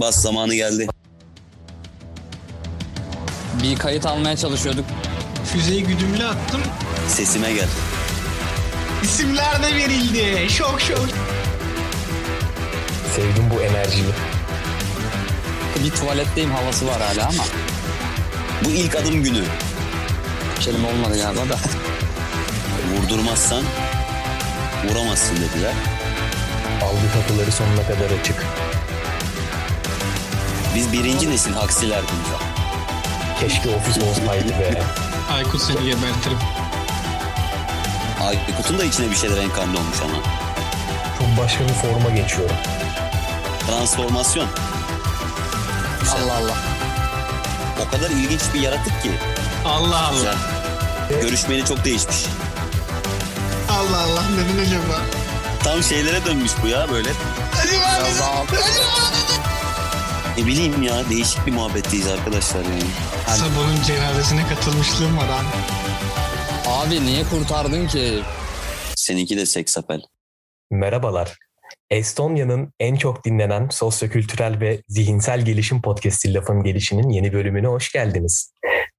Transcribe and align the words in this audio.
Bas 0.00 0.22
zamanı 0.22 0.54
geldi. 0.54 0.86
Bir 3.62 3.76
kayıt 3.76 4.06
almaya 4.06 4.36
çalışıyorduk. 4.36 4.84
Füzeyi 5.52 5.84
güdümlü 5.84 6.24
attım. 6.24 6.60
Sesime 7.08 7.52
gel. 7.52 7.68
İsimler 9.02 9.62
de 9.62 9.74
verildi. 9.76 10.50
Şok 10.50 10.80
şok. 10.80 11.06
Sevdim 13.16 13.44
bu 13.56 13.60
enerjiyi. 13.62 14.04
Bir 15.84 15.90
tuvaletteyim 15.90 16.50
havası 16.50 16.86
var 16.86 17.00
hala 17.02 17.22
ama. 17.28 17.44
Bu 18.64 18.68
ilk 18.70 18.96
adım 18.96 19.22
günü. 19.22 19.42
Kelime 20.60 20.88
olmadı 20.88 21.18
galiba 21.22 21.48
da. 21.48 21.56
Vurdurmazsan 22.94 23.62
vuramazsın 24.88 25.36
dediler. 25.36 25.72
Algı 26.82 27.12
kapıları 27.14 27.52
sonuna 27.52 27.86
kadar 27.86 28.20
açık. 28.20 28.46
Biz 30.78 30.92
birinci 30.92 31.30
nesil 31.30 31.56
aksilerdik. 31.56 32.10
Keşke 33.40 33.68
ofis 33.76 33.98
olsaydı 33.98 34.48
be. 34.48 34.82
Aykut 35.32 35.62
seni 35.62 35.84
gebertirim. 35.84 36.38
Aykut'un 38.26 38.78
da 38.78 38.84
içine 38.84 39.10
bir 39.10 39.16
şeyler 39.16 39.36
enkarne 39.36 39.78
olmuş 39.78 39.96
ama. 40.04 40.22
Çok 41.18 41.44
başka 41.44 41.64
bir 41.64 41.72
forma 41.72 42.10
geçiyorum. 42.10 42.56
Transformasyon. 43.66 44.48
Güzel. 46.00 46.22
Allah 46.22 46.32
Allah. 46.34 46.56
O 47.86 47.90
kadar 47.90 48.10
ilginç 48.10 48.42
bir 48.54 48.60
yaratık 48.60 49.02
ki. 49.02 49.10
Allah 49.66 50.06
Allah. 50.06 50.12
Güzel. 50.12 50.36
Görüşmeni 51.22 51.64
çok 51.64 51.84
değişmiş. 51.84 52.24
Allah 53.70 54.00
Allah 54.00 54.22
neden 54.30 54.66
acaba? 54.66 55.00
Tam 55.64 55.82
şeylere 55.82 56.24
dönmüş 56.24 56.52
bu 56.62 56.68
ya 56.68 56.90
böyle. 56.90 57.08
Biraz 57.64 58.20
daha 58.20 58.44
Ne 60.38 60.46
bileyim 60.46 60.82
ya 60.82 61.10
değişik 61.10 61.46
bir 61.46 61.52
muhabbetteyiz 61.52 62.06
arkadaşlar 62.06 62.64
yani. 62.64 62.82
Sabunun 63.26 63.82
cenazesine 63.86 64.42
katılmışlığım 64.46 65.16
var 65.16 65.28
abi. 65.28 65.46
Abi 66.68 67.06
niye 67.06 67.22
kurtardın 67.24 67.86
ki? 67.86 68.20
Seninki 68.96 69.36
de 69.36 69.46
seksapel. 69.46 70.00
Merhabalar. 70.70 71.38
Estonya'nın 71.90 72.72
en 72.80 72.96
çok 72.96 73.24
dinlenen 73.24 73.68
sosyokültürel 73.68 74.60
ve 74.60 74.82
zihinsel 74.88 75.44
gelişim 75.44 75.82
podcast'i 75.82 76.34
Lafın 76.34 76.62
Gelişi'nin 76.62 77.08
yeni 77.08 77.32
bölümüne 77.32 77.66
hoş 77.66 77.92
geldiniz. 77.92 78.52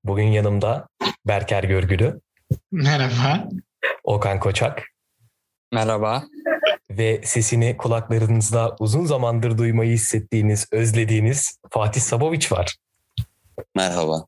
Bugün 0.03 0.27
yanımda 0.27 0.87
Berker 1.27 1.63
Görgülü, 1.63 2.19
Merhaba. 2.71 3.49
Okan 4.03 4.39
Koçak 4.39 4.83
Merhaba. 5.73 6.23
Ve 6.91 7.21
sesini 7.23 7.77
kulaklarınızda 7.77 8.75
uzun 8.79 9.05
zamandır 9.05 9.57
duymayı 9.57 9.91
hissettiğiniz, 9.91 10.67
özlediğiniz 10.71 11.59
Fatih 11.69 12.01
Saboviç 12.01 12.51
var. 12.51 12.75
Merhaba. 13.75 14.25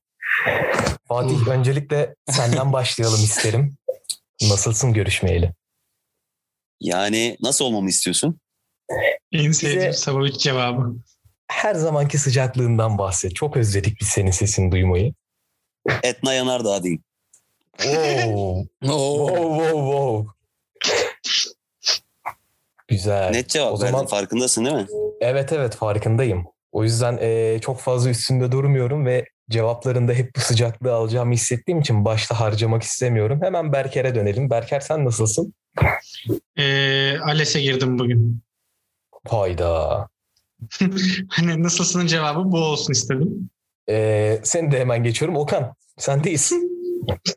Fatih 1.08 1.48
öncelikle 1.48 2.16
senden 2.30 2.74
başlayalım 2.74 3.24
isterim. 3.24 3.78
Nasılsın 4.42 4.94
görüşmeyeli? 4.94 5.54
Yani 6.80 7.38
nasıl 7.42 7.66
olmamı 7.66 7.90
istiyorsun? 7.90 8.40
En 9.32 9.52
sevdiğim 9.52 9.94
Sabaviç 9.94 10.38
cevabı. 10.38 10.96
Her 11.48 11.76
zamanki 11.76 12.18
sıcaklığından 12.18 12.98
bahset. 12.98 13.36
Çok 13.36 13.58
özledik 13.58 14.02
biz 14.02 14.08
senin 14.08 14.32
sesini 14.32 14.72
duymayı. 14.72 15.14
Etna 16.04 16.34
Yanardağ 16.34 16.84
diyeyim. 16.84 17.04
Wow. 17.78 18.34
Oo. 18.34 18.66
Wow, 18.82 19.28
wow, 19.28 19.72
wow. 19.72 20.41
Güzel. 22.92 23.30
Net 23.32 23.50
cevap 23.50 23.74
O 23.74 23.80
verdin 23.82 23.92
zaman- 23.92 24.06
farkındasın 24.06 24.66
değil 24.66 24.76
mi? 24.76 24.88
Evet 25.22 25.54
evet 25.54 25.76
farkındayım. 25.76 26.46
O 26.72 26.84
yüzden 26.84 27.18
eee, 27.18 27.60
çok 27.62 27.80
fazla 27.80 28.10
üstünde 28.10 28.52
durmuyorum 28.52 29.06
ve 29.06 29.26
cevaplarında 29.50 30.14
hep 30.14 30.36
bu 30.36 30.40
sıcaklığı 30.40 30.94
alacağımı 30.94 31.34
hissettiğim 31.34 31.80
için 31.80 32.06
başta 32.06 32.40
harcamak 32.40 32.84
istemiyorum. 32.84 33.40
Hemen 33.44 33.74
Berker'e 33.74 34.16
dönelim. 34.16 34.50
Berker 34.50 34.80
sen 34.80 35.06
nasılsın? 35.06 35.54
Ee, 36.58 37.18
ALES'e 37.26 37.62
girdim 37.62 38.00
bugün. 38.00 38.42
Hayda. 39.28 40.08
Hani 41.30 41.64
nasılsının 41.64 42.08
cevabı 42.08 42.52
bu 42.52 42.58
olsun 42.58 42.94
istedim. 42.94 43.50
Eee 43.88 44.40
seni 44.44 44.72
de 44.72 44.80
hemen 44.80 45.04
geçiyorum. 45.04 45.38
Okan 45.38 45.76
sendeyiz. 45.98 46.54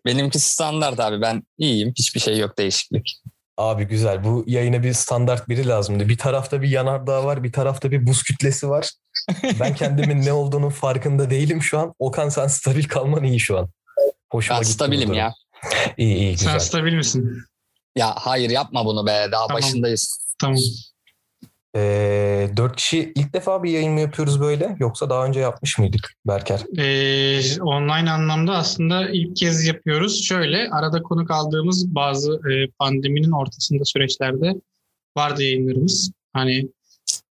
Benimki 0.06 0.39
standart 0.39 1.00
abi. 1.00 1.21
Ben 1.21 1.43
iyiyim. 1.59 1.93
Hiçbir 1.99 2.21
şey 2.21 2.39
yok 2.39 2.59
değişiklik. 2.59 3.17
Abi 3.57 3.85
güzel. 3.85 4.25
Bu 4.25 4.45
yayına 4.47 4.83
bir 4.83 4.93
standart 4.93 5.49
biri 5.49 5.69
lazımdı. 5.69 6.09
Bir 6.09 6.19
tarafta 6.19 6.63
bir 6.63 6.69
yanardağ 6.69 7.25
var, 7.25 7.43
bir 7.45 7.53
tarafta 7.53 7.91
bir 7.91 8.07
buz 8.07 8.23
kütlesi 8.23 8.69
var. 8.69 8.91
Ben 9.61 9.75
kendimin 9.77 10.23
ne 10.23 10.33
olduğunun 10.33 10.71
farkında 10.71 11.31
değilim 11.31 11.63
şu 11.63 11.79
an. 11.79 11.95
Okan 11.99 12.29
sen 12.29 12.47
stabil 12.47 12.85
kalman 12.85 13.25
iyi 13.25 13.41
şu 13.41 13.59
an. 13.59 13.69
Hoşuma 14.33 14.57
Ben 14.57 14.63
gitti 14.63 14.73
stabilim 14.75 15.13
ya. 15.13 15.35
İyi 15.97 16.17
iyi 16.17 16.39
Sen 16.39 16.47
güzel. 16.47 16.59
stabil 16.59 16.93
misin? 16.95 17.39
Ya 17.97 18.15
hayır 18.19 18.51
yapma 18.51 18.85
bunu 18.85 19.07
be. 19.07 19.29
Daha 19.33 19.47
Tamam. 19.47 19.63
başındayız. 19.63 20.19
Tamam. 20.41 20.59
Ee, 21.77 22.51
dört 22.57 22.77
kişi 22.77 23.12
ilk 23.15 23.35
defa 23.35 23.62
bir 23.62 23.71
yayın 23.71 23.93
mı 23.93 24.01
yapıyoruz 24.01 24.41
böyle? 24.41 24.77
Yoksa 24.79 25.11
daha 25.11 25.27
önce 25.27 25.41
yapmış 25.41 25.79
mıydık 25.79 26.12
Berker? 26.27 26.61
Ee, 26.79 27.62
online 27.62 28.11
anlamda 28.11 28.53
aslında 28.53 29.09
ilk 29.09 29.37
kez 29.37 29.67
yapıyoruz. 29.67 30.25
Şöyle 30.25 30.71
arada 30.71 31.03
konuk 31.03 31.31
aldığımız 31.31 31.95
bazı 31.95 32.33
e, 32.33 32.71
pandeminin 32.79 33.31
ortasında 33.31 33.85
süreçlerde 33.85 34.55
vardı 35.17 35.43
yayınlarımız. 35.43 36.12
Hani 36.33 36.69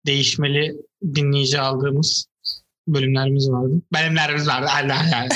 değişmeli 0.07 0.77
dinleyici 1.15 1.61
aldığımız 1.61 2.27
bölümlerimiz 2.89 3.51
vardı. 3.51 3.73
Bölümlerimiz 3.93 4.49
vardı. 4.49 4.67
Allah 4.83 4.97
Allah. 5.11 5.29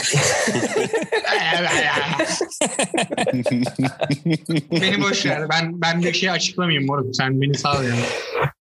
beni 4.72 5.02
boş 5.02 5.26
ver. 5.26 5.48
Ben 5.48 5.80
ben 5.80 6.02
bir 6.02 6.12
şey 6.12 6.30
açıklamayayım 6.30 6.86
moruk. 6.86 7.16
Sen 7.16 7.40
beni 7.40 7.54
sağ 7.54 7.78
ol 7.78 7.84
yani. 7.84 8.04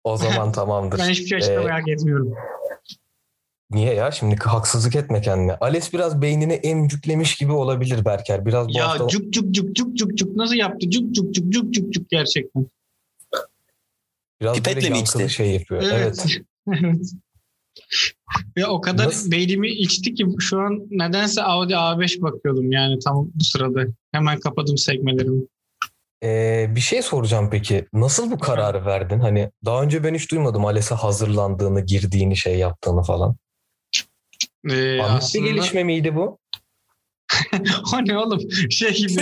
O 0.09 0.17
zaman 0.17 0.51
tamamdır. 0.59 0.99
Ben 0.99 1.09
hiçbir 1.09 1.25
şey 1.27 1.37
açıklamaya 1.37 1.75
hak 1.75 1.89
etmiyorum. 1.89 2.33
Niye 3.71 3.93
ya? 3.93 4.11
Şimdi 4.11 4.35
haksızlık 4.35 4.95
etme 4.95 5.21
kendine. 5.21 5.55
Ales 5.55 5.93
biraz 5.93 6.21
beynini 6.21 6.53
emcüklemiş 6.53 7.35
gibi 7.35 7.51
olabilir 7.51 8.05
Berker. 8.05 8.45
Biraz 8.45 8.67
bu 8.67 8.77
Ya 8.77 8.89
hafta... 8.89 9.07
cuk 9.07 9.33
cuk 9.33 9.51
cuk 9.51 9.75
cuk 9.75 9.97
cuk 9.97 10.17
cuk 10.17 10.35
nasıl 10.35 10.55
yaptı? 10.55 10.89
Cuk 10.89 11.15
cuk 11.15 11.33
cuk 11.35 11.49
cuk 11.53 11.73
cuk 11.73 11.93
cuk 11.93 12.09
gerçekten. 12.09 12.65
biraz 14.41 14.55
Pipetle 14.55 14.75
böyle 14.75 14.89
mi 14.89 14.97
yankılı 14.97 15.23
içti? 15.23 15.35
şey 15.35 15.51
yapıyor. 15.51 15.83
Evet. 15.91 16.25
Evet. 16.67 17.01
Ve 18.57 18.65
o 18.65 18.81
kadar 18.81 19.07
Nasıl? 19.07 19.31
beynimi 19.31 19.69
içti 19.69 20.13
ki 20.13 20.25
şu 20.39 20.59
an 20.59 20.87
nedense 20.91 21.43
Audi 21.43 21.73
A5 21.73 22.21
bakıyordum 22.21 22.71
yani 22.71 22.99
tam 22.99 23.29
bu 23.35 23.43
sırada. 23.43 23.83
Hemen 24.11 24.39
kapadım 24.39 24.77
sekmelerimi. 24.77 25.41
Ee, 26.24 26.68
bir 26.75 26.80
şey 26.80 27.02
soracağım 27.02 27.50
peki. 27.52 27.85
Nasıl 27.94 28.31
bu 28.31 28.40
kararı 28.40 28.85
verdin? 28.85 29.19
Hani 29.19 29.52
daha 29.66 29.84
önce 29.84 30.03
ben 30.03 30.16
hiç 30.16 30.31
duymadım 30.31 30.66
Ales'e 30.66 30.96
hazırlandığını, 30.96 31.81
girdiğini, 31.81 32.38
şey 32.38 32.57
yaptığını 32.57 33.03
falan. 33.03 33.35
Ee, 34.69 35.00
Anlık 35.00 35.12
bir 35.12 35.18
aslında 35.18 35.47
gelişme 35.47 35.84
miydi 35.84 36.16
bu? 36.16 36.40
o 37.94 38.06
ne 38.06 38.18
oğlum 38.18 38.52
şey 38.72 38.94
gibi 38.94 39.22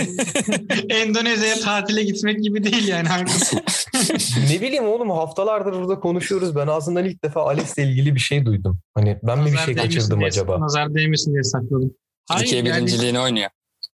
Endonezya'ya 0.88 1.60
tatile 1.60 2.02
gitmek 2.02 2.42
gibi 2.42 2.64
değil 2.64 2.88
yani. 2.88 3.08
ne 4.50 4.60
bileyim 4.60 4.84
oğlum 4.84 5.10
haftalardır 5.10 5.72
burada 5.72 6.00
konuşuyoruz. 6.00 6.56
Ben 6.56 6.66
ağzından 6.66 7.04
ilk 7.04 7.24
defa 7.24 7.42
Ales'le 7.42 7.78
ilgili 7.78 8.14
bir 8.14 8.20
şey 8.20 8.44
duydum. 8.46 8.80
Hani 8.94 9.18
ben 9.22 9.38
mi 9.38 9.52
bir 9.52 9.56
şey 9.56 9.74
kaçırdım 9.74 10.18
diye- 10.18 10.28
acaba? 10.28 10.60
Nazar 10.60 10.94
değmesin 10.94 11.32
diye 11.32 11.42
sakladım. 11.42 11.94
Türkiye 12.36 12.62
yani- 12.62 12.76
birinciliğini 12.76 13.20
oynuyor. 13.20 13.50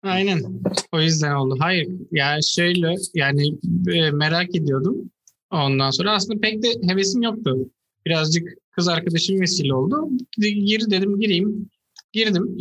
Aynen. 0.02 0.62
O 0.92 1.00
yüzden 1.00 1.34
oldu. 1.34 1.56
Hayır. 1.58 1.88
Yani 2.12 2.44
şöyle 2.44 2.94
yani 3.14 3.58
e, 3.92 4.10
merak 4.10 4.56
ediyordum. 4.56 5.10
Ondan 5.50 5.90
sonra 5.90 6.12
aslında 6.12 6.40
pek 6.40 6.62
de 6.62 6.68
hevesim 6.88 7.22
yoktu. 7.22 7.70
Birazcık 8.06 8.48
kız 8.70 8.88
arkadaşım 8.88 9.40
vesile 9.40 9.74
oldu. 9.74 10.08
Gir 10.38 10.90
dedim 10.90 11.20
gireyim. 11.20 11.70
Girdim. 12.12 12.56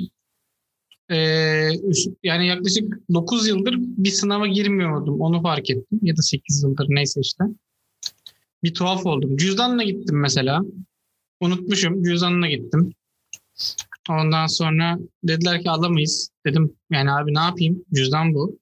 Ee, 1.12 1.70
yani 2.24 2.48
yaklaşık 2.48 3.14
9 3.14 3.48
yıldır 3.48 3.76
bir 3.80 4.10
sınava 4.10 4.48
girmiyordum. 4.48 5.22
Onu 5.22 5.42
fark 5.42 5.70
ettim. 5.70 6.00
Ya 6.02 6.18
da 6.18 6.22
8 6.22 6.64
yıldır 6.64 6.86
neyse 6.90 7.22
işte. 7.22 7.44
Bir 8.64 8.74
tuhaf 8.74 9.06
oldum. 9.06 9.38
Cüzdanla 9.38 9.84
gittim 9.84 10.20
mesela. 10.20 10.62
Unutmuşum. 11.40 12.04
Cüzdanla 12.04 12.48
gittim. 12.48 12.94
Ondan 14.10 14.48
sonra 14.48 14.98
dediler 15.24 15.62
ki 15.64 15.70
alamayız. 15.70 16.30
Dedim 16.46 16.74
yani 16.92 17.12
abi 17.12 17.34
ne 17.34 17.40
yapayım? 17.40 17.86
Cüzdan 17.94 18.34
bu. 18.34 18.60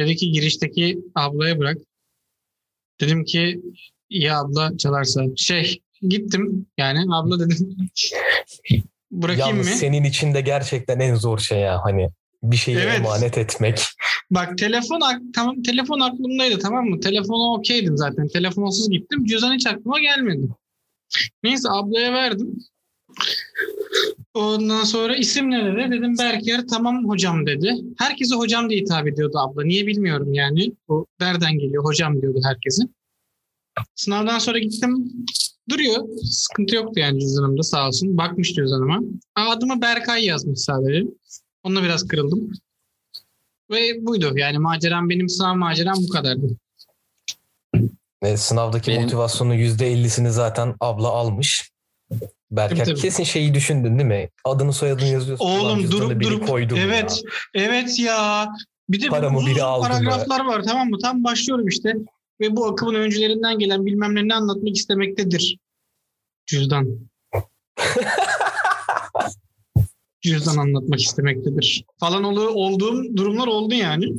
Dedi 0.00 0.16
ki 0.16 0.32
girişteki 0.32 0.98
ablaya 1.14 1.58
bırak. 1.58 1.76
Dedim 3.00 3.24
ki 3.24 3.62
iyi 4.10 4.32
abla 4.32 4.76
çalarsa. 4.78 5.22
Şey 5.36 5.82
gittim 6.02 6.66
yani 6.78 7.14
abla 7.14 7.40
dedim. 7.40 7.68
Bırakayım 9.10 9.48
Yalnız 9.50 9.66
mı? 9.66 9.74
senin 9.74 10.04
için 10.04 10.34
de 10.34 10.40
gerçekten 10.40 11.00
en 11.00 11.14
zor 11.14 11.38
şey 11.38 11.58
ya 11.60 11.80
hani 11.84 12.08
bir 12.42 12.56
şeyi 12.56 12.76
Evet. 12.76 12.98
emanet 12.98 13.38
etmek. 13.38 13.80
Bak 14.30 14.58
telefon 14.58 15.00
tamam 15.34 15.62
telefon 15.62 16.00
aklımdaydı 16.00 16.58
tamam 16.58 16.84
mı? 16.84 17.00
Telefonu 17.00 17.54
okeydim 17.54 17.96
zaten. 17.96 18.28
Telefonsuz 18.28 18.90
gittim. 18.90 19.24
Cüzdan 19.24 19.54
hiç 19.54 19.66
aklıma 19.66 20.00
gelmedi. 20.00 20.48
Neyse 21.42 21.68
ablaya 21.70 22.12
verdim. 22.12 22.58
Ondan 24.34 24.84
sonra 24.84 25.16
isim 25.16 25.50
ne 25.50 25.64
dedi? 25.64 25.90
Dedim 25.90 26.18
Berker 26.18 26.66
tamam 26.70 27.08
hocam 27.08 27.46
dedi. 27.46 27.74
Herkese 27.98 28.34
hocam 28.34 28.70
diye 28.70 28.80
hitap 28.80 29.06
ediyordu 29.06 29.38
abla. 29.38 29.64
Niye 29.64 29.86
bilmiyorum 29.86 30.34
yani. 30.34 30.72
O 30.88 31.06
nereden 31.20 31.58
geliyor 31.58 31.84
hocam 31.84 32.22
diyordu 32.22 32.40
herkese. 32.44 32.82
Sınavdan 33.94 34.38
sonra 34.38 34.58
gittim. 34.58 35.12
Duruyor. 35.70 36.08
Sıkıntı 36.22 36.74
yoktu 36.76 37.00
yani 37.00 37.20
cüzdanımda 37.20 37.62
sağ 37.62 37.88
olsun. 37.88 38.16
Bakmış 38.18 38.52
cüzdanıma. 38.54 39.00
Aa, 39.36 39.50
Adımı 39.50 39.82
Berkay 39.82 40.24
yazmış 40.24 40.60
sadece. 40.60 41.04
Onunla 41.62 41.82
biraz 41.82 42.08
kırıldım. 42.08 42.52
Ve 43.70 44.06
buydu. 44.06 44.32
Yani 44.38 44.58
maceram 44.58 45.10
benim 45.10 45.28
sınav 45.28 45.54
maceram 45.56 45.96
bu 46.02 46.08
kadardı. 46.08 46.46
Ve 48.22 48.36
sınavdaki 48.36 48.90
Benim- 48.90 49.02
motivasyonun 49.02 49.54
%50'sini 49.54 50.30
zaten 50.30 50.74
abla 50.80 51.08
almış. 51.08 51.70
Berker 52.50 52.76
Tabii, 52.76 52.86
tabii. 52.88 53.00
kesin 53.00 53.24
şeyi 53.24 53.54
düşündün 53.54 53.98
değil 53.98 54.08
mi? 54.08 54.28
Adını 54.44 54.72
soyadını 54.72 55.08
yazıyorsun. 55.08 55.44
Oğlum 55.44 55.90
durup 55.90 56.22
durup 56.22 56.48
koydu 56.48 56.74
mu 56.74 56.80
evet 56.80 57.22
ya? 57.54 57.62
evet 57.64 57.98
ya 57.98 58.48
bir 58.88 59.02
de 59.02 59.08
Paramı 59.08 59.38
uzun 59.38 59.50
biri 59.50 59.62
aldı 59.62 59.88
paragraflar 59.88 60.44
var 60.44 60.62
tamam 60.62 60.90
mı 60.90 60.98
tam 60.98 61.24
başlıyorum 61.24 61.68
işte 61.68 61.94
ve 62.40 62.56
bu 62.56 62.66
akımın 62.66 62.94
öncülerinden 62.94 63.58
gelen 63.58 63.86
bilmem 63.86 64.28
ne 64.28 64.34
anlatmak 64.34 64.76
istemektedir 64.76 65.58
cüzdan 66.46 66.98
cüzdan 70.20 70.56
anlatmak 70.56 71.00
istemektedir 71.00 71.84
falan 72.00 72.24
olu, 72.24 72.48
olduğum 72.48 73.16
durumlar 73.16 73.46
oldu 73.46 73.74
yani 73.74 74.12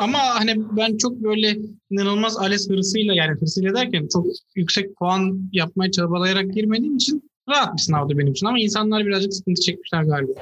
ama 0.00 0.18
hani 0.18 0.54
ben 0.76 0.96
çok 0.96 1.12
böyle 1.12 1.56
inanılmaz 1.90 2.36
ALES 2.36 2.70
hırsıyla 2.70 3.14
yani 3.14 3.40
hırsıyla 3.40 3.74
derken 3.74 4.08
çok 4.12 4.26
yüksek 4.54 4.96
puan 4.96 5.50
yapmaya 5.52 5.90
çabalayarak 5.90 6.54
girmediğim 6.54 6.96
için 6.96 7.30
rahat 7.48 7.76
bir 7.76 7.82
sınavdı 7.82 8.18
benim 8.18 8.32
için 8.32 8.46
ama 8.46 8.58
insanlar 8.58 9.06
birazcık 9.06 9.34
sıkıntı 9.34 9.60
çekmişler 9.60 10.02
galiba. 10.02 10.32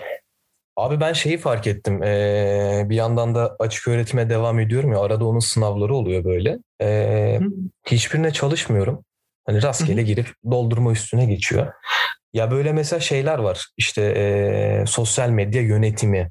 Abi 0.76 1.00
ben 1.00 1.12
şeyi 1.12 1.38
fark 1.38 1.66
ettim. 1.66 2.02
Ee, 2.02 2.86
bir 2.88 2.96
yandan 2.96 3.34
da 3.34 3.56
açık 3.58 3.88
öğretime 3.88 4.30
devam 4.30 4.60
ediyorum 4.60 4.92
ya. 4.92 5.00
Arada 5.00 5.24
onun 5.24 5.38
sınavları 5.38 5.94
oluyor 5.94 6.24
böyle. 6.24 6.58
Ee, 6.82 7.40
hiçbirine 7.86 8.32
çalışmıyorum. 8.32 9.04
Hani 9.46 9.62
rastgele 9.62 10.02
girip 10.02 10.28
doldurma 10.50 10.92
üstüne 10.92 11.26
geçiyor. 11.26 11.72
Ya 12.32 12.50
böyle 12.50 12.72
mesela 12.72 13.00
şeyler 13.00 13.38
var. 13.38 13.66
İşte 13.76 14.02
ee, 14.02 14.84
sosyal 14.86 15.30
medya 15.30 15.62
yönetimi, 15.62 16.30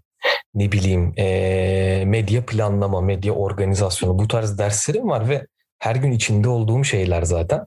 ne 0.57 0.71
bileyim 0.71 1.13
ee, 1.17 2.03
medya 2.07 2.45
planlama, 2.45 3.01
medya 3.01 3.33
organizasyonu 3.33 4.19
bu 4.19 4.27
tarz 4.27 4.57
derslerim 4.57 5.09
var 5.09 5.29
ve 5.29 5.47
her 5.79 5.95
gün 5.95 6.11
içinde 6.11 6.49
olduğum 6.49 6.83
şeyler 6.83 7.23
zaten. 7.23 7.65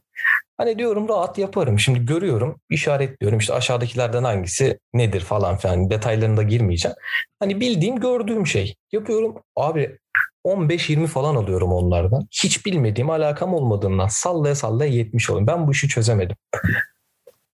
Hani 0.58 0.78
diyorum 0.78 1.08
rahat 1.08 1.38
yaparım. 1.38 1.78
Şimdi 1.78 2.06
görüyorum, 2.06 2.60
işaretliyorum. 2.70 3.38
İşte 3.38 3.54
aşağıdakilerden 3.54 4.24
hangisi 4.24 4.78
nedir 4.94 5.20
falan 5.20 5.56
filan 5.56 5.90
detaylarına 5.90 6.36
da 6.36 6.42
girmeyeceğim. 6.42 6.96
Hani 7.38 7.60
bildiğim, 7.60 8.00
gördüğüm 8.00 8.46
şey. 8.46 8.74
Yapıyorum. 8.92 9.34
Abi 9.56 9.98
15-20 10.46 11.06
falan 11.06 11.36
alıyorum 11.36 11.72
onlardan. 11.72 12.28
Hiç 12.30 12.66
bilmediğim, 12.66 13.10
alakam 13.10 13.54
olmadığından 13.54 14.08
sallaya 14.08 14.54
sallaya 14.54 14.90
70 14.90 15.30
oluyorum. 15.30 15.46
Ben 15.46 15.66
bu 15.66 15.72
işi 15.72 15.88
çözemedim. 15.88 16.36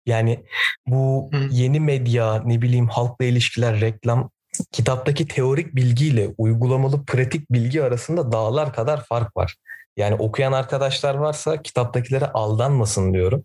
Yani 0.06 0.44
bu 0.86 1.30
yeni 1.50 1.80
medya, 1.80 2.42
ne 2.44 2.62
bileyim 2.62 2.88
halkla 2.88 3.24
ilişkiler, 3.24 3.80
reklam 3.80 4.30
kitaptaki 4.72 5.28
teorik 5.28 5.76
bilgiyle 5.76 6.30
uygulamalı 6.38 7.04
pratik 7.04 7.50
bilgi 7.50 7.82
arasında 7.82 8.32
dağlar 8.32 8.72
kadar 8.72 9.04
fark 9.04 9.36
var. 9.36 9.56
Yani 9.96 10.14
okuyan 10.14 10.52
arkadaşlar 10.52 11.14
varsa 11.14 11.62
kitaptakilere 11.62 12.26
aldanmasın 12.26 13.14
diyorum. 13.14 13.44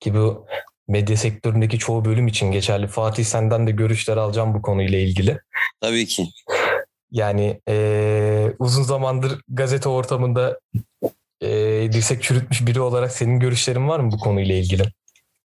Ki 0.00 0.14
bu 0.14 0.46
medya 0.88 1.16
sektöründeki 1.16 1.78
çoğu 1.78 2.04
bölüm 2.04 2.26
için 2.26 2.52
geçerli. 2.52 2.86
Fatih 2.86 3.24
senden 3.24 3.66
de 3.66 3.70
görüşler 3.70 4.16
alacağım 4.16 4.54
bu 4.54 4.62
konuyla 4.62 4.98
ilgili. 4.98 5.38
Tabii 5.80 6.06
ki. 6.06 6.28
Yani 7.10 7.60
eee, 7.68 8.52
uzun 8.58 8.82
zamandır 8.82 9.40
gazete 9.48 9.88
ortamında 9.88 10.60
eee 11.40 11.92
dirsek 11.92 12.22
çürütmüş 12.22 12.66
biri 12.66 12.80
olarak 12.80 13.12
senin 13.12 13.40
görüşlerin 13.40 13.88
var 13.88 14.00
mı 14.00 14.12
bu 14.12 14.18
konuyla 14.18 14.54
ilgili? 14.54 14.82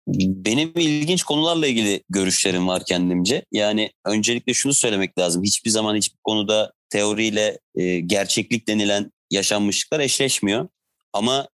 Benim 0.07 0.73
ilginç 0.77 1.23
konularla 1.23 1.67
ilgili 1.67 2.03
görüşlerim 2.09 2.69
var 2.69 2.83
kendimce. 2.87 3.45
Yani 3.53 3.91
öncelikle 4.05 4.55
şunu 4.55 4.75
söylemek 4.75 5.19
lazım. 5.19 5.43
Hiçbir 5.43 5.71
zaman 5.71 5.97
hiçbir 5.97 6.19
konuda 6.25 6.73
teoriyle 6.91 7.59
e, 7.75 8.01
gerçeklik 8.01 8.69
denilen 8.69 9.13
yaşanmışlıklar 9.31 10.01
eşleşmiyor. 10.01 10.69
Ama 11.13 11.49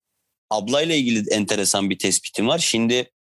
ablayla 0.51 0.95
ilgili 0.95 1.31
enteresan 1.31 1.91
bir 1.91 1.99
tespitim 1.99 2.49
var. 2.49 2.59
Şimdi 2.59 3.11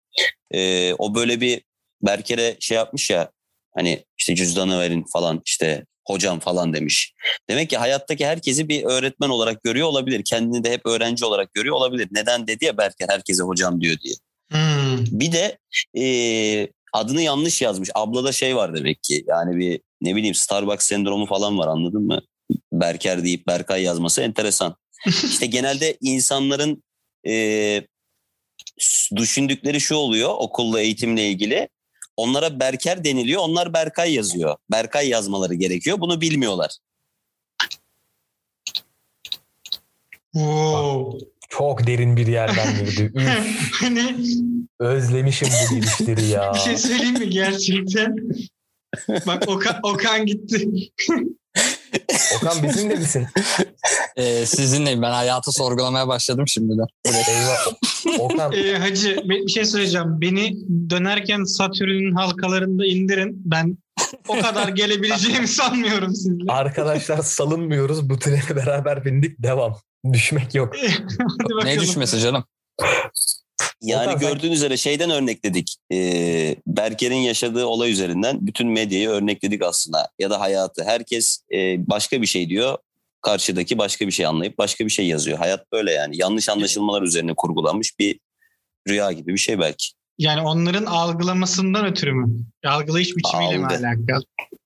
e, 0.51 0.93
o 0.95 1.15
böyle 1.15 1.41
bir 1.41 1.63
Berker'e 2.03 2.57
şey 2.61 2.77
yapmış 2.77 3.11
ya 3.11 3.31
hani 3.77 4.05
işte 4.19 4.35
cüzdanı 4.35 4.81
verin 4.81 5.05
falan 5.13 5.43
işte 5.47 5.85
hocam 6.07 6.41
falan 6.41 6.73
demiş. 6.73 7.13
Demek 7.51 7.71
ki 7.71 7.77
hayattaki 7.77 8.27
herkesi 8.27 8.69
bir 8.69 8.85
öğretmen 8.85 9.29
olarak 9.29 9.63
görüyor 9.63 9.87
olabilir. 9.87 10.23
Kendini 10.25 10.65
de 10.65 10.73
hep 10.73 10.87
öğrenci 10.87 11.25
olarak 11.25 11.55
görüyor 11.55 11.77
olabilir. 11.77 12.09
Neden 12.11 12.47
dedi 12.47 12.65
ya 12.65 12.79
Berker 12.79 13.09
herkese 13.09 13.43
hocam 13.43 13.81
diyor 13.81 13.97
diye. 13.99 14.15
Hmm. 14.51 15.05
Bir 15.11 15.33
de 15.33 15.59
e, 15.99 16.69
adını 16.93 17.23
yanlış 17.23 17.63
yazmış. 17.63 17.91
Ablada 17.95 18.33
şey 18.33 18.57
var 18.57 18.75
demek 18.77 19.03
ki. 19.03 19.25
Yani 19.29 19.57
bir 19.57 19.81
ne 20.01 20.17
bileyim 20.17 20.35
Starbucks 20.35 20.87
sendromu 20.87 21.27
falan 21.27 21.59
var 21.59 21.69
anladın 21.69 22.03
mı? 22.03 22.21
Berker 22.73 23.25
deyip 23.25 23.47
Berkay 23.47 23.83
yazması 23.83 24.23
enteresan. 24.23 24.77
İşte 25.07 25.47
genelde 25.47 25.97
insanların 26.01 26.83
e, 27.27 27.83
düşündükleri 29.17 29.81
şu 29.81 29.95
oluyor 29.95 30.35
okulla 30.39 30.81
eğitimle 30.81 31.29
ilgili. 31.29 31.69
Onlara 32.17 32.61
Berker 32.61 33.05
deniliyor. 33.05 33.43
Onlar 33.43 33.73
Berkay 33.73 34.15
yazıyor. 34.15 34.57
Berkay 34.71 35.09
yazmaları 35.09 35.55
gerekiyor. 35.55 36.01
Bunu 36.01 36.21
bilmiyorlar. 36.21 36.77
Wow. 40.33 41.19
Çok 41.49 41.87
derin 41.87 42.17
bir 42.17 42.27
yerden 42.27 42.75
girdi. 42.85 43.03
Üf, 43.15 43.73
hani 43.73 44.17
özlemişim 44.81 45.49
bu 45.49 45.75
girişleri 45.75 46.25
ya. 46.27 46.53
bir 46.55 46.59
şey 46.59 46.77
söyleyeyim 46.77 47.19
mi 47.19 47.31
gerçekten? 47.31 48.17
Bak 49.27 49.45
Okan, 49.49 49.77
Okan 49.83 50.27
gitti. 50.27 50.69
Okan 52.37 52.63
bizimle 52.63 52.95
misin? 52.95 53.27
Ee, 54.17 54.47
sizinleyim. 54.47 55.03
Ben 55.03 55.11
hayatı 55.11 55.53
sorgulamaya 55.53 56.09
başladım 56.09 56.45
şimdiden. 56.49 56.87
Eyvah. 57.05 57.67
Okan 58.21 58.53
Ee, 58.53 58.79
hacı 58.79 59.17
bir 59.25 59.49
şey 59.49 59.65
söyleyeceğim. 59.65 60.21
Beni 60.21 60.57
dönerken 60.91 61.45
Satürn'ün 61.45 62.15
halkalarında 62.15 62.87
indirin. 62.87 63.43
Ben 63.45 63.79
o 64.29 64.41
kadar 64.41 64.69
gelebileceğimi 64.69 65.49
sanmıyorum 65.49 66.15
sizle. 66.15 66.53
arkadaşlar 66.53 67.19
salınmıyoruz. 67.23 68.11
Bu 68.11 68.19
trene 68.19 68.57
beraber 68.57 69.05
bindik. 69.05 69.43
Devam. 69.43 69.77
Düşmek 70.13 70.55
yok. 70.55 70.77
Ne 71.65 71.81
düşmesi 71.81 72.21
canım? 72.21 72.45
Yani 73.83 74.19
gördüğün 74.19 74.53
üzere 74.53 74.77
şeyden 74.77 75.11
örnekledik. 75.11 75.77
Ee, 75.93 76.57
Berker'in 76.67 77.17
yaşadığı 77.17 77.67
olay 77.67 77.93
üzerinden 77.93 78.47
bütün 78.47 78.69
medyayı 78.69 79.09
örnekledik 79.09 79.63
aslında. 79.63 80.09
Ya 80.19 80.31
da 80.31 80.41
hayatı. 80.41 80.85
Herkes 80.85 81.41
e, 81.53 81.89
başka 81.89 82.23
bir 82.23 82.27
şey 82.27 82.49
diyor. 82.49 82.79
Karşıdaki 83.23 83.79
başka 83.79 84.07
bir 84.07 84.13
şey 84.13 84.27
anlayıp 84.27 84.59
başka 84.59 84.85
bir 84.85 84.91
şey 84.91 85.07
yazıyor. 85.07 85.39
Hayat 85.39 85.73
böyle 85.73 85.93
yani. 85.93 86.17
Yanlış 86.19 86.49
anlaşılmalar 86.49 87.03
üzerine 87.03 87.35
kurgulanmış 87.37 87.99
bir 87.99 88.21
rüya 88.89 89.13
gibi 89.13 89.33
bir 89.33 89.39
şey 89.39 89.59
belki. 89.59 89.87
Yani 90.19 90.41
onların 90.41 90.85
algılamasından 90.85 91.87
ötürü 91.87 92.13
mü? 92.13 92.27
Algılayış 92.65 93.17
biçimiyle 93.17 93.59
mi 93.59 93.67
Algı. 93.67 93.75
alakalı? 93.77 94.25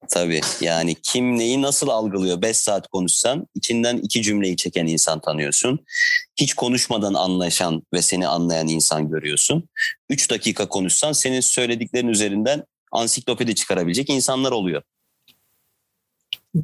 Tabii 0.08 0.40
yani 0.60 0.94
kim 1.02 1.38
neyi 1.38 1.62
nasıl 1.62 1.88
algılıyor 1.88 2.42
5 2.42 2.56
saat 2.56 2.88
konuşsan 2.88 3.46
içinden 3.54 3.96
iki 3.96 4.22
cümleyi 4.22 4.56
çeken 4.56 4.86
insan 4.86 5.20
tanıyorsun. 5.20 5.84
Hiç 6.36 6.54
konuşmadan 6.54 7.14
anlaşan 7.14 7.82
ve 7.94 8.02
seni 8.02 8.28
anlayan 8.28 8.68
insan 8.68 9.10
görüyorsun. 9.10 9.68
3 10.08 10.30
dakika 10.30 10.68
konuşsan 10.68 11.12
senin 11.12 11.40
söylediklerin 11.40 12.08
üzerinden 12.08 12.64
ansiklopedi 12.92 13.54
çıkarabilecek 13.54 14.10
insanlar 14.10 14.52
oluyor. 14.52 14.82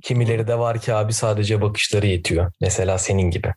Kimileri 0.03 0.49
de 0.49 0.59
var 0.59 0.81
ki 0.81 0.95
abi 0.95 1.13
sadece 1.13 1.63
bakışları 1.63 2.07
yetiyor. 2.07 2.53
Mesela 2.61 2.99
senin 2.99 3.31
gibi. 3.31 3.53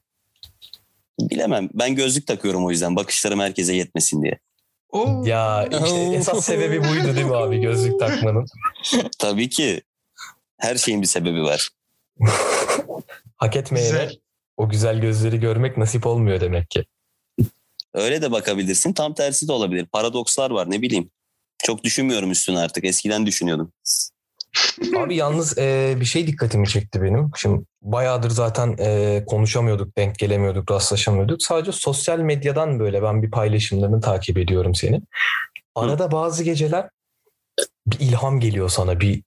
Bilemem 1.20 1.70
ben 1.74 1.96
gözlük 1.96 2.28
takıyorum 2.28 2.66
o 2.66 2.72
yüzden 2.72 2.96
bakışlarım 2.96 3.40
herkese 3.40 3.74
yetmesin 3.74 4.24
diye. 4.24 4.40
Oo. 4.90 5.24
Ya 5.26 5.68
işte 5.72 6.00
esas 6.16 6.46
sebebi 6.46 6.84
buydu 6.84 7.16
değil 7.16 7.26
mi 7.26 7.36
abi 7.36 7.62
gözlük 7.62 8.00
takmanın? 8.00 8.46
Tabii 9.20 9.50
ki 9.50 9.82
her 10.58 10.76
şeyin 10.76 11.02
bir 11.02 11.08
sebebi 11.08 11.44
var. 11.44 11.70
Hak 13.38 13.56
etmeyene 13.56 13.90
Güzel. 13.90 14.18
o 14.58 14.70
güzel 14.70 15.02
gözleri 15.02 15.40
görmek 15.40 15.78
nasip 15.78 16.06
olmuyor 16.08 16.42
demek 16.42 16.70
ki. 16.70 16.86
Öyle 17.94 18.22
de 18.22 18.32
bakabilirsin 18.32 18.94
tam 18.94 19.14
tersi 19.14 19.48
de 19.48 19.52
olabilir. 19.52 19.86
Paradokslar 19.86 20.52
var 20.52 20.72
ne 20.72 20.82
bileyim. 20.82 21.10
Çok 21.64 21.84
düşünmüyorum 21.84 22.32
üstüne 22.32 22.60
artık 22.60 22.86
eskiden 22.86 23.26
düşünüyordum. 23.26 23.72
Abi 24.98 25.16
yalnız 25.16 25.58
e, 25.58 25.96
bir 26.00 26.06
şey 26.06 26.28
dikkatimi 26.28 26.68
çekti 26.68 27.02
benim. 27.02 27.32
Şimdi 27.36 27.66
bayağıdır 27.82 28.30
zaten 28.30 28.76
e, 28.80 29.24
konuşamıyorduk, 29.28 29.98
denk 29.98 30.20
gelemiyorduk, 30.20 30.72
rastlaşamıyorduk. 30.72 31.44
Sadece 31.44 31.72
sosyal 31.72 32.20
medyadan 32.20 32.80
böyle 32.80 33.04
ben 33.04 33.24
bir 33.24 33.32
paylaşımlarını 33.32 34.02
takip 34.02 34.38
ediyorum 34.38 34.76
seni. 34.76 35.02
Arada 35.76 36.12
bazı 36.12 36.44
geceler 36.44 36.90
bir 37.88 38.00
ilham 38.00 38.40
geliyor 38.40 38.70
sana 38.70 39.00
bir 39.00 39.24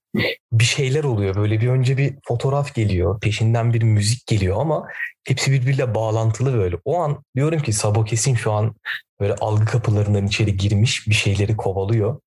bir 0.52 0.64
şeyler 0.64 1.04
oluyor 1.04 1.34
böyle 1.34 1.60
bir 1.60 1.68
önce 1.68 1.96
bir 1.96 2.14
fotoğraf 2.28 2.74
geliyor 2.74 3.20
peşinden 3.20 3.74
bir 3.74 3.82
müzik 3.82 4.26
geliyor 4.26 4.60
ama 4.60 4.86
hepsi 5.24 5.52
birbiriyle 5.52 5.94
bağlantılı 5.94 6.54
böyle 6.54 6.76
o 6.84 6.98
an 6.98 7.24
diyorum 7.36 7.62
ki 7.62 7.72
Sabo 7.72 8.04
kesin 8.04 8.34
şu 8.34 8.52
an 8.52 8.74
böyle 9.20 9.34
algı 9.34 9.64
kapılarından 9.64 10.26
içeri 10.26 10.56
girmiş 10.56 11.08
bir 11.08 11.14
şeyleri 11.14 11.56
kovalıyor 11.56 12.20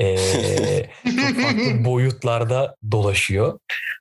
ee, 0.00 0.86
çok 1.04 1.42
farklı 1.42 1.84
boyutlarda 1.84 2.76
dolaşıyor. 2.90 3.58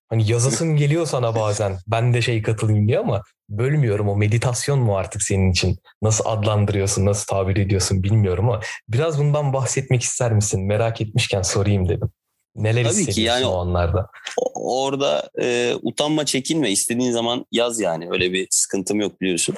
Hani 0.10 0.32
yazasın 0.32 0.76
geliyor 0.76 1.06
sana 1.06 1.36
bazen. 1.36 1.78
Ben 1.88 2.14
de 2.14 2.22
şey 2.22 2.42
katılayım 2.42 2.88
diye 2.88 3.00
ama 3.00 3.22
bölmüyorum. 3.50 4.10
O 4.10 4.16
meditasyon 4.16 4.80
mu 4.80 4.98
artık 4.98 5.22
senin 5.24 5.52
için? 5.52 5.78
Nasıl 6.02 6.24
adlandırıyorsun, 6.28 7.06
nasıl 7.06 7.26
tabir 7.26 7.58
ediyorsun 7.58 8.04
bilmiyorum 8.04 8.50
ama 8.50 8.62
biraz 8.90 9.20
bundan 9.20 9.54
bahsetmek 9.54 10.02
ister 10.04 10.32
misin? 10.34 10.66
Merak 10.68 11.02
etmişken 11.02 11.42
sorayım 11.42 11.90
dedim. 11.90 12.12
Neler 12.56 12.84
Tabii 12.84 12.94
ki, 12.94 13.00
hissediyorsun 13.00 13.42
yani- 13.42 13.46
o 13.54 13.58
anlarda? 13.58 14.08
Orada 14.56 15.30
e, 15.42 15.74
utanma 15.82 16.26
çekinme 16.26 16.72
istediğin 16.72 17.12
zaman 17.12 17.46
yaz 17.52 17.80
yani 17.80 18.08
öyle 18.12 18.34
bir 18.34 18.48
sıkıntım 18.52 19.00
yok 19.02 19.22
biliyorsun. 19.22 19.56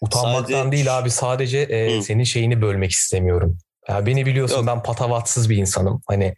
Utanmaktan 0.00 0.52
sadece- 0.52 0.72
değil 0.72 0.98
abi 0.98 1.10
sadece 1.10 1.58
e, 1.58 1.96
Hı. 1.98 2.02
senin 2.02 2.24
şeyini 2.24 2.62
bölmek 2.62 2.90
istemiyorum. 2.90 3.58
Ya 3.88 4.06
beni 4.06 4.26
biliyorsun 4.26 4.56
Yok. 4.56 4.66
ben 4.66 4.82
patavatsız 4.82 5.50
bir 5.50 5.56
insanım. 5.56 6.02
Hani 6.06 6.34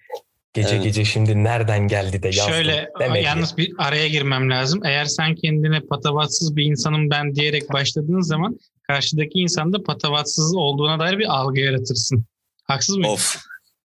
gece 0.52 0.68
Evet. 0.74 0.82
gece 0.84 1.04
şimdi 1.04 1.44
nereden 1.44 1.88
geldi 1.88 2.22
de 2.22 2.26
yazdım. 2.26 2.48
Şöyle 2.54 2.88
demek 3.00 3.22
ki. 3.22 3.26
yalnız 3.26 3.56
bir 3.56 3.72
araya 3.78 4.08
girmem 4.08 4.50
lazım. 4.50 4.80
Eğer 4.84 5.04
sen 5.04 5.34
kendine 5.34 5.80
patavatsız 5.80 6.56
bir 6.56 6.64
insanım 6.64 7.10
ben 7.10 7.34
diyerek 7.34 7.72
başladığın 7.72 8.20
zaman 8.20 8.58
karşıdaki 8.82 9.38
insanda 9.38 9.82
patavatsız 9.82 10.56
olduğuna 10.56 10.98
dair 10.98 11.18
bir 11.18 11.26
algı 11.36 11.60
yaratırsın. 11.60 12.24
Haksız 12.64 12.96
mıyım? 12.96 13.12
Of 13.12 13.36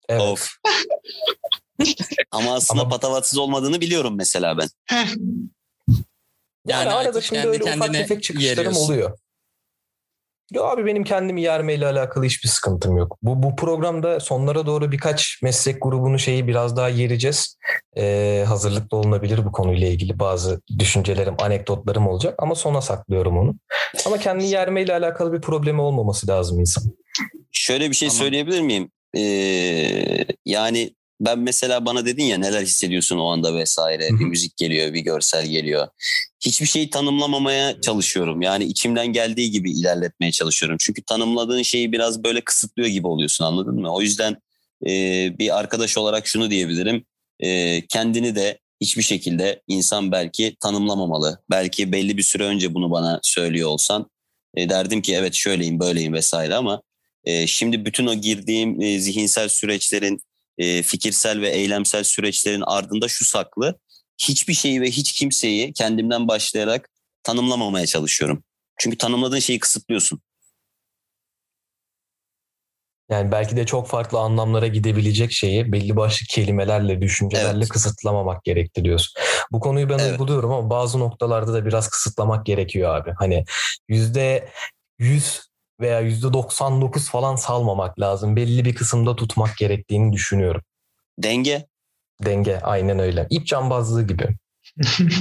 Evet. 0.10 0.22
of. 0.22 0.50
Ama 2.32 2.54
aslında 2.56 2.82
Ama- 2.82 2.90
patavatsız 2.90 3.40
olmadığını 3.40 3.82
biliyorum 3.82 4.16
mesela 4.18 4.58
ben. 4.58 4.68
Heh, 4.86 5.08
Yani, 6.68 6.84
Yani 6.86 6.90
arada 6.90 7.22
şimdi 7.22 7.48
öyle 7.48 7.64
ufak 7.64 7.94
tefek 7.94 8.24
çıkışlarım 8.24 8.58
yeriyorsun. 8.58 8.82
oluyor. 8.86 9.18
Yo 10.52 10.64
abi 10.64 10.86
benim 10.86 11.04
kendimi 11.04 11.42
yermeyle 11.42 11.88
alakalı 11.88 12.26
hiçbir 12.26 12.50
sıkıntım 12.50 12.98
yok. 12.98 13.18
Bu, 13.22 13.44
bu 13.44 13.56
programda 13.56 14.20
sonlara 14.20 14.66
doğru 14.66 14.92
birkaç 14.92 15.40
meslek 15.44 15.82
grubunu 15.82 16.20
şeyi 16.20 16.48
biraz 16.48 16.78
daha 16.78 16.90
yereceğiz. 16.90 17.58
Ee, 17.98 18.44
hazırlıklı 18.48 18.98
olunabilir 18.98 19.46
bu 19.46 19.52
konuyla 19.52 19.88
ilgili 19.88 20.20
bazı 20.20 20.62
düşüncelerim, 20.80 21.36
anekdotlarım 21.40 22.08
olacak 22.08 22.36
ama 22.38 22.56
sona 22.56 22.82
saklıyorum 22.82 23.38
onu. 23.38 23.56
Ama 24.06 24.18
kendi 24.18 24.46
yermeyle 24.46 24.94
alakalı 24.94 25.34
bir 25.34 25.42
problemi 25.42 25.82
olmaması 25.82 26.28
lazım 26.28 26.60
insan. 26.60 26.84
Şöyle 27.52 27.90
bir 27.90 27.96
şey 27.96 28.10
Tamam. 28.10 28.20
söyleyebilir 28.20 28.62
miyim? 28.62 28.92
Ee, 29.18 30.26
yani 30.46 30.96
ben 31.26 31.40
mesela 31.40 31.86
bana 31.86 32.06
dedin 32.06 32.24
ya 32.24 32.38
neler 32.38 32.62
hissediyorsun 32.62 33.18
o 33.18 33.26
anda 33.26 33.56
vesaire. 33.56 34.10
Bir 34.10 34.26
müzik 34.26 34.58
geliyor, 34.58 34.94
bir 34.94 35.00
görsel 35.00 35.46
geliyor. 35.46 35.88
Hiçbir 36.40 36.66
şeyi 36.66 36.90
tanımlamamaya 36.90 37.82
çalışıyorum. 37.82 38.42
Yani 38.42 38.64
içimden 38.64 39.08
geldiği 39.08 39.52
gibi 39.52 39.72
ilerletmeye 39.72 40.32
çalışıyorum. 40.32 40.78
Çünkü 40.80 41.02
tanımladığın 41.02 41.62
şeyi 41.62 41.92
biraz 41.92 42.24
böyle 42.24 42.42
kısıtlıyor 42.42 42.90
gibi 42.90 43.08
oluyorsun 43.08 43.46
anladın 43.46 43.82
mı? 43.82 43.94
O 43.94 44.02
yüzden 44.02 44.38
e, 44.88 44.90
bir 45.40 45.60
arkadaş 45.60 45.98
olarak 45.98 46.28
şunu 46.28 46.52
diyebilirim. 46.52 47.06
E, 47.40 47.82
kendini 47.88 48.36
de 48.36 48.60
hiçbir 48.82 49.04
şekilde 49.04 49.62
insan 49.68 50.12
belki 50.12 50.56
tanımlamamalı. 50.60 51.42
Belki 51.50 51.92
belli 51.92 52.18
bir 52.18 52.24
süre 52.24 52.44
önce 52.44 52.74
bunu 52.74 52.92
bana 52.92 53.20
söylüyor 53.24 53.70
olsan 53.70 54.10
e, 54.56 54.70
derdim 54.70 55.02
ki 55.02 55.16
evet 55.16 55.34
şöyleyim 55.34 55.80
böyleyim 55.80 56.14
vesaire 56.14 56.56
ama 56.56 56.82
e, 57.24 57.48
şimdi 57.48 57.86
bütün 57.86 58.08
o 58.08 58.14
girdiğim 58.14 58.82
e, 58.82 59.00
zihinsel 59.00 59.50
süreçlerin, 59.50 60.20
e, 60.62 60.84
fikirsel 60.84 61.42
ve 61.42 61.50
eylemsel 61.50 62.04
süreçlerin 62.04 62.64
ardında 62.68 63.08
şu 63.08 63.26
saklı. 63.26 63.80
Hiçbir 64.18 64.54
şeyi 64.54 64.82
ve 64.82 64.88
hiç 64.92 65.14
kimseyi 65.14 65.74
kendimden 65.74 66.28
başlayarak 66.28 66.90
tanımlamamaya 67.24 67.86
çalışıyorum. 67.86 68.44
Çünkü 68.80 68.98
tanımladığın 68.98 69.40
şeyi 69.40 69.60
kısıtlıyorsun. 69.60 70.22
Yani 73.10 73.32
belki 73.32 73.58
de 73.58 73.66
çok 73.66 73.88
farklı 73.88 74.20
anlamlara 74.20 74.68
gidebilecek 74.68 75.32
şeyi 75.32 75.72
belli 75.72 75.96
başlı 75.96 76.26
kelimelerle, 76.26 77.02
düşüncelerle 77.02 77.58
Evet. 77.58 77.70
kısıtlamamak 77.70 78.44
gerekti 78.44 78.84
diyorsun. 78.84 79.14
Bu 79.52 79.60
konuyu 79.60 79.90
ben 79.90 80.00
Evet. 80.00 80.12
uyguluyorum 80.12 80.52
ama 80.52 80.70
bazı 80.70 81.00
noktalarda 81.00 81.54
da 81.54 81.66
biraz 81.66 81.90
kısıtlamak 81.90 82.46
gerekiyor 82.46 82.96
abi. 82.96 83.12
Hani 83.18 83.46
yüzde 83.88 84.50
yüz 85.00 85.51
veya 85.82 86.00
yüzde 86.00 86.34
99 86.34 87.10
falan 87.10 87.36
salmamak 87.36 88.00
lazım. 88.00 88.36
Belli 88.36 88.66
bir 88.66 88.76
kısımda 88.76 89.16
tutmak 89.16 89.58
gerektiğini 89.58 90.14
düşünüyorum. 90.14 90.62
Denge. 91.20 91.66
Denge 92.26 92.60
aynen 92.64 93.00
öyle. 93.00 93.28
İp 93.30 93.46
cambazlığı 93.48 94.08
gibi. 94.08 94.28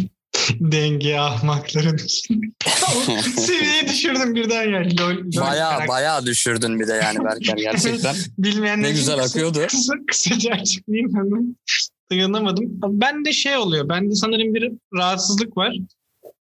Denge 0.61 1.19
ahmakların. 1.19 1.97
Seviyeyi 3.37 3.88
düşürdüm 3.88 4.35
birden 4.35 4.62
yani. 4.73 5.00
Lol, 5.00 5.11
lol 5.11 5.40
Baya 5.40 5.69
karakter- 5.71 5.88
baya 5.88 6.26
düşürdün 6.26 6.81
bir 6.81 6.88
de 6.88 6.93
yani 6.93 7.25
Berker 7.25 7.57
gerçekten. 7.57 8.17
Bilmeyenler 8.38 8.88
Ne 8.88 8.90
güzel 8.93 9.19
kısa- 9.19 9.31
akıyordu. 9.31 9.67
Kısa, 9.69 9.93
kısaca 10.09 10.50
açıklayayım 10.52 11.17
hemen. 11.17 11.57
Dayanamadım. 12.11 12.67
Ben 12.83 13.25
de 13.25 13.33
şey 13.33 13.57
oluyor. 13.57 13.88
Bende 13.88 14.14
sanırım 14.14 14.55
bir 14.55 14.73
rahatsızlık 14.95 15.57
var. 15.57 15.75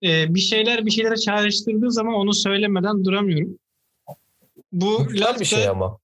Ee, 0.03 0.35
bir 0.35 0.39
şeyler 0.39 0.85
bir 0.85 0.91
şeylere 0.91 1.17
çağrıştırdığı 1.17 1.91
zaman 1.91 2.13
onu 2.13 2.33
söylemeden 2.33 3.05
duramıyorum. 3.05 3.57
Bu 4.75 5.07
güzel 5.07 5.27
laf 5.27 5.39
bir 5.39 5.45
şey 5.45 5.63
da, 5.63 5.71
ama. 5.71 5.97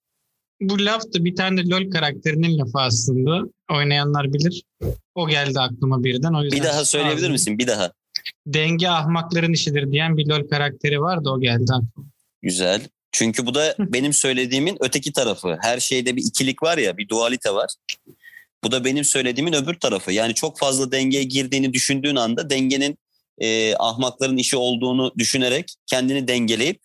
bu 0.62 0.86
laf 0.86 1.04
da 1.14 1.26
bir 1.26 1.36
tane 1.36 1.70
LOL 1.70 1.90
karakterinin 1.92 2.58
lafı 2.58 2.80
aslında. 2.80 3.50
Oynayanlar 3.72 4.34
bilir. 4.34 4.64
O 5.16 5.28
geldi 5.30 5.60
aklıma 5.60 6.04
birden. 6.04 6.34
O 6.34 6.44
yüzden 6.44 6.60
Bir 6.60 6.66
daha 6.66 6.86
söyleyebilir 6.86 7.18
ağzım- 7.24 7.32
misin? 7.32 7.58
Bir 7.60 7.68
daha. 7.68 7.92
Denge 8.48 8.88
ahmakların 8.90 9.54
işidir 9.54 9.92
diyen 9.92 10.18
bir 10.18 10.28
LOL 10.28 10.48
karakteri 10.50 11.02
vardı 11.02 11.30
o 11.30 11.42
geldi 11.42 11.72
aklıma. 11.74 12.08
Güzel. 12.42 12.82
Çünkü 13.12 13.46
bu 13.46 13.54
da 13.54 13.76
benim 13.80 14.14
söylediğimin 14.14 14.78
öteki 14.80 15.14
tarafı. 15.14 15.58
Her 15.62 15.80
şeyde 15.80 16.16
bir 16.16 16.24
ikilik 16.24 16.64
var 16.64 16.78
ya, 16.78 16.98
bir 16.98 17.10
dualite 17.10 17.54
var. 17.54 17.70
Bu 18.64 18.72
da 18.72 18.86
benim 18.86 19.04
söylediğimin 19.04 19.54
öbür 19.54 19.74
tarafı. 19.74 20.12
Yani 20.12 20.34
çok 20.34 20.60
fazla 20.60 20.92
dengeye 20.92 21.24
girdiğini 21.24 21.74
düşündüğün 21.74 22.16
anda 22.16 22.50
dengenin 22.50 22.98
e, 23.40 23.76
ahmakların 23.76 24.38
işi 24.38 24.58
olduğunu 24.58 25.12
düşünerek 25.18 25.76
kendini 25.88 26.28
dengeleyip 26.28 26.80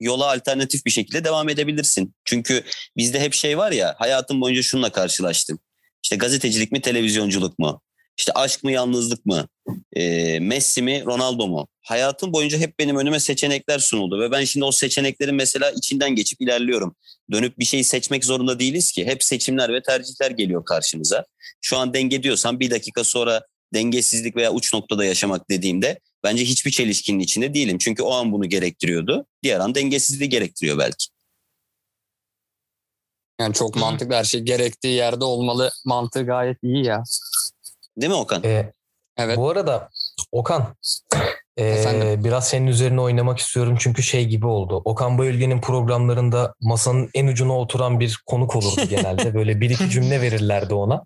yola 0.00 0.30
alternatif 0.30 0.86
bir 0.86 0.90
şekilde 0.90 1.24
devam 1.24 1.48
edebilirsin. 1.48 2.14
Çünkü 2.24 2.64
bizde 2.96 3.20
hep 3.20 3.34
şey 3.34 3.58
var 3.58 3.72
ya, 3.72 3.94
hayatım 3.98 4.40
boyunca 4.40 4.62
şununla 4.62 4.92
karşılaştım. 4.92 5.58
İşte 6.02 6.16
gazetecilik 6.16 6.72
mi, 6.72 6.80
televizyonculuk 6.80 7.58
mu? 7.58 7.80
İşte 8.18 8.32
aşk 8.32 8.64
mı, 8.64 8.72
yalnızlık 8.72 9.26
mı? 9.26 9.48
E, 9.92 10.40
Messi 10.40 10.82
mi, 10.82 11.02
Ronaldo 11.06 11.48
mu? 11.48 11.68
Hayatım 11.82 12.32
boyunca 12.32 12.58
hep 12.58 12.78
benim 12.78 12.96
önüme 12.96 13.20
seçenekler 13.20 13.78
sunuldu 13.78 14.20
ve 14.20 14.30
ben 14.30 14.44
şimdi 14.44 14.64
o 14.64 14.72
seçeneklerin 14.72 15.34
mesela 15.34 15.70
içinden 15.70 16.14
geçip 16.14 16.40
ilerliyorum. 16.40 16.96
Dönüp 17.32 17.58
bir 17.58 17.64
şeyi 17.64 17.84
seçmek 17.84 18.24
zorunda 18.24 18.58
değiliz 18.58 18.92
ki. 18.92 19.06
Hep 19.06 19.24
seçimler 19.24 19.72
ve 19.72 19.82
tercihler 19.82 20.30
geliyor 20.30 20.64
karşımıza. 20.64 21.24
Şu 21.60 21.76
an 21.76 21.94
denge 21.94 22.22
diyorsan 22.22 22.60
bir 22.60 22.70
dakika 22.70 23.04
sonra 23.04 23.42
dengesizlik 23.74 24.36
veya 24.36 24.52
uç 24.52 24.74
noktada 24.74 25.04
yaşamak 25.04 25.50
dediğimde 25.50 26.00
bence 26.24 26.44
hiçbir 26.44 26.70
çelişkinin 26.70 27.20
içinde 27.20 27.54
değilim. 27.54 27.78
Çünkü 27.78 28.02
o 28.02 28.12
an 28.12 28.32
bunu 28.32 28.48
gerektiriyordu. 28.48 29.26
Diğer 29.42 29.60
an 29.60 29.74
dengesizliği 29.74 30.30
gerektiriyor 30.30 30.78
belki. 30.78 31.06
Yani 33.40 33.54
çok 33.54 33.76
Hı. 33.76 33.80
mantıklı 33.80 34.14
her 34.14 34.24
şey 34.24 34.40
gerektiği 34.40 34.94
yerde 34.94 35.24
olmalı. 35.24 35.70
Mantığı 35.84 36.26
gayet 36.26 36.58
iyi 36.62 36.84
ya. 36.86 37.02
Değil 37.96 38.12
mi 38.12 38.18
Okan? 38.18 38.44
Ee, 38.44 38.72
Evet. 39.16 39.36
Bu 39.38 39.50
arada 39.50 39.88
Okan 40.32 40.76
ee, 41.56 41.64
Efendim? 41.64 42.24
biraz 42.24 42.48
senin 42.48 42.66
üzerine 42.66 43.00
oynamak 43.00 43.38
istiyorum 43.38 43.76
çünkü 43.80 44.02
şey 44.02 44.24
gibi 44.26 44.46
oldu. 44.46 44.82
Okan 44.84 45.18
Bayülgen'in 45.18 45.60
programlarında 45.60 46.54
masanın 46.60 47.10
en 47.14 47.26
ucuna 47.26 47.58
oturan 47.58 48.00
bir 48.00 48.22
konuk 48.26 48.56
olurdu 48.56 48.80
genelde. 48.88 49.34
Böyle 49.34 49.60
bir 49.60 49.70
iki 49.70 49.90
cümle 49.90 50.20
verirlerdi 50.20 50.74
ona. 50.74 51.04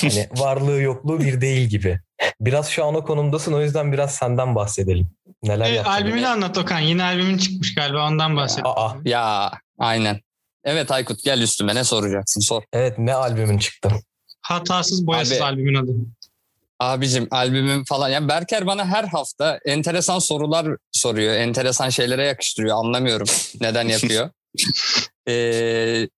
Hani 0.00 0.28
varlığı 0.36 0.80
yokluğu 0.80 1.20
bir 1.20 1.40
değil 1.40 1.68
gibi. 1.68 2.00
Biraz 2.40 2.68
şu 2.68 2.84
an 2.84 2.94
o 2.94 3.04
konumdasın 3.04 3.52
o 3.52 3.60
yüzden 3.62 3.92
biraz 3.92 4.14
senden 4.14 4.54
bahsedelim. 4.54 5.08
Neler 5.42 5.70
E, 5.70 5.74
yaptın? 5.74 5.92
albümünü 5.92 6.26
anlat 6.26 6.58
Okan. 6.58 6.78
Yeni 6.80 7.02
albümün 7.02 7.38
çıkmış 7.38 7.74
galiba 7.74 8.08
ondan 8.08 8.36
bahset. 8.36 8.64
Aa, 8.66 8.94
Ya 9.04 9.52
aynen. 9.78 10.20
Evet 10.64 10.90
Aykut 10.90 11.24
gel 11.24 11.40
üstüme 11.40 11.74
ne 11.74 11.84
soracaksın 11.84 12.40
sor. 12.40 12.62
evet 12.72 12.98
ne 12.98 13.14
albümün 13.14 13.58
çıktı? 13.58 13.88
Hatasız 14.42 15.06
boyasız 15.06 15.32
Abi- 15.36 15.42
albümün 15.44 15.74
adı. 15.74 15.90
Abicim 16.80 17.28
albümüm 17.30 17.84
falan. 17.84 18.08
Yani 18.08 18.28
Berker 18.28 18.66
bana 18.66 18.86
her 18.86 19.04
hafta 19.04 19.58
enteresan 19.66 20.18
sorular 20.18 20.66
soruyor. 20.92 21.34
Enteresan 21.34 21.88
şeylere 21.88 22.26
yakıştırıyor. 22.26 22.76
Anlamıyorum 22.78 23.26
neden 23.60 23.88
yapıyor. 23.88 24.30
Ee, 25.28 26.08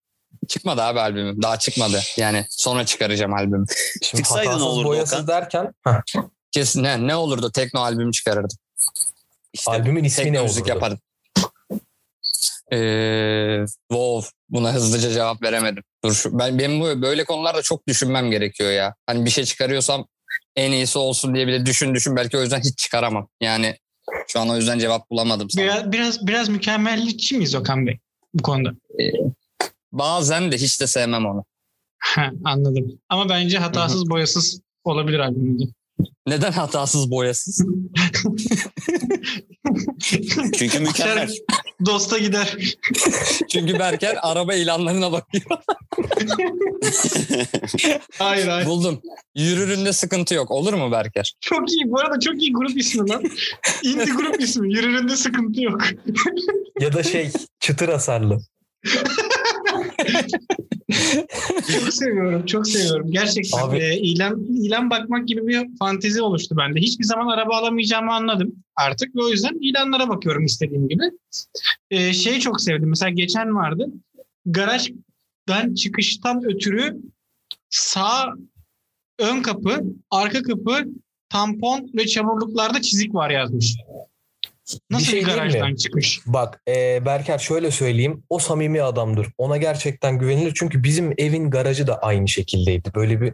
çıkmadı 0.46 0.82
abi 0.82 1.00
albümüm. 1.00 1.42
Daha 1.42 1.58
çıkmadı. 1.58 2.00
Yani 2.16 2.46
sonra 2.50 2.86
çıkaracağım 2.86 3.34
albümü. 3.34 3.66
Şimdi 4.02 4.22
Çıksaydı 4.22 4.44
ne 4.44 4.48
hatasız 4.48 4.66
olurdu 4.66 4.88
boyasız 4.88 5.14
Okan? 5.14 5.28
derken 5.28 5.72
heh, 5.86 6.22
Kesin 6.52 6.82
ne, 6.82 7.06
ne 7.06 7.16
olurdu? 7.16 7.50
Tekno 7.52 7.80
albüm 7.80 8.10
çıkarırdım. 8.10 8.58
İşte 9.52 9.70
albümün 9.70 10.04
ismi 10.04 10.24
Tekno 10.24 10.38
ne 10.38 10.42
müzik 10.42 10.58
olurdu? 10.58 10.68
yapardım. 10.68 10.98
Ee, 12.72 13.64
wow 13.90 14.30
buna 14.48 14.72
hızlıca 14.74 15.12
cevap 15.12 15.42
veremedim. 15.42 15.82
Dur 16.04 16.14
şu, 16.14 16.38
ben 16.38 16.58
benim 16.58 16.80
bu 16.80 17.02
böyle 17.02 17.24
konularda 17.24 17.62
çok 17.62 17.88
düşünmem 17.88 18.30
gerekiyor 18.30 18.70
ya. 18.70 18.94
Hani 19.06 19.24
bir 19.24 19.30
şey 19.30 19.44
çıkarıyorsam 19.44 20.06
en 20.56 20.72
iyisi 20.72 20.98
olsun 20.98 21.34
diye 21.34 21.46
bile 21.46 21.66
düşün 21.66 21.94
düşün 21.94 22.16
belki 22.16 22.36
o 22.36 22.40
yüzden 22.40 22.60
hiç 22.60 22.78
çıkaramam. 22.78 23.28
Yani 23.40 23.76
şu 24.28 24.40
an 24.40 24.48
o 24.48 24.56
yüzden 24.56 24.78
cevap 24.78 25.10
bulamadım 25.10 25.50
sana. 25.50 25.64
Biraz 25.64 25.92
biraz, 25.92 26.26
biraz 26.26 26.48
mükemmelliyetçi 26.48 27.36
miyiz 27.36 27.54
Okan 27.54 27.86
Bey 27.86 27.98
bu 28.34 28.42
konuda? 28.42 28.70
Bazen 29.98 30.52
de 30.52 30.56
hiç 30.56 30.80
de 30.80 30.86
sevmem 30.86 31.26
onu. 31.26 31.44
Anladım. 32.44 32.98
Ama 33.08 33.28
bence 33.28 33.58
hatasız 33.58 34.10
boyasız 34.10 34.60
olabilir 34.84 35.18
albümde. 35.18 35.64
Neden 36.26 36.52
hatasız 36.52 37.10
boyasız? 37.10 37.64
Çünkü 40.58 40.78
mükemmel. 40.80 41.30
Dosta 41.86 42.18
gider. 42.18 42.56
Çünkü 43.52 43.78
Berker 43.78 44.18
araba 44.22 44.54
ilanlarına 44.54 45.12
bakıyor. 45.12 45.44
Hayır 48.18 48.46
hayır. 48.48 48.66
Buldum. 48.66 49.02
Yürüründe 49.34 49.92
sıkıntı 49.92 50.34
yok. 50.34 50.50
Olur 50.50 50.74
mu 50.74 50.92
Berker? 50.92 51.34
Çok 51.40 51.72
iyi. 51.72 51.90
Bu 51.90 52.00
arada 52.00 52.20
çok 52.20 52.42
iyi 52.42 52.52
grup 52.52 52.78
ismi 52.78 53.10
lan. 53.10 53.22
Indie 53.82 54.14
grup 54.14 54.40
ismi. 54.40 54.74
Yürüründe 54.74 55.16
sıkıntı 55.16 55.62
yok. 55.62 55.80
Ya 56.80 56.92
da 56.92 57.02
şey 57.02 57.30
çıtır 57.60 57.88
hasarlı. 57.88 58.38
Çok 61.72 61.94
seviyorum. 61.94 62.46
Çok 62.46 62.68
seviyorum. 62.68 63.10
Gerçekten 63.10 63.58
Abi- 63.58 63.78
e, 63.78 63.98
ilan 63.98 64.44
ilan 64.44 64.90
bakmak 64.90 65.28
gibi 65.28 65.46
bir 65.46 65.76
fantezi 65.78 66.22
oluştu 66.22 66.56
bende. 66.56 66.80
Hiçbir 66.80 67.04
zaman 67.04 67.26
araba 67.28 67.56
alamayacağımı 67.56 68.12
anladım 68.12 68.54
artık 68.76 69.16
ve 69.16 69.22
o 69.22 69.28
yüzden 69.28 69.58
ilanlara 69.60 70.08
bakıyorum 70.08 70.44
istediğim 70.44 70.88
gibi. 70.88 71.04
E, 71.90 72.12
şeyi 72.12 72.40
çok 72.40 72.60
sevdim. 72.60 72.88
Mesela 72.88 73.10
geçen 73.10 73.54
vardı. 73.56 73.86
Garajdan 74.46 75.74
çıkıştan 75.74 76.44
ötürü 76.44 76.96
sağ 77.70 78.34
ön 79.18 79.42
kapı, 79.42 79.82
arka 80.10 80.42
kapı, 80.42 80.84
tampon 81.28 81.90
ve 81.94 82.06
çamurluklarda 82.06 82.82
çizik 82.82 83.14
var 83.14 83.30
yazmış. 83.30 83.76
Nasıl 84.90 85.06
bir, 85.06 85.10
şey 85.10 85.20
mi? 85.20 85.26
garajdan 85.26 85.74
çıkış? 85.74 86.20
Bak 86.26 86.60
e, 86.68 87.04
Berker 87.06 87.38
şöyle 87.38 87.70
söyleyeyim. 87.70 88.22
O 88.30 88.38
samimi 88.38 88.82
adamdır. 88.82 89.28
Ona 89.38 89.56
gerçekten 89.56 90.18
güvenilir. 90.18 90.52
Çünkü 90.54 90.82
bizim 90.82 91.14
evin 91.18 91.50
garajı 91.50 91.86
da 91.86 91.98
aynı 91.98 92.28
şekildeydi. 92.28 92.94
Böyle 92.94 93.20
bir 93.20 93.32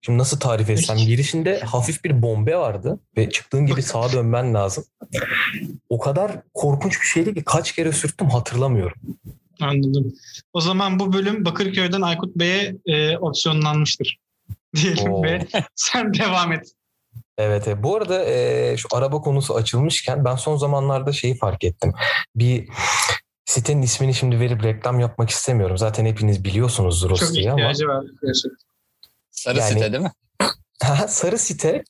Şimdi 0.00 0.18
nasıl 0.18 0.40
tarif 0.40 0.70
etsem 0.70 0.96
girişinde 0.96 1.60
hafif 1.60 2.04
bir 2.04 2.22
bombe 2.22 2.56
vardı 2.56 2.98
ve 3.16 3.30
çıktığın 3.30 3.66
gibi 3.66 3.82
sağa 3.82 4.12
dönmen 4.12 4.54
lazım. 4.54 4.84
O 5.88 5.98
kadar 5.98 6.32
korkunç 6.54 7.00
bir 7.00 7.06
şeydi 7.06 7.34
ki 7.34 7.44
kaç 7.44 7.72
kere 7.72 7.92
sürttüm 7.92 8.28
hatırlamıyorum. 8.30 8.98
Anladım. 9.60 10.14
O 10.52 10.60
zaman 10.60 10.98
bu 10.98 11.12
bölüm 11.12 11.44
Bakırköy'den 11.44 12.00
Aykut 12.00 12.36
Bey'e 12.36 12.74
e, 12.86 13.18
opsiyonlanmıştır. 13.18 14.18
Diyelim 14.76 15.12
Oo. 15.12 15.22
ve 15.22 15.46
sen 15.74 16.14
devam 16.14 16.52
et. 16.52 16.72
Evet, 17.38 17.68
evet. 17.68 17.82
bu 17.82 17.96
arada 17.96 18.24
e, 18.24 18.76
şu 18.76 18.88
araba 18.92 19.20
konusu 19.20 19.54
açılmışken 19.54 20.24
ben 20.24 20.36
son 20.36 20.56
zamanlarda 20.56 21.12
şeyi 21.12 21.36
fark 21.36 21.64
ettim. 21.64 21.92
Bir 22.34 22.68
sitenin 23.44 23.82
ismini 23.82 24.14
şimdi 24.14 24.40
verip 24.40 24.64
reklam 24.64 25.00
yapmak 25.00 25.30
istemiyorum. 25.30 25.78
Zaten 25.78 26.06
hepiniz 26.06 26.44
biliyorsunuzdur 26.44 27.10
o 27.10 27.16
Çok 27.16 27.28
siteyi 27.28 27.52
ama. 27.52 27.64
var. 27.64 27.76
Sarı 29.30 29.58
Yani- 29.58 29.68
site 29.68 29.92
değil 29.92 30.02
mi? 30.02 30.12
Sarı 31.08 31.38
site 31.38 31.84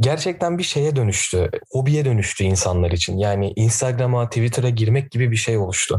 gerçekten 0.00 0.58
bir 0.58 0.62
şeye 0.62 0.96
dönüştü. 0.96 1.50
Hobiye 1.70 2.04
dönüştü 2.04 2.44
insanlar 2.44 2.90
için. 2.90 3.18
Yani 3.18 3.52
Instagram'a, 3.56 4.28
Twitter'a 4.28 4.68
girmek 4.68 5.10
gibi 5.10 5.30
bir 5.30 5.36
şey 5.36 5.58
oluştu. 5.58 5.98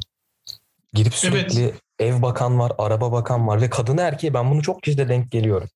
Girip 0.93 1.13
sürekli 1.15 1.73
ev 1.99 2.21
bakan 2.21 2.59
var, 2.59 2.71
araba 2.77 3.11
bakan 3.11 3.47
var 3.47 3.61
ve 3.61 3.69
kadın 3.69 3.97
erkeği 3.97 4.33
ben 4.33 4.51
bunu 4.51 4.61
çok 4.61 4.83
kişide 4.83 5.09
denk 5.09 5.31
geliyorum. 5.31 5.69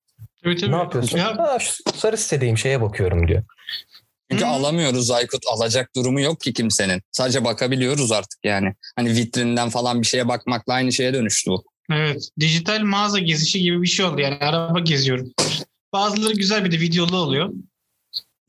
Evet, 0.44 0.60
evet. 0.64 0.70
Ne 0.74 0.78
yapıyorsun? 0.78 1.18
Ya, 1.18 1.38
Ha, 1.38 1.60
şu 1.60 1.72
sarı 1.96 2.18
sitedeyim 2.18 2.58
şeye 2.58 2.82
bakıyorum 2.82 3.28
diyor. 3.28 3.44
Çünkü 4.32 4.44
Hı. 4.46 4.50
alamıyoruz 4.50 5.12
Aykut. 5.12 5.44
Alacak 5.54 5.96
durumu 5.96 6.22
yok 6.22 6.42
ki 6.42 6.54
kimsenin. 6.54 7.02
Sadece 7.12 7.46
bakabiliyoruz 7.46 8.12
artık 8.12 8.40
yani. 8.44 8.74
Hani 8.96 9.16
vitrinden 9.16 9.70
falan 9.70 10.02
bir 10.02 10.08
şeye 10.08 10.28
bakmakla 10.28 10.74
aynı 10.74 10.92
şeye 10.94 11.14
dönüştü 11.14 11.52
bu. 11.52 11.64
evet. 11.92 12.30
Dijital 12.40 12.80
mağaza 12.82 13.20
gezişi 13.20 13.60
gibi 13.62 13.82
bir 13.82 13.88
şey 13.88 14.06
oldu. 14.06 14.22
Yani 14.22 14.36
araba 14.36 14.80
geziyorum. 14.80 15.32
Bazıları 15.94 16.34
güzel 16.34 16.66
bir 16.66 16.72
de 16.72 16.80
videolu 16.80 17.18
oluyor. 17.18 17.50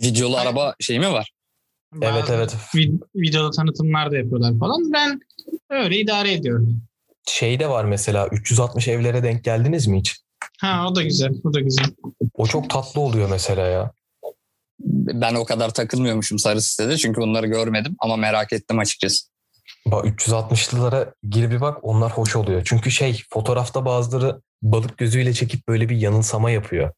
Videolu 0.03 0.37
Ay- 0.37 0.43
araba 0.43 0.75
şey 0.81 0.99
mi 0.99 1.13
var? 1.13 1.33
Evet 1.95 2.03
Bazıları 2.03 2.39
evet. 2.39 2.57
vid- 2.75 3.01
videolu 3.17 3.51
tanıtımlar 3.51 4.11
da 4.13 4.17
yapıyorlar 4.17 4.59
falan. 4.59 4.93
Ben 4.93 5.21
öyle 5.71 5.97
idare 5.99 6.33
ediyorum. 6.33 6.83
Şey 7.29 7.61
de 7.61 7.69
var 7.69 7.85
mesela 7.85 8.29
360 8.29 8.89
evlere 8.89 9.23
denk 9.23 9.45
geldiniz 9.45 9.87
mi 9.87 9.99
hiç? 9.99 10.17
Ha 10.61 10.87
o 10.89 10.95
da 10.95 11.03
güzel. 11.03 11.35
O 11.45 11.55
da 11.55 11.61
güzel. 11.61 11.87
O 12.35 12.47
çok 12.47 12.71
tatlı 12.71 13.01
oluyor 13.01 13.31
mesela 13.31 13.67
ya. 13.67 13.93
Ben 15.15 15.35
o 15.35 15.45
kadar 15.45 15.75
takılmıyormuşum 15.75 16.39
sarı 16.39 16.63
sitede 16.63 16.97
çünkü 16.97 17.21
bunları 17.21 17.47
görmedim 17.47 17.97
ama 17.99 18.17
merak 18.17 18.53
ettim 18.53 18.79
açıkçası. 18.79 19.27
Bak 19.87 20.05
360'lılara 20.05 21.15
gir 21.29 21.51
bir 21.51 21.61
bak 21.61 21.79
onlar 21.83 22.13
hoş 22.13 22.37
oluyor. 22.37 22.63
Çünkü 22.65 22.91
şey 22.91 23.23
fotoğrafta 23.31 23.85
bazıları 23.85 24.41
balık 24.63 24.99
gözüyle 24.99 25.33
çekip 25.33 25.69
böyle 25.69 25.89
bir 25.89 25.97
yanılsama 25.97 26.51
yapıyor. 26.51 26.93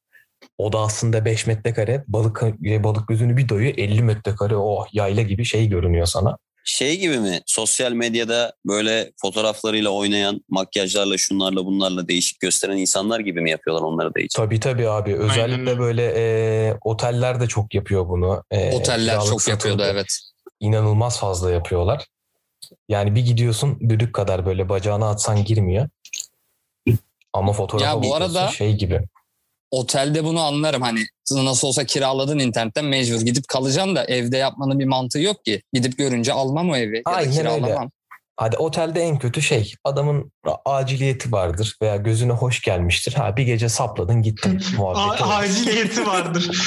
O 0.59 0.72
da 0.72 0.79
aslında 0.79 1.25
5 1.25 1.46
metrekare 1.46 2.05
balık 2.09 2.42
balık 2.85 3.09
gözünü 3.09 3.37
bir 3.37 3.48
doyuyor 3.48 3.75
50 3.77 4.03
metrekare 4.03 4.57
oh 4.57 4.87
yayla 4.92 5.22
gibi 5.22 5.44
şey 5.44 5.68
görünüyor 5.68 6.07
sana. 6.07 6.38
Şey 6.64 6.98
gibi 7.01 7.18
mi? 7.18 7.40
Sosyal 7.46 7.92
medyada 7.92 8.53
böyle 8.66 9.12
fotoğraflarıyla 9.22 9.90
oynayan, 9.90 10.44
makyajlarla, 10.48 11.18
şunlarla 11.18 11.64
bunlarla 11.66 12.09
değişik 12.09 12.40
gösteren 12.40 12.77
insanlar 12.77 13.20
gibi 13.20 13.40
mi 13.40 13.51
yapıyorlar 13.51 13.83
onları 13.83 14.14
da 14.14 14.20
hiç? 14.20 14.35
Tabii 14.35 14.61
tabii 14.61 14.88
abi 14.88 15.14
özellikle 15.16 15.70
öyle. 15.70 15.79
böyle 15.79 16.12
e, 16.16 16.75
oteller 16.85 17.40
de 17.40 17.46
çok 17.46 17.75
yapıyor 17.75 18.09
bunu. 18.09 18.44
E, 18.51 18.72
Oteller 18.72 19.20
çok 19.20 19.48
yapıyordu 19.48 19.83
evet. 19.87 20.07
İnanılmaz 20.61 21.18
fazla 21.20 21.51
yapıyorlar. 21.51 22.07
Yani 22.88 23.14
bir 23.14 23.20
gidiyorsun 23.20 23.81
düdük 23.81 24.14
kadar 24.14 24.46
böyle 24.46 24.68
bacağına 24.68 25.11
atsan 25.11 25.44
girmiyor. 25.44 25.88
Ama 27.33 27.53
fotoğrafa 27.53 27.87
Ya 27.90 28.03
bu 28.03 28.14
arada- 28.14 28.48
şey 28.48 28.72
gibi. 28.77 29.01
Otelde 29.73 30.25
bunu 30.25 30.41
anlarım 30.41 30.83
hani 30.83 31.01
nasıl 31.33 31.69
olsa 31.69 31.85
kiraladın 31.85 32.39
internetten 32.39 32.85
mecbur 32.85 33.21
gidip 33.21 33.49
kalacaksın 33.49 33.97
da 33.97 34.05
evde 34.05 34.37
yapmanın 34.37 34.79
bir 34.79 34.85
mantığı 34.85 35.21
yok 35.21 35.45
ki. 35.45 35.63
Gidip 35.73 35.99
görünce 35.99 36.33
almam 36.33 36.71
o 36.71 36.77
evi 36.77 36.97
ya 36.97 37.05
da 37.05 37.11
Aynen 37.17 37.31
öyle. 37.31 37.39
kiralamam. 37.39 37.91
Hadi 38.37 38.57
otelde 38.57 39.01
en 39.03 39.19
kötü 39.19 39.43
şey 39.43 39.75
adamın 39.85 40.33
aciliyeti 40.65 41.33
vardır 41.33 41.77
veya 41.83 41.97
gözüne 41.97 42.33
hoş 42.33 42.61
gelmiştir. 42.63 43.13
Ha 43.15 43.37
bir 43.37 43.43
gece 43.43 43.69
sapladın 43.69 44.23
gittin 44.23 44.61
muhabbeti. 44.77 45.25
A- 45.25 45.29
aciliyeti 45.37 46.07
vardır. 46.07 46.51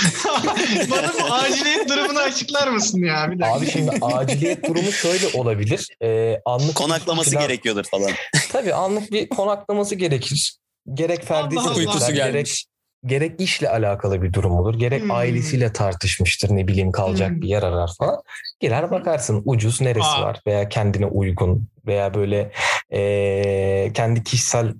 Bana 0.91 1.11
bu 1.21 1.33
aciliyet 1.33 1.89
durumunu 1.89 2.19
açıklar 2.19 2.67
mısın 2.67 2.99
ya? 3.05 3.31
Bir 3.31 3.39
dakika. 3.39 3.55
Abi 3.57 3.71
şimdi 3.71 3.91
aciliyet 4.01 4.67
durumu 4.69 4.91
şöyle 4.91 5.27
olabilir. 5.37 5.87
Ee, 6.03 6.39
anlık 6.45 6.75
Konaklaması 6.75 7.31
plan- 7.31 7.41
gerekiyordur 7.41 7.83
falan. 7.83 8.11
Tabii 8.51 8.73
anlık 8.73 9.11
bir 9.11 9.29
konaklaması 9.29 9.95
gerekir. 9.95 10.57
Gerek 10.93 11.23
ferdi 11.25 11.55
Allah 11.59 11.71
Allah. 11.71 12.11
gerek, 12.11 12.15
gelmiş. 12.33 12.65
Gerek 13.05 13.41
işle 13.41 13.69
alakalı 13.69 14.21
bir 14.21 14.33
durum 14.33 14.51
olur. 14.51 14.79
Gerek 14.79 15.03
Hmm. 15.03 15.11
ailesiyle 15.11 15.73
tartışmıştır 15.73 16.55
ne 16.55 16.67
bileyim 16.67 16.91
kalacak 16.91 17.29
Hmm. 17.29 17.41
bir 17.41 17.47
yer 17.47 17.63
arar 17.63 17.89
falan. 17.99 18.21
Girer 18.59 18.91
bakarsın 18.91 19.41
ucuz 19.45 19.81
neresi 19.81 20.07
Aa. 20.07 20.21
var 20.21 20.39
veya 20.47 20.69
kendine 20.69 21.05
uygun 21.05 21.67
veya 21.87 22.13
böyle 22.13 22.51
ee, 22.93 23.91
kendi 23.93 24.23
kişisel 24.23 24.73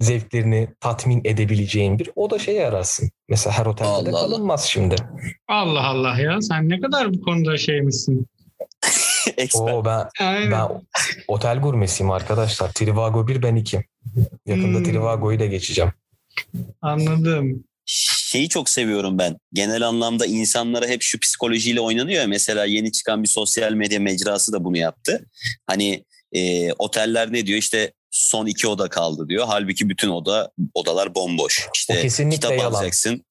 zevklerini 0.00 0.68
tatmin 0.80 1.20
edebileceğin 1.24 1.98
bir 1.98 2.10
o 2.16 2.30
da 2.30 2.38
şeyi 2.38 2.64
ararsın. 2.66 3.10
Mesela 3.28 3.58
her 3.58 3.66
otelde 3.66 3.88
de 3.88 3.90
Allah 3.90 4.18
Allah. 4.18 4.20
kalınmaz 4.28 4.64
şimdi. 4.64 4.94
Allah 5.48 5.86
Allah 5.86 6.18
ya. 6.20 6.40
Sen 6.40 6.68
ne 6.68 6.80
kadar 6.80 7.14
bu 7.14 7.20
konuda 7.20 7.56
şeymişsin. 7.56 8.26
Oo 9.54 9.84
ben 9.84 10.08
Aynen. 10.20 10.50
ben 10.50 10.68
otel 11.28 11.58
gurmesiyim 11.60 12.10
arkadaşlar. 12.10 12.72
Trivago 12.72 13.28
1 13.28 13.42
ben 13.42 13.56
2. 13.56 13.84
Yakında 14.46 14.78
Hmm. 14.78 14.84
Trivago'yu 14.84 15.40
da 15.40 15.46
geçeceğim. 15.46 15.92
Anladım. 16.82 17.64
Şeyi 17.86 18.48
çok 18.48 18.68
seviyorum 18.68 19.18
ben. 19.18 19.36
Genel 19.52 19.82
anlamda 19.82 20.26
insanlara 20.26 20.86
hep 20.86 21.02
şu 21.02 21.20
psikolojiyle 21.20 21.80
oynanıyor. 21.80 22.26
Mesela 22.26 22.64
yeni 22.64 22.92
çıkan 22.92 23.22
bir 23.22 23.28
sosyal 23.28 23.72
medya 23.72 24.00
mecrası 24.00 24.52
da 24.52 24.64
bunu 24.64 24.76
yaptı. 24.76 25.26
Hani 25.66 26.04
e, 26.32 26.72
oteller 26.72 27.32
ne 27.32 27.46
diyor? 27.46 27.58
İşte 27.58 27.92
son 28.16 28.46
iki 28.46 28.68
oda 28.68 28.88
kaldı 28.88 29.28
diyor. 29.28 29.44
Halbuki 29.48 29.88
bütün 29.88 30.08
oda 30.08 30.50
odalar 30.74 31.14
bomboş. 31.14 31.68
İşte 31.74 32.08
kitap 32.30 32.52
yalan. 32.52 32.72
alacaksın. 32.72 33.24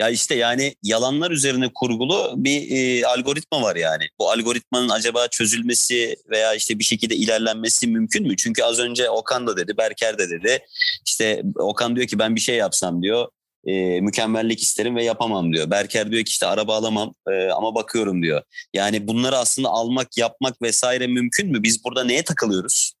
Ya 0.00 0.10
işte 0.10 0.34
yani 0.34 0.74
yalanlar 0.82 1.30
üzerine 1.30 1.70
kurgulu 1.74 2.34
bir 2.36 2.70
e, 2.70 3.06
algoritma 3.06 3.62
var 3.62 3.76
yani. 3.76 4.04
Bu 4.18 4.30
algoritmanın 4.30 4.88
acaba 4.88 5.28
çözülmesi 5.28 6.16
veya 6.30 6.54
işte 6.54 6.78
bir 6.78 6.84
şekilde 6.84 7.16
ilerlenmesi 7.16 7.86
mümkün 7.86 8.26
mü? 8.26 8.36
Çünkü 8.36 8.62
az 8.62 8.78
önce 8.78 9.10
Okan 9.10 9.46
da 9.46 9.56
dedi, 9.56 9.76
Berker 9.78 10.18
de 10.18 10.30
dedi. 10.30 10.58
İşte 11.06 11.42
Okan 11.58 11.96
diyor 11.96 12.06
ki 12.06 12.18
ben 12.18 12.36
bir 12.36 12.40
şey 12.40 12.56
yapsam 12.56 13.02
diyor. 13.02 13.28
e, 13.66 14.00
mükemmellik 14.00 14.62
isterim 14.62 14.96
ve 14.96 15.04
yapamam 15.04 15.52
diyor. 15.52 15.70
Berker 15.70 16.10
diyor 16.10 16.24
ki 16.24 16.30
işte 16.30 16.46
araba 16.46 16.76
alamam 16.76 17.14
e, 17.30 17.50
ama 17.50 17.74
bakıyorum 17.74 18.22
diyor. 18.22 18.42
Yani 18.74 19.08
bunları 19.08 19.38
aslında 19.38 19.68
almak, 19.68 20.18
yapmak 20.18 20.62
vesaire 20.62 21.06
mümkün 21.06 21.50
mü? 21.50 21.62
Biz 21.62 21.84
burada 21.84 22.04
neye 22.04 22.24
takılıyoruz? 22.24 22.93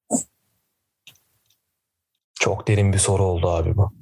Çok 2.40 2.68
derin 2.68 2.92
bir 2.92 2.98
soru 2.98 3.24
oldu 3.24 3.48
abi 3.50 3.76
bu. 3.76 3.92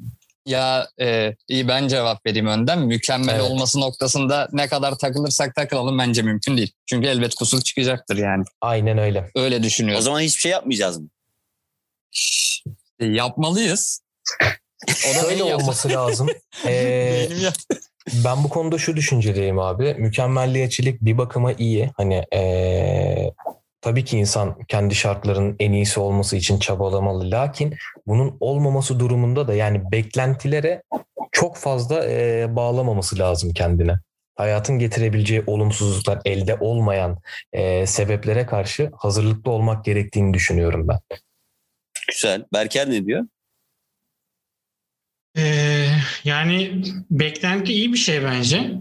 Ya 0.47 0.89
e, 1.01 1.35
iyi 1.49 1.69
ben 1.69 1.89
cevap 1.89 2.27
vereyim 2.27 2.47
önden. 2.47 2.79
Mükemmel 2.79 3.35
Evet. 3.35 3.43
olması 3.51 3.81
noktasında 3.81 4.49
ne 4.53 4.69
kadar 4.69 4.99
takılırsak 4.99 5.55
takılalım 5.55 5.99
bence 5.99 6.23
mümkün 6.23 6.57
değil. 6.57 6.73
Çünkü 6.87 7.09
elbet 7.09 7.35
kusur 7.35 7.61
çıkacaktır 7.61 8.17
yani. 8.17 8.45
Aynen 8.61 8.99
öyle. 8.99 9.31
Öyle 9.35 9.57
O 9.57 9.63
düşünüyorum. 9.63 10.03
zaman 10.03 10.21
hiçbir 10.21 10.41
şey 10.41 10.53
yapmayacağız 10.53 10.99
mı? 10.99 11.09
E, 13.01 13.07
yapmalıyız. 13.07 14.03
O 14.89 15.27
da 15.29 15.33
yap- 15.33 15.61
olması 15.63 15.89
lazım. 15.89 16.29
Ee, 16.67 17.29
ben 18.25 18.45
bu 18.45 18.49
konuda 18.49 18.79
şu 18.79 18.97
düşüncedeyim 18.97 19.59
abi. 19.59 19.95
Mükemmelliyetçilik 19.95 21.01
bir 21.01 21.19
bakıma 21.19 21.53
iyi. 21.53 21.91
Hani 21.97 22.25
ee, 22.35 23.33
tabii 23.83 24.05
ki 24.05 24.19
insan 24.19 24.63
kendi 24.69 24.95
şartlarının 24.95 25.57
en 25.59 25.73
iyisi 25.73 26.01
olması 26.01 26.37
için 26.37 26.59
çabalamalı. 26.59 27.31
Lakin 27.31 27.75
bunun 28.07 28.37
olmaması 28.41 29.01
durumunda 29.01 29.49
da 29.49 29.55
yani 29.55 29.93
beklentilere 29.93 30.83
çok 31.33 31.57
fazla 31.57 32.05
ee, 32.05 32.57
bağlamaması 32.57 33.19
lazım 33.19 33.53
kendine. 33.53 33.99
Hayatın 34.37 34.79
getirebileceği 34.79 35.43
olumsuzluklar 35.47 36.21
elde 36.25 36.57
olmayan 36.61 37.19
ee, 37.53 37.87
sebeplere 37.87 38.47
karşı 38.47 38.91
hazırlıklı 38.97 39.51
olmak 39.51 39.85
gerektiğini 39.85 40.35
düşünüyorum 40.35 40.89
ben. 40.89 40.99
Güzel. 42.09 42.45
Berker 42.53 42.91
ne 42.91 43.07
diyor? 43.07 43.25
Ee, 45.39 45.89
yani 46.25 46.83
beklenti 47.11 47.73
iyi 47.73 47.93
bir 47.93 47.99
şey 47.99 48.25
bence 48.25 48.73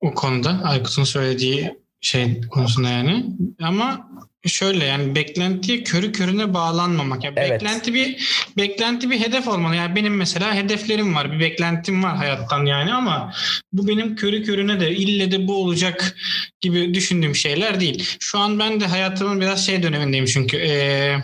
o 0.00 0.14
konuda. 0.14 0.60
Aykut'un 0.64 1.04
söylediği 1.04 1.78
şey 2.00 2.40
konusunda 2.40 2.88
yani. 2.88 3.26
Ama 3.60 4.10
şöyle 4.46 4.84
yani 4.84 5.14
beklentiye 5.14 5.82
körü 5.82 6.12
körüne 6.12 6.54
bağlanmamak. 6.54 7.24
Yani 7.24 7.34
Evet. 7.36 7.50
Beklenti 7.50 7.94
bir 7.94 8.28
beklenti 8.56 9.10
bir 9.10 9.20
hedef 9.20 9.48
olmalı. 9.48 9.76
Yani 9.76 9.96
benim 9.96 10.16
mesela 10.16 10.54
hedeflerim 10.54 11.14
var, 11.14 11.32
bir 11.32 11.40
beklentim 11.40 12.02
var 12.02 12.16
hayattan 12.16 12.66
yani 12.66 12.94
ama 12.94 13.32
bu 13.72 13.88
benim 13.88 14.16
körü 14.16 14.42
körüne 14.44 14.80
de 14.80 14.96
ille 14.96 15.30
de 15.30 15.48
bu 15.48 15.62
olacak 15.62 16.16
gibi 16.60 16.94
düşündüğüm 16.94 17.34
şeyler 17.36 17.80
değil. 17.80 18.16
Şu 18.20 18.38
an 18.38 18.58
ben 18.58 18.80
de 18.80 18.86
hayatımın 18.86 19.40
biraz 19.40 19.66
şey 19.66 19.82
dönemindeyim 19.82 20.26
çünkü. 20.26 20.56
Ee, 20.56 21.16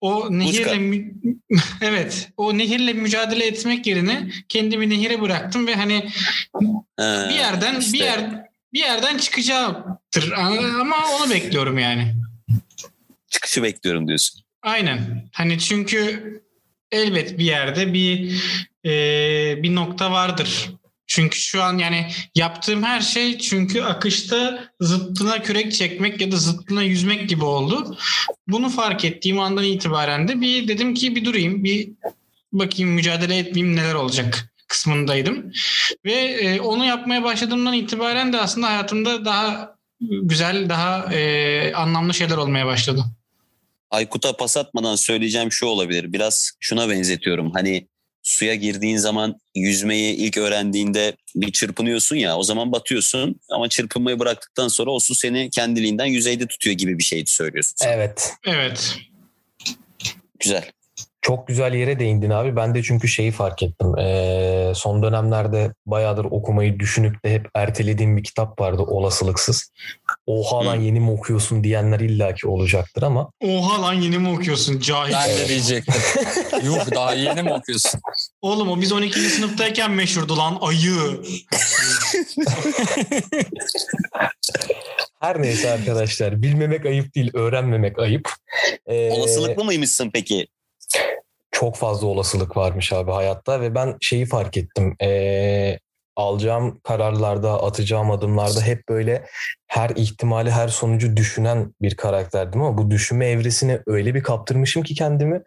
o 0.00 0.38
nehirle 0.38 0.78
mü- 0.78 1.12
evet 1.80 2.28
o 2.36 2.58
nehirle 2.58 2.92
mücadele 2.92 3.46
etmek 3.46 3.86
yerine 3.86 4.30
kendimi 4.48 4.90
nehire 4.90 5.20
bıraktım 5.20 5.66
ve 5.66 5.74
hani 5.74 6.08
Ha, 7.00 7.26
bir 7.30 7.34
yerden 7.34 7.80
işte. 7.80 7.92
bir 7.92 7.98
yer 7.98 8.47
bir 8.78 8.82
yerden 8.82 9.18
çıkacaktır 9.18 10.32
ama 10.80 10.96
onu 11.16 11.30
bekliyorum 11.30 11.78
yani. 11.78 12.14
Çıkışı 13.30 13.62
bekliyorum 13.62 14.08
diyorsun. 14.08 14.40
Aynen. 14.62 15.28
Hani 15.32 15.58
çünkü 15.58 16.42
elbet 16.92 17.38
bir 17.38 17.44
yerde 17.44 17.92
bir 17.92 18.42
e, 18.84 18.92
bir 19.62 19.74
nokta 19.74 20.12
vardır. 20.12 20.70
Çünkü 21.06 21.38
şu 21.38 21.62
an 21.62 21.78
yani 21.78 22.06
yaptığım 22.34 22.82
her 22.82 23.00
şey 23.00 23.38
çünkü 23.38 23.82
akışta 23.82 24.64
zıttına 24.80 25.42
kürek 25.42 25.72
çekmek 25.72 26.20
ya 26.20 26.32
da 26.32 26.36
zıttına 26.36 26.82
yüzmek 26.82 27.28
gibi 27.28 27.44
oldu. 27.44 27.98
Bunu 28.48 28.68
fark 28.68 29.04
ettiğim 29.04 29.40
andan 29.40 29.64
itibaren 29.64 30.28
de 30.28 30.40
bir 30.40 30.68
dedim 30.68 30.94
ki 30.94 31.16
bir 31.16 31.24
durayım, 31.24 31.64
bir 31.64 31.88
bakayım 32.52 32.90
mücadele 32.90 33.38
etmeyeyim 33.38 33.76
neler 33.76 33.94
olacak 33.94 34.52
kısmındaydım. 34.68 35.52
Ve 36.04 36.12
e, 36.12 36.60
onu 36.60 36.84
yapmaya 36.84 37.24
başladığımdan 37.24 37.74
itibaren 37.74 38.32
de 38.32 38.40
aslında 38.40 38.66
hayatımda 38.66 39.24
daha 39.24 39.74
güzel, 40.00 40.68
daha 40.68 41.14
e, 41.14 41.72
anlamlı 41.74 42.14
şeyler 42.14 42.36
olmaya 42.36 42.66
başladı. 42.66 43.04
Aykut'a 43.90 44.36
pas 44.36 44.56
atmadan 44.56 44.96
söyleyeceğim 44.96 45.52
şu 45.52 45.66
olabilir. 45.66 46.12
Biraz 46.12 46.50
şuna 46.60 46.88
benzetiyorum. 46.88 47.50
Hani 47.52 47.88
suya 48.22 48.54
girdiğin 48.54 48.96
zaman 48.96 49.40
yüzmeyi 49.54 50.14
ilk 50.14 50.36
öğrendiğinde 50.36 51.16
bir 51.34 51.52
çırpınıyorsun 51.52 52.16
ya 52.16 52.36
o 52.36 52.42
zaman 52.42 52.72
batıyorsun 52.72 53.40
ama 53.50 53.68
çırpınmayı 53.68 54.18
bıraktıktan 54.18 54.68
sonra 54.68 54.90
o 54.90 55.00
su 55.00 55.14
seni 55.14 55.50
kendiliğinden 55.50 56.04
yüzeyde 56.04 56.46
tutuyor 56.46 56.76
gibi 56.76 56.98
bir 56.98 57.04
şey 57.04 57.26
söylüyorsun. 57.26 57.74
sen. 57.76 57.92
Evet. 57.92 58.32
Evet. 58.46 58.96
Güzel. 60.40 60.70
Çok 61.22 61.48
güzel 61.48 61.74
yere 61.74 61.98
değindin 61.98 62.30
abi. 62.30 62.56
Ben 62.56 62.74
de 62.74 62.82
çünkü 62.82 63.08
şeyi 63.08 63.30
fark 63.30 63.62
ettim. 63.62 63.98
Ee, 63.98 64.57
son 64.74 65.02
dönemlerde 65.02 65.72
bayağıdır 65.86 66.24
okumayı 66.24 66.78
düşünüp 66.78 67.24
de 67.24 67.32
hep 67.34 67.48
ertelediğim 67.54 68.16
bir 68.16 68.24
kitap 68.24 68.60
vardı 68.60 68.82
olasılıksız. 68.82 69.70
Oha 70.26 70.66
lan 70.66 70.76
Hı. 70.76 70.80
yeni 70.80 71.00
mi 71.00 71.10
okuyorsun 71.10 71.64
diyenler 71.64 72.00
illaki 72.00 72.48
olacaktır 72.48 73.02
ama 73.02 73.30
Oha 73.44 73.82
lan 73.82 73.92
yeni 73.92 74.18
mi 74.18 74.28
okuyorsun 74.28 74.80
cahil. 74.80 75.12
Ben 75.12 75.38
de 75.38 75.48
diyecektim. 75.48 75.94
Yuh 76.64 76.90
daha 76.94 77.14
yeni 77.14 77.42
mi 77.42 77.52
okuyorsun? 77.52 78.00
Oğlum 78.42 78.70
o 78.70 78.80
biz 78.80 78.92
12. 78.92 79.20
sınıftayken 79.20 79.90
meşhurdu 79.90 80.36
lan 80.36 80.58
ayı. 80.60 81.20
her 85.20 85.42
neyse 85.42 85.70
arkadaşlar 85.70 86.42
bilmemek 86.42 86.86
ayıp 86.86 87.14
değil 87.14 87.30
öğrenmemek 87.34 87.98
ayıp. 87.98 88.32
Ee, 88.86 89.10
Olasılıklı 89.10 89.64
mıymışsın 89.64 90.10
peki? 90.14 90.46
Çok 91.50 91.76
fazla 91.76 92.06
olasılık 92.06 92.56
varmış 92.56 92.92
abi 92.92 93.10
hayatta 93.10 93.60
ve 93.60 93.74
ben 93.74 93.96
şeyi 94.00 94.26
fark 94.26 94.56
ettim. 94.56 94.96
Ee, 95.02 95.78
alacağım 96.16 96.80
kararlarda, 96.84 97.62
atacağım 97.62 98.10
adımlarda 98.10 98.60
hep 98.60 98.88
böyle 98.88 99.26
her 99.66 99.90
ihtimali, 99.90 100.50
her 100.50 100.68
sonucu 100.68 101.16
düşünen 101.16 101.74
bir 101.82 101.96
karakterdim 101.96 102.62
ama 102.62 102.78
bu 102.78 102.90
düşünme 102.90 103.26
evresine 103.26 103.80
öyle 103.86 104.14
bir 104.14 104.22
kaptırmışım 104.22 104.82
ki 104.82 104.94
kendimi 104.94 105.42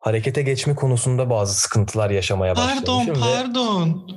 harekete 0.00 0.42
geçme 0.42 0.74
konusunda 0.74 1.30
bazı 1.30 1.54
sıkıntılar 1.54 2.10
yaşamaya 2.10 2.54
Pardon 2.54 2.98
başlamışım. 2.98 3.14
ve- 3.14 3.20
pardon. 3.36 4.08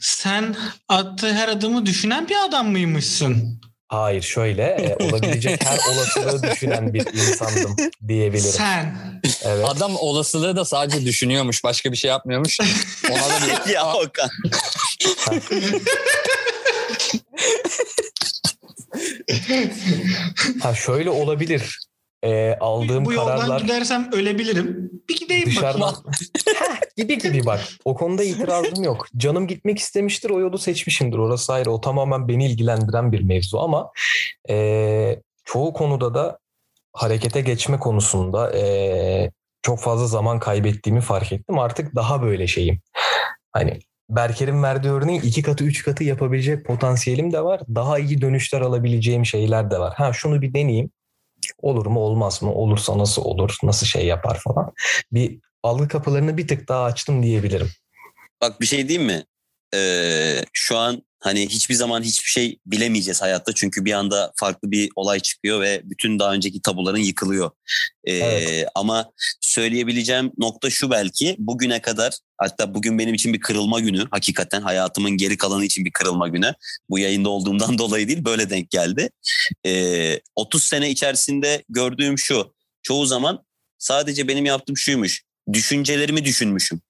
Sen 0.00 0.56
attığı 0.88 1.32
her 1.32 1.48
adımı 1.48 1.86
düşünen 1.86 2.28
bir 2.28 2.36
adam 2.48 2.70
mıymışsın? 2.70 3.57
Hayır 3.88 4.22
şöyle 4.22 4.62
e, 4.62 4.96
olabilecek 5.04 5.64
her 5.64 5.78
olasılığı 5.92 6.42
düşünen 6.42 6.94
bir 6.94 7.06
insandım 7.06 7.76
diyebilirim. 8.08 8.50
Sen. 8.50 8.96
Evet. 9.44 9.64
Adam 9.68 9.96
olasılığı 9.96 10.56
da 10.56 10.64
sadece 10.64 11.06
düşünüyormuş. 11.06 11.64
Başka 11.64 11.92
bir 11.92 11.96
şey 11.96 12.08
yapmıyormuş. 12.08 12.58
Ona 13.10 13.18
da 13.18 13.66
bir... 13.66 13.70
ya 13.72 13.94
Okan. 13.94 14.30
Ha 20.62 20.74
şöyle 20.74 21.10
olabilir. 21.10 21.87
E, 22.24 22.56
aldığım 22.60 23.04
Bu 23.04 23.12
yoldan 23.12 23.36
kararlar 23.36 23.60
gidersem 23.60 24.08
ölebilirim. 24.12 24.90
Bir 25.08 25.16
gideyim 25.16 25.46
dışarıdan 25.46 25.80
bakayım. 25.80 26.78
Gibi 26.96 27.18
gibi 27.18 27.46
bak. 27.46 27.60
O 27.84 27.94
konuda 27.94 28.24
itirazım 28.24 28.84
yok. 28.84 29.06
Canım 29.16 29.46
gitmek 29.46 29.78
istemiştir 29.78 30.30
o 30.30 30.40
yolu 30.40 30.58
seçmişimdir. 30.58 31.18
Orası 31.18 31.52
ayrı. 31.52 31.70
O 31.70 31.80
tamamen 31.80 32.28
beni 32.28 32.46
ilgilendiren 32.46 33.12
bir 33.12 33.22
mevzu 33.22 33.58
ama 33.58 33.90
e, 34.50 35.20
çoğu 35.44 35.72
konuda 35.72 36.14
da 36.14 36.38
harekete 36.92 37.40
geçme 37.40 37.78
konusunda 37.78 38.56
e, 38.56 39.30
çok 39.62 39.80
fazla 39.80 40.06
zaman 40.06 40.38
kaybettiğimi 40.38 41.00
fark 41.00 41.32
ettim. 41.32 41.58
Artık 41.58 41.94
daha 41.94 42.22
böyle 42.22 42.46
şeyim. 42.46 42.80
Hani 43.52 43.78
Berker'in 44.10 44.62
verdiği 44.62 44.88
örneğin 44.88 45.20
iki 45.20 45.42
katı 45.42 45.64
üç 45.64 45.84
katı 45.84 46.04
yapabilecek 46.04 46.66
potansiyelim 46.66 47.32
de 47.32 47.44
var. 47.44 47.60
Daha 47.74 47.98
iyi 47.98 48.20
dönüşler 48.20 48.60
alabileceğim 48.60 49.26
şeyler 49.26 49.70
de 49.70 49.78
var. 49.78 49.94
Ha 49.96 50.12
şunu 50.12 50.42
bir 50.42 50.54
deneyeyim. 50.54 50.90
Olur 51.62 51.86
mu 51.86 52.00
olmaz 52.00 52.42
mı? 52.42 52.52
Olursa 52.52 52.98
nasıl 52.98 53.22
olur? 53.22 53.56
Nasıl 53.62 53.86
şey 53.86 54.06
yapar 54.06 54.40
falan. 54.44 54.72
Bir 55.12 55.38
algı 55.62 55.88
kapılarını 55.88 56.36
bir 56.36 56.48
tık 56.48 56.68
daha 56.68 56.84
açtım 56.84 57.22
diyebilirim. 57.22 57.70
Bak 58.40 58.60
bir 58.60 58.66
şey 58.66 58.88
diyeyim 58.88 59.06
mi? 59.06 59.24
Ee, 59.74 60.44
şu 60.52 60.76
an 60.76 61.02
hani 61.20 61.48
hiçbir 61.48 61.74
zaman 61.74 62.02
hiçbir 62.02 62.28
şey 62.28 62.58
bilemeyeceğiz 62.66 63.22
hayatta. 63.22 63.52
Çünkü 63.52 63.84
bir 63.84 63.92
anda 63.92 64.32
farklı 64.36 64.70
bir 64.70 64.90
olay 64.96 65.20
çıkıyor 65.20 65.60
ve 65.60 65.80
bütün 65.84 66.18
daha 66.18 66.32
önceki 66.32 66.62
tabuların 66.62 66.98
yıkılıyor. 66.98 67.50
Ee, 68.04 68.16
Evet. 68.16 68.68
Ama 68.74 69.12
söyleyebileceğim 69.40 70.32
nokta 70.38 70.70
şu 70.70 70.90
belki 70.90 71.36
bugüne 71.38 71.82
kadar 71.82 72.18
hatta 72.36 72.74
bugün 72.74 72.98
benim 72.98 73.14
için 73.14 73.32
bir 73.34 73.40
kırılma 73.40 73.80
günü. 73.80 74.06
Hakikaten 74.10 74.62
hayatımın 74.62 75.10
geri 75.10 75.36
kalanı 75.36 75.64
için 75.64 75.84
bir 75.84 75.92
kırılma 75.92 76.28
günü. 76.28 76.54
Bu 76.90 76.98
yayında 76.98 77.28
olduğumdan 77.28 77.78
dolayı 77.78 78.08
değil 78.08 78.24
böyle 78.24 78.50
denk 78.50 78.70
geldi. 78.70 79.10
Ee, 79.66 80.20
30 80.36 80.64
sene 80.64 80.90
içerisinde 80.90 81.64
gördüğüm 81.68 82.18
şu. 82.18 82.54
Çoğu 82.82 83.06
zaman 83.06 83.44
sadece 83.78 84.28
benim 84.28 84.44
yaptığım 84.46 84.76
şuymuş. 84.76 85.22
Düşüncelerimi 85.52 86.24
düşünmüşüm. 86.24 86.80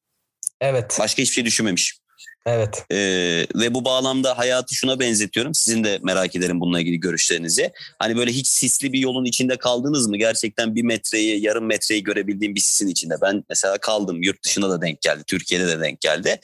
Evet, 0.60 0.96
Başka 1.00 1.22
hiçbir 1.22 1.34
şey 1.34 1.44
düşünmemişim. 1.44 1.98
Evet. 2.46 2.84
Ee, 2.92 3.46
ve 3.54 3.74
bu 3.74 3.84
bağlamda 3.84 4.38
hayatı 4.38 4.74
şuna 4.74 5.00
benzetiyorum. 5.00 5.54
Sizin 5.54 5.84
de 5.84 5.98
merak 6.02 6.36
ederim 6.36 6.60
bununla 6.60 6.80
ilgili 6.80 7.00
görüşlerinizi. 7.00 7.72
Hani 7.98 8.16
böyle 8.16 8.32
hiç 8.32 8.46
sisli 8.46 8.92
bir 8.92 8.98
yolun 8.98 9.24
içinde 9.24 9.56
kaldınız 9.56 10.06
mı? 10.06 10.16
Gerçekten 10.16 10.74
bir 10.74 10.82
metreyi, 10.82 11.42
yarım 11.42 11.66
metreyi 11.66 12.02
görebildiğim 12.02 12.54
bir 12.54 12.60
sisin 12.60 12.88
içinde. 12.88 13.14
Ben 13.22 13.44
mesela 13.48 13.78
kaldım. 13.78 14.22
Yurt 14.22 14.44
dışına 14.44 14.70
da 14.70 14.82
denk 14.82 15.00
geldi. 15.00 15.22
Türkiye'de 15.26 15.66
de 15.68 15.80
denk 15.80 16.00
geldi. 16.00 16.40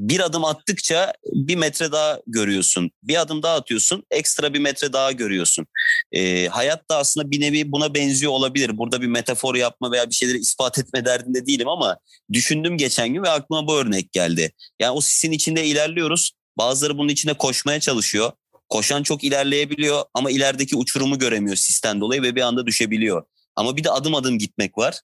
Bir 0.00 0.20
adım 0.20 0.44
attıkça 0.44 1.12
bir 1.32 1.56
metre 1.56 1.92
daha 1.92 2.20
görüyorsun. 2.26 2.90
Bir 3.02 3.20
adım 3.20 3.42
daha 3.42 3.54
atıyorsun 3.54 4.02
ekstra 4.10 4.54
bir 4.54 4.58
metre 4.58 4.92
daha 4.92 5.12
görüyorsun. 5.12 5.66
E, 6.12 6.46
hayat 6.46 6.90
da 6.90 6.96
aslında 6.96 7.30
bir 7.30 7.40
nevi 7.40 7.72
buna 7.72 7.94
benziyor 7.94 8.32
olabilir. 8.32 8.78
Burada 8.78 9.02
bir 9.02 9.06
metafor 9.06 9.54
yapma 9.54 9.92
veya 9.92 10.10
bir 10.10 10.14
şeyleri 10.14 10.38
ispat 10.38 10.78
etme 10.78 11.04
derdinde 11.04 11.46
değilim 11.46 11.68
ama 11.68 11.98
düşündüm 12.32 12.76
geçen 12.76 13.14
gün 13.14 13.22
ve 13.22 13.28
aklıma 13.28 13.66
bu 13.66 13.76
örnek 13.76 14.12
geldi. 14.12 14.52
Yani 14.80 14.90
o 14.90 15.00
sisin 15.00 15.32
içinde 15.32 15.66
ilerliyoruz. 15.66 16.32
Bazıları 16.58 16.98
bunun 16.98 17.08
içinde 17.08 17.34
koşmaya 17.34 17.80
çalışıyor. 17.80 18.32
Koşan 18.68 19.02
çok 19.02 19.24
ilerleyebiliyor 19.24 20.04
ama 20.14 20.30
ilerideki 20.30 20.76
uçurumu 20.76 21.18
göremiyor 21.18 21.56
sisten 21.56 22.00
dolayı 22.00 22.22
ve 22.22 22.36
bir 22.36 22.40
anda 22.40 22.66
düşebiliyor. 22.66 23.22
Ama 23.56 23.76
bir 23.76 23.84
de 23.84 23.90
adım 23.90 24.14
adım 24.14 24.38
gitmek 24.38 24.78
var. 24.78 25.00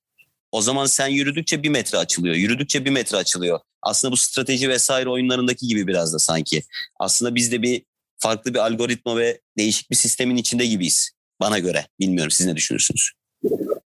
O 0.52 0.62
zaman 0.62 0.86
sen 0.86 1.08
yürüdükçe 1.08 1.62
bir 1.62 1.68
metre 1.68 1.98
açılıyor. 1.98 2.34
Yürüdükçe 2.34 2.84
bir 2.84 2.90
metre 2.90 3.16
açılıyor. 3.16 3.60
Aslında 3.86 4.12
bu 4.12 4.16
strateji 4.16 4.68
vesaire 4.68 5.08
oyunlarındaki 5.08 5.66
gibi 5.66 5.86
biraz 5.86 6.14
da 6.14 6.18
sanki. 6.18 6.62
Aslında 7.00 7.34
biz 7.34 7.52
de 7.52 7.62
bir 7.62 7.82
farklı 8.18 8.54
bir 8.54 8.58
algoritma 8.58 9.16
ve 9.16 9.40
değişik 9.58 9.90
bir 9.90 9.96
sistemin 9.96 10.36
içinde 10.36 10.66
gibiyiz. 10.66 11.10
Bana 11.40 11.58
göre. 11.58 11.86
Bilmiyorum 12.00 12.30
siz 12.30 12.46
ne 12.46 12.56
düşünürsünüz? 12.56 13.10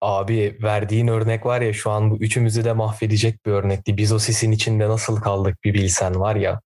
Abi 0.00 0.58
verdiğin 0.62 1.08
örnek 1.08 1.46
var 1.46 1.60
ya 1.60 1.72
şu 1.72 1.90
an 1.90 2.10
bu 2.10 2.16
üçümüzü 2.16 2.64
de 2.64 2.72
mahvedecek 2.72 3.46
bir 3.46 3.50
örnekti. 3.50 3.96
Biz 3.96 4.12
o 4.12 4.18
sisin 4.18 4.52
içinde 4.52 4.88
nasıl 4.88 5.16
kaldık 5.16 5.64
bir 5.64 5.74
bilsen 5.74 6.20
var 6.20 6.36
ya. 6.36 6.60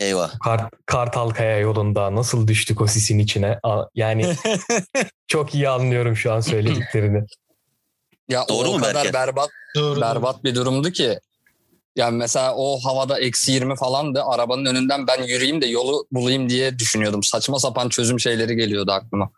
Eyvah. 0.00 0.38
Kart, 0.44 0.72
Kartalkaya 0.86 1.58
yolunda 1.58 2.14
nasıl 2.14 2.48
düştük 2.48 2.80
o 2.80 2.86
sisin 2.86 3.18
içine? 3.18 3.60
Yani 3.94 4.34
çok 5.26 5.54
iyi 5.54 5.68
anlıyorum 5.68 6.16
şu 6.16 6.32
an 6.32 6.40
söylediklerini. 6.40 7.24
Ya 8.28 8.44
Doğru 8.48 8.68
o 8.68 8.72
mu 8.72 8.78
kadar 8.78 9.12
berbat 9.12 9.50
Doğru. 9.76 10.00
berbat 10.00 10.44
bir 10.44 10.54
durumdu 10.54 10.90
ki. 10.90 11.18
Yani 11.96 12.16
mesela 12.16 12.54
o 12.54 12.78
havada 12.84 13.20
eksi 13.20 13.52
20 13.52 13.76
falandı. 13.76 14.22
Arabanın 14.24 14.64
önünden 14.66 15.06
ben 15.06 15.22
yürüyeyim 15.22 15.62
de 15.62 15.66
yolu 15.66 16.06
bulayım 16.12 16.48
diye 16.50 16.78
düşünüyordum. 16.78 17.22
Saçma 17.22 17.58
sapan 17.58 17.88
çözüm 17.88 18.20
şeyleri 18.20 18.56
geliyordu 18.56 18.92
aklıma. 18.92 19.30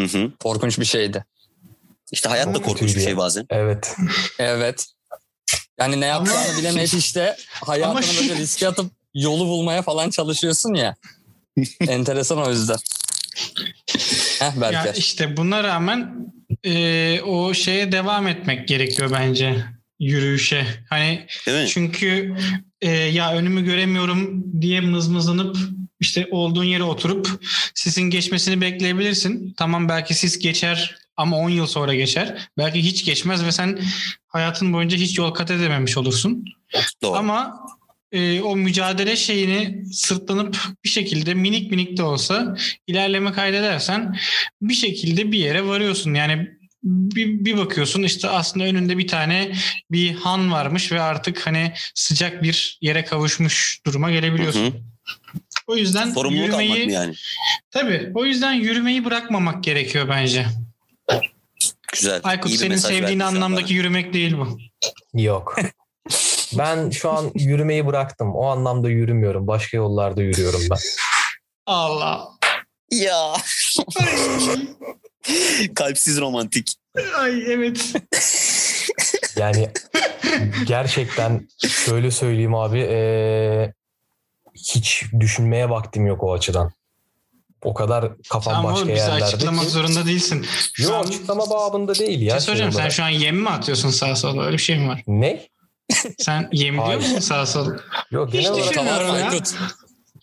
Hı 0.00 0.06
hı. 0.06 0.30
Korkunç 0.40 0.78
bir 0.78 0.84
şeydi. 0.84 1.24
İşte 2.12 2.28
hayat 2.28 2.54
da 2.54 2.62
korkunç 2.62 2.96
bir 2.96 3.00
şey 3.00 3.10
ya. 3.12 3.16
bazen. 3.16 3.46
Evet. 3.50 3.96
Evet. 4.38 4.86
Yani 5.80 6.00
ne 6.00 6.06
yapacağını 6.06 6.58
bilemeyip 6.58 6.94
işte 6.94 7.36
hayatını 7.50 7.90
Ama- 8.06 8.20
böyle 8.20 8.36
riske 8.36 8.68
atıp 8.68 8.92
yolu 9.14 9.46
bulmaya 9.46 9.82
falan 9.82 10.10
çalışıyorsun 10.10 10.74
ya. 10.74 10.96
Enteresan 11.80 12.38
o 12.46 12.50
yüzden. 12.50 12.76
Heh 14.38 14.54
Ya 14.54 14.60
Berker. 14.60 14.94
işte 14.94 15.36
buna 15.36 15.64
rağmen 15.64 16.14
e, 16.64 17.20
o 17.20 17.54
şeye 17.54 17.92
devam 17.92 18.26
etmek 18.28 18.68
gerekiyor 18.68 19.10
bence 19.12 19.64
yürüyüşe. 20.02 20.66
Hani 20.90 21.26
çünkü 21.68 22.36
e, 22.80 22.90
ya 22.90 23.34
önümü 23.34 23.64
göremiyorum 23.64 24.44
diye 24.62 24.80
mızmızlanıp 24.80 25.56
işte 26.00 26.28
olduğun 26.30 26.64
yere 26.64 26.82
oturup 26.82 27.28
sisin 27.74 28.02
geçmesini 28.02 28.60
bekleyebilirsin. 28.60 29.54
Tamam 29.56 29.88
belki 29.88 30.14
sis 30.14 30.38
geçer 30.38 30.96
ama 31.16 31.36
10 31.36 31.50
yıl 31.50 31.66
sonra 31.66 31.94
geçer. 31.94 32.48
Belki 32.58 32.82
hiç 32.82 33.04
geçmez 33.04 33.44
ve 33.44 33.52
sen 33.52 33.78
hayatın 34.26 34.72
boyunca 34.72 34.96
hiç 34.96 35.18
yol 35.18 35.30
kat 35.30 35.50
edememiş 35.50 35.96
olursun. 35.96 36.44
Doğru. 37.02 37.16
Ama 37.16 37.60
e, 38.12 38.40
o 38.40 38.56
mücadele 38.56 39.16
şeyini 39.16 39.84
sırtlanıp 39.92 40.58
bir 40.84 40.88
şekilde 40.88 41.34
minik 41.34 41.70
minik 41.70 41.96
de 41.96 42.02
olsa 42.02 42.56
ilerleme 42.86 43.32
kaydedersen 43.32 44.16
bir 44.62 44.74
şekilde 44.74 45.32
bir 45.32 45.38
yere 45.38 45.66
varıyorsun. 45.66 46.14
Yani 46.14 46.61
bir, 46.82 47.44
bir 47.44 47.56
bakıyorsun 47.56 48.02
işte 48.02 48.28
aslında 48.28 48.66
önünde 48.66 48.98
bir 48.98 49.08
tane 49.08 49.52
bir 49.90 50.14
han 50.14 50.52
varmış 50.52 50.92
ve 50.92 51.00
artık 51.00 51.46
hani 51.46 51.72
sıcak 51.94 52.42
bir 52.42 52.78
yere 52.80 53.04
kavuşmuş 53.04 53.80
duruma 53.86 54.10
gelebiliyorsun. 54.10 54.64
Hı 54.64 54.66
hı. 54.66 54.82
O 55.66 55.76
yüzden 55.76 56.10
Sorumluluk 56.10 56.54
almak 56.54 56.62
yürümeyi 56.62 56.86
mı 56.86 56.92
yani? 56.92 57.14
tabii 57.70 58.12
o 58.14 58.24
yüzden 58.24 58.52
yürümeyi 58.52 59.04
bırakmamak 59.04 59.64
gerekiyor 59.64 60.08
bence. 60.08 60.46
Güzel. 61.92 62.20
Aykut 62.24 62.52
senin 62.52 62.76
sevdiğin 62.76 63.20
anlamdaki 63.20 63.74
yürümek 63.74 64.14
değil 64.14 64.36
bu. 64.38 64.58
Yok. 65.14 65.56
Ben 66.58 66.90
şu 66.90 67.10
an 67.10 67.30
yürümeyi 67.34 67.86
bıraktım. 67.86 68.34
O 68.34 68.46
anlamda 68.46 68.90
yürümüyorum. 68.90 69.46
Başka 69.46 69.76
yollarda 69.76 70.22
yürüyorum 70.22 70.60
ben. 70.70 70.78
Allah. 71.66 72.28
Ya. 72.90 73.34
Kalpsiz 75.74 76.20
romantik. 76.20 76.72
Ay 77.18 77.52
evet. 77.52 77.92
Yani 79.36 79.70
gerçekten 80.66 81.48
şöyle 81.68 82.10
söyleyeyim 82.10 82.54
abi 82.54 82.78
eee, 82.78 83.72
hiç 84.54 85.04
düşünmeye 85.20 85.70
vaktim 85.70 86.06
yok 86.06 86.22
o 86.22 86.32
açıdan. 86.32 86.72
O 87.64 87.74
kadar 87.74 88.12
kafam 88.30 88.54
Tamam 88.54 88.72
başka 88.72 88.84
oğlum 88.86 88.94
yerlerde 88.96 89.24
açıklamak 89.24 89.64
ki. 89.64 89.70
zorunda 89.70 90.06
değilsin. 90.06 90.46
Şu 90.74 90.82
Yok 90.82 90.92
an 90.94 91.02
açıklama 91.08 91.50
babında 91.50 91.94
değil 91.94 92.20
bir 92.20 92.24
ya. 92.26 92.30
şey 92.30 92.40
şey 92.40 92.46
soracağım 92.46 92.72
sen 92.72 92.88
şu 92.88 93.04
an 93.04 93.08
yem 93.08 93.36
mi 93.36 93.48
atıyorsun 93.48 93.90
sağa 93.90 94.16
sola 94.16 94.44
öyle 94.44 94.56
bir 94.56 94.62
şey 94.62 94.78
mi 94.78 94.88
var? 94.88 95.02
Ne? 95.06 95.48
Sen 96.18 96.48
yem 96.52 96.74
diyor 96.74 96.96
musun 96.96 97.18
sağa 97.18 97.46
sola? 97.46 97.80
Yok 98.10 98.28
Hiç 98.28 98.32
genel 98.34 98.50
olarak 98.50 98.70
düşünmüyorum 98.70 99.06
Tamam 99.06 99.20
ya. 99.20 99.30
Aykut. 99.30 99.54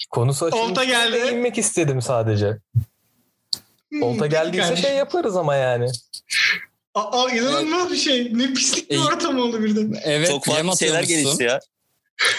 konusu 0.10 0.46
Olta 0.46 0.58
açılmış. 0.58 0.88
geldi. 0.88 1.14
Değinmek 1.14 1.58
istedim 1.58 2.02
sadece. 2.02 2.58
Olta 4.02 4.28
geldiyse 4.28 4.64
kardeşim. 4.68 4.88
şey 4.90 4.98
yaparız 4.98 5.38
ama 5.38 5.56
yani. 5.56 5.88
Aa, 6.96 7.30
inanılmaz 7.30 7.92
bir 7.92 7.98
şey. 7.98 8.38
Ne 8.38 8.54
pislik 8.54 8.90
bir 8.90 8.96
E, 8.96 9.00
ortam 9.00 9.40
oldu 9.40 9.64
birden. 9.64 9.94
Evet 10.04 10.28
Çok 10.30 10.48
yem 10.48 10.56
farklı 10.66 10.78
şeyler 10.80 11.04
gelişti 11.04 11.44
ya. 11.44 11.60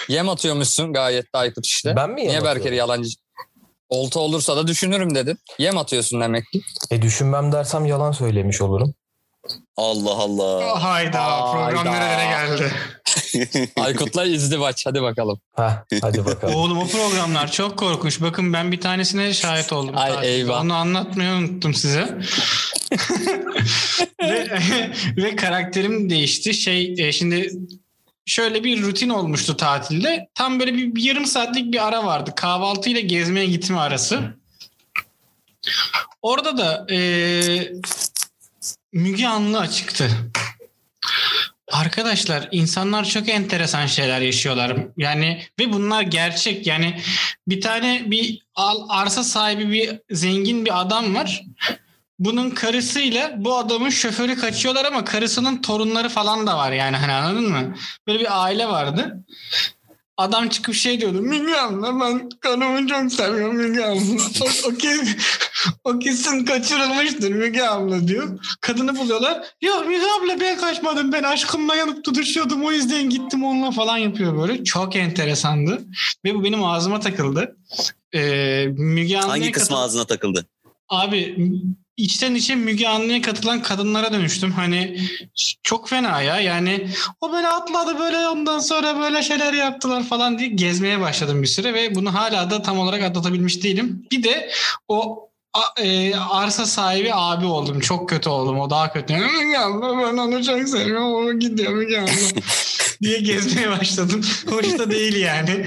Yem 0.08 0.28
atıyormuşsun 0.28 0.92
gayet 0.92 1.24
de 1.24 1.38
Aykut 1.38 1.66
işte. 1.66 1.96
Ben 1.96 2.10
mi 2.10 2.16
Niye 2.16 2.32
yem 2.32 2.44
Berker'i 2.44 2.58
atıyorum? 2.58 2.78
yalancı? 2.78 3.10
Olta 3.88 4.20
olursa 4.20 4.56
da 4.56 4.66
düşünürüm 4.66 5.14
dedin. 5.14 5.38
Yem 5.58 5.78
atıyorsun 5.78 6.20
demek 6.20 6.44
ki. 6.52 6.60
E 6.90 7.02
düşünmem 7.02 7.52
dersem 7.52 7.86
yalan 7.86 8.12
söylemiş 8.12 8.60
olurum. 8.60 8.94
Allah 9.76 10.10
Allah. 10.10 10.82
Hayda, 10.82 11.52
program 11.52 11.86
Hayda. 11.86 11.90
nerelere 11.90 12.24
geldi. 12.24 12.72
Aykut'la 13.76 14.24
izdivaç 14.24 14.86
hadi 14.86 15.02
bakalım. 15.02 15.40
Heh, 15.56 16.00
hadi 16.02 16.26
bakalım. 16.26 16.54
Oğlum 16.54 16.78
o 16.78 16.86
programlar 16.86 17.52
çok 17.52 17.78
korkunç. 17.78 18.20
Bakın 18.20 18.52
ben 18.52 18.72
bir 18.72 18.80
tanesine 18.80 19.34
şahit 19.34 19.72
oldum. 19.72 19.94
Ay, 19.98 20.12
tatilde. 20.12 20.32
eyvah. 20.32 20.60
Onu 20.60 20.74
anlatmayı 20.74 21.30
unuttum 21.30 21.74
size. 21.74 22.18
ve, 24.22 24.90
ve 25.16 25.36
karakterim 25.36 26.10
değişti. 26.10 26.54
Şey 26.54 26.94
e, 26.98 27.12
şimdi 27.12 27.50
şöyle 28.26 28.64
bir 28.64 28.82
rutin 28.82 29.08
olmuştu 29.08 29.56
tatilde. 29.56 30.28
Tam 30.34 30.60
böyle 30.60 30.74
bir, 30.74 30.94
bir 30.94 31.02
yarım 31.02 31.26
saatlik 31.26 31.72
bir 31.72 31.88
ara 31.88 32.04
vardı. 32.04 32.32
Kahvaltı 32.36 32.90
ile 32.90 33.00
gezmeye 33.00 33.46
gitme 33.46 33.78
arası. 33.78 34.20
Orada 36.22 36.58
da 36.58 36.94
e, 36.94 36.98
Müge 38.92 39.26
Anlı 39.26 39.58
açıktı. 39.58 40.10
Arkadaşlar 41.72 42.48
insanlar 42.52 43.04
çok 43.04 43.28
enteresan 43.28 43.86
şeyler 43.86 44.20
yaşıyorlar. 44.20 44.76
Yani 44.96 45.42
ve 45.60 45.72
bunlar 45.72 46.02
gerçek. 46.02 46.66
Yani 46.66 47.00
bir 47.48 47.60
tane 47.60 48.02
bir 48.06 48.42
arsa 48.88 49.24
sahibi 49.24 49.70
bir 49.72 50.00
zengin 50.16 50.64
bir 50.64 50.80
adam 50.80 51.14
var. 51.14 51.42
Bunun 52.18 52.50
karısıyla 52.50 53.34
bu 53.36 53.56
adamın 53.56 53.90
şoförü 53.90 54.36
kaçıyorlar 54.36 54.84
ama 54.84 55.04
karısının 55.04 55.62
torunları 55.62 56.08
falan 56.08 56.46
da 56.46 56.56
var 56.56 56.72
yani 56.72 56.96
hani 56.96 57.12
anladın 57.12 57.50
mı? 57.50 57.74
Böyle 58.06 58.20
bir 58.20 58.42
aile 58.44 58.68
vardı. 58.68 59.24
Adam 60.20 60.48
çıkıp 60.48 60.74
şey 60.74 61.00
diyordu. 61.00 61.22
Abla 61.60 62.00
ben 62.00 62.28
kanımı 62.40 62.86
çok 62.86 63.12
seviyorum 63.12 63.56
Müge 63.56 63.84
abla. 63.84 64.00
O, 64.40 64.68
o, 64.68 64.74
kesin, 64.74 65.16
o 65.84 65.98
kesin 65.98 66.44
kaçırılmıştır 66.44 67.30
Müge 67.30 67.62
abla 67.62 68.08
diyor. 68.08 68.38
Kadını 68.60 68.96
buluyorlar. 68.96 69.42
Ya 69.60 69.80
Müge 69.80 70.06
abla 70.20 70.40
ben 70.40 70.58
kaçmadım. 70.58 71.12
Ben 71.12 71.22
aşkımla 71.22 71.76
yanıp 71.76 72.04
tutuşuyordum. 72.04 72.64
O 72.64 72.72
yüzden 72.72 73.10
gittim 73.10 73.44
onunla 73.44 73.70
falan 73.70 73.98
yapıyor 73.98 74.38
böyle. 74.38 74.64
Çok 74.64 74.96
enteresandı. 74.96 75.82
Ve 76.24 76.34
bu 76.34 76.44
benim 76.44 76.64
ağzıma 76.64 77.00
takıldı. 77.00 77.56
Ee, 78.14 78.66
Müge 78.66 79.16
Hangi 79.16 79.52
kısmı 79.52 79.76
katıl- 79.76 79.84
ağzına 79.84 80.04
takıldı? 80.04 80.46
Abi 80.88 81.36
içten 82.02 82.34
içe 82.34 82.54
Müge 82.54 82.88
Anlı'ya 82.88 83.22
katılan 83.22 83.62
kadınlara 83.62 84.12
dönüştüm. 84.12 84.52
Hani 84.52 85.00
çok 85.62 85.88
fena 85.88 86.22
ya. 86.22 86.40
Yani 86.40 86.88
o 87.20 87.32
böyle 87.32 87.48
atladı 87.48 87.98
böyle 87.98 88.28
ondan 88.28 88.58
sonra 88.58 89.00
böyle 89.00 89.22
şeyler 89.22 89.52
yaptılar 89.52 90.02
falan 90.04 90.38
diye 90.38 90.48
gezmeye 90.48 91.00
başladım 91.00 91.42
bir 91.42 91.46
süre 91.46 91.74
ve 91.74 91.94
bunu 91.94 92.14
hala 92.14 92.50
da 92.50 92.62
tam 92.62 92.78
olarak 92.78 93.02
atlatabilmiş 93.02 93.62
değilim. 93.64 94.06
Bir 94.12 94.22
de 94.22 94.50
o 94.88 95.28
a- 95.54 95.82
e, 95.82 96.14
arsa 96.14 96.66
sahibi 96.66 97.10
abi 97.14 97.46
oldum. 97.46 97.80
Çok 97.80 98.08
kötü 98.08 98.28
oldum. 98.28 98.60
O 98.60 98.70
daha 98.70 98.92
kötü. 98.92 99.14
Abla 99.58 99.98
ben 99.98 100.16
onu 100.16 100.44
çok 100.44 100.68
seviyorum. 100.68 101.14
O 101.14 101.32
gidiyor 101.38 101.72
Müge 101.72 102.00
abla. 102.00 102.10
diye 103.02 103.18
gezmeye 103.20 103.70
başladım. 103.70 104.20
Hoş 104.50 104.78
da 104.78 104.90
değil 104.90 105.16
yani. 105.16 105.66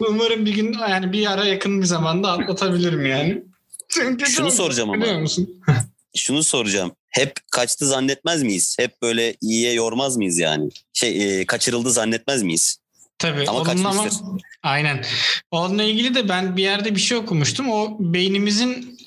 Umarım 0.00 0.46
bir 0.46 0.52
gün 0.54 0.76
yani 0.90 1.12
bir 1.12 1.32
ara 1.32 1.44
yakın 1.44 1.80
bir 1.80 1.86
zamanda 1.86 2.32
atlatabilirim 2.32 3.06
yani. 3.06 3.42
Çünkü 3.88 4.26
Şunu 4.26 4.50
soracağım 4.50 4.90
ama. 4.90 5.02
Biliyor 5.02 5.20
musun? 5.20 5.62
Şunu 6.16 6.42
soracağım. 6.44 6.92
Hep 7.10 7.32
kaçtı 7.50 7.86
zannetmez 7.86 8.42
miyiz? 8.42 8.76
Hep 8.78 9.02
böyle 9.02 9.36
iyiye 9.40 9.72
yormaz 9.72 10.16
mıyız 10.16 10.38
yani? 10.38 10.70
Şey 10.92 11.40
e, 11.40 11.46
kaçırıldı 11.46 11.90
zannetmez 11.90 12.42
miyiz? 12.42 12.78
Tabii. 13.18 13.44
Ama 13.48 13.58
onunla 13.60 13.90
kaçmıştır. 13.90 14.26
aynen. 14.62 15.04
Onunla 15.50 15.82
ilgili 15.82 16.14
de 16.14 16.28
ben 16.28 16.56
bir 16.56 16.62
yerde 16.62 16.94
bir 16.94 17.00
şey 17.00 17.18
okumuştum. 17.18 17.70
O 17.70 17.96
beynimizin 18.00 18.97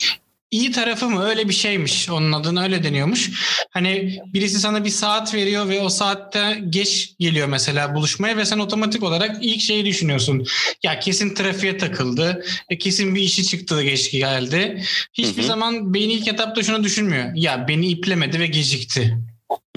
iyi 0.52 0.72
tarafı 0.72 1.10
mı 1.10 1.24
öyle 1.24 1.50
bir 1.50 1.54
şeymiş. 1.54 2.10
Onun 2.10 2.32
adını 2.32 2.64
öyle 2.64 2.84
deniyormuş. 2.84 3.32
Hani 3.70 4.20
birisi 4.34 4.60
sana 4.60 4.86
bir 4.86 4.90
saat 4.90 5.34
veriyor 5.34 5.70
ve 5.70 5.80
o 5.82 5.90
saatte 5.90 6.62
geç 6.70 7.14
geliyor 7.20 7.48
mesela 7.48 7.96
buluşmaya 7.96 8.38
ve 8.38 8.46
sen 8.46 8.60
otomatik 8.60 9.04
olarak 9.04 9.38
ilk 9.42 9.62
şeyi 9.62 9.86
düşünüyorsun. 9.86 10.46
Ya 10.84 11.00
kesin 11.00 11.34
trafiğe 11.34 11.78
takıldı. 11.78 12.46
e, 12.70 12.78
Kesin 12.78 13.16
bir 13.16 13.22
işi 13.22 13.46
çıktı 13.46 13.76
da 13.78 13.84
geç 13.84 14.12
geldi. 14.12 14.84
Hiçbir 15.14 15.42
Hı 15.42 15.46
hı. 15.46 15.48
zaman 15.48 15.94
beyin 15.94 16.10
ilk 16.10 16.28
etapta 16.28 16.64
şunu 16.64 16.84
düşünmüyor. 16.84 17.32
Ya 17.36 17.66
beni 17.68 17.88
iplemedi 17.88 18.40
ve 18.40 18.48
gecikti. 18.48 19.18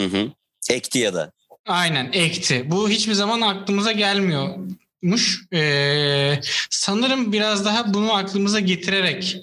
Hı 0.00 0.06
hı. 0.06 0.28
Ekti 0.70 0.98
ya 0.98 1.14
da. 1.14 1.32
Aynen 1.66 2.10
ekti. 2.12 2.64
Bu 2.70 2.88
hiçbir 2.88 3.12
zaman 3.12 3.40
aklımıza 3.40 3.92
gelmiyormuş. 3.92 5.40
Ee, 5.54 6.40
sanırım 6.70 7.32
biraz 7.32 7.64
daha 7.64 7.94
bunu 7.94 8.14
aklımıza 8.14 8.60
getirerek 8.60 9.36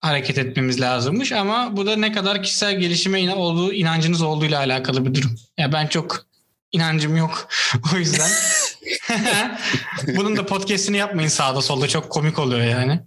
hareket 0.00 0.38
etmemiz 0.38 0.80
lazımmış 0.80 1.32
ama 1.32 1.76
bu 1.76 1.86
da 1.86 1.96
ne 1.96 2.12
kadar 2.12 2.42
kişisel 2.42 2.78
gelişime 2.78 3.20
ina- 3.20 3.34
olduğu 3.34 3.72
inancınız 3.72 4.22
olduğuyla 4.22 4.58
alakalı 4.58 5.06
bir 5.06 5.14
durum. 5.14 5.36
Ya 5.58 5.72
ben 5.72 5.86
çok 5.86 6.26
inancım 6.72 7.16
yok 7.16 7.48
o 7.94 7.96
yüzden. 7.96 8.30
Bunun 10.16 10.36
da 10.36 10.46
podcast'ini 10.46 10.96
yapmayın 10.96 11.28
sağda 11.28 11.62
solda 11.62 11.88
çok 11.88 12.10
komik 12.10 12.38
oluyor 12.38 12.64
yani. 12.64 13.00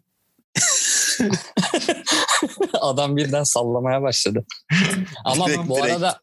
Adam 2.82 3.18
birden 3.18 3.44
sallamaya 3.44 4.02
başladı. 4.02 4.46
Ama 5.26 5.48
Direkt, 5.48 5.70
bu 5.70 5.76
direkt. 5.76 5.92
arada 5.92 6.20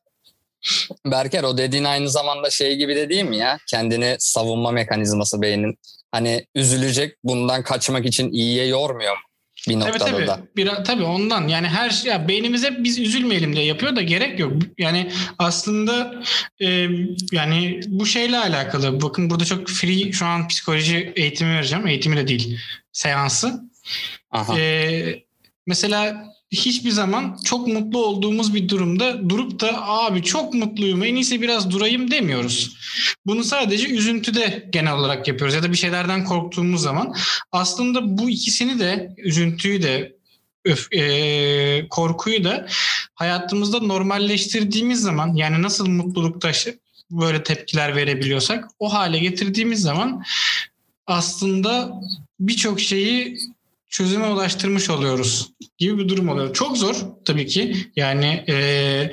Berker 1.07 1.43
o 1.43 1.59
dediğin 1.59 1.85
aynı 1.85 2.11
zamanda 2.11 2.51
şey 2.51 2.77
gibi 2.77 2.97
de 2.97 3.09
değil 3.09 3.25
mi 3.25 3.37
ya? 3.37 3.59
Kendini 3.71 4.17
savunma 4.19 4.71
mekanizması 4.71 5.43
beynin. 5.43 5.79
Hani 6.13 6.47
üzülecek 6.55 7.17
bundan 7.25 7.63
kaçmak 7.63 8.07
için 8.07 8.33
iyiye 8.33 8.67
yormuyor 8.67 9.13
mu? 9.13 9.21
Bir 9.69 9.73
Tabii 9.81 9.93
noktada 9.93 10.11
tabii. 10.11 10.27
da. 10.27 10.41
Biraz, 10.57 10.85
tabii 10.85 11.03
ondan. 11.03 11.49
Yani 11.49 11.69
her 11.69 11.91
şey 11.91 12.13
ya 12.13 12.29
beynimiz 12.29 12.65
hep 12.65 12.85
biz 12.85 12.99
üzülmeyelim 12.99 13.57
diye 13.57 13.65
yapıyor 13.65 13.97
da 13.97 14.03
gerek 14.03 14.39
yok. 14.39 14.53
Yani 14.79 15.11
aslında 15.39 16.23
e, 16.61 16.89
yani 17.33 17.81
bu 17.87 18.07
şeyle 18.07 18.39
alakalı. 18.39 19.03
Bakın 19.03 19.31
burada 19.31 19.45
çok 19.45 19.69
free 19.69 20.13
şu 20.13 20.27
an 20.27 20.49
psikoloji 20.49 21.13
eğitimi 21.17 21.55
vereceğim. 21.55 21.87
Eğitimi 21.87 22.17
de 22.17 22.29
değil. 22.29 22.59
Seansı. 22.93 23.61
Aha. 24.31 24.59
Ee, 24.59 25.23
mesela 25.67 26.25
hiçbir 26.51 26.91
zaman 26.91 27.39
çok 27.45 27.69
mutlu 27.69 28.07
olduğumuz 28.07 28.55
bir 28.55 28.69
durumda 28.69 29.29
durup 29.29 29.61
da 29.61 29.89
abi 29.89 30.23
çok 30.23 30.55
mutluyum 30.55 31.05
en 31.05 31.15
iyisi 31.15 31.43
biraz 31.43 31.71
durayım 31.71 32.11
demiyoruz. 32.11 32.77
Bunu 33.27 33.45
sadece 33.45 33.89
üzüntüde 33.89 34.69
genel 34.71 34.93
olarak 34.93 35.29
yapıyoruz 35.29 35.55
ya 35.55 35.63
da 35.63 35.73
bir 35.73 35.77
şeylerden 35.77 36.25
korktuğumuz 36.25 36.83
zaman. 36.83 37.15
Aslında 37.53 38.19
bu 38.19 38.31
ikisini 38.31 38.79
de 38.79 39.15
üzüntüyü 39.19 39.83
de 39.83 40.17
öf, 40.65 40.93
e, 40.93 41.89
korkuyu 41.91 42.45
da 42.45 42.67
hayatımızda 43.15 43.81
normalleştirdiğimiz 43.81 45.01
zaman 45.01 45.35
yani 45.35 45.63
nasıl 45.63 45.89
mutlulukta 45.89 46.53
böyle 47.11 47.43
tepkiler 47.43 47.97
verebiliyorsak 47.97 48.69
o 48.79 48.93
hale 48.93 49.19
getirdiğimiz 49.19 49.81
zaman 49.83 50.25
aslında 51.07 51.93
birçok 52.41 52.81
şeyi 52.81 53.39
çözüme 53.89 54.27
ulaştırmış 54.27 54.91
oluyoruz 54.91 55.53
gibi 55.79 55.99
bir 55.99 56.09
durum 56.09 56.29
oluyor. 56.29 56.55
Çok 56.55 56.77
zor 56.77 56.97
tabii 57.25 57.47
ki. 57.47 57.77
Yani 57.97 58.45
e, 58.49 59.13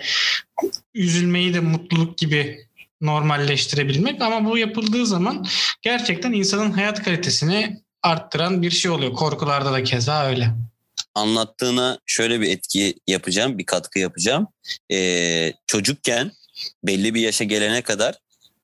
üzülmeyi 0.93 1.53
de 1.53 1.59
mutluluk 1.59 2.17
gibi 2.17 2.65
normalleştirebilmek 3.01 4.21
ama 4.21 4.49
bu 4.49 4.57
yapıldığı 4.57 5.05
zaman 5.05 5.45
gerçekten 5.81 6.31
insanın 6.31 6.71
hayat 6.71 7.03
kalitesini 7.03 7.81
arttıran 8.03 8.61
bir 8.61 8.71
şey 8.71 8.91
oluyor. 8.91 9.13
Korkularda 9.13 9.73
da 9.73 9.83
keza 9.83 10.25
öyle. 10.25 10.51
Anlattığına 11.15 11.99
şöyle 12.05 12.41
bir 12.41 12.49
etki 12.49 12.93
yapacağım, 13.07 13.57
bir 13.57 13.65
katkı 13.65 13.99
yapacağım. 13.99 14.47
Ee, 14.91 15.53
çocukken 15.67 16.31
belli 16.83 17.13
bir 17.13 17.21
yaşa 17.21 17.43
gelene 17.43 17.81
kadar 17.81 18.15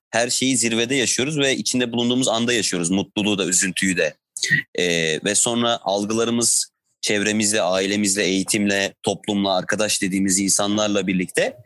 her 0.10 0.30
şeyi 0.30 0.58
zirvede 0.58 0.96
yaşıyoruz 0.96 1.40
ve 1.40 1.56
içinde 1.56 1.92
bulunduğumuz 1.92 2.28
anda 2.28 2.54
yaşıyoruz. 2.54 2.90
Mutluluğu 2.90 3.38
da, 3.38 3.46
üzüntüyü 3.46 3.98
de. 3.98 4.14
Ee, 4.76 5.20
ve 5.24 5.36
sonra 5.36 5.80
algılarımız 5.82 6.72
çevremizle, 7.02 7.62
ailemizle, 7.62 8.24
eğitimle, 8.24 8.94
toplumla, 9.04 9.56
arkadaş 9.56 10.02
dediğimiz 10.02 10.40
insanlarla 10.40 11.08
birlikte 11.08 11.58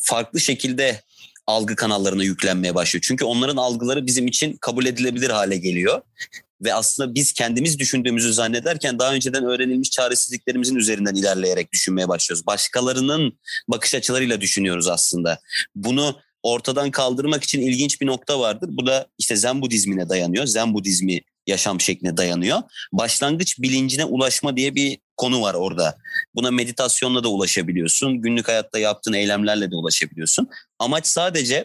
farklı 0.00 0.40
şekilde 0.40 1.00
algı 1.46 1.76
kanallarına 1.76 2.24
yüklenmeye 2.24 2.74
başlıyor. 2.74 3.04
Çünkü 3.08 3.24
onların 3.24 3.56
algıları 3.56 4.06
bizim 4.06 4.26
için 4.26 4.56
kabul 4.60 4.86
edilebilir 4.86 5.30
hale 5.30 5.56
geliyor. 5.56 6.02
Ve 6.64 6.74
aslında 6.74 7.14
biz 7.14 7.32
kendimiz 7.32 7.78
düşündüğümüzü 7.78 8.32
zannederken 8.32 8.98
daha 8.98 9.14
önceden 9.14 9.44
öğrenilmiş 9.44 9.90
çaresizliklerimizin 9.90 10.76
üzerinden 10.76 11.14
ilerleyerek 11.14 11.72
düşünmeye 11.72 12.08
başlıyoruz. 12.08 12.46
Başkalarının 12.46 13.38
bakış 13.68 13.94
açılarıyla 13.94 14.40
düşünüyoruz 14.40 14.88
aslında. 14.88 15.40
Bunu 15.74 16.20
ortadan 16.42 16.90
kaldırmak 16.90 17.44
için 17.44 17.60
ilginç 17.60 18.00
bir 18.00 18.06
nokta 18.06 18.40
vardır. 18.40 18.68
Bu 18.72 18.86
da 18.86 19.06
işte 19.18 19.36
Zen 19.36 19.62
Budizmine 19.62 20.08
dayanıyor. 20.08 20.46
Zen 20.46 20.74
Budizmi 20.74 21.20
yaşam 21.46 21.80
şekline 21.80 22.16
dayanıyor. 22.16 22.58
Başlangıç 22.92 23.58
bilincine 23.58 24.04
ulaşma 24.04 24.56
diye 24.56 24.74
bir 24.74 24.98
konu 25.16 25.42
var 25.42 25.54
orada. 25.54 25.96
Buna 26.34 26.50
meditasyonla 26.50 27.24
da 27.24 27.28
ulaşabiliyorsun. 27.28 28.22
Günlük 28.22 28.48
hayatta 28.48 28.78
yaptığın 28.78 29.12
eylemlerle 29.12 29.70
de 29.70 29.76
ulaşabiliyorsun. 29.76 30.48
Amaç 30.78 31.06
sadece 31.06 31.64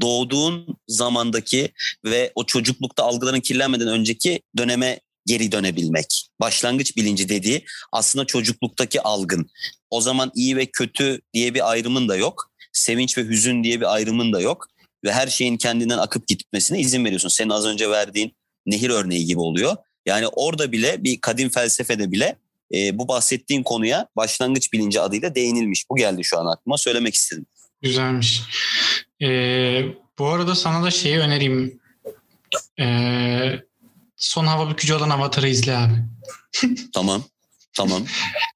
doğduğun 0.00 0.76
zamandaki 0.88 1.72
ve 2.04 2.32
o 2.34 2.46
çocuklukta 2.46 3.04
algıların 3.04 3.40
kirlenmeden 3.40 3.88
önceki 3.88 4.42
döneme 4.56 5.00
geri 5.26 5.52
dönebilmek. 5.52 6.30
Başlangıç 6.40 6.96
bilinci 6.96 7.28
dediği 7.28 7.64
aslında 7.92 8.24
çocukluktaki 8.24 9.02
algın. 9.02 9.50
O 9.90 10.00
zaman 10.00 10.30
iyi 10.34 10.56
ve 10.56 10.66
kötü 10.66 11.20
diye 11.34 11.54
bir 11.54 11.70
ayrımın 11.70 12.08
da 12.08 12.16
yok. 12.16 12.50
Sevinç 12.72 13.18
ve 13.18 13.24
hüzün 13.24 13.64
diye 13.64 13.80
bir 13.80 13.94
ayrımın 13.94 14.32
da 14.32 14.40
yok. 14.40 14.66
Ve 15.04 15.12
her 15.12 15.28
şeyin 15.28 15.56
kendinden 15.56 15.98
akıp 15.98 16.28
gitmesine 16.28 16.80
izin 16.80 17.04
veriyorsun. 17.04 17.28
Senin 17.28 17.50
az 17.50 17.66
önce 17.66 17.90
verdiğin 17.90 18.36
nehir 18.66 18.90
örneği 18.90 19.26
gibi 19.26 19.40
oluyor. 19.40 19.76
Yani 20.06 20.26
orada 20.28 20.72
bile 20.72 21.04
bir 21.04 21.20
kadim 21.20 21.50
felsefede 21.50 22.12
bile 22.12 22.36
e, 22.74 22.98
bu 22.98 23.08
bahsettiğin 23.08 23.62
konuya 23.62 24.06
başlangıç 24.16 24.72
bilinci 24.72 25.00
adıyla 25.00 25.34
değinilmiş. 25.34 25.84
Bu 25.90 25.96
geldi 25.96 26.24
şu 26.24 26.38
an 26.38 26.46
aklıma 26.46 26.78
söylemek 26.78 27.14
istedim. 27.14 27.46
Güzelmiş. 27.82 28.42
Ee, 29.22 29.82
bu 30.18 30.28
arada 30.28 30.54
sana 30.54 30.84
da 30.84 30.90
şeyi 30.90 31.18
önereyim. 31.18 31.80
Ee, 32.80 33.60
son 34.16 34.46
hava 34.46 34.70
bükücü 34.70 34.94
olan 34.94 35.10
Avatar'ı 35.10 35.48
izle 35.48 35.76
abi. 35.76 35.94
Tamam. 36.92 37.24
Tamam. 37.76 38.02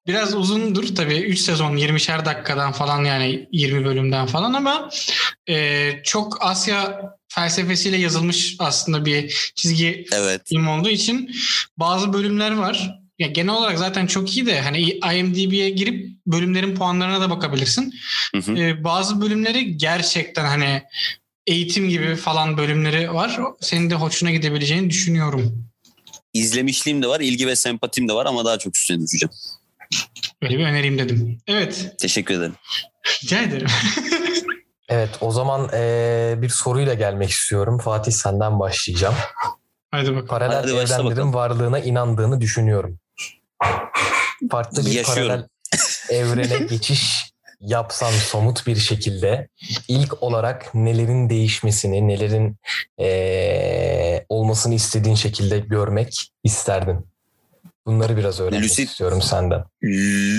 Biraz 0.06 0.34
uzundur 0.34 0.94
tabii 0.94 1.18
3 1.18 1.38
sezon 1.38 1.76
20'şer 1.76 2.24
dakikadan 2.24 2.72
falan 2.72 3.04
yani 3.04 3.48
20 3.52 3.84
bölümden 3.84 4.26
falan 4.26 4.52
ama 4.52 4.90
e, 5.48 5.90
çok 6.04 6.38
Asya 6.40 7.00
felsefesiyle 7.34 7.96
yazılmış 7.96 8.56
aslında 8.58 9.04
bir 9.04 9.50
çizgi 9.54 10.06
Evet. 10.12 10.42
film 10.48 10.68
olduğu 10.68 10.88
için 10.88 11.30
bazı 11.76 12.12
bölümler 12.12 12.50
var. 12.50 13.00
Ya 13.18 13.26
genel 13.28 13.54
olarak 13.54 13.78
zaten 13.78 14.06
çok 14.06 14.36
iyi 14.36 14.46
de 14.46 14.60
hani 14.60 14.80
IMDb'ye 15.14 15.70
girip 15.70 16.10
bölümlerin 16.26 16.74
puanlarına 16.74 17.20
da 17.20 17.30
bakabilirsin. 17.30 17.94
Hı 18.34 18.40
hı. 18.40 18.56
Ee, 18.56 18.84
bazı 18.84 19.20
bölümleri 19.20 19.76
gerçekten 19.76 20.44
hani 20.44 20.82
eğitim 21.46 21.88
gibi 21.88 22.16
falan 22.16 22.56
bölümleri 22.58 23.14
var. 23.14 23.40
Senin 23.60 23.90
de 23.90 23.94
hoşuna 23.94 24.30
gidebileceğini 24.30 24.90
düşünüyorum. 24.90 25.68
İzlemişliğim 26.34 27.02
de 27.02 27.06
var, 27.06 27.20
ilgi 27.20 27.46
ve 27.46 27.56
sempatim 27.56 28.08
de 28.08 28.12
var 28.12 28.26
ama 28.26 28.44
daha 28.44 28.58
çok 28.58 28.76
üstüne 28.76 29.06
düşeceğim. 29.06 29.32
Böyle 30.42 30.58
bir 30.58 30.64
önereyim 30.64 30.98
dedim. 30.98 31.38
Evet. 31.46 31.94
Teşekkür 31.98 32.34
ederim. 32.34 32.54
Rica 33.22 33.42
ederim. 33.42 33.66
Evet 34.94 35.10
o 35.20 35.30
zaman 35.30 35.68
eee, 35.72 36.34
bir 36.42 36.48
soruyla 36.48 36.94
gelmek 36.94 37.30
istiyorum. 37.30 37.78
Fatih 37.78 38.12
senden 38.12 38.60
başlayacağım. 38.60 39.14
Hadi 39.90 40.08
bakalım. 40.10 40.26
Paralel 40.26 40.56
Hadi 40.56 40.70
evrenlerin 40.70 41.10
bakalım. 41.10 41.34
varlığına 41.34 41.78
inandığını 41.78 42.40
düşünüyorum. 42.40 42.98
Farklı 44.50 44.86
bir 44.86 44.90
Yaşıyorum. 44.90 45.28
paralel 45.28 45.46
evrene 46.10 46.66
geçiş 46.66 47.34
yapsan 47.60 48.10
somut 48.10 48.66
bir 48.66 48.76
şekilde 48.76 49.48
ilk 49.88 50.22
olarak 50.22 50.74
nelerin 50.74 51.30
değişmesini, 51.30 52.08
nelerin 52.08 52.56
eee, 52.98 54.26
olmasını 54.28 54.74
istediğin 54.74 55.14
şekilde 55.14 55.58
görmek 55.58 56.32
isterdin. 56.44 57.06
Bunları 57.86 58.16
biraz 58.16 58.40
öğrenmek 58.40 58.70
Lucid- 58.70 58.82
istiyorum 58.84 59.22
senden. 59.22 59.64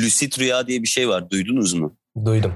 Lucid 0.03 0.39
rüya 0.39 0.67
diye 0.67 0.81
bir 0.83 0.87
şey 0.87 1.09
var. 1.09 1.29
Duydunuz 1.29 1.73
mu? 1.73 1.95
Duydum. 2.25 2.53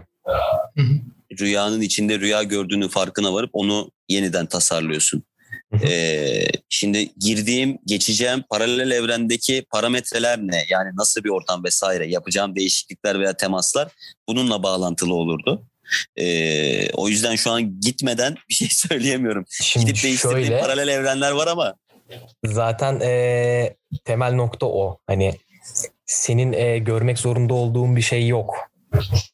Hı 0.75 0.81
hı. 0.81 0.93
Rüyanın 1.39 1.81
içinde 1.81 2.19
rüya 2.19 2.43
gördüğünü 2.43 2.89
farkına 2.89 3.33
varıp 3.33 3.49
onu 3.53 3.91
yeniden 4.09 4.45
tasarlıyorsun. 4.45 5.23
Ee, 5.83 6.45
şimdi 6.69 7.09
girdiğim, 7.19 7.77
geçeceğim 7.85 8.43
paralel 8.49 8.91
evrendeki 8.91 9.65
parametreler 9.71 10.39
ne? 10.39 10.65
Yani 10.69 10.91
nasıl 10.95 11.23
bir 11.23 11.29
ortam 11.29 11.63
vesaire 11.63 12.07
yapacağım 12.07 12.55
değişiklikler 12.55 13.19
veya 13.19 13.33
temaslar 13.33 13.91
bununla 14.27 14.63
bağlantılı 14.63 15.13
olurdu. 15.13 15.65
Ee, 16.15 16.89
o 16.93 17.09
yüzden 17.09 17.35
şu 17.35 17.51
an 17.51 17.79
gitmeden 17.79 18.35
bir 18.49 18.53
şey 18.53 18.67
söyleyemiyorum. 18.71 19.45
Şimdi 19.49 19.85
Gidip 19.85 20.03
değiştirdiğim 20.03 20.45
şöyle 20.45 20.59
paralel 20.59 20.87
evrenler 20.87 21.31
var 21.31 21.47
ama 21.47 21.75
zaten 22.45 22.99
e, 22.99 23.75
temel 24.05 24.33
nokta 24.33 24.65
o. 24.65 24.99
Hani 25.07 25.33
senin 26.05 26.53
e, 26.53 26.77
görmek 26.77 27.19
zorunda 27.19 27.53
olduğun 27.53 27.95
bir 27.95 28.01
şey 28.01 28.27
yok. 28.27 28.55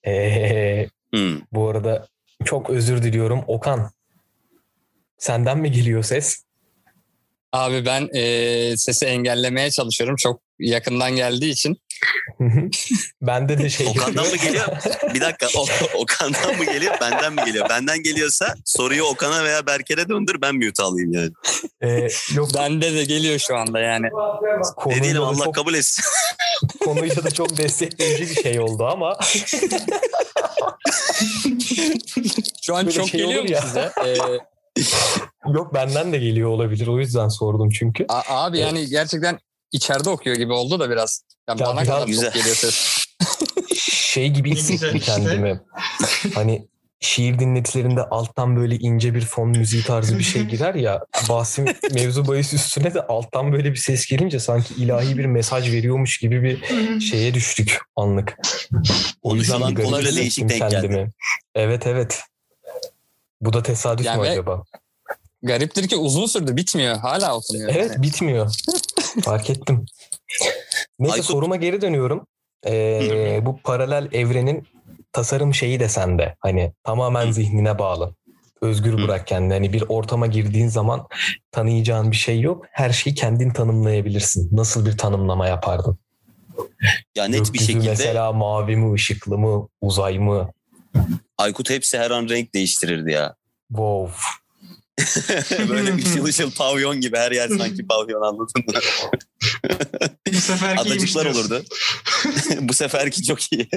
E, 0.08 0.88
hmm, 1.16 1.42
bu 1.52 1.70
arada 1.70 2.08
çok 2.46 2.70
özür 2.70 3.04
diliyorum. 3.04 3.44
Okan 3.48 3.92
senden 5.18 5.58
mi 5.58 5.72
geliyor 5.72 6.04
ses? 6.04 6.46
Abi 7.52 7.86
ben 7.86 8.10
e, 8.14 8.78
sesi 8.78 9.06
engellemeye 9.06 9.72
çalışıyorum. 9.72 10.16
Çok 10.16 10.42
yakından 10.60 11.16
geldiği 11.16 11.52
için. 11.52 11.82
Bende 13.22 13.58
de 13.58 13.70
şey 13.70 13.88
Okan'dan 13.88 14.28
mı 14.28 14.36
geliyor? 14.36 14.66
Bir 15.14 15.22
dakika 15.22 15.48
o, 15.56 15.66
Okan'dan 16.02 16.58
mı 16.58 16.66
geliyor 16.66 16.94
benden 17.02 17.34
mi 17.34 17.42
geliyor? 17.46 17.70
Benden 17.70 18.04
geliyorsa 18.04 18.54
soruyu 18.66 19.04
Okan'a 19.04 19.44
veya 19.44 19.66
Berker'e 19.68 20.10
döndür 20.10 20.42
ben 20.42 20.56
mute 20.56 20.84
alayım 20.84 21.14
yani. 21.14 21.32
E, 21.82 22.08
yok 22.36 22.50
Bende 22.56 22.94
de 22.94 23.04
geliyor 23.04 23.40
şu 23.40 23.58
anda 23.58 23.80
yani. 23.80 24.06
Ne 24.06 24.10
konuyla 24.78 25.04
diyelim 25.04 25.22
da 25.22 25.26
Allah 25.26 25.44
çok, 25.46 25.56
kabul 25.56 25.74
etsin. 25.74 26.04
konuyla 26.84 27.24
da 27.24 27.32
çok 27.32 27.58
destekleyici 27.58 28.30
bir 28.30 28.44
şey 28.44 28.60
oldu 28.60 28.86
ama 28.86 29.18
Şu 32.62 32.76
an 32.76 32.86
Böyle 32.86 32.96
çok 32.96 33.10
şey 33.10 33.20
geliyor 33.22 33.44
mu 33.44 33.52
ya. 33.52 33.62
size? 33.62 33.92
E, 34.06 34.18
yok 35.54 35.74
benden 35.74 36.14
de 36.14 36.18
geliyor 36.18 36.50
olabilir. 36.50 36.88
O 36.88 37.00
yüzden 37.00 37.28
sordum 37.28 37.70
çünkü. 37.70 38.06
a- 38.10 38.46
abi 38.46 38.60
yani 38.60 38.88
gerçekten 38.90 39.40
içeride 39.76 40.10
okuyor 40.10 40.36
gibi 40.36 40.54
oldu 40.54 40.80
da 40.80 40.90
biraz. 40.90 41.22
Yani 41.50 41.62
Ya 41.62 41.68
bana 41.68 41.82
biraz 41.82 41.96
kadar 41.96 42.08
güzel. 42.08 42.26
çok 42.26 42.34
geliyor 42.34 42.56
ses. 42.56 43.06
şey 43.82 44.30
gibi 44.30 44.52
hissettim 44.52 45.00
kendimi. 45.00 45.62
Hani 46.36 46.68
şiir 47.00 47.40
dinletilerinde 47.40 48.02
alttan 48.04 48.56
böyle 48.56 48.76
ince 48.76 49.16
bir 49.16 49.22
fon 49.22 49.50
müziği 49.50 49.84
tarzı 49.84 50.20
bir 50.20 50.24
şey 50.24 50.44
girer 50.44 50.76
ya. 50.76 51.06
Basim 51.30 51.66
mevzu 51.94 52.28
bahis 52.28 52.54
üstüne 52.54 52.94
de 52.94 53.02
alttan 53.02 53.52
böyle 53.52 53.72
bir 53.72 53.76
ses 53.78 54.06
gelince 54.06 54.40
sanki 54.40 54.74
ilahi 54.74 55.18
bir 55.18 55.26
mesaj 55.26 55.72
veriyormuş 55.72 56.18
gibi 56.18 56.44
bir 56.44 56.64
şeye 57.00 57.34
düştük 57.34 57.80
anlık. 57.96 58.38
O 59.22 59.36
yüzden 59.36 59.58
şu 59.58 59.66
an 59.66 59.72
bir 59.72 59.76
garip 59.76 59.90
konuyla 59.90 60.12
hissettim 60.12 60.22
değişik 60.22 60.50
denk 60.50 60.72
geldi. 60.72 60.88
kendimi. 60.88 61.10
Evet 61.56 61.88
evet. 61.88 62.22
Bu 63.42 63.54
da 63.54 63.64
tesadüf 63.64 64.06
Yani 64.06 64.22
mü 64.22 64.28
acaba? 64.28 64.64
Gariptir 65.44 65.88
ki 65.88 65.96
uzun 65.98 66.26
sürdü 66.26 66.56
bitmiyor. 66.56 66.98
Hala 66.98 67.36
okunuyor. 67.38 67.70
Evet 67.76 67.92
yani. 67.92 68.04
bitmiyor. 68.04 68.52
Fark 69.24 69.50
ettim. 69.50 69.86
Neyse 71.00 71.18
Aykut- 71.18 71.24
soruma 71.24 71.56
geri 71.56 71.82
dönüyorum. 71.82 72.28
Ee, 72.68 73.40
bu 73.46 73.60
paralel 73.64 74.10
evrenin 74.12 74.68
tasarım 75.12 75.54
şeyi 75.54 75.80
de 75.80 75.90
sende. 75.90 76.36
Hani 76.40 76.72
tamamen 76.84 77.32
zihnine 77.32 77.80
bağlı. 77.80 78.16
Özgür 78.62 79.04
bırak 79.04 79.28
kendini. 79.28 79.54
Hani 79.54 79.74
bir 79.74 79.84
ortama 79.90 80.28
girdiğin 80.28 80.68
zaman 80.68 81.08
tanıyacağın 81.52 82.12
bir 82.12 82.16
şey 82.16 82.42
yok. 82.42 82.66
Her 82.72 82.90
şeyi 82.90 83.16
kendin 83.16 83.50
tanımlayabilirsin. 83.50 84.50
Nasıl 84.52 84.86
bir 84.86 84.98
tanımlama 84.98 85.48
yapardın? 85.48 85.98
Ya 87.16 87.26
net 87.26 87.34
bir 87.34 87.44
Gökyüzü 87.46 87.66
şekilde 87.66 87.90
mesela 87.90 88.32
mavi 88.34 88.76
mi, 88.76 88.94
ışıklı 88.94 89.38
mı, 89.38 89.68
uzay 89.82 90.20
mı? 90.20 90.52
Aykut 91.38 91.70
hepsi 91.70 91.98
her 91.98 92.12
an 92.12 92.30
renk 92.30 92.54
değiştirirdi 92.54 93.12
ya. 93.12 93.36
Wow. 93.70 94.12
Böyle 95.70 95.96
ışıl 96.06 96.26
ışıl 96.26 96.52
pavyon 96.52 97.02
gibi 97.02 97.18
her 97.18 97.32
yer 97.32 97.50
sanki 97.58 97.88
pavyon 97.88 98.22
anladın 98.22 98.64
mı? 98.68 98.74
Bu 100.34 100.42
seferki 100.42 100.82
Adacıklar 100.82 101.26
olurdu. 101.26 101.64
bu 102.62 102.74
seferki 102.74 103.24
çok 103.24 103.54
iyi. 103.54 103.68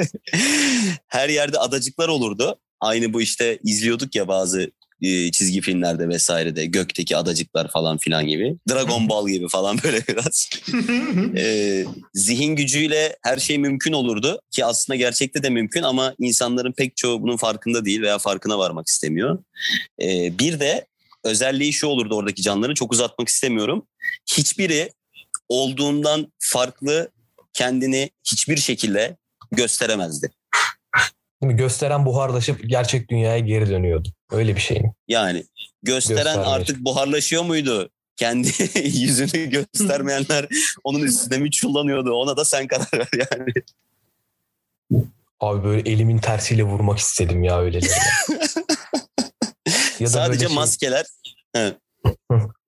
Her 1.09 1.29
yerde 1.29 1.59
adacıklar 1.59 2.09
olurdu. 2.09 2.59
Aynı 2.81 3.13
bu 3.13 3.23
işte 3.23 3.59
izliyorduk 3.63 4.15
ya 4.15 4.29
bazı 4.29 4.71
e, 5.03 5.31
çizgi 5.31 5.61
filmlerde 5.61 6.09
vesairede 6.09 6.67
gökteki 6.67 7.17
adacıklar 7.17 7.71
falan 7.71 7.99
filan 7.99 8.27
gibi. 8.27 8.57
Dragon 8.71 9.09
Ball 9.09 9.29
gibi 9.29 9.49
falan 9.49 9.79
böyle 9.85 10.03
biraz. 10.09 10.49
E, 11.37 11.85
zihin 12.15 12.57
gücüyle 12.57 13.17
her 13.23 13.39
şey 13.39 13.59
mümkün 13.59 13.93
olurdu 13.93 14.41
ki 14.51 14.65
aslında 14.65 14.97
gerçekte 14.97 15.43
de 15.43 15.51
mümkün 15.51 15.83
ama 15.83 16.15
insanların 16.19 16.73
pek 16.73 16.97
çoğu 16.97 17.23
bunun 17.23 17.37
farkında 17.37 17.85
değil 17.85 18.03
veya 18.03 18.19
farkına 18.19 18.59
varmak 18.59 18.87
istemiyor. 18.87 19.39
E, 20.03 20.39
bir 20.39 20.61
de 20.61 20.87
özelliği 21.29 21.73
şu 21.73 21.87
olurdu 21.87 22.17
oradaki 22.17 22.43
canlıların 22.43 22.75
çok 22.75 22.93
uzatmak 22.93 23.29
istemiyorum. 23.29 23.87
Hiçbiri 24.31 24.91
olduğundan 25.49 26.33
farklı 26.39 27.11
kendini 27.53 28.11
hiçbir 28.25 28.57
şekilde 28.57 29.17
gösteremezdi. 29.53 30.31
Değil 31.43 31.53
mi? 31.53 31.57
Gösteren 31.57 32.07
buharlaşıp 32.07 32.69
gerçek 32.69 33.11
dünyaya 33.11 33.39
geri 33.39 33.71
dönüyordu. 33.71 34.09
Öyle 34.31 34.57
bir 34.57 34.61
şey 34.61 34.81
mi? 34.81 34.93
Yani 35.09 35.45
gösteren 35.83 36.17
Göstermeyecek. 36.17 36.61
artık 36.61 36.85
buharlaşıyor 36.85 37.43
muydu? 37.43 37.91
Kendi 38.17 38.49
yüzünü 38.85 39.51
göstermeyenler 39.51 40.47
onun 40.85 41.01
üstüne 41.01 41.39
mi 41.39 41.51
çullanıyordu? 41.51 42.13
Ona 42.13 42.37
da 42.37 42.45
sen 42.45 42.67
karar 42.67 42.89
ver 42.95 43.09
yani. 43.33 43.53
Abi 45.41 45.65
böyle 45.65 45.91
elimin 45.91 46.19
tersiyle 46.19 46.63
vurmak 46.63 46.99
istedim 46.99 47.45
ya 47.45 47.61
öylelerine. 47.61 47.95
ya 50.01 50.07
da 50.07 50.13
Sadece 50.13 50.47
şey, 50.47 50.55
maskeler. 50.55 51.07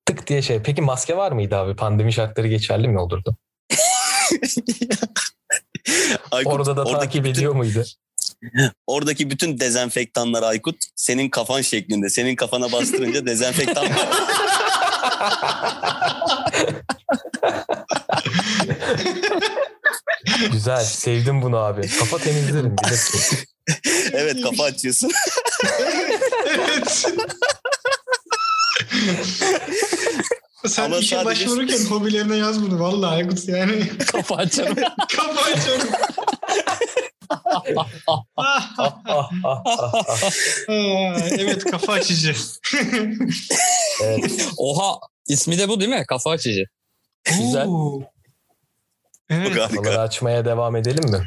tık 0.06 0.26
diye 0.26 0.42
şey. 0.42 0.62
Peki 0.62 0.82
maske 0.82 1.16
var 1.16 1.32
mıydı 1.32 1.56
abi? 1.56 1.76
Pandemi 1.76 2.12
şartları 2.12 2.48
geçerli 2.48 2.88
mi 2.88 2.98
olurdu? 2.98 3.36
Aykut, 6.30 6.52
Orada 6.52 6.76
da 6.76 6.84
oradaki 6.84 7.00
takip 7.00 7.24
bütün, 7.24 7.34
ediyor 7.34 7.54
muydu? 7.54 7.84
Oradaki 8.86 9.30
bütün 9.30 9.60
dezenfektanlar 9.60 10.42
Aykut 10.42 10.76
senin 10.96 11.28
kafan 11.28 11.60
şeklinde. 11.60 12.10
Senin 12.10 12.36
kafana 12.36 12.72
bastırınca 12.72 13.26
dezenfektan 13.26 13.86
Güzel. 20.52 20.84
Sevdim 20.84 21.42
bunu 21.42 21.56
abi. 21.56 21.88
Kafa 21.88 22.18
temizlerim. 22.18 22.76
evet 24.12 24.42
kafa 24.42 24.64
açıyorsun. 24.64 25.10
evet. 26.46 27.06
Sen 30.66 30.84
Ama 30.84 30.96
işe 30.96 31.16
sadece- 31.16 31.24
başvururken 31.46 31.78
hobilerine 31.84 32.36
yaz 32.36 32.62
bunu. 32.62 32.80
Vallahi 32.80 33.14
Aykut 33.14 33.48
yani. 33.48 33.88
Kafa 34.12 34.36
açarım. 34.36 34.76
Kafa. 37.52 37.86
Aa, 40.68 41.18
evet 41.30 41.64
kafa 41.64 41.92
açıcı. 41.92 42.34
Evet. 44.02 44.48
Oha 44.56 44.98
ismi 45.28 45.58
de 45.58 45.68
bu 45.68 45.80
değil 45.80 45.90
mi? 45.90 46.04
Kafa 46.08 46.30
açıcı. 46.30 46.64
Güzel. 47.24 47.66
Evet 49.30 49.56
harika. 49.58 50.00
açmaya 50.00 50.44
devam 50.44 50.76
edelim 50.76 51.10
mi? 51.10 51.22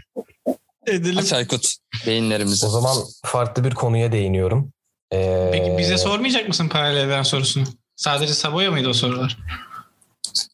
Edelim. 0.87 1.17
Aç 1.17 1.33
Aykut 1.33 1.65
beyinlerimizi. 2.07 2.65
O 2.65 2.69
zaman 2.69 2.97
farklı 3.25 3.63
bir 3.63 3.73
konuya 3.73 4.11
değiniyorum. 4.11 4.73
Ee, 5.13 5.49
Peki 5.51 5.77
bize 5.77 5.97
sormayacak 5.97 6.47
mısın 6.47 6.69
paralel 6.69 6.97
evren 6.97 7.23
sorusunu? 7.23 7.63
Sadece 7.95 8.33
Saboya 8.33 8.71
mıydı 8.71 8.89
o 8.89 8.93
sorular? 8.93 9.37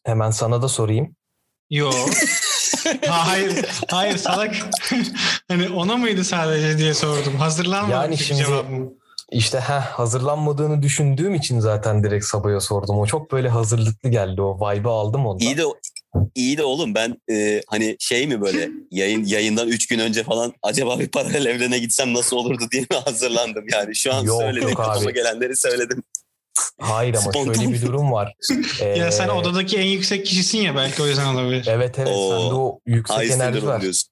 Hemen 0.04 0.30
sana 0.30 0.62
da 0.62 0.68
sorayım. 0.68 1.16
Yo. 1.70 1.90
ha, 3.06 3.28
hayır, 3.28 3.66
hayır 3.90 4.16
salak. 4.16 4.54
hani 5.48 5.68
ona 5.68 5.96
mıydı 5.96 6.24
sadece 6.24 6.78
diye 6.78 6.94
sordum. 6.94 7.36
Hazırlanmadım 7.36 7.92
Yani 7.92 8.18
şimdi- 8.18 8.44
cevabım. 8.44 9.00
İşte 9.32 9.60
heh, 9.60 9.80
hazırlanmadığını 9.80 10.82
düşündüğüm 10.82 11.34
için 11.34 11.60
zaten 11.60 12.04
direkt 12.04 12.24
Sabah'a 12.24 12.60
sordum. 12.60 12.98
O 12.98 13.06
çok 13.06 13.32
böyle 13.32 13.48
hazırlıklı 13.48 14.08
geldi. 14.08 14.42
O 14.42 14.56
vibe'ı 14.56 14.90
aldım 14.92 15.26
ondan. 15.26 15.46
İyi 15.46 15.56
de 15.56 15.62
iyi 16.34 16.58
de 16.58 16.64
oğlum 16.64 16.94
ben 16.94 17.16
e, 17.30 17.62
hani 17.66 17.96
şey 18.00 18.26
mi 18.26 18.40
böyle 18.40 18.68
yayın 18.90 19.24
yayından 19.24 19.68
3 19.68 19.86
gün 19.88 19.98
önce 19.98 20.22
falan 20.24 20.52
acaba 20.62 20.98
bir 20.98 21.08
paralel 21.08 21.46
evrene 21.46 21.78
gitsem 21.78 22.14
nasıl 22.14 22.36
olurdu 22.36 22.64
diye 22.72 22.82
mi 22.82 22.86
hazırlandım 23.04 23.64
yani 23.72 23.96
şu 23.96 24.14
an 24.14 24.24
Yok, 24.24 24.40
söyledim 24.42 24.68
yok 24.68 24.76
kafama 24.76 25.06
abi. 25.06 25.14
gelenleri 25.14 25.56
söyledim. 25.56 26.02
Hayır 26.80 27.14
ama 27.14 27.32
Spontan. 27.32 27.54
şöyle 27.54 27.72
bir 27.72 27.82
durum 27.82 28.12
var. 28.12 28.34
Ya 28.80 29.06
Ee, 29.06 29.10
sen 29.10 29.28
odadaki 29.28 29.78
en 29.78 29.86
yüksek 29.86 30.26
kişisin 30.26 30.58
ya 30.58 30.76
belki 30.76 31.02
o 31.02 31.06
yüzden 31.06 31.26
olabilir. 31.34 31.66
Evet 31.70 31.98
evet 31.98 32.08
Oo, 32.16 32.30
sende 32.40 32.54
o 32.54 32.78
yüksek 32.86 33.30
enerji 33.30 33.66
var. 33.66 33.80
diyorsun. 33.82 34.10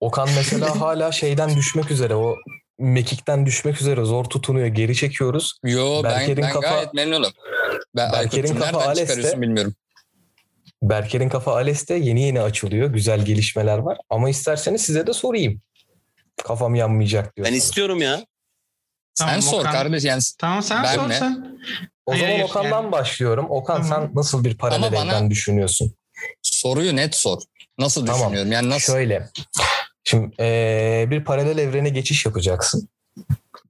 Okan 0.00 0.28
mesela 0.36 0.80
hala 0.80 1.12
şeyden 1.12 1.56
düşmek 1.56 1.90
üzere. 1.90 2.14
O 2.14 2.36
mekikten 2.78 3.46
düşmek 3.46 3.80
üzere 3.80 4.04
zor 4.04 4.24
tutunuyor. 4.24 4.66
Geri 4.66 4.96
çekiyoruz. 4.96 5.54
Yo 5.64 6.02
ben, 6.04 6.12
Berker'in 6.12 6.42
ben 6.42 6.50
kafa- 6.52 6.60
gayet 6.70 6.94
memnunum. 6.94 7.32
Ben 7.96 8.12
Berker'in 8.12 8.54
kafa 8.54 8.64
nereden 8.64 8.78
Ales'te- 8.78 9.06
çıkarıyorsun 9.06 9.42
bilmiyorum. 9.42 9.74
Berker'in 10.82 11.28
kafa 11.28 11.52
Ales'te 11.54 11.94
yeni 11.94 12.22
yeni 12.22 12.40
açılıyor. 12.40 12.90
Güzel 12.92 13.24
gelişmeler 13.24 13.78
var. 13.78 13.98
Ama 14.10 14.30
isterseniz 14.30 14.80
size 14.82 15.06
de 15.06 15.12
sorayım. 15.12 15.60
Kafam 16.44 16.74
yanmayacak 16.74 17.24
Ben 17.26 17.32
diyorsanız. 17.36 17.58
istiyorum 17.64 18.00
ya. 18.02 18.26
Tamam, 19.18 19.34
Sen 19.34 19.40
sor 19.40 19.60
Okan. 19.60 19.72
kardeş 19.72 20.04
yani 20.04 20.20
Tamam 20.38 20.62
sen 20.62 20.82
Ben 20.84 20.94
sor 20.94 21.06
mi? 21.06 21.14
sen. 21.18 21.58
O 22.06 22.12
Hayır, 22.12 22.20
zaman 22.22 22.32
hayır, 22.34 22.44
Okan'dan 22.44 22.82
yani- 22.82 22.92
başlıyorum. 22.92 23.46
Okan 23.50 23.82
Tamam. 23.82 24.02
sen 24.06 24.10
nasıl 24.14 24.44
bir 24.44 24.56
paralel 24.58 24.92
bana- 24.92 25.04
evren 25.12 25.30
düşünüyorsun? 25.30 25.94
soruyu 26.42 26.96
net 26.96 27.14
sor. 27.14 27.38
Nasıl 27.78 28.06
Tamam. 28.06 28.20
düşünüyorum 28.22 28.52
yani 28.52 28.70
nasıl? 28.70 28.92
Şöyle. 28.92 29.28
Şimdi 30.04 30.34
eee, 30.38 31.06
bir 31.10 31.24
paralel 31.24 31.58
evrene 31.58 31.88
geçiş 31.88 32.26
yapacaksın. 32.26 32.88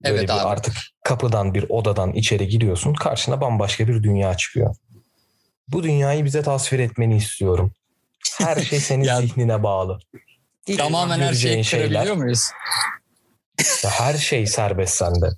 Böyle 0.05 0.15
Evet 0.15 0.23
bir 0.23 0.29
abi. 0.35 0.41
artık 0.41 0.75
kapıdan 1.05 1.55
bir 1.55 1.67
odadan 1.69 2.13
içeri 2.13 2.49
giriyorsun. 2.49 2.95
Karşına 2.95 3.41
bambaşka 3.41 3.89
bir 3.89 4.03
dünya 4.03 4.37
çıkıyor. 4.37 4.77
Bu 5.73 5.83
dünyayı 5.83 6.25
bize 6.25 6.43
tasvir 6.43 6.79
etmeni 6.79 7.17
istiyorum. 7.17 7.73
Her 8.39 8.57
şey 8.63 8.81
senin 8.81 9.05
Ya- 9.05 9.21
zihnine 9.21 9.63
bağlı. 9.63 9.99
İlk 10.67 10.79
Tamamen 10.79 11.21
her 11.21 11.35
şeyi 11.35 11.65
kırabiliyor 11.65 12.17
muyuz? 12.17 12.41
Ya 13.85 13.91
her 13.91 14.15
şey 14.19 14.47
serbest 14.47 14.95
sende. 14.95 15.31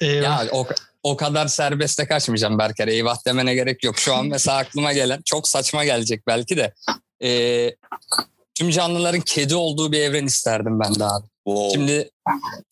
Ya 0.00 0.46
o, 0.52 0.66
o 1.02 1.16
kadar 1.16 1.46
serbeste 1.46 2.06
kaçmayacağım 2.06 2.58
Berker. 2.58 2.88
Eyvah 2.88 3.26
demene 3.26 3.54
gerek 3.54 3.84
yok. 3.84 3.98
Şu 3.98 4.14
an 4.14 4.26
mesela 4.26 4.56
aklıma 4.56 4.92
gelen 4.92 5.22
çok 5.24 5.48
saçma 5.48 5.84
gelecek 5.84 6.26
belki 6.26 6.56
de. 6.56 6.74
Ee, 7.22 7.74
tüm 8.54 8.70
canlıların 8.70 9.20
kedi 9.20 9.54
olduğu 9.54 9.92
bir 9.92 10.00
evren 10.00 10.26
isterdim 10.26 10.80
ben 10.80 10.94
de 10.94 11.04
abi. 11.04 11.26
Wow. 11.44 11.70
Şimdi 11.72 12.10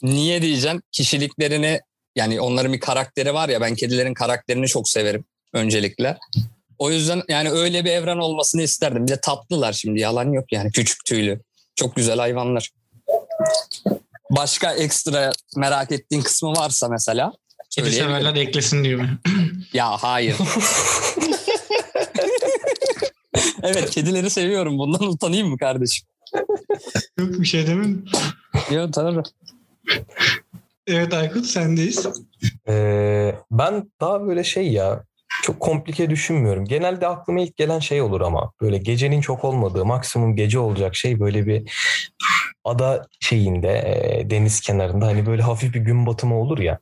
niye 0.02 0.42
diyeceğim? 0.42 0.82
Kişiliklerini 0.92 1.80
yani 2.16 2.40
onların 2.40 2.72
bir 2.72 2.80
karakteri 2.80 3.34
var 3.34 3.48
ya 3.48 3.60
ben 3.60 3.74
kedilerin 3.74 4.14
karakterini 4.14 4.66
çok 4.66 4.88
severim 4.88 5.24
öncelikle. 5.52 6.18
O 6.78 6.90
yüzden 6.90 7.22
yani 7.28 7.50
öyle 7.50 7.84
bir 7.84 7.90
evren 7.90 8.18
olmasını 8.18 8.62
isterdim. 8.62 9.06
Bir 9.06 9.12
de 9.12 9.20
tatlılar 9.20 9.72
şimdi 9.72 10.00
yalan 10.00 10.32
yok 10.32 10.52
yani 10.52 10.72
küçük 10.72 11.04
tüylü. 11.04 11.40
Çok 11.76 11.96
güzel 11.96 12.18
hayvanlar. 12.18 12.70
Başka 14.30 14.74
ekstra 14.74 15.32
merak 15.56 15.92
ettiğin 15.92 16.22
kısmı 16.22 16.50
varsa 16.52 16.88
mesela. 16.88 17.32
Kedi 17.70 17.92
severler 17.92 18.34
de 18.34 18.40
eklesin 18.40 18.84
diyor. 18.84 19.08
Ya 19.72 19.88
hayır. 19.90 20.36
evet 23.62 23.90
kedileri 23.90 24.30
seviyorum. 24.30 24.78
Bundan 24.78 25.02
utanayım 25.02 25.48
mı 25.48 25.58
kardeşim? 25.58 26.08
Yok 27.18 27.40
bir 27.40 27.46
şey 27.46 27.66
demin. 27.66 28.08
Yok 28.70 28.92
tabii. 28.92 29.22
Evet 30.86 31.12
Aykut 31.14 31.46
sendeyiz. 31.46 32.06
Ee, 32.68 33.34
ben 33.50 33.90
daha 34.00 34.26
böyle 34.26 34.44
şey 34.44 34.72
ya 34.72 35.04
çok 35.42 35.60
komplike 35.60 36.10
düşünmüyorum. 36.10 36.64
Genelde 36.64 37.06
aklıma 37.06 37.40
ilk 37.40 37.56
gelen 37.56 37.78
şey 37.78 38.02
olur 38.02 38.20
ama 38.20 38.52
böyle 38.60 38.78
gecenin 38.78 39.20
çok 39.20 39.44
olmadığı 39.44 39.84
maksimum 39.84 40.36
gece 40.36 40.58
olacak 40.58 40.96
şey 40.96 41.20
böyle 41.20 41.46
bir 41.46 41.72
ada 42.64 43.06
şeyinde 43.20 43.68
e, 43.68 44.30
deniz 44.30 44.60
kenarında 44.60 45.06
hani 45.06 45.26
böyle 45.26 45.42
hafif 45.42 45.74
bir 45.74 45.80
gün 45.80 46.06
batımı 46.06 46.40
olur 46.40 46.58
ya. 46.58 46.78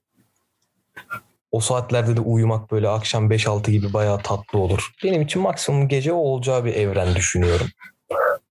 O 1.51 1.61
saatlerde 1.61 2.17
de 2.17 2.21
uyumak 2.21 2.71
böyle 2.71 2.89
akşam 2.89 3.31
5-6 3.31 3.71
gibi 3.71 3.93
bayağı 3.93 4.19
tatlı 4.19 4.59
olur. 4.59 4.91
Benim 5.05 5.23
için 5.23 5.43
maksimum 5.43 5.89
gece 5.89 6.13
olacağı 6.13 6.65
bir 6.65 6.75
evren 6.75 7.15
düşünüyorum. 7.15 7.67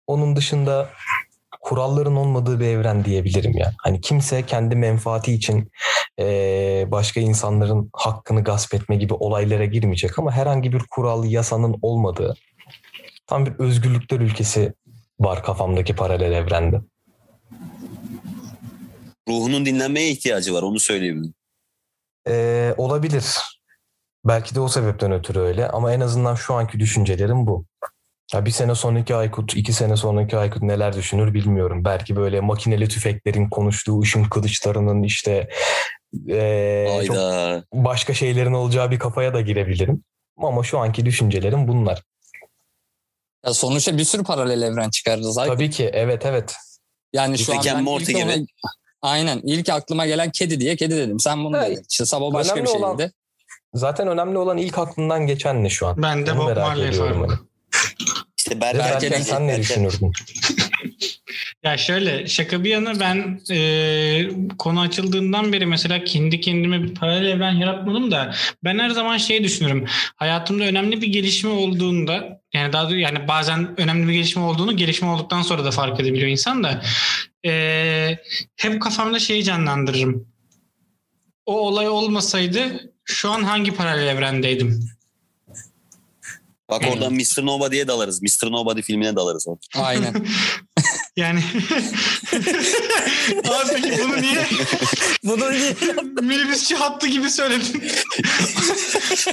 Onun 0.06 0.36
dışında 0.36 0.88
kuralların 1.64 2.16
olmadığı 2.16 2.60
bir 2.60 2.66
evren 2.66 3.04
diyebilirim 3.04 3.56
ya. 3.56 3.72
Hani 3.78 4.00
kimse 4.00 4.46
kendi 4.46 4.76
menfaati 4.76 5.32
için 5.32 5.70
eee, 6.18 6.86
başka 6.90 7.20
insanların 7.20 7.90
hakkını 7.92 8.44
gasp 8.44 8.74
etme 8.74 8.96
gibi 8.96 9.14
olaylara 9.14 9.64
girmeyecek 9.64 10.18
ama 10.18 10.32
herhangi 10.32 10.72
bir 10.72 10.82
kural, 10.90 11.24
yasanın 11.24 11.76
olmadığı 11.82 12.34
tam 13.26 13.46
bir 13.46 13.52
özgürlükler 13.58 14.20
ülkesi 14.20 14.74
var 15.20 15.42
kafamdaki 15.42 15.96
paralel 15.96 16.32
evrende. 16.32 16.80
Ruhunun 19.28 19.66
dinlenmeye 19.66 20.10
ihtiyacı 20.10 20.54
var 20.54 20.62
onu 20.62 20.80
söyleyebilirim. 20.80 21.34
Eee, 22.28 22.74
olabilir. 22.76 23.24
Belki 24.24 24.54
de 24.54 24.60
o 24.60 24.68
sebepten 24.68 25.12
ötürü 25.12 25.38
öyle 25.38 25.68
ama 25.68 25.92
en 25.92 26.00
azından 26.00 26.34
şu 26.34 26.54
anki 26.54 26.80
düşüncelerim 26.80 27.46
bu. 27.46 27.64
Ya 28.32 28.46
bir 28.46 28.50
sene 28.50 28.74
sonraki 28.74 29.14
Aykut, 29.14 29.56
iki 29.56 29.72
sene 29.72 29.96
sonraki 29.96 30.36
Aykut 30.36 30.62
neler 30.62 30.92
düşünür 30.96 31.34
bilmiyorum. 31.34 31.84
Belki 31.84 32.16
böyle 32.16 32.40
makineli 32.40 32.88
tüfeklerin 32.88 33.48
konuştuğu 33.50 34.00
ışın 34.00 34.24
kılıçlarının 34.24 35.02
işte 35.02 35.48
eee, 36.26 37.02
çok 37.06 37.16
başka 37.72 38.14
şeylerin 38.14 38.52
olacağı 38.52 38.90
bir 38.90 38.98
kafaya 38.98 39.34
da 39.34 39.40
girebilirim. 39.40 40.04
Ama 40.38 40.62
şu 40.62 40.78
anki 40.78 41.06
düşüncelerim 41.06 41.68
bunlar. 41.68 42.02
Ya 43.46 43.54
sonuçta 43.54 43.98
bir 43.98 44.04
sürü 44.04 44.24
paralel 44.24 44.62
evren 44.62 44.90
çıkarırız. 44.90 45.38
Aykut. 45.38 45.56
Tabii 45.56 45.70
ki 45.70 45.90
evet 45.92 46.26
evet. 46.26 46.54
Yani 47.12 47.38
şu 47.38 47.52
an 47.52 47.58
Rick 47.58 47.66
and 47.66 47.76
ben 47.76 47.84
Morty 47.84 48.12
ilk 48.12 48.18
gibi. 48.18 48.32
ona- 48.32 48.46
Aynen. 49.02 49.40
İlk 49.44 49.68
aklıma 49.68 50.06
gelen 50.06 50.30
kedi 50.30 50.60
diye 50.60 50.76
kedi 50.76 50.96
dedim. 50.96 51.20
Sen 51.20 51.44
bunu 51.44 51.56
Evet. 51.56 51.70
dedin. 51.70 51.82
İşte 51.90 52.04
sabah 52.06 52.32
başka 52.32 52.54
Önemli 52.54 52.68
bir 52.68 52.74
olan- 52.78 52.98
şeydi. 52.98 53.12
Zaten 53.74 54.08
önemli 54.08 54.38
olan 54.38 54.58
ilk 54.58 54.78
aklından 54.78 55.26
geçen 55.26 55.64
ne 55.64 55.70
şu 55.70 55.86
an? 55.86 56.02
Ben 56.02 56.26
de 56.26 56.38
Bob 56.38 56.46
merak 56.46 56.66
Marley 56.66 56.98
hani. 56.98 57.28
İşte 58.38 58.60
Berker 58.60 58.78
Berker 58.78 59.00
diyecek, 59.00 59.22
sen 59.22 59.48
ne 59.48 59.58
düşünürdün? 59.58 60.12
Ya 61.64 61.76
şöyle 61.76 62.26
şaka 62.26 62.64
bir 62.64 62.70
yana 62.70 63.00
ben 63.00 63.40
e, 63.50 64.28
konu 64.58 64.80
açıldığından 64.80 65.52
beri 65.52 65.66
mesela 65.66 66.04
kendi 66.04 66.40
kendime 66.40 66.82
bir 66.82 66.94
paralel 66.94 67.28
evren 67.28 67.52
yaratmadım 67.52 68.10
da 68.10 68.34
ben 68.64 68.78
her 68.78 68.90
zaman 68.90 69.16
şey 69.16 69.44
düşünürüm. 69.44 69.84
Hayatımda 70.16 70.64
önemli 70.64 71.02
bir 71.02 71.06
gelişme 71.06 71.50
olduğunda 71.50 72.42
yani 72.54 72.72
daha 72.72 72.84
doğrusu 72.84 72.98
yani 72.98 73.28
bazen 73.28 73.80
önemli 73.80 74.08
bir 74.08 74.12
gelişme 74.12 74.42
olduğunu 74.42 74.76
gelişme 74.76 75.08
olduktan 75.08 75.42
sonra 75.42 75.64
da 75.64 75.70
fark 75.70 76.00
edebiliyor 76.00 76.28
insan 76.28 76.64
da 76.64 76.82
e, 77.46 78.18
hep 78.56 78.82
kafamda 78.82 79.18
şeyi 79.18 79.44
canlandırırım. 79.44 80.28
O 81.46 81.58
olay 81.60 81.88
olmasaydı 81.88 82.92
şu 83.04 83.30
an 83.30 83.42
hangi 83.42 83.74
paralel 83.74 84.06
evrendeydim? 84.06 84.93
Bak 86.70 86.82
oradan 86.92 87.12
Mr. 87.14 87.46
Nobody'ye 87.46 87.88
dalarız. 87.88 88.22
Mr. 88.22 88.52
Nobody 88.52 88.82
filmine 88.82 89.16
dalarız. 89.16 89.48
orada. 89.48 89.60
Aynen. 89.86 90.14
Yani 91.16 91.40
Abi 93.44 93.68
peki 93.82 93.98
bunu 94.04 94.22
niye 94.22 94.46
bunu 95.24 95.44
minibüsçü 96.22 96.74
hattı 96.74 97.06
gibi 97.06 97.30
söyledin? 97.30 97.82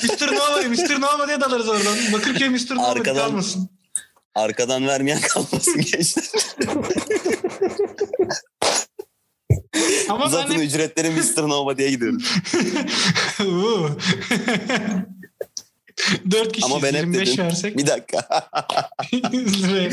Mr. 0.03 0.31
Nova, 0.35 0.61
Mr. 0.67 1.01
Nova 1.01 1.27
diye 1.27 1.41
dalarız 1.41 1.69
oradan. 1.69 1.97
Bakırköy 2.13 2.49
Mr. 2.49 2.75
Nova 2.75 2.87
Arkadan- 2.87 3.15
kalmasın. 3.15 3.69
Arkadan 4.35 4.87
vermeyen 4.87 5.21
kalmasın 5.21 5.81
gençler. 5.81 6.25
Ama 10.09 10.29
Zaten 10.29 10.49
ben 10.49 10.55
hep... 10.55 10.63
ücretleri 10.63 11.09
Mr. 11.09 11.49
Nobody'ye 11.49 11.89
gidiyoruz. 11.89 12.31
Uuu. 13.45 13.89
Dört 16.31 16.51
kişi 16.51 16.65
Ama 16.65 16.81
ben 16.81 16.93
hep 16.93 17.01
25 17.01 17.27
dedim. 17.27 17.45
versek. 17.45 17.77
Bir 17.77 17.87
dakika. 17.87 18.49
100 19.31 19.63
liraya. 19.63 19.91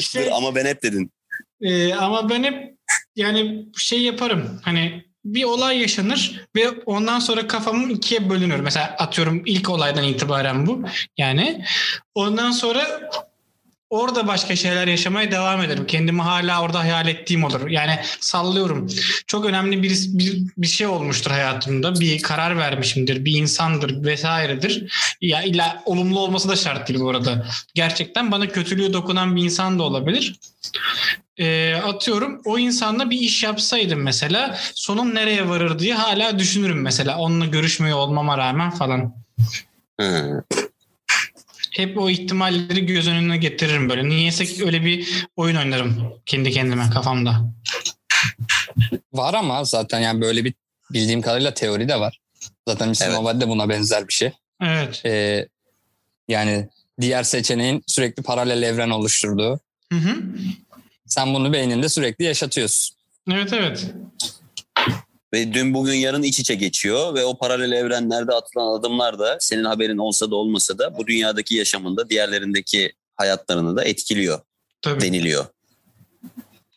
Şey, 0.00 0.26
Dur, 0.26 0.30
ama 0.32 0.54
ben 0.54 0.66
hep 0.66 0.82
dedin. 0.82 1.12
Ee, 1.60 1.94
ama 1.94 2.30
ben 2.30 2.44
hep 2.44 2.74
yani 3.16 3.66
şey 3.76 4.02
yaparım. 4.02 4.60
Hani 4.64 5.04
bir 5.24 5.44
olay 5.44 5.78
yaşanır 5.80 6.46
ve 6.56 6.70
ondan 6.70 7.18
sonra 7.18 7.46
kafamın 7.46 7.90
ikiye 7.90 8.30
bölünür. 8.30 8.60
Mesela 8.60 8.86
atıyorum 8.98 9.42
ilk 9.46 9.70
olaydan 9.70 10.04
itibaren 10.04 10.66
bu. 10.66 10.82
Yani 11.16 11.64
ondan 12.14 12.50
sonra 12.50 13.10
orada 13.90 14.26
başka 14.26 14.56
şeyler 14.56 14.86
yaşamaya 14.86 15.30
devam 15.30 15.62
ederim. 15.62 15.86
Kendimi 15.86 16.22
hala 16.22 16.62
orada 16.62 16.78
hayal 16.78 17.08
ettiğim 17.08 17.44
olur. 17.44 17.68
Yani 17.68 17.98
sallıyorum. 18.20 18.88
Çok 19.26 19.44
önemli 19.44 19.82
bir, 19.82 20.06
bir, 20.08 20.42
bir 20.56 20.66
şey 20.66 20.86
olmuştur 20.86 21.30
hayatımda. 21.30 22.00
Bir 22.00 22.22
karar 22.22 22.58
vermişimdir. 22.58 23.24
Bir 23.24 23.32
insandır 23.32 24.04
vesairedir. 24.04 24.92
Ya 25.20 25.42
illa 25.42 25.82
olumlu 25.84 26.20
olması 26.20 26.48
da 26.48 26.56
şart 26.56 26.88
değil 26.88 27.00
bu 27.00 27.10
arada. 27.10 27.46
Gerçekten 27.74 28.32
bana 28.32 28.48
kötülüğü 28.48 28.92
dokunan 28.92 29.36
bir 29.36 29.44
insan 29.44 29.78
da 29.78 29.82
olabilir. 29.82 30.40
E, 31.38 31.74
atıyorum 31.74 32.40
o 32.44 32.58
insanla 32.58 33.10
bir 33.10 33.18
iş 33.18 33.42
yapsaydım 33.42 34.02
mesela 34.02 34.58
sonum 34.74 35.14
nereye 35.14 35.48
varır 35.48 35.78
diye 35.78 35.94
hala 35.94 36.38
düşünürüm 36.38 36.82
mesela 36.82 37.18
onunla 37.18 37.46
görüşmüyor 37.46 37.98
olmama 37.98 38.38
rağmen 38.38 38.70
falan. 38.70 39.14
Hep 41.78 41.98
o 41.98 42.10
ihtimalleri 42.10 42.86
göz 42.86 43.08
önüne 43.08 43.36
getiririm 43.36 43.88
böyle. 43.88 44.08
Niyeyse 44.08 44.64
öyle 44.64 44.84
bir 44.84 45.26
oyun 45.36 45.56
oynarım 45.56 46.14
kendi 46.26 46.50
kendime 46.50 46.90
kafamda. 46.90 47.52
var 49.12 49.34
ama 49.34 49.64
zaten 49.64 50.00
yani 50.00 50.20
böyle 50.20 50.44
bir 50.44 50.54
bildiğim 50.92 51.22
kadarıyla 51.22 51.54
teori 51.54 51.88
de 51.88 52.00
var. 52.00 52.20
Zaten 52.68 52.88
Mr. 52.88 52.94
Evet. 53.02 53.40
De 53.40 53.48
buna 53.48 53.68
benzer 53.68 54.08
bir 54.08 54.12
şey. 54.12 54.32
Evet. 54.62 55.02
Ee, 55.04 55.48
yani 56.28 56.68
diğer 57.00 57.22
seçeneğin 57.22 57.84
sürekli 57.86 58.22
paralel 58.22 58.62
evren 58.62 58.90
oluşturduğu. 58.90 59.60
Hı 59.92 59.98
hı. 59.98 60.16
Sen 61.06 61.34
bunu 61.34 61.52
beyninde 61.52 61.88
sürekli 61.88 62.24
yaşatıyorsun. 62.24 62.96
Evet 63.30 63.52
evet. 63.52 63.86
Ve 65.32 65.52
dün 65.52 65.74
bugün 65.74 65.94
yarın 65.94 66.22
iç 66.22 66.40
içe 66.40 66.54
geçiyor 66.54 67.14
ve 67.14 67.24
o 67.24 67.38
paralel 67.38 67.72
evrenlerde 67.72 68.32
atılan 68.32 68.78
adımlar 68.78 69.18
da 69.18 69.36
senin 69.40 69.64
haberin 69.64 69.98
olsa 69.98 70.30
da 70.30 70.36
olmasa 70.36 70.78
da 70.78 70.98
bu 70.98 71.06
dünyadaki 71.06 71.54
yaşamında 71.54 72.10
diğerlerindeki 72.10 72.92
hayatlarını 73.16 73.76
da 73.76 73.84
etkiliyor 73.84 74.40
Tabii. 74.82 75.00
deniliyor. 75.00 75.46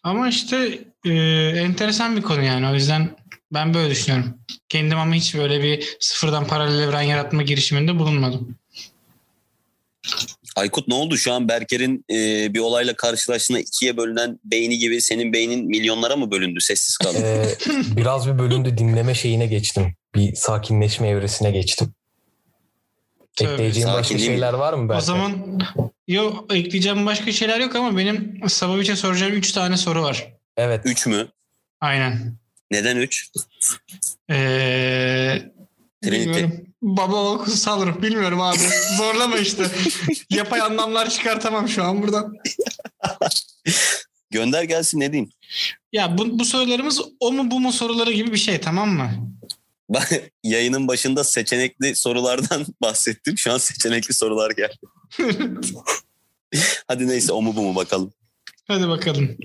Ama 0.04 0.30
işte 0.30 0.80
e, 1.06 1.12
enteresan 1.56 2.18
bir 2.18 2.22
konu 2.22 2.44
yani. 2.44 2.68
O 2.68 2.74
yüzden 2.74 3.16
ben 3.54 3.74
böyle 3.74 3.90
düşünüyorum. 3.90 4.38
Kendim 4.70 4.98
ama 4.98 5.16
hiç 5.16 5.36
böyle 5.36 5.64
bir 5.64 5.98
sıfırdan 6.00 6.48
paralel 6.48 6.80
evren 6.80 7.02
yaratma 7.02 7.44
girişiminde 7.44 8.00
bulunmadım. 8.00 8.56
Aykut 10.56 10.88
ne 10.88 10.94
oldu? 10.94 11.18
Şu 11.18 11.34
an 11.34 11.48
Berker'in 11.50 12.06
e, 12.12 12.54
bir 12.54 12.60
olayla 12.60 12.96
karşılaştığında 12.96 13.60
ikiye 13.60 13.98
bölünen 13.98 14.40
beyni 14.46 14.78
gibi 14.78 15.02
senin 15.02 15.34
beynin 15.34 15.66
milyonlara 15.66 16.16
mı 16.16 16.32
bölündü? 16.32 16.62
Sessiz 16.62 16.98
kaldın. 16.98 17.22
Ee, 17.24 17.46
biraz 17.98 18.28
bir 18.28 18.40
bölündü 18.40 18.78
dinleme 18.78 19.14
şeyine 19.14 19.46
geçtim. 19.48 19.96
Bir 20.16 20.36
sakinleşme 20.36 21.08
evresine 21.08 21.52
geçtim. 21.52 21.94
Tövbe, 23.36 23.54
Ekleyeceğin 23.54 23.88
başka 23.88 24.04
sakinliği 24.04 24.30
mi? 24.30 24.34
şeyler 24.34 24.54
var 24.54 24.74
mı 24.74 24.90
Berker? 24.90 25.02
O 25.02 25.06
zaman 25.06 25.60
yok 26.08 26.54
ekleyeceğim 26.56 27.06
başka 27.06 27.32
şeyler 27.32 27.60
yok 27.60 27.76
ama 27.76 27.98
benim 27.98 28.40
Sabavic'e 28.48 28.96
soracağım 28.96 29.34
3 29.34 29.52
tane 29.52 29.78
soru 29.78 30.04
var. 30.04 30.34
Evet. 30.58 30.82
Üç 30.86 31.06
mü? 31.08 31.28
Aynen. 31.82 32.34
Neden 32.72 32.98
üç? 32.98 33.30
Ee, 34.30 35.42
Trinity. 36.04 36.30
bilmiyorum. 36.30 36.66
Baba 36.82 37.38
kutsal 37.38 37.88
ruh 37.88 38.02
bilmiyorum 38.02 38.42
abi. 38.42 38.58
Zorlama 38.98 39.38
işte. 39.38 39.72
Yapay 40.30 40.62
anlamlar 40.62 41.10
çıkartamam 41.10 41.70
şu 41.70 41.84
an 41.84 42.02
buradan. 42.04 42.34
Gönder 44.30 44.64
gelsin 44.64 45.00
ne 45.00 45.12
diyeyim? 45.12 45.32
Ya 45.94 46.18
bu, 46.18 46.40
bu 46.40 46.46
sorularımız 46.46 47.02
o 47.20 47.32
mu 47.32 47.52
bu 47.52 47.60
mu 47.60 47.72
soruları 47.72 48.12
gibi 48.12 48.32
bir 48.32 48.38
şey 48.38 48.62
tamam 48.62 48.90
mı? 48.90 49.12
Ben 49.90 50.04
yayının 50.44 50.88
başında 50.88 51.24
seçenekli 51.24 51.96
sorulardan 51.96 52.66
bahsettim. 52.82 53.38
Şu 53.38 53.54
an 53.54 53.58
seçenekli 53.58 54.14
sorular 54.14 54.52
geldi. 54.52 54.78
Hadi 56.88 57.08
neyse 57.08 57.34
o 57.34 57.42
mu 57.42 57.56
bu 57.56 57.62
mu 57.62 57.76
bakalım. 57.76 58.14
Hadi 58.68 58.88
bakalım. 58.88 59.38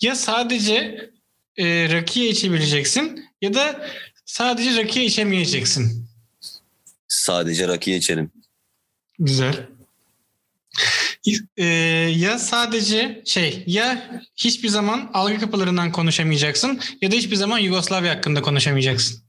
Ya 0.00 0.14
sadece 0.14 1.10
e, 1.56 1.92
rakiye 1.92 2.28
içebileceksin 2.28 3.24
ya 3.42 3.54
da 3.54 3.88
sadece 4.24 4.82
rakiye 4.82 5.04
içemeyeceksin. 5.04 6.03
Sadece 7.24 7.68
rakıya 7.68 7.96
içelim. 7.96 8.30
Güzel. 9.18 9.66
E, 11.56 11.64
ya 12.16 12.38
sadece 12.38 13.22
şey 13.24 13.64
ya 13.66 14.20
hiçbir 14.36 14.68
zaman 14.68 15.10
algı 15.14 15.40
kapılarından 15.40 15.92
konuşamayacaksın 15.92 16.80
ya 17.00 17.12
da 17.12 17.16
hiçbir 17.16 17.36
zaman 17.36 17.58
Yugoslavya 17.58 18.14
hakkında 18.16 18.42
konuşamayacaksın. 18.42 19.22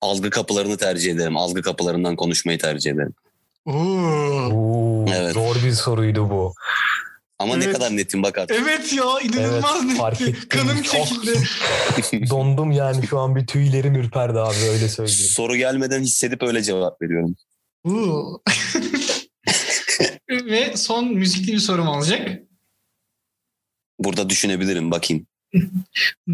Algı 0.00 0.30
kapılarını 0.30 0.76
tercih 0.76 1.12
ederim. 1.12 1.36
Algı 1.36 1.62
kapılarından 1.62 2.16
konuşmayı 2.16 2.58
tercih 2.58 2.90
ederim. 2.90 3.14
Oo. 3.66 3.72
Oo, 4.52 5.06
Evet. 5.14 5.34
Zor 5.34 5.56
bir 5.64 5.72
soruydu 5.72 6.30
bu. 6.30 6.54
Ama 7.42 7.56
ne 7.56 7.64
Evet. 7.64 7.74
kadar 7.74 7.96
netim 7.96 8.22
bak 8.22 8.38
artık. 8.38 8.56
Evet 8.62 8.92
ya 8.92 9.04
inanılmaz 9.22 9.84
Evet, 9.84 10.20
netti. 10.20 10.48
Kanım 10.48 10.82
çekildi. 10.82 11.38
Dondum 12.30 12.72
yani 12.72 13.06
şu 13.06 13.18
an 13.18 13.36
bir 13.36 13.46
tüylerim 13.46 13.94
ürperdi 13.94 14.38
abi 14.38 14.58
öyle 14.58 14.88
söyleyeyim. 14.88 15.20
Soru 15.20 15.56
gelmeden 15.56 16.02
hissedip 16.02 16.42
öyle 16.42 16.62
cevap 16.62 17.02
veriyorum. 17.02 17.36
Ve 20.30 20.76
son 20.76 21.14
müzikli 21.14 21.52
bir 21.52 21.58
sorum 21.58 21.88
olacak. 21.88 22.38
Burada 23.98 24.30
düşünebilirim 24.30 24.90
bakayım. 24.90 25.26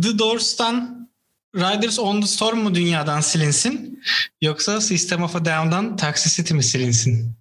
The 0.02 0.18
Doors'tan 0.18 1.08
Riders 1.56 1.98
on 1.98 2.20
the 2.20 2.26
Storm 2.26 2.58
mu 2.58 2.74
dünyadan 2.74 3.20
silinsin 3.20 4.02
yoksa 4.42 4.80
System 4.80 5.22
of 5.22 5.36
a 5.36 5.44
Down'dan 5.44 5.96
Toxicity 5.96 6.54
mi 6.54 6.62
silinsin? 6.62 7.37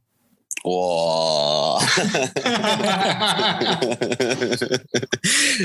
Oo. 0.67 1.79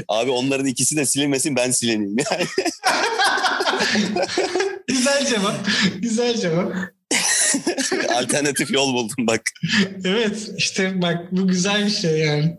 Abi 0.09 0.31
onların 0.31 0.67
ikisi 0.67 0.97
de 0.97 1.07
silinmesin 1.07 1.57
ben 1.57 1.71
silineyim. 1.71 2.17
Yani 2.31 2.47
Güzel 4.89 5.27
cevap. 5.27 5.55
Güzel 5.99 6.37
cevap. 6.41 6.73
alternatif 8.17 8.71
yol 8.71 8.95
buldum 8.95 9.27
bak. 9.27 9.43
Evet 10.05 10.51
işte 10.57 11.03
bak 11.03 11.33
bu 11.33 11.49
güzel 11.49 11.87
bir 11.87 11.91
şey 11.91 12.19
yani. 12.19 12.57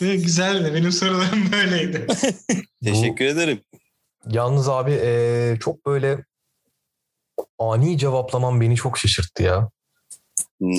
Güzeldi. 0.00 0.74
Benim 0.74 0.92
sorularım 0.92 1.52
böyleydi. 1.52 2.06
Teşekkür 2.84 3.24
ederim. 3.24 3.60
Yalnız 4.30 4.68
abi 4.68 4.92
eee, 4.92 5.56
çok 5.60 5.86
böyle 5.86 6.24
ani 7.58 7.98
cevaplamam 7.98 8.60
beni 8.60 8.76
çok 8.76 8.98
şaşırttı 8.98 9.42
ya. 9.42 9.70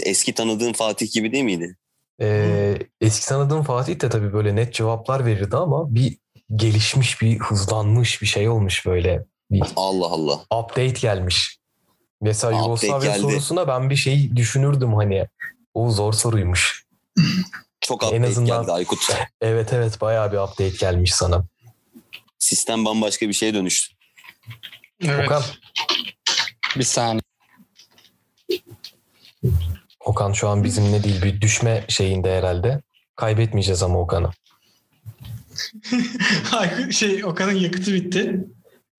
Eski 0.03 0.33
tanıdığın 0.33 0.73
Fatih 0.73 1.11
gibi 1.11 1.31
değil 1.31 1.43
miydi? 1.43 1.77
Eee, 2.19 2.77
eski 3.01 3.25
tanıdığım 3.27 3.63
Fatih 3.63 3.99
de 4.01 4.09
tabii 4.09 4.33
böyle 4.33 4.55
net 4.55 4.73
cevaplar 4.73 5.25
verirdi 5.25 5.57
ama 5.57 5.95
bir 5.95 6.17
gelişmiş 6.55 7.21
bir 7.21 7.39
hızlanmış 7.39 8.21
bir 8.21 8.27
şey 8.27 8.49
olmuş 8.49 8.85
böyle. 8.85 9.25
Bir 9.51 9.63
Allah 9.75 10.05
Allah. 10.07 10.33
update 10.63 10.87
gelmiş. 10.89 11.57
Mesela 12.21 12.51
Update 12.53 12.87
Yugoslavya 12.87 13.11
geldi. 13.11 13.21
sorusuna 13.21 13.67
ben 13.67 13.89
bir 13.89 13.95
şey 13.95 14.35
düşünürdüm 14.35 14.93
hani. 14.93 15.27
O 15.73 15.91
zor 15.91 16.13
soruymuş. 16.13 16.85
Çok 17.81 18.03
En 18.03 18.07
update 18.07 18.27
azından- 18.27 18.61
geldi 18.61 18.71
Aykut. 18.71 18.99
Evet 19.41 19.73
evet 19.73 20.01
bayağı 20.01 20.31
bir 20.31 20.37
update 20.37 20.69
gelmiş 20.69 21.13
sana. 21.13 21.45
Sistem 22.39 22.85
bambaşka 22.85 23.27
bir 23.27 23.33
şeye 23.33 23.53
dönüştü. 23.53 23.95
Evet. 25.05 25.25
Okan, 25.27 25.43
Bir 26.77 26.83
saniye. 26.83 27.21
Okan 30.05 30.31
şu 30.33 30.47
an 30.49 30.63
bizimle 30.63 31.03
değil 31.03 31.21
bir 31.21 31.41
düşme 31.41 31.85
şeyinde 31.87 32.37
herhalde. 32.37 32.81
Kaybetmeyeceğiz 33.15 33.83
ama 33.83 33.99
Okan'ı. 33.99 34.29
Ay, 36.51 36.91
şey 36.91 37.25
Okan'ın 37.25 37.51
yakıtı 37.55 37.93
bitti. 37.93 38.45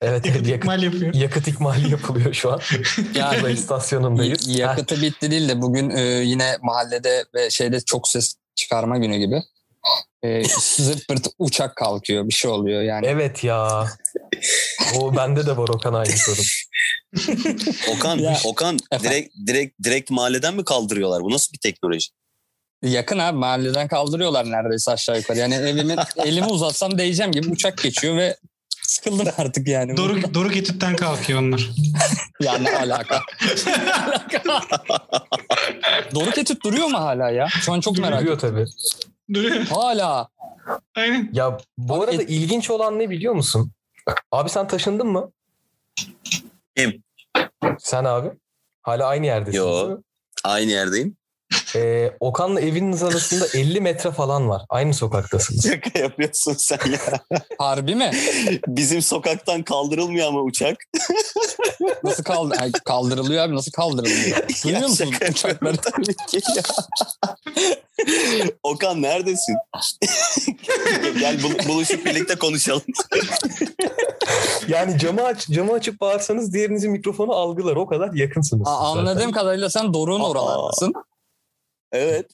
Evet 0.00 0.26
Yakıt 0.26 0.46
yakıt, 0.46 0.64
ikmal 0.64 0.82
yapıyor. 0.82 1.14
yakıt 1.14 1.48
ikmali 1.48 1.90
yapılıyor 1.90 2.34
şu 2.34 2.52
an. 2.52 2.60
Yani 3.14 3.52
istasyonundayız. 3.52 4.58
yakıtı 4.58 5.02
bitti 5.02 5.30
değil 5.30 5.48
de 5.48 5.62
bugün 5.62 5.90
e, 5.90 6.00
yine 6.02 6.56
mahallede 6.62 7.24
ve 7.34 7.50
şeyde 7.50 7.80
çok 7.80 8.08
ses 8.08 8.34
çıkarma 8.54 8.98
günü 8.98 9.16
gibi. 9.16 9.42
E, 10.24 10.42
zırt 10.60 11.02
uçak 11.38 11.76
kalkıyor 11.76 12.28
bir 12.28 12.34
şey 12.34 12.50
oluyor 12.50 12.82
yani. 12.82 13.06
Evet 13.06 13.44
ya. 13.44 13.86
O 14.98 15.16
bende 15.16 15.46
de 15.46 15.56
var 15.56 15.68
Okan 15.68 15.94
aynı 15.94 16.12
sorun. 16.16 16.44
Okan, 17.96 18.18
Ya, 18.18 18.38
Okan 18.44 18.78
efendim? 18.90 19.10
direkt 19.10 19.34
direkt 19.46 19.82
direkt 19.84 20.10
mahalleden 20.10 20.54
mi 20.54 20.64
kaldırıyorlar? 20.64 21.22
Bu 21.22 21.30
nasıl 21.30 21.52
bir 21.52 21.58
teknoloji? 21.58 22.06
Yakın 22.82 23.18
abi 23.18 23.38
mahalleden 23.38 23.88
kaldırıyorlar 23.88 24.50
neredeyse 24.50 24.90
aşağı 24.90 25.16
yukarı. 25.18 25.38
Yani 25.38 25.54
evimin 25.54 25.98
elimi 26.24 26.46
uzatsam 26.46 26.98
değeceğim 26.98 27.32
gibi 27.32 27.48
uçak 27.50 27.78
geçiyor 27.82 28.16
ve 28.16 28.36
sıkıldım 28.82 29.28
artık 29.38 29.68
yani. 29.68 29.96
Doruk, 29.96 30.34
Doruk 30.34 30.56
Etüt'ten 30.56 30.96
kalkıyor 30.96 31.40
onlar. 31.42 31.70
Yani 32.40 32.64
ne 32.64 32.76
alaka? 32.78 33.22
Doruk 36.14 36.38
Etüt 36.38 36.64
duruyor 36.64 36.86
mu 36.86 36.98
hala 36.98 37.30
ya? 37.30 37.48
Şu 37.48 37.72
an 37.72 37.80
çok 37.80 37.98
merak 37.98 38.20
Duruyor 38.20 38.38
ediyorum. 38.38 38.66
tabii. 38.66 39.11
Duruyor. 39.34 39.64
Hala. 39.64 40.28
Aynen. 40.94 41.30
Ya 41.32 41.58
bu 41.78 41.94
Abi, 41.94 42.04
arada 42.04 42.22
et- 42.22 42.30
ilginç 42.30 42.70
olan 42.70 42.98
ne 42.98 43.10
biliyor 43.10 43.34
musun? 43.34 43.72
Abi 44.32 44.50
sen 44.50 44.68
taşındın 44.68 45.06
mı? 45.06 45.32
Kim? 46.76 47.02
Sen 47.78 48.04
abi. 48.04 48.30
Hala 48.82 49.06
aynı 49.06 49.26
yerdesin. 49.26 49.58
Yo. 49.58 49.98
Aynı 50.44 50.70
yerdeyim. 50.70 51.16
Ee, 51.76 52.10
Okan'la 52.20 52.60
eviniz 52.60 53.02
arasında 53.02 53.46
50 53.54 53.80
metre 53.80 54.10
falan 54.10 54.48
var. 54.48 54.62
Aynı 54.68 54.94
sokaktasınız. 54.94 55.62
Şaka 55.68 55.98
yapıyorsun 55.98 56.52
sen 56.58 56.78
ya. 56.92 57.20
Harbi 57.58 57.94
mi? 57.94 58.10
Bizim 58.68 59.02
sokaktan 59.02 59.62
kaldırılmıyor 59.62 60.26
ama 60.28 60.40
uçak. 60.40 60.76
Nasıl 62.04 62.24
kaldı? 62.24 62.54
Kaldırılıyor 62.84 63.44
abi 63.44 63.54
nasıl 63.56 63.72
kaldırılıyor? 63.72 64.36
Duyuyor 64.64 64.88
musun 64.88 65.14
uçakları? 65.30 65.76
tabii 65.76 66.04
ki 66.16 66.40
ya. 66.56 66.62
Okan 68.62 69.02
neredesin? 69.02 69.56
Gel 71.20 71.42
bul- 71.42 71.68
buluşup 71.68 72.06
birlikte 72.06 72.34
konuşalım. 72.34 72.82
Yani 74.68 74.98
camı 74.98 75.22
aç, 75.24 75.48
camı 75.48 75.72
açıp 75.72 76.00
bağırsanız 76.00 76.52
diğerinizin 76.54 76.92
mikrofonu 76.92 77.32
algılar. 77.32 77.76
O 77.76 77.86
kadar 77.86 78.12
yakınsınız. 78.14 78.66
Aa, 78.66 78.70
siz 78.70 78.88
zaten. 78.88 78.98
anladığım 79.00 79.32
kadarıyla 79.32 79.70
sen 79.70 79.94
Doruk'un 79.94 80.20
oralardasın. 80.20 80.92
Evet. 81.92 82.26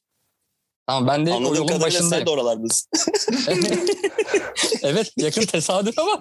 Tamam 0.87 1.07
ben 1.07 1.27
de 1.27 1.31
o 1.31 1.35
Anladığım 1.37 1.55
yolun 1.55 1.67
kadarıyla 1.67 2.03
sen 2.03 2.27
de 2.27 2.31
oralardasın. 2.31 2.89
evet 4.83 5.13
yakın 5.17 5.43
tesadüf 5.43 5.99
ama. 5.99 6.21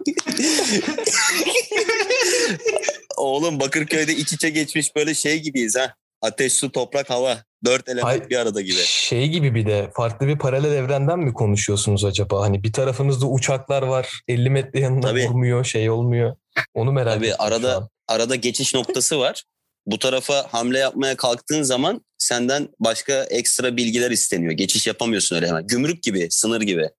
Oğlum 3.18 3.60
Bakırköy'de 3.60 4.16
iç 4.16 4.34
içe 4.34 4.50
geçmiş 4.50 4.96
böyle 4.96 5.14
şey 5.14 5.40
gibiyiz 5.40 5.78
ha. 5.78 5.94
Ateş, 6.22 6.54
su, 6.54 6.72
toprak, 6.72 7.10
hava. 7.10 7.38
Dört 7.66 7.90
element 7.90 8.06
Hayır. 8.06 8.30
bir 8.30 8.36
arada 8.36 8.62
gibi. 8.62 8.78
Şey 8.86 9.28
gibi 9.28 9.56
bir 9.56 9.66
de 9.66 9.92
farklı 9.94 10.28
bir 10.28 10.38
paralel 10.38 10.72
evrenden 10.72 11.20
mi 11.20 11.34
konuşuyorsunuz 11.34 12.06
acaba? 12.06 12.42
Hani 12.42 12.64
bir 12.64 12.74
tarafınızda 12.74 13.26
uçaklar 13.26 13.82
var. 13.82 14.22
50 14.28 14.50
metre 14.50 14.80
yanına 14.80 15.02
Tabii. 15.02 15.28
vurmuyor, 15.28 15.66
şey 15.66 15.90
olmuyor. 15.90 16.36
Onu 16.74 16.92
merak 16.92 17.14
Tabii, 17.14 17.28
ettim 17.28 17.38
arada-. 17.40 17.90
Arada 18.08 18.36
geçiş 18.36 18.74
noktası 18.74 19.20
var. 19.20 19.44
Bu 19.88 20.00
tarafa 20.00 20.48
hamle 20.52 20.80
yapmaya 20.80 21.18
kalktığın 21.18 21.64
zaman 21.64 22.06
senden 22.18 22.70
başka 22.80 23.14
ekstra 23.24 23.78
bilgiler 23.78 24.12
isteniyor. 24.12 24.52
Geçiş 24.52 24.88
yapamıyorsun 24.88 25.36
öyle 25.36 25.48
hemen. 25.48 25.68
Gümrük 25.68 26.04
gibi, 26.04 26.28
sınır 26.32 26.62
gibi. 26.62 26.90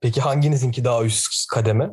Peki 0.00 0.20
hanginizinki 0.20 0.84
daha 0.84 1.04
üst 1.04 1.46
kademe? 1.46 1.88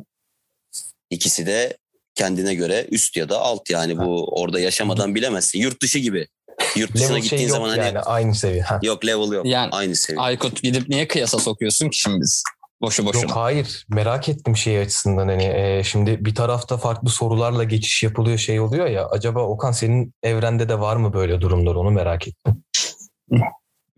İkisi 1.10 1.46
de 1.46 1.76
kendine 2.14 2.54
göre 2.54 2.86
üst 2.90 3.16
ya 3.16 3.28
da 3.28 3.40
alt 3.40 3.70
yani 3.70 3.98
bu 3.98 4.28
orada 4.40 4.60
yaşamadan 4.60 5.14
bilemezsin. 5.14 5.58
Yurt 5.58 5.82
dışı 5.82 5.98
gibi. 5.98 6.28
Yurt 6.76 6.94
dışına 6.94 7.08
Level 7.08 7.20
gittiğin 7.22 7.38
şey 7.40 7.48
yok 7.48 7.56
zaman 7.56 7.68
hani 7.68 7.78
yani 7.78 7.98
aynı 7.98 8.34
seviye. 8.34 8.62
Ha. 8.62 8.78
yok 8.82 9.06
level 9.06 9.32
yok. 9.32 9.46
Yani- 9.46 9.70
Aynı 9.72 9.96
seviye. 9.96 10.22
Aykut 10.22 10.62
gidip 10.62 10.88
niye 10.88 11.08
kıyasa 11.08 11.38
sokuyorsun 11.38 11.90
ki 11.90 11.98
şimdi 11.98 12.20
biz? 12.20 12.42
Boşu 12.80 13.06
boşuna. 13.06 13.22
Yok 13.22 13.30
hayır 13.30 13.86
merak 13.88 14.28
ettim 14.28 14.56
şey 14.56 14.78
açısından 14.78 15.28
hani 15.28 15.44
e, 15.44 15.82
şimdi 15.84 16.24
bir 16.24 16.34
tarafta 16.34 16.76
farklı 16.76 17.08
sorularla 17.08 17.64
geçiş 17.64 18.02
yapılıyor 18.02 18.38
şey 18.38 18.60
oluyor 18.60 18.86
ya 18.86 19.06
acaba 19.06 19.42
Okan 19.42 19.72
senin 19.72 20.14
evrende 20.22 20.68
de 20.68 20.80
var 20.80 20.96
mı 20.96 21.12
böyle 21.12 21.40
durumlar 21.40 21.74
onu 21.74 21.90
merak 21.90 22.28
ettim. 22.28 22.64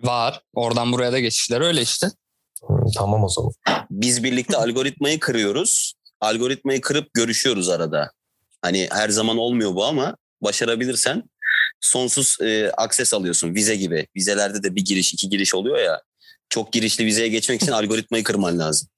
Var. 0.01 0.43
Oradan 0.55 0.93
buraya 0.93 1.13
da 1.13 1.21
geçişler 1.21 1.61
öyle 1.61 1.83
işte. 1.83 2.07
Hı, 2.67 2.75
tamam 2.97 3.25
o 3.25 3.29
zaman. 3.29 3.53
Biz 3.91 4.25
birlikte 4.25 4.57
algoritmayı 4.57 5.21
kırıyoruz. 5.21 5.95
Algoritmayı 6.21 6.81
kırıp 6.81 7.15
görüşüyoruz 7.15 7.69
arada. 7.69 8.11
Hani 8.63 8.89
her 8.93 9.09
zaman 9.09 9.39
olmuyor 9.39 9.75
bu 9.75 9.85
ama 9.85 10.17
başarabilirsen 10.43 11.23
sonsuz 11.81 12.37
e, 12.41 12.71
akses 12.77 13.15
alıyorsun 13.15 13.55
vize 13.55 13.77
gibi. 13.77 14.07
Vizelerde 14.17 14.63
de 14.63 14.75
bir 14.75 14.85
giriş 14.85 15.15
iki 15.15 15.29
giriş 15.29 15.55
oluyor 15.55 15.79
ya. 15.79 16.01
Çok 16.49 16.73
girişli 16.73 17.05
vizeye 17.05 17.29
geçmek 17.29 17.63
için 17.63 17.73
algoritmayı 17.73 18.25
kırman 18.25 18.59
lazım. 18.59 18.89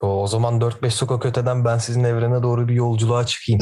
O, 0.00 0.22
o 0.22 0.26
zaman 0.26 0.60
4-5 0.60 0.90
sokak 0.90 1.26
öteden 1.26 1.64
ben 1.64 1.78
sizin 1.78 2.04
evrene 2.04 2.42
doğru 2.42 2.68
bir 2.68 2.74
yolculuğa 2.74 3.26
çıkayım. 3.26 3.60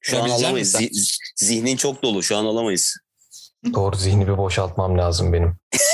Şu 0.00 0.22
an 0.22 0.28
alamayız. 0.28 0.74
Zi- 0.74 0.90
zihnin 1.36 1.76
çok 1.76 2.02
dolu. 2.02 2.22
Şu 2.22 2.36
an 2.36 2.44
alamayız. 2.44 2.96
doğru 3.74 3.96
zihni 3.96 4.28
bir 4.28 4.38
boşaltmam 4.38 4.98
lazım 4.98 5.32
benim. 5.32 5.56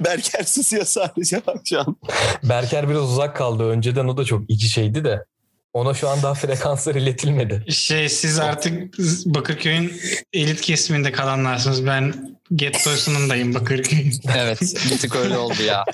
Berker 0.00 0.44
susuyor 0.44 0.84
sadece 0.84 1.46
bak 1.46 1.56
şu 1.64 1.80
an. 1.80 1.96
Berker 2.42 2.88
biraz 2.88 3.02
uzak 3.02 3.36
kaldı. 3.36 3.64
Önceden 3.64 4.08
o 4.08 4.16
da 4.16 4.24
çok 4.24 4.50
iç 4.50 4.74
şeydi 4.74 5.04
de. 5.04 5.24
Ona 5.72 5.94
şu 5.94 6.08
an 6.08 6.22
daha 6.22 6.34
frekanslar 6.34 6.94
iletilmedi. 6.94 7.72
Şey 7.72 8.08
siz 8.08 8.38
artık 8.38 8.98
Bakırköy'ün 9.26 9.92
elit 10.32 10.60
kesiminde 10.60 11.12
kalanlarsınız. 11.12 11.86
Ben 11.86 12.14
gettosunundayım 12.54 13.54
Bakırköy'ün. 13.54 14.12
Evet. 14.36 14.60
bir 14.90 14.98
tık 14.98 15.16
öyle 15.16 15.38
oldu 15.38 15.62
ya. 15.62 15.84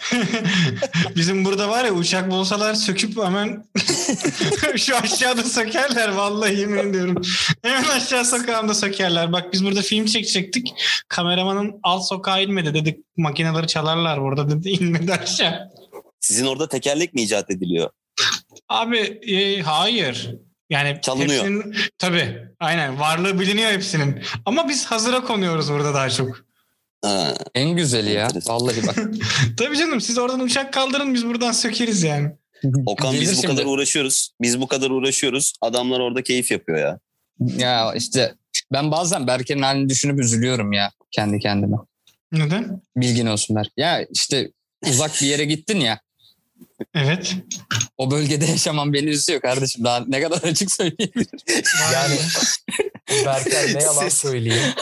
Bizim 1.16 1.44
burada 1.44 1.68
var 1.68 1.84
ya 1.84 1.92
uçak 1.92 2.30
bulsalar 2.30 2.74
söküp 2.74 3.24
hemen 3.24 3.64
şu 4.76 4.96
aşağıda 4.96 5.42
sökerler 5.42 6.08
vallahi 6.08 6.58
yemin 6.60 6.78
ediyorum. 6.78 7.22
Hemen 7.62 7.84
aşağı 7.84 8.24
sokağında 8.24 8.74
sökerler. 8.74 9.32
Bak 9.32 9.52
biz 9.52 9.64
burada 9.64 9.82
film 9.82 10.06
çekecektik. 10.06 10.74
Kameramanın 11.08 11.80
alt 11.82 12.08
sokağa 12.08 12.40
inmedi 12.40 12.74
dedik. 12.74 12.98
Makineleri 13.16 13.66
çalarlar 13.66 14.20
burada 14.22 14.50
dedi. 14.50 14.68
inmedi 14.70 15.12
aşağı. 15.12 15.70
Sizin 16.20 16.46
orada 16.46 16.68
tekerlek 16.68 17.14
mi 17.14 17.22
icat 17.22 17.50
ediliyor? 17.50 17.90
Abi 18.68 18.98
e, 18.98 19.62
hayır. 19.62 20.34
Yani 20.70 20.98
Çalınıyor. 21.02 21.30
hepsinin 21.30 21.76
tabii 21.98 22.38
aynen 22.60 23.00
varlığı 23.00 23.40
biliniyor 23.40 23.70
hepsinin. 23.70 24.22
Ama 24.46 24.68
biz 24.68 24.86
hazıra 24.86 25.24
konuyoruz 25.24 25.70
burada 25.70 25.94
daha 25.94 26.10
çok. 26.10 26.46
Ha, 27.04 27.34
En 27.54 27.70
güzeli 27.70 28.12
ya. 28.12 28.28
Vallahi 28.46 28.86
bak. 28.86 28.96
Tabii 29.56 29.78
canım 29.78 30.00
siz 30.00 30.18
oradan 30.18 30.40
uçak 30.40 30.72
kaldırın 30.72 31.14
biz 31.14 31.26
buradan 31.26 31.52
sökeriz 31.52 32.02
yani. 32.02 32.30
Okan 32.86 33.12
Gelir 33.12 33.22
biz 33.22 33.42
bu 33.42 33.46
kadar 33.46 33.64
uğraşıyoruz. 33.64 34.30
Biz 34.42 34.60
bu 34.60 34.66
kadar 34.66 34.90
uğraşıyoruz. 34.90 35.52
Adamlar 35.60 36.00
orada 36.00 36.22
keyif 36.22 36.50
yapıyor 36.50 36.78
ya. 36.78 36.98
Ya 37.58 37.94
işte 37.94 38.34
ben 38.72 38.90
bazen 38.90 39.26
Berker'in 39.26 39.62
halini 39.62 39.88
düşünüp 39.88 40.20
üzülüyorum 40.20 40.72
ya 40.72 40.92
kendi 41.10 41.38
kendime. 41.38 41.76
Neden? 42.32 42.82
Bilgin 42.96 43.26
olsun 43.26 43.56
Berk. 43.56 43.70
Ya 43.76 44.06
işte 44.10 44.50
uzak 44.90 45.22
bir 45.22 45.26
yere 45.26 45.44
gittin 45.44 45.80
ya. 45.80 46.00
Evet. 46.94 47.36
O 47.96 48.10
bölgede 48.10 48.44
yaşamam 48.44 48.92
beni 48.92 49.10
üzüyor 49.10 49.40
kardeşim. 49.40 49.84
Daha 49.84 50.04
ne 50.08 50.20
kadar 50.20 50.42
açık 50.42 50.72
söyleyebilirim. 50.72 51.38
Yani 51.92 52.18
Berker 53.26 53.74
ne 53.74 53.82
yalan 53.82 54.08
söyleyeyim. 54.08 54.74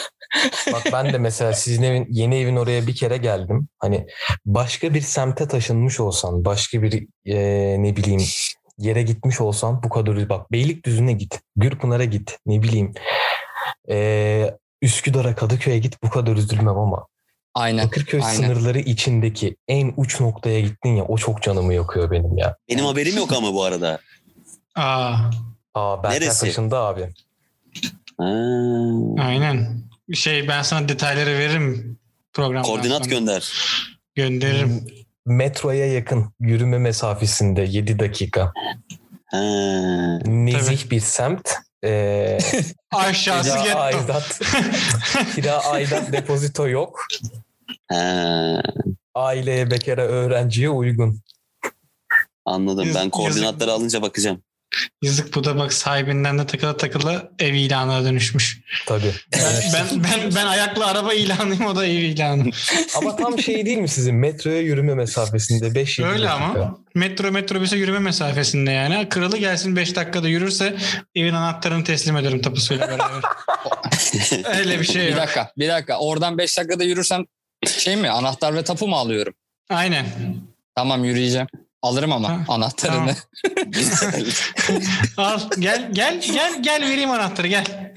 Bak 0.73 0.83
ben 0.93 1.13
de 1.13 1.19
mesela 1.19 1.53
sizin 1.53 1.83
evin 1.83 2.07
yeni 2.11 2.37
evin 2.37 2.57
oraya 2.57 2.87
bir 2.87 2.95
kere 2.95 3.17
geldim. 3.17 3.69
Hani 3.79 4.07
başka 4.47 4.95
bir 4.95 5.01
semte 5.01 5.49
taşınmış 5.49 6.01
olsan, 6.01 6.45
başka 6.45 6.83
bir 6.83 7.07
e, 7.27 7.37
ne 7.83 7.97
bileyim 7.97 8.25
yere 8.79 9.03
gitmiş 9.03 9.41
olsan 9.41 9.83
bu 9.83 9.89
kadar 9.89 10.29
bak 10.29 10.53
Beylikdüzü'ne 10.53 11.13
git, 11.13 11.41
Gürpınar'a 11.57 12.05
git, 12.05 12.39
ne 12.47 12.63
bileyim 12.63 12.95
e, 13.91 14.57
Üsküdar'a, 14.83 15.35
Kadıköy'e 15.35 15.79
git 15.79 16.03
bu 16.03 16.11
kadar 16.11 16.37
üzülmem 16.37 16.79
ama 16.79 17.07
Aynen. 17.55 17.87
Bakırköy 17.87 18.21
aynen. 18.25 18.37
sınırları 18.37 18.79
içindeki 18.79 19.57
en 19.69 19.93
uç 19.97 20.21
noktaya 20.21 20.61
gittin 20.61 20.97
ya 20.97 21.05
o 21.05 21.17
çok 21.19 21.43
canımı 21.43 21.75
yakıyor 21.75 22.11
benim 22.11 22.39
ya. 22.39 22.57
Benim 22.71 22.85
haberim 22.85 23.17
yok 23.17 23.33
ama 23.33 23.55
bu 23.55 23.65
arada. 23.65 23.99
Aa, 24.75 25.15
Aa 25.75 26.03
Berker 26.03 26.21
Neresi? 26.21 26.41
taşındı 26.47 26.77
abi. 26.77 27.11
Aynen. 29.23 29.83
Şey 30.15 30.49
ben 30.49 30.63
sana 30.63 30.89
detayları 30.89 31.31
veririm 31.31 31.99
programdan 32.33 32.63
Koordinat 32.71 33.05
sonra. 33.05 33.15
gönder. 33.15 33.53
Gönderirim. 34.15 34.87
Metroya 35.27 35.87
yakın 35.93 36.33
yürüme 36.41 36.79
mesafesinde 36.79 37.63
7 37.63 37.99
dakika. 37.99 38.53
Ha. 39.27 39.39
Nezih 40.27 40.91
bir 40.91 41.01
semt. 41.01 41.51
Ee, 41.85 42.39
Aşağısı 42.93 43.59
getto. 43.65 43.79
aidat, 43.79 44.41
kira 45.35 45.59
aidat 45.59 46.13
depozito 46.13 46.69
yok. 46.69 47.07
Aileye, 49.15 49.71
bekara, 49.71 50.03
öğrenciye 50.03 50.71
uygun. 50.71 51.21
Anladım. 52.45 52.85
Yazık- 52.87 53.03
Ben 53.03 53.11
koordinatları 53.11 53.73
alınca 53.73 54.03
bakacağım. 54.03 54.43
Yazık 55.03 55.35
bu 55.35 55.45
da 55.45 55.59
bak 55.59 55.73
sahibinden 55.73 56.39
de 56.39 56.47
takıla 56.47 56.77
takıla 56.77 57.31
ev 57.39 57.55
ilanına 57.55 58.05
dönüşmüş. 58.05 58.61
Tabii. 58.87 59.13
Ben, 59.33 59.43
ben, 59.75 60.05
ben, 60.05 60.35
ben 60.35 60.47
ayaklı 60.47 60.87
araba 60.87 61.15
ilanıyım 61.15 61.67
o 61.67 61.77
da 61.77 61.87
ev 61.87 61.91
ilanı. 61.99 62.45
Ama 62.97 63.17
tam 63.17 63.39
şey 63.39 63.67
değil 63.67 63.79
mi 63.79 63.89
sizin? 63.89 64.15
Metroya 64.15 64.61
yürüme 64.61 64.95
mesafesinde 64.95 65.67
5-7 65.67 65.75
dakika. 65.75 66.07
Öyle 66.07 66.31
ama 66.31 66.79
metro 66.95 67.31
metrobüse 67.33 67.77
yürüme 67.77 67.99
mesafesinde 67.99 68.71
yani. 68.71 69.09
Kralı 69.09 69.39
gelsin 69.39 69.77
5 69.77 69.97
dakikada 69.97 70.29
yürürse 70.29 70.77
evin 71.15 71.35
anahtarını 71.35 71.85
teslim 71.85 72.17
ederim 72.17 72.43
tapusuyla 72.43 72.89
beraber. 72.89 73.23
Öyle 74.59 74.81
bir 74.81 74.85
şey 74.87 75.03
Bir 75.07 75.09
yok. 75.11 75.19
dakika. 75.19 75.53
Bir 75.59 75.69
dakika. 75.69 75.99
Oradan 75.99 76.39
5 76.39 76.59
dakikada 76.59 76.85
yürürsem 76.85 77.25
şey 77.67 77.97
mi? 77.97 78.11
Anahtar 78.11 78.55
ve 78.55 78.65
tapu 78.65 78.89
mu 78.89 78.97
alıyorum? 78.97 79.35
Aynen. 79.71 80.07
Tamam 80.75 81.05
yürüyeceğim. 81.05 81.47
Alırım 81.83 82.13
ama 82.13 82.29
Ha, 82.29 82.45
anahtarını. 82.49 83.15
tamam. 83.59 83.85
Al 85.17 85.41
gel 85.59 85.89
gel 85.93 86.21
gel 86.21 86.63
gel 86.63 86.83
vereyim 86.83 87.11
anahtarı 87.11 87.47
gel. 87.47 87.93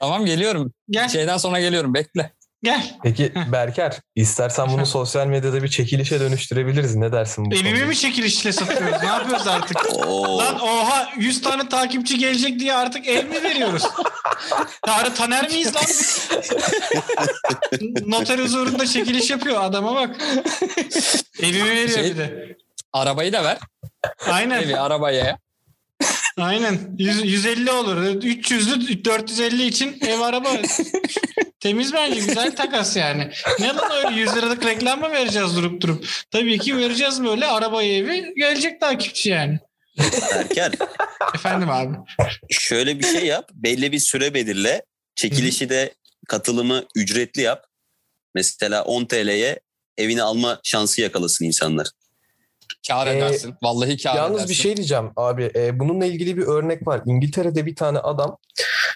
tamam 0.00 0.26
geliyorum. 0.26 0.72
Gel 0.90 1.08
Şeyden 1.08 1.36
sonra 1.36 1.60
geliyorum. 1.60 1.94
Bekle. 1.94 2.32
Gel. 2.66 2.96
Peki 3.02 3.32
Berker 3.52 4.00
istersen 4.16 4.68
bunu 4.72 4.86
sosyal 4.86 5.26
medyada 5.26 5.62
bir 5.62 5.68
çekilişe 5.68 6.20
dönüştürebiliriz. 6.20 6.96
Ne 6.96 7.12
dersin 7.12 7.44
bu 7.50 7.54
Evimi 7.54 7.70
konuda? 7.70 7.86
mi 7.86 7.96
çekilişle 7.96 8.52
satıyoruz? 8.52 9.02
Ne 9.02 9.08
yapıyoruz 9.08 9.46
artık? 9.46 9.76
Oo. 10.06 10.38
Lan 10.38 10.60
oha 10.60 11.08
100 11.16 11.42
tane 11.42 11.68
takipçi 11.68 12.18
gelecek 12.18 12.60
diye 12.60 12.74
artık 12.74 13.08
ev 13.08 13.24
mi 13.28 13.42
veriyoruz? 13.42 13.82
Tarı 14.86 15.14
Taner 15.14 15.48
miyiz 15.50 15.72
lan? 15.76 15.82
Noter 18.06 18.38
huzurunda 18.38 18.86
çekiliş 18.86 19.30
yapıyor 19.30 19.64
adama 19.64 19.94
bak. 19.94 20.16
Evimi 21.42 21.70
veriyor 21.70 21.88
Şey- 21.88 22.04
bir 22.04 22.16
de. 22.18 22.56
Arabayı 22.92 23.32
da 23.32 23.44
ver. 23.44 23.58
Aynen. 24.26 24.62
Evi 24.62 24.76
arabaya. 24.78 25.38
Aynen. 26.36 26.78
100, 26.98 27.24
150 27.24 27.70
olur. 27.70 27.96
300'lü 27.96 29.04
450 29.04 29.66
için 29.66 29.98
ev 30.06 30.20
araba. 30.20 30.48
Temiz 31.60 31.92
bence. 31.92 32.20
Güzel 32.20 32.56
takas 32.56 32.96
yani. 32.96 33.30
Ne 33.60 33.66
lan 33.66 33.90
öyle 34.04 34.20
100 34.20 34.36
liralık 34.36 34.64
reklam 34.64 35.00
mı 35.00 35.10
vereceğiz 35.10 35.56
durup 35.56 35.80
durup? 35.80 36.06
Tabii 36.30 36.58
ki 36.58 36.76
vereceğiz 36.76 37.24
böyle 37.24 37.46
arabayı 37.46 37.92
evi. 37.92 38.34
Gelecek 38.36 38.80
takipçi 38.80 39.30
yani. 39.30 39.58
Berker 40.34 40.72
Efendim 41.34 41.70
abi. 41.70 41.96
şöyle 42.50 42.98
bir 42.98 43.04
şey 43.04 43.26
yap. 43.26 43.50
Belli 43.54 43.92
bir 43.92 43.98
süre 43.98 44.34
belirle. 44.34 44.82
Çekilişi 45.14 45.68
de 45.68 45.94
katılımı 46.28 46.84
ücretli 46.96 47.40
yap. 47.42 47.64
Mesela 48.34 48.84
10 48.84 49.04
TL'ye 49.04 49.60
evini 49.98 50.22
alma 50.22 50.60
şansı 50.64 51.00
yakalasın 51.00 51.44
insanlar. 51.44 51.86
Kar 52.88 53.06
Ee, 53.06 53.16
edersin. 53.18 53.54
Vallahi 53.62 53.96
kar 54.02 54.16
Yalnız 54.16 54.30
edersin. 54.36 54.48
bir 54.48 54.54
şey 54.54 54.76
diyeceğim 54.76 55.10
abi. 55.16 55.50
e, 55.54 55.78
bununla 55.78 56.06
ilgili 56.06 56.36
bir 56.36 56.42
örnek 56.42 56.86
var. 56.86 57.00
İngiltere'de 57.06 57.66
bir 57.66 57.76
tane 57.76 57.98
adam. 57.98 58.36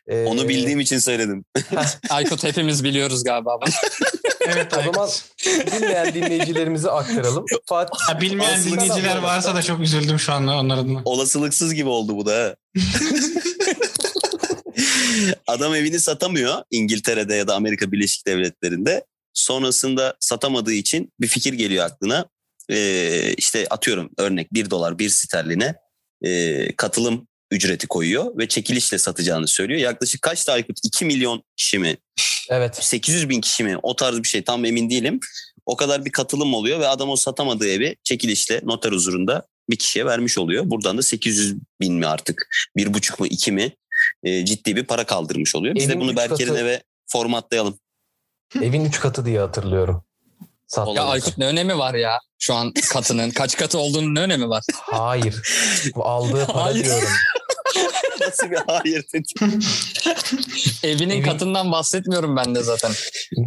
e, 0.08 0.24
Onu 0.24 0.48
bildiğim 0.48 0.80
için 0.80 0.98
söyledim. 0.98 1.44
Aykut 2.10 2.44
hepimiz 2.44 2.84
biliyoruz 2.84 3.24
galiba. 3.24 3.58
Evet 4.48 4.72
O 4.78 4.82
zaman 4.92 5.08
bilmeyen 5.72 6.14
dinleyicilerimize 6.14 6.90
aktaralım. 6.90 7.44
Fatih 7.66 7.98
Ha, 8.08 8.20
bilmeyen 8.20 8.64
dinleyiciler 8.64 9.10
adam- 9.12 9.22
varsa 9.24 9.54
da 9.54 9.62
çok 9.62 9.80
üzüldüm 9.80 10.18
şu 10.18 10.32
anda 10.32 10.52
onlar 10.58 10.78
adına. 10.78 11.02
Olasılıksız 11.04 11.74
gibi 11.74 11.88
oldu 11.88 12.16
bu 12.16 12.26
da. 12.26 12.56
Adam 15.46 15.74
evini 15.74 16.00
satamıyor 16.00 16.54
İngiltere'de 16.70 17.34
ya 17.34 17.48
da 17.48 17.54
Amerika 17.54 17.92
Birleşik 17.92 18.26
Devletleri'nde. 18.26 19.04
Sonrasında 19.34 20.14
satamadığı 20.20 20.72
için 20.72 21.12
bir 21.20 21.26
fikir 21.26 21.52
geliyor 21.52 21.84
aklına. 21.84 22.26
Ee, 22.70 23.34
işte 23.36 23.66
atıyorum 23.70 24.10
örnek 24.18 24.54
1 24.54 24.70
dolar 24.70 24.98
1 24.98 25.08
sterline 25.08 25.74
ee, 26.24 26.76
katılım 26.76 27.28
ücreti 27.50 27.86
koyuyor 27.86 28.38
ve 28.38 28.48
çekilişle 28.48 28.98
satacağını 28.98 29.48
söylüyor. 29.48 29.80
Yaklaşık 29.80 30.22
kaç 30.22 30.48
Aykut? 30.48 30.78
2 30.84 31.04
milyon 31.04 31.42
kişi 31.56 31.78
mi? 31.78 31.96
Evet. 32.50 32.84
800 32.84 33.28
bin 33.28 33.40
kişi 33.40 33.64
mi? 33.64 33.76
O 33.82 33.96
tarz 33.96 34.18
bir 34.22 34.28
şey 34.28 34.42
tam 34.42 34.64
emin 34.64 34.90
değilim. 34.90 35.20
O 35.66 35.76
kadar 35.76 36.04
bir 36.04 36.12
katılım 36.12 36.54
oluyor 36.54 36.80
ve 36.80 36.88
adam 36.88 37.10
o 37.10 37.16
satamadığı 37.16 37.68
evi 37.68 37.96
çekilişle 38.04 38.60
noter 38.64 38.92
huzurunda 38.92 39.46
bir 39.70 39.76
kişiye 39.76 40.06
vermiş 40.06 40.38
oluyor. 40.38 40.70
Buradan 40.70 40.98
da 40.98 41.02
800 41.02 41.54
bin 41.80 41.94
mi 41.94 42.06
artık? 42.06 42.48
Bir 42.76 42.94
buçuk 42.94 43.20
mu 43.20 43.26
iki 43.26 43.52
mi? 43.52 43.72
E, 44.24 44.44
ciddi 44.44 44.76
bir 44.76 44.84
para 44.84 45.04
kaldırmış 45.04 45.54
oluyor. 45.54 45.74
Biz 45.74 45.84
Evin 45.84 45.94
de 45.94 46.00
bunu 46.00 46.16
Berker'in 46.16 46.48
katı- 46.48 46.60
eve 46.60 46.82
formatlayalım. 47.06 47.78
Evin 48.62 48.84
üç 48.84 49.00
katı 49.00 49.26
diye 49.26 49.40
hatırlıyorum. 49.40 50.04
Sattılar. 50.70 50.96
Ya 50.96 51.04
Aykut 51.04 51.38
ne 51.38 51.46
önemi 51.46 51.78
var 51.78 51.94
ya 51.94 52.18
şu 52.38 52.54
an 52.54 52.72
katının? 52.92 53.30
Kaç 53.30 53.56
katı 53.56 53.78
olduğunun 53.78 54.14
ne 54.14 54.20
önemi 54.20 54.48
var? 54.48 54.62
Hayır. 54.82 55.42
Aldığı 55.96 56.46
para 56.46 56.64
Hayır. 56.64 56.84
diyorum. 56.84 57.08
Nasıl 58.20 58.50
bir 58.50 58.58
hayır 58.66 59.04
dedi. 59.14 59.58
Evinin 60.82 61.14
Evin- 61.14 61.22
katından 61.24 61.72
bahsetmiyorum 61.72 62.36
ben 62.36 62.54
de 62.54 62.62
zaten. 62.62 62.92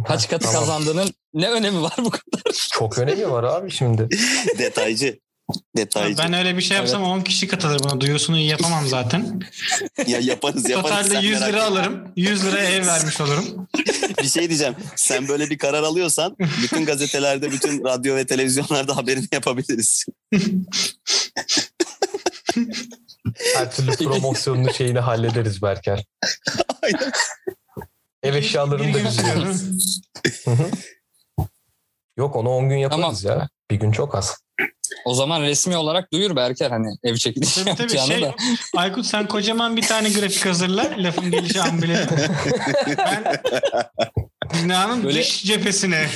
Kaç 0.08 0.28
katı 0.28 0.46
Tamam. 0.46 0.60
kazandığının 0.60 1.14
ne 1.34 1.50
önemi 1.50 1.82
var 1.82 1.94
bu 1.98 2.10
kadar? 2.10 2.68
Çok 2.72 2.98
önemi 2.98 3.30
var 3.30 3.44
abi 3.44 3.70
şimdi. 3.70 4.08
Detaycı. 4.58 5.18
Detaycı. 5.76 6.18
Ben 6.18 6.32
öyle 6.32 6.56
bir 6.56 6.62
şey 6.62 6.76
yapsam 6.76 7.02
10 7.02 7.20
kişi 7.20 7.48
katılır 7.48 7.80
buna. 7.84 8.00
Duyusunu 8.00 8.38
yapamam 8.38 8.86
zaten. 8.86 9.40
Ya 10.06 10.18
yaparız 10.20 10.70
yaparız. 10.70 10.90
Totalde 10.90 11.14
Sen 11.14 11.20
100 11.20 11.40
merak 11.40 11.52
lira 11.52 11.64
alırım. 11.64 12.08
100 12.16 12.44
liraya 12.44 12.70
ev 12.70 12.86
vermiş 12.86 13.20
olurum. 13.20 13.68
Bir 14.22 14.28
şey 14.28 14.48
diyeceğim. 14.48 14.74
Sen 14.96 15.28
böyle 15.28 15.50
bir 15.50 15.58
karar 15.58 15.82
alıyorsan 15.82 16.36
bütün 16.62 16.84
gazetelerde, 16.84 17.50
bütün 17.50 17.84
radyo 17.84 18.16
ve 18.16 18.26
televizyonlarda 18.26 18.96
haberini 18.96 19.28
yapabiliriz. 19.32 20.04
Her 23.54 23.72
türlü 23.72 23.92
promosyonunu 23.96 24.74
şeyini 24.74 24.98
hallederiz 24.98 25.62
Berker. 25.62 26.04
Aynen. 26.82 27.12
Ev 28.22 28.34
eşyalarını 28.34 28.94
da 28.94 28.98
hı. 30.50 30.70
Yok 32.16 32.36
onu 32.36 32.48
10 32.48 32.68
gün 32.68 32.76
yaparız 32.76 33.22
Tamam. 33.22 33.38
ya. 33.38 33.48
Bir 33.70 33.76
gün 33.76 33.92
çok 33.92 34.14
az. 34.14 34.44
O 35.04 35.14
zaman 35.14 35.42
resmi 35.42 35.76
olarak 35.76 36.12
duyur 36.12 36.36
Berker 36.36 36.70
hani 36.70 36.96
ev 37.04 37.16
çekilişi 37.16 37.64
Tabii 37.64 37.76
tabii 37.76 37.98
şey, 37.98 38.22
da. 38.22 38.34
Aykut 38.76 39.06
sen 39.06 39.28
kocaman 39.28 39.76
bir 39.76 39.82
tane 39.82 40.10
grafik 40.10 40.46
hazırla. 40.46 40.90
Lafın 40.98 41.30
gelişi 41.30 41.60
ambile. 41.60 42.06
ben 42.98 43.42
binanın 44.54 45.04
Böyle- 45.04 45.20
dış 45.20 45.44
cephesine. 45.44 46.08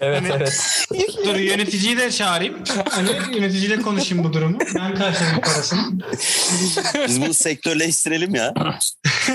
Evet 0.00 0.22
Hani- 0.22 0.32
evet. 0.36 0.86
Dur 1.26 1.34
yöneticiyi 1.36 1.96
de 1.98 2.10
çağırayım. 2.10 2.54
Hani 2.90 3.08
yöneticiyle 3.36 3.82
konuşayım 3.82 4.24
bu 4.24 4.32
durumu. 4.32 4.58
Ben 4.74 4.94
karşılayayım 4.94 5.40
parasını. 5.40 5.80
Biz 7.08 7.20
bunu 7.20 7.34
sektörleştirelim 7.34 8.34
ya. 8.34 8.54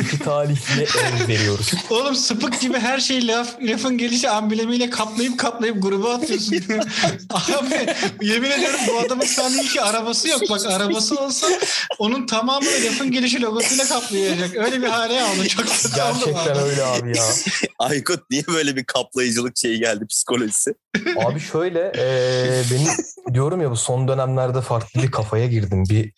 İki 0.01 0.19
talihliye 0.19 0.87
ev 1.23 1.27
veriyoruz. 1.27 1.71
Oğlum 1.89 2.15
sıpık 2.15 2.61
gibi 2.61 2.79
her 2.79 2.99
şeyi 2.99 3.27
laf, 3.27 3.47
lafın 3.61 3.97
gelişi 3.97 4.29
amblemiyle 4.29 4.89
kaplayıp 4.89 5.39
kaplayıp 5.39 5.83
gruba 5.83 6.13
atıyorsun. 6.13 6.55
Abi 7.29 7.95
yemin 8.21 8.51
ediyorum 8.51 8.79
bu 8.87 8.99
adamın 8.99 9.25
sandığı 9.25 9.61
ki 9.67 9.81
arabası 9.81 10.27
yok. 10.27 10.41
Bak 10.49 10.65
arabası 10.65 11.15
olsa 11.15 11.47
onun 11.99 12.25
tamamını 12.25 12.69
lafın 12.85 13.11
gelişi 13.11 13.41
logosuyla 13.41 13.85
kaplayacak. 13.85 14.55
Öyle 14.55 14.81
bir 14.81 14.87
hale 14.87 15.21
aldı. 15.21 15.47
Çok 15.47 15.67
kötü. 15.67 15.95
Gerçekten 15.95 16.57
öyle 16.59 16.83
abi 16.83 17.17
ya. 17.17 17.23
Aykut 17.79 18.29
niye 18.29 18.38
böyle 18.47 18.75
bir 18.75 18.83
kaplayıcılık 18.85 19.57
şeyi 19.57 19.79
geldi 19.79 20.05
psikolojisi? 20.09 20.71
Abi 21.17 21.39
şöyle 21.39 21.91
eee 21.95 22.63
benim 22.71 22.91
diyorum 23.33 23.61
ya 23.61 23.71
bu 23.71 23.75
son 23.75 24.07
dönemlerde 24.07 24.61
farklı 24.61 25.01
bir 25.03 25.11
kafaya 25.11 25.45
girdim. 25.47 25.83
Bir 25.89 26.13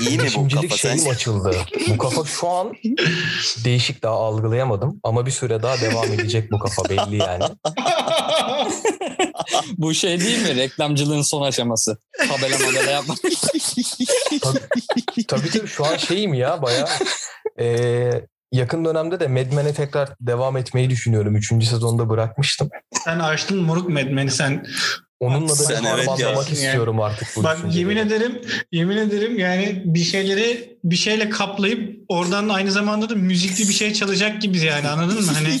İyi 0.00 0.18
mi 0.18 0.28
bu 0.36 0.48
kafa 0.48 0.76
şeyim 0.76 0.98
sen? 0.98 1.10
açıldı. 1.10 1.56
Bu 1.88 1.98
kafa 1.98 2.24
şu 2.24 2.48
an 2.48 2.72
değişik 3.64 4.02
daha 4.02 4.14
algılayamadım. 4.14 5.00
Ama 5.02 5.26
bir 5.26 5.30
süre 5.30 5.62
daha 5.62 5.80
devam 5.80 6.04
edecek 6.12 6.52
bu 6.52 6.58
kafa 6.58 6.88
belli 6.88 7.16
yani. 7.16 7.44
Bu 9.78 9.94
şey 9.94 10.20
değil 10.20 10.42
mi? 10.42 10.56
Reklamcılığın 10.56 11.22
son 11.22 11.42
aşaması. 11.42 11.98
Tabela 12.28 12.58
modela 12.58 12.90
yapmak. 12.90 13.18
Tabii 15.28 15.50
tabii 15.50 15.66
şu 15.66 15.86
an 15.86 15.96
şeyim 15.96 16.34
ya 16.34 16.62
baya 16.62 16.88
yakın 18.54 18.84
dönemde 18.84 19.20
de 19.20 19.28
Mad 19.28 19.52
Men'e 19.52 19.72
tekrar 19.72 20.08
devam 20.20 20.56
etmeyi 20.56 20.90
düşünüyorum. 20.90 21.36
Üçüncü 21.36 21.66
sezonda 21.66 22.08
bırakmıştım. 22.08 22.70
Sen 23.04 23.18
açtın 23.18 23.62
moruk 23.62 23.88
medmeni 23.88 24.30
sen. 24.30 24.66
Onunla 25.20 25.48
da 25.48 25.52
bir 25.52 25.74
Sen 25.74 25.84
evet 25.84 26.08
harmanlamak 26.08 26.48
ya. 26.48 26.54
istiyorum 26.54 27.00
artık 27.00 27.28
bu 27.36 27.44
Bak 27.44 27.58
yemin 27.70 27.96
ederim 27.96 28.40
yemin 28.72 28.96
ederim 28.96 29.38
yani 29.38 29.82
bir 29.84 30.04
şeyleri 30.04 30.78
bir 30.84 30.96
şeyle 30.96 31.28
kaplayıp 31.28 32.04
oradan 32.08 32.48
aynı 32.48 32.70
zamanda 32.72 33.08
da 33.08 33.14
müzikli 33.14 33.68
bir 33.68 33.74
şey 33.74 33.92
çalacak 33.92 34.42
gibi 34.42 34.58
yani 34.58 34.88
anladın 34.88 35.24
mı? 35.24 35.32
Hani 35.34 35.60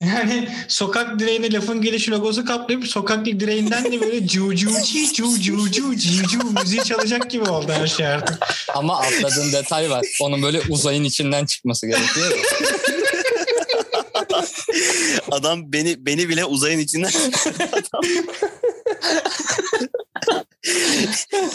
yani 0.00 0.48
sokak 0.68 1.18
direğine 1.18 1.52
lafın 1.52 1.80
gelişi 1.80 2.10
logosu 2.10 2.44
kaplayıp 2.44 2.86
sokak 2.86 3.26
direğinden 3.26 3.92
de 3.92 4.00
böyle 4.00 4.26
cu 4.26 4.56
cu 4.56 4.70
ci 4.84 5.12
cu 5.12 5.40
cu 5.40 5.70
cu 5.70 5.96
ci 5.96 6.22
cu 6.22 6.50
müziği 6.60 6.84
çalacak 6.84 7.30
gibi 7.30 7.44
oldu 7.44 7.72
her 7.72 7.86
şey 7.86 8.06
artık. 8.06 8.38
Ama 8.74 9.00
atladığın 9.00 9.52
detay 9.52 9.90
var. 9.90 10.06
Onun 10.20 10.42
böyle 10.42 10.60
uzayın 10.68 11.04
içinden 11.04 11.46
çıkması 11.46 11.86
gerekiyor. 11.86 12.38
Adam 15.30 15.72
beni 15.72 16.06
beni 16.06 16.28
bile 16.28 16.44
uzayın 16.44 16.78
içinden 16.78 17.10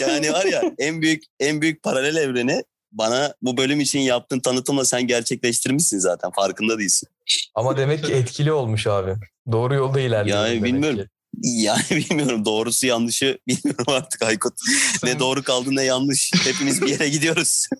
yani 0.00 0.32
var 0.32 0.44
ya 0.44 0.62
en 0.78 1.02
büyük 1.02 1.22
en 1.40 1.60
büyük 1.60 1.82
paralel 1.82 2.16
evreni 2.16 2.64
bana 2.92 3.34
bu 3.42 3.56
bölüm 3.56 3.80
için 3.80 4.00
yaptığın 4.00 4.40
tanıtımla 4.40 4.84
sen 4.84 5.06
gerçekleştirmişsin 5.06 5.98
zaten 5.98 6.30
farkında 6.30 6.78
değilsin. 6.78 7.08
Ama 7.54 7.76
demek 7.76 8.04
ki 8.04 8.12
etkili 8.14 8.52
olmuş 8.52 8.86
abi. 8.86 9.14
Doğru 9.52 9.74
yolda 9.74 10.00
ilerliyorum 10.00 10.44
Yani 10.44 10.56
demek 10.56 10.64
bilmiyorum. 10.74 10.98
ki. 10.98 11.08
Yani 11.42 11.82
bilmiyorum 11.90 12.44
doğrusu 12.44 12.86
yanlışı 12.86 13.38
bilmiyorum 13.48 13.84
artık 13.88 14.22
Aykut. 14.22 14.54
Ne 15.02 15.18
doğru 15.18 15.42
kaldı 15.42 15.68
ne 15.76 15.82
yanlış. 15.82 16.32
Hepimiz 16.44 16.82
bir 16.82 16.88
yere 16.88 17.08
gidiyoruz. 17.08 17.66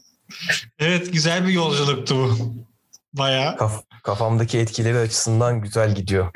Evet 0.79 1.13
güzel 1.13 1.47
bir 1.47 1.53
yolculuktu 1.53 2.15
bu. 2.17 2.55
Bayağı. 3.13 3.57
Kaf- 3.57 3.85
kafamdaki 4.03 4.59
etkileri 4.59 4.99
açısından 4.99 5.61
güzel 5.61 5.95
gidiyor. 5.95 6.33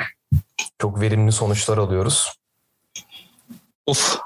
Çok 0.78 1.00
verimli 1.00 1.32
sonuçlar 1.32 1.78
alıyoruz. 1.78 2.26
Of. 3.86 4.18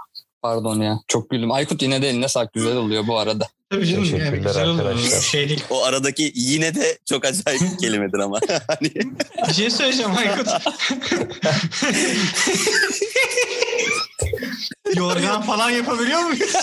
Pardon 0.45 0.81
ya. 0.81 1.01
Çok 1.09 1.31
güldüm. 1.31 1.53
Aykut 1.53 1.83
yine 1.83 2.03
de 2.03 2.09
eline 2.09 2.29
sağlık. 2.29 2.53
Güzel 2.53 2.77
oluyor 2.77 3.07
bu 3.07 3.19
arada. 3.19 3.49
Tabii 3.71 3.87
canım 3.87 4.05
yani 4.05 4.19
Teşekkürler 4.19 4.43
güzel 4.47 4.69
oldu. 4.69 4.83
arkadaşlar. 4.83 5.21
Şey 5.21 5.49
değil. 5.49 5.65
O 5.71 5.85
aradaki 5.85 6.33
yine 6.35 6.75
de 6.75 6.99
çok 7.09 7.25
acayip 7.25 7.61
bir 7.63 7.79
kelimedir 7.79 8.19
ama. 8.19 8.41
hani 8.69 8.91
Bir 9.49 9.55
şey 9.55 9.71
söyleyeceğim 9.71 10.11
Aykut. 10.17 10.49
Yorgan 14.97 15.43
falan 15.43 15.71
yapabiliyor 15.71 16.21
muyuz? 16.21 16.55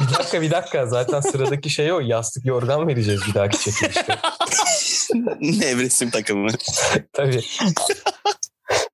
Bir 0.00 0.14
dakika 0.18 0.42
bir 0.42 0.50
dakika. 0.50 0.86
Zaten 0.86 1.20
sıradaki 1.20 1.70
şey 1.70 1.92
o. 1.92 2.00
Yastık 2.00 2.46
yorgan 2.46 2.88
vereceğiz 2.88 3.20
bir 3.28 3.34
dahaki 3.34 3.58
çekilişte. 3.58 4.18
nevresim 5.40 6.10
takımı. 6.10 6.48
Tabii. 7.12 7.44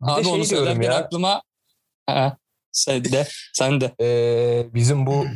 Abi 0.00 0.24
şey 0.24 0.32
onu 0.32 0.44
söylerken 0.44 0.82
ya. 0.82 0.94
aklıma 0.94 1.42
Ha, 2.06 2.36
sen 2.76 3.04
de 3.04 3.26
sen 3.52 3.80
de. 3.80 3.92
Ee, 4.00 4.74
bizim 4.74 5.06
bu 5.06 5.26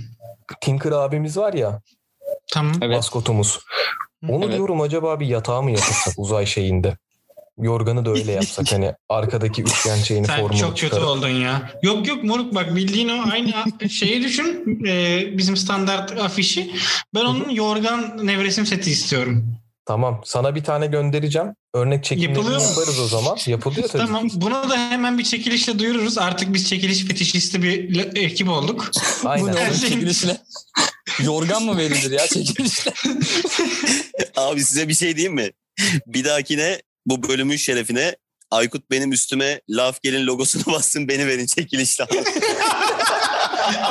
Tinker 0.60 0.92
abimiz 0.92 1.36
var 1.36 1.52
ya 1.52 1.80
Tamam. 2.52 2.74
Evet. 2.82 2.96
maskotumuz. 2.96 3.58
Onu 4.28 4.44
Evet. 4.44 4.54
diyorum 4.56 4.80
acaba 4.80 5.20
bir 5.20 5.26
yatağı 5.26 5.62
mı 5.62 5.70
yapırsak 5.70 6.14
uzay 6.16 6.46
şeyinde? 6.46 6.96
Yorganı 7.58 8.04
da 8.04 8.10
öyle 8.10 8.32
yapsak 8.32 8.72
hani 8.72 8.94
arkadaki 9.08 9.62
üçgen 9.62 9.96
şeyini 9.96 10.26
Sen 10.26 10.40
formunu 10.40 10.58
çok 10.58 10.70
kötü 10.70 10.80
çıkarıp. 10.86 11.06
oldun 11.08 11.28
ya. 11.28 11.70
Yok 11.82 12.08
yok 12.08 12.24
moruk 12.24 12.54
bak 12.54 12.76
bildiğin 12.76 13.08
o 13.08 13.30
aynı 13.32 13.52
şeyi 13.90 14.22
düşün. 14.22 14.80
Ee, 14.86 15.38
bizim 15.38 15.56
standart 15.56 16.20
afişi. 16.20 16.70
Ben 17.14 17.24
onun 17.24 17.50
yorgan 17.50 18.26
nevresim 18.26 18.66
seti 18.66 18.90
istiyorum. 18.90 19.56
Tamam 19.90 20.20
sana 20.24 20.54
bir 20.54 20.64
tane 20.64 20.86
göndereceğim. 20.86 21.48
Örnek 21.74 22.04
çekimlerini 22.04 22.52
yaparız 22.52 23.00
o 23.00 23.08
zaman. 23.08 23.38
Yapılıyor 23.46 23.88
tabii. 23.88 24.02
Tamam. 24.02 24.28
Bunu 24.34 24.70
da 24.70 24.90
hemen 24.90 25.18
bir 25.18 25.24
çekilişle 25.24 25.78
duyururuz. 25.78 26.18
Artık 26.18 26.54
biz 26.54 26.68
çekiliş 26.68 27.04
fetişisti 27.04 27.62
bir 27.62 28.16
ekip 28.16 28.48
olduk. 28.48 28.90
Aynen. 29.24 29.52
Bu 29.52 29.56
ne 29.56 29.74
şey- 29.74 29.88
çekilişle? 29.88 30.36
Yorgan 31.22 31.62
mı 31.62 31.76
verilir 31.76 32.10
ya 32.10 32.26
çekilişle? 32.26 32.92
Abi 34.36 34.64
size 34.64 34.88
bir 34.88 34.94
şey 34.94 35.16
diyeyim 35.16 35.34
mi? 35.34 35.50
Bir 36.06 36.24
dahakine 36.24 36.82
bu 37.06 37.28
bölümün 37.28 37.56
şerefine 37.56 38.16
Aykut 38.50 38.90
benim 38.90 39.12
üstüme 39.12 39.60
Laf 39.68 40.02
Gelin 40.02 40.26
logosunu 40.26 40.62
bassın 40.74 41.08
beni 41.08 41.26
verin 41.26 41.46
çekilişle. 41.46 42.06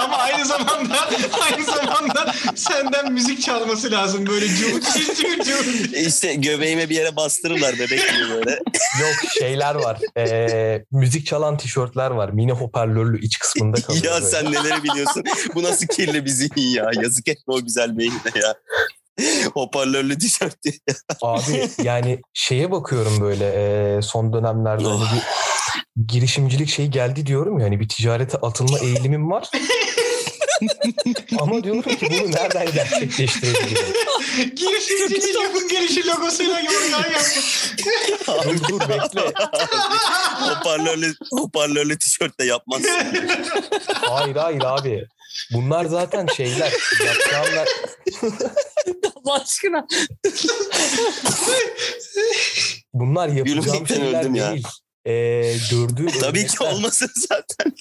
Ama 0.03 0.17
aynı 0.17 0.45
zamanda 0.45 1.09
aynı 1.51 1.65
zamanda 1.65 2.33
senden 2.55 3.13
müzik 3.13 3.41
çalması 3.41 3.91
lazım 3.91 4.27
böyle 4.27 4.47
cıvık 4.47 4.83
cıvık 4.93 5.45
cıvık. 5.45 5.97
İşte 5.97 6.35
göbeğime 6.35 6.89
bir 6.89 6.95
yere 6.95 7.15
bastırırlar 7.15 7.73
bebek 7.75 7.89
gibi 8.09 8.29
böyle. 8.29 8.51
Yok 9.01 9.31
şeyler 9.39 9.75
var. 9.75 9.97
Ee, 10.17 10.83
müzik 10.91 11.25
çalan 11.25 11.57
tişörtler 11.57 12.11
var. 12.11 12.29
Mini 12.29 12.51
hoparlörlü 12.51 13.25
iç 13.25 13.39
kısmında 13.39 13.81
kalıyor. 13.87 14.03
ya 14.05 14.11
böyle. 14.13 14.25
sen 14.25 14.45
neleri 14.51 14.83
biliyorsun? 14.83 15.23
Bu 15.55 15.63
nasıl 15.63 15.87
kirli 15.87 16.25
bir 16.25 16.29
zihin 16.29 16.69
ya. 16.75 16.91
Yazık 17.03 17.27
etme 17.27 17.53
o 17.53 17.61
güzel 17.63 17.97
beynine 17.97 18.31
ya. 18.35 18.55
Hoparlörlü 19.53 20.17
tişört 20.17 20.63
diye. 20.63 20.73
Abi 21.21 21.69
yani 21.83 22.19
şeye 22.33 22.71
bakıyorum 22.71 23.21
böyle 23.21 23.45
ee, 23.55 24.01
son 24.01 24.33
dönemlerde 24.33 24.83
hani 24.83 24.93
Oh. 24.93 25.13
bir 25.15 25.21
girişimcilik 26.07 26.69
şeyi 26.69 26.91
geldi 26.91 27.25
diyorum 27.25 27.59
ya 27.59 27.65
hani 27.65 27.79
bir 27.79 27.89
ticarete 27.89 28.37
atılma 28.37 28.79
eğilimim 28.79 29.31
var. 29.31 29.49
Ama 31.39 31.63
diyorum 31.63 31.81
ki 31.81 32.07
bunu 32.09 32.31
nereden 32.31 32.71
gerçekleştirebilirim? 32.73 33.85
Girişimcinin 34.55 35.43
yapım 35.43 35.67
gelişi 35.67 36.07
logosuyla 36.07 36.59
yorgan 36.59 37.11
yaptım. 37.11 37.43
Dur 38.45 38.69
dur 38.69 38.79
bekle. 38.79 39.33
hoparlörlü, 40.39 41.13
hoparlörlü 41.31 41.97
tişört 41.99 42.39
de 42.39 42.45
yapmazsın. 42.45 42.91
Hayır 43.93 44.35
hayır 44.35 44.61
abi. 44.65 45.07
Bunlar 45.53 45.85
zaten 45.85 46.27
şeyler. 46.37 46.73
Yapacağımlar 47.05 47.67
Allah 49.15 49.41
aşkına. 49.41 49.87
Bunlar 52.93 53.27
yapacağım 53.27 53.61
Gülmekten 53.63 53.95
şeyler 53.95 54.19
öldüm 54.19 54.35
ya. 54.35 54.51
değil. 54.51 54.67
Ee, 55.05 55.55
gördüğüm 55.71 56.07
Tabii 56.21 56.47
ki 56.47 56.63
olmasın 56.63 57.09
zaten. 57.15 57.73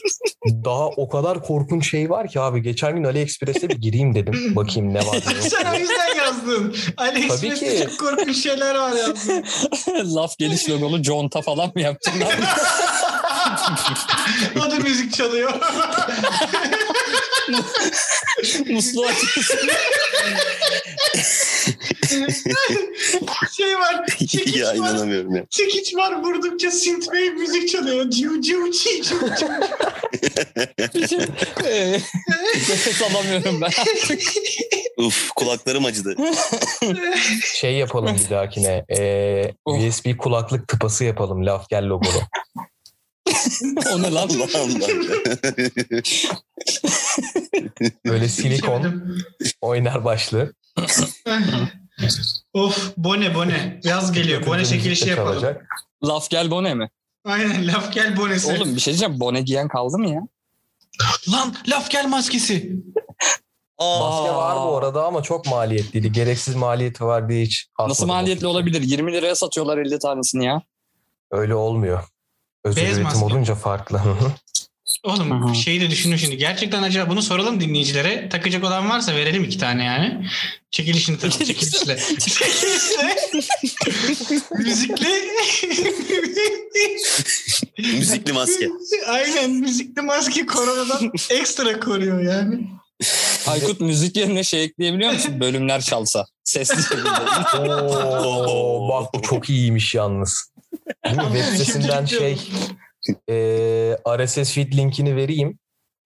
Daha 0.65 0.87
o 0.87 1.09
kadar 1.09 1.43
korkunç 1.43 1.91
şey 1.91 2.11
var 2.11 2.29
ki 2.29 2.41
abi. 2.41 2.63
Geçen 2.63 2.97
gün 2.97 3.05
AliExpress'e 3.05 3.69
bir 3.69 3.77
gireyim 3.81 4.15
dedim. 4.15 4.53
Bakayım 4.57 4.95
ne 4.95 4.99
var. 4.99 5.19
Sen 5.41 5.75
o 5.75 5.79
yüzden 5.79 6.15
yazdın. 6.17 6.77
AliExpress'te 6.97 7.77
ki. 7.77 7.85
çok 7.89 8.01
korkunç 8.01 8.43
şeyler 8.43 8.75
var 8.75 8.93
yazdın. 8.93 9.45
Laf 10.15 10.39
geliş 10.39 10.69
logolu 10.71 11.03
conta 11.03 11.43
falan 11.43 11.71
mı 11.75 11.81
yaptın? 11.81 12.13
lan? 12.21 12.29
O 14.67 14.71
da 14.71 14.77
müzik 14.77 15.15
çalıyor. 15.15 15.53
Musluğu 18.75 19.07
açıyorsun. 19.07 19.59
şey 23.57 23.77
var. 23.79 24.07
Çekiç 24.07 24.57
ya 24.57 24.69
var. 24.69 24.75
inanamıyorum 24.75 25.37
ya. 25.37 25.45
Çekiç 25.51 25.95
var 25.95 26.23
vurdukça 26.23 26.71
synthwave 26.71 27.31
müzik 27.31 27.69
çalıyor. 27.69 28.11
Ciu 28.11 28.41
ciu 28.41 28.71
ciu 28.73 29.03
ciu. 31.09 31.19
Ee, 31.67 31.93
Nefes 32.53 33.03
alamıyorum 33.03 33.61
ben 33.61 33.67
artık. 33.67 34.23
Uf 34.99 35.31
kulaklarım 35.31 35.85
acıdı. 35.85 36.17
Şey 37.55 37.75
yapalım 37.75 38.17
bir 38.25 38.31
dahakine. 38.31 38.85
Ee, 38.99 39.29
Oh. 39.65 39.85
USB 39.89 40.17
kulaklık 40.19 40.69
tıpası 40.69 41.05
yapalım. 41.05 41.47
Laf 41.47 41.69
gel 41.69 41.85
logolu. 41.89 42.23
O 43.93 44.03
ne 44.03 44.11
lan? 44.13 44.29
Allah 44.29 44.59
Allah. 44.59 44.87
Böyle 48.07 48.29
silikon 48.29 49.03
oynar 49.61 50.05
başlı. 50.05 50.53
of 52.55 52.93
bone 52.97 53.35
bone. 53.35 53.81
Yaz 53.85 54.13
geliyor. 54.13 54.47
Bone 54.47 54.65
çekilişi 54.65 55.09
yapalım. 55.09 55.33
çalacak. 55.33 55.67
Laf 56.05 56.31
gel 56.31 56.51
bone 56.51 56.75
mi? 56.75 56.91
Aynen 57.25 57.67
laf 57.67 57.93
gel 57.93 58.17
bonesi. 58.17 58.53
Oğlum 58.53 58.75
bir 58.75 58.81
şey 58.81 58.93
diyeceğim. 58.95 59.21
Bone 59.21 59.41
giyen 59.41 59.69
kaldı 59.69 59.99
mı 59.99 60.11
ya? 60.11 60.21
Lan 61.33 61.55
laf 61.69 61.91
gel 61.91 62.09
maskesi. 62.09 62.73
Maske 63.81 64.35
var 64.35 64.57
bu 64.57 64.77
arada 64.77 65.05
ama 65.07 65.23
çok 65.23 65.47
maliyetliydi. 65.47 66.13
Gereksiz 66.13 66.55
maliyeti 66.55 67.05
var 67.05 67.29
diye 67.29 67.45
hiç 67.45 67.67
Nasıl 67.81 68.07
maliyetli 68.07 68.47
olabilir? 68.47 68.83
20 68.83 69.13
liraya 69.13 69.35
satıyorlar 69.35 69.79
50 69.79 69.99
tanesini 69.99 70.45
ya. 70.45 70.63
Öyle 71.31 71.55
olmuyor. 71.55 72.05
Özel 72.65 72.85
Beyaz 72.85 72.99
üretim 72.99 73.21
maske. 73.21 73.25
olunca 73.25 73.55
farklı. 73.55 74.03
Oğlum 75.05 75.49
hı. 75.51 75.55
şeyi 75.55 75.81
de 75.81 75.91
düşünün 75.91 76.17
şimdi. 76.17 76.37
Gerçekten 76.37 76.83
acaba 76.83 77.11
bunu 77.11 77.23
soralım 77.23 77.61
dinleyicilere. 77.61 78.29
Takacak 78.29 78.65
olan 78.65 78.91
varsa 78.91 79.15
verelim 79.15 79.45
iki 79.45 79.59
tane 79.59 79.85
yani. 79.85 80.27
Çekilişini 80.71 81.19
tabii 81.19 81.33
çekilişle. 81.33 81.99
Çekilişle. 82.19 83.17
Müzikli. 84.59 85.09
Müzikli 87.79 88.33
maske. 88.33 88.69
Aynen 89.07 89.51
müzikli 89.51 90.03
maske 90.03 90.47
koronadan 90.47 91.13
ekstra 91.31 91.81
koruyor 91.81 92.23
yani. 92.23 92.69
Aykut 93.47 93.81
müzik 93.81 94.17
yerine 94.17 94.45
şey 94.45 94.65
ekleyebiliyor 94.65 95.13
musun? 95.13 95.35
Bölümler 95.41 95.81
çalsa. 95.81 96.27
Sesli 96.45 96.83
şekilde. 96.83 97.09
Oo, 97.59 98.89
bak 98.89 99.15
bu 99.15 99.23
çok 99.23 99.51
iyiymiş 99.51 99.95
yalnız. 99.95 100.53
Değil 101.05 101.17
mi? 101.17 101.23
Web 101.33 101.45
sitesinden 101.45 102.05
şey 102.05 102.39
e, 103.29 103.37
RSS 104.19 104.53
feed 104.53 104.73
linkini 104.73 105.17
vereyim. 105.17 105.59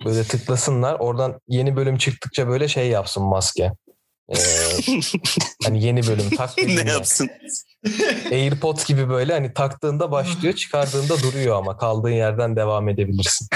Böyle 0.05 0.25
tıklasınlar. 0.25 0.97
Oradan 1.01 1.41
yeni 1.49 1.77
bölüm 1.77 1.99
çıktıkça 1.99 2.49
böyle 2.49 2.69
şey 2.69 2.89
yapsın 2.89 3.23
maske. 3.23 3.73
E, 4.29 4.39
hani 5.65 5.85
yeni 5.85 6.07
bölüm 6.07 6.31
tak 6.37 6.59
ne 6.59 6.91
yapsın? 6.91 7.31
AirPods 8.33 8.85
gibi 8.85 9.09
böyle 9.09 9.33
hani 9.33 9.55
taktığında 9.55 10.11
başlıyor 10.11 10.55
çıkardığında 10.55 11.23
duruyor 11.23 11.57
ama 11.57 11.77
kaldığın 11.77 12.11
yerden 12.11 12.57
devam 12.57 12.89
edebilirsin. 12.89 13.49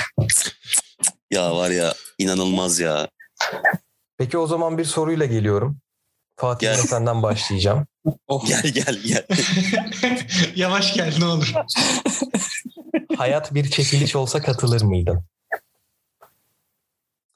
Ya 1.30 1.57
var 1.57 1.70
ya 1.70 1.95
inanılmaz 2.18 2.80
ya. 2.80 3.09
Peki 4.18 4.39
o 4.39 4.47
zaman 4.47 4.78
bir 4.78 4.84
soruyla 4.84 5.26
geliyorum. 5.26 5.78
Fatih 6.37 6.66
Gel. 6.66 6.76
senden 6.76 7.22
başlayacağım. 7.22 7.87
Oh. 8.28 8.47
Gel 8.47 8.62
gel 8.62 8.99
gel. 9.07 9.26
Yavaş 10.57 10.95
gel 10.95 11.14
ne 11.18 11.24
olur. 11.24 11.53
Hayat 13.16 13.55
bir 13.55 13.70
çekiliş 13.70 14.16
olsa 14.16 14.43
katılır 14.43 14.82
mıydın? 14.82 15.24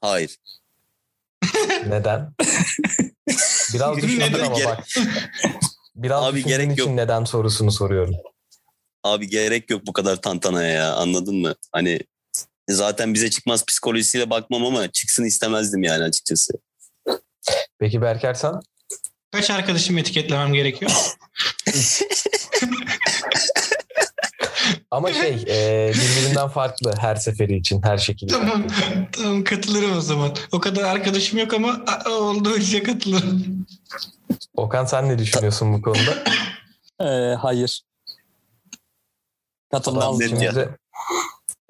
Hayır. 0.01 0.37
Neden? 1.87 2.35
Biraz 3.75 3.97
düşündün 3.97 4.21
Neden? 4.21 4.45
ama 4.45 4.57
bak. 4.65 4.85
Biraz 5.95 6.25
Abi 6.25 6.45
gerek 6.45 6.73
için 6.73 6.83
yok. 6.83 6.91
neden 6.95 7.25
sorusunu 7.25 7.73
soruyorum. 7.73 8.15
Abi 9.05 9.29
gerek 9.29 9.71
yok 9.71 9.83
bu 9.87 9.93
kadar 9.93 10.17
tantanaya 10.23 10.71
ya 10.73 10.95
anladın 10.95 11.37
mı? 11.37 11.55
Hani 11.73 12.01
zaten 12.71 13.15
bize 13.15 13.31
çıkmaz 13.31 13.67
psikolojisiyle 13.67 14.31
bakmam 14.31 14.65
ama 14.67 14.93
çıksın 14.93 15.25
istemezdim 15.25 15.83
yani 15.83 16.05
açıkçası. 16.05 16.53
Peki 17.79 18.03
Berker 18.03 18.35
sen? 18.35 18.53
Kaç 19.33 19.51
arkadaşımı 19.51 20.01
etiketlemem 20.01 20.53
gerekiyor? 20.55 20.91
Ama 24.91 25.13
şey 25.13 25.35
e, 25.49 25.93
birbirinden 25.95 26.49
farklı 26.49 26.95
her 26.99 27.17
seferi 27.17 27.57
için 27.57 27.83
her 27.83 27.99
şekilde. 27.99 28.33
tamam. 28.33 28.67
Tamam 29.13 29.45
katılırım 29.45 29.97
o 29.97 30.01
zaman. 30.01 30.37
O 30.53 30.61
kadar 30.61 30.83
arkadaşım 30.83 31.39
yok 31.39 31.55
ama 31.55 31.81
a- 31.87 32.11
olduğunca 32.11 32.83
katılırım. 32.83 33.67
Okan 34.55 34.85
sen 34.85 35.09
ne 35.09 35.19
düşünüyorsun 35.19 35.73
bu 35.73 35.83
konuda? 35.83 36.25
Ee, 37.01 37.35
hayır. 37.35 37.83
De 40.55 40.69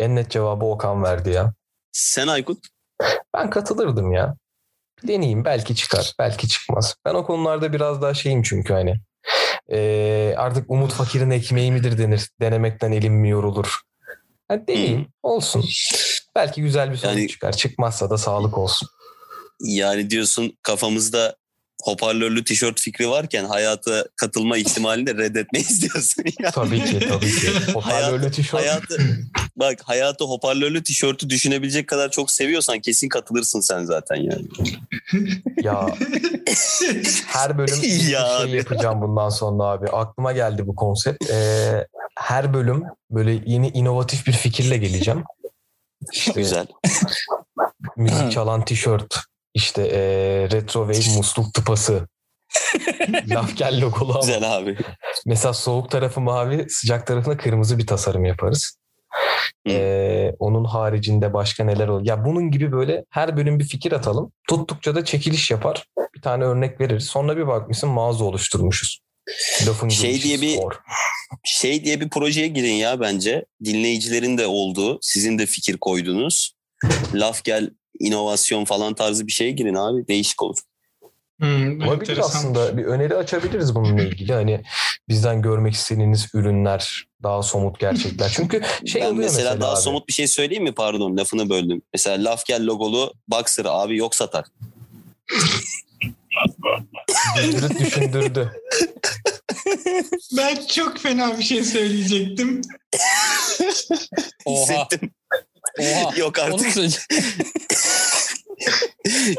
en 0.00 0.16
net 0.16 0.30
cevabı 0.30 0.64
Okan 0.64 1.02
verdi 1.02 1.30
ya. 1.30 1.52
Sen 1.92 2.26
Aykut? 2.28 2.58
Ben 3.34 3.50
katılırdım 3.50 4.12
ya. 4.12 4.36
Deneyeyim 5.08 5.44
belki 5.44 5.74
çıkar 5.76 6.12
belki 6.18 6.48
çıkmaz. 6.48 6.94
Ben 7.04 7.14
o 7.14 7.26
konularda 7.26 7.72
biraz 7.72 8.02
daha 8.02 8.14
şeyim 8.14 8.42
çünkü 8.42 8.72
hani. 8.72 8.94
e, 9.72 10.34
artık 10.36 10.70
umut 10.70 10.92
fakirin 10.92 11.30
ekmeği 11.30 11.72
midir 11.72 11.98
denir. 11.98 12.30
Denemekten 12.40 12.92
elim 12.92 13.14
mi 13.14 13.28
yorulur. 13.30 13.80
Hadi 14.48 14.66
deneyeyim 14.66 15.06
olsun. 15.22 15.64
Belki 16.34 16.62
güzel 16.62 16.90
bir 16.90 16.96
sonuç 16.96 17.16
Yani- 17.18 17.28
çıkar. 17.28 17.52
Çıkmazsa 17.52 18.10
da 18.10 18.18
sağlık 18.18 18.58
olsun. 18.58 18.88
Yani 19.60 20.10
diyorsun 20.10 20.58
kafamızda 20.62 21.36
hoparlörlü 21.82 22.44
tişört 22.44 22.80
fikri 22.80 23.10
varken 23.10 23.44
hayata 23.44 24.04
katılma 24.16 24.56
ihtimalini 24.56 25.06
de 25.06 25.14
reddetmeyiz 25.14 25.82
diyorsun 25.82 26.24
ya. 26.40 26.50
Tabii 26.50 26.84
ki 26.84 26.98
tabii 27.08 27.30
ki. 27.36 27.48
Hoparlörlü 27.74 28.30
tişört. 28.30 28.60
Hayatı 28.60 28.98
bak 29.56 29.78
hayatı 29.84 30.24
hoparlörlü 30.24 30.82
tişörtü 30.82 31.30
düşünebilecek 31.30 31.88
kadar 31.88 32.10
çok 32.10 32.30
seviyorsan 32.30 32.78
kesin 32.80 33.08
katılırsın 33.08 33.60
sen 33.60 33.84
zaten 33.84 34.16
yani. 34.16 34.46
Ya 35.62 35.86
her 37.26 37.58
bölüm 37.58 37.82
bir 37.82 37.88
Ya 37.88 37.98
şey 37.98 38.16
abi. 38.42 38.56
yapacağım 38.56 39.02
bundan 39.02 39.28
sonra 39.28 39.62
abi. 39.64 39.88
Aklıma 39.88 40.32
geldi 40.32 40.66
bu 40.66 40.74
konsept. 40.76 41.30
Ee, 41.30 41.86
her 42.18 42.54
bölüm 42.54 42.82
böyle 43.10 43.42
yeni 43.46 43.68
inovatif 43.68 44.26
bir 44.26 44.32
fikirle 44.32 44.76
geleceğim. 44.76 45.24
İşte 46.12 46.32
Güzel. 46.40 46.66
müzik 47.96 48.32
çalan 48.32 48.64
tişört, 48.64 49.20
işte 49.54 49.82
ee, 49.92 50.48
retro 50.50 50.92
wave 50.92 51.16
musluk 51.16 51.54
tıpası. 51.54 52.08
Laf 53.28 53.56
gel 53.56 53.80
logolu 53.82 54.10
ama. 54.12 54.20
Güzel 54.20 54.56
abi. 54.56 54.76
Mesela 55.26 55.52
soğuk 55.52 55.90
tarafı 55.90 56.20
mavi, 56.20 56.66
sıcak 56.68 57.06
tarafına 57.06 57.36
kırmızı 57.36 57.78
bir 57.78 57.86
tasarım 57.86 58.24
yaparız. 58.24 58.76
Ee, 59.68 60.32
onun 60.38 60.64
haricinde 60.64 61.32
başka 61.34 61.64
neler 61.64 61.88
olur? 61.88 62.06
Ya 62.06 62.24
bunun 62.24 62.50
gibi 62.50 62.72
böyle 62.72 63.04
her 63.10 63.36
bölüm 63.36 63.58
bir 63.58 63.64
fikir 63.64 63.92
atalım. 63.92 64.32
Tuttukça 64.48 64.94
da 64.94 65.04
çekiliş 65.04 65.50
yapar. 65.50 65.84
Bir 66.14 66.22
tane 66.22 66.44
örnek 66.44 66.80
veririz. 66.80 67.04
Sonra 67.04 67.36
bir 67.36 67.46
bakmışsın 67.46 67.88
mağaza 67.90 68.24
oluşturmuşuz. 68.24 69.00
Lafın 69.66 69.88
Şey 69.88 70.22
diye 70.22 70.40
bir- 70.40 70.56
spor. 70.56 70.72
Şey 71.44 71.84
diye 71.84 72.00
bir 72.00 72.10
projeye 72.10 72.46
girin 72.48 72.72
ya 72.72 73.00
bence. 73.00 73.44
Dinleyicilerin 73.64 74.38
de 74.38 74.46
olduğu, 74.46 74.98
sizin 75.02 75.38
de 75.38 75.46
fikir 75.46 75.76
koyduğunuz. 75.76 76.52
Laf 77.14 77.44
gel 77.44 77.70
inovasyon 77.98 78.64
falan 78.64 78.94
tarzı 78.94 79.26
bir 79.26 79.32
şeye 79.32 79.50
girin 79.50 79.74
abi. 79.74 80.08
Değişik 80.08 80.42
olur. 80.42 80.58
Hmm, 81.40 81.88
Olabilir 81.88 82.18
aslında. 82.18 82.76
Bir 82.76 82.84
öneri 82.84 83.16
açabiliriz 83.16 83.74
bununla 83.74 84.02
ilgili. 84.02 84.32
Hani 84.32 84.62
bizden 85.08 85.42
görmek 85.42 85.74
istediğiniz 85.74 86.28
ürünler, 86.34 87.06
daha 87.22 87.42
somut 87.42 87.78
gerçekler. 87.80 88.32
Çünkü 88.36 88.62
şey 88.86 89.02
ben 89.02 89.06
oluyor 89.06 89.22
mesela, 89.24 89.50
mesela, 89.50 89.60
daha 89.60 89.72
abi. 89.74 89.80
somut 89.80 90.08
bir 90.08 90.12
şey 90.12 90.26
söyleyeyim 90.26 90.64
mi? 90.64 90.72
Pardon 90.72 91.16
lafını 91.16 91.50
böldüm. 91.50 91.82
Mesela 91.92 92.30
laf 92.30 92.46
gel 92.46 92.66
logolu 92.66 93.12
boxer 93.28 93.64
abi 93.68 93.96
yok 93.96 94.14
satar. 94.14 94.44
Düşündürdü, 97.36 97.78
düşündürdü. 97.78 98.52
Ben 100.36 100.66
çok 100.66 100.98
fena 100.98 101.38
bir 101.38 101.42
şey 101.42 101.64
söyleyecektim. 101.64 102.60
Oha. 104.44 104.62
Hissettim. 104.62 105.10
Oha. 105.78 106.16
yok 106.16 106.38
artık. 106.38 106.88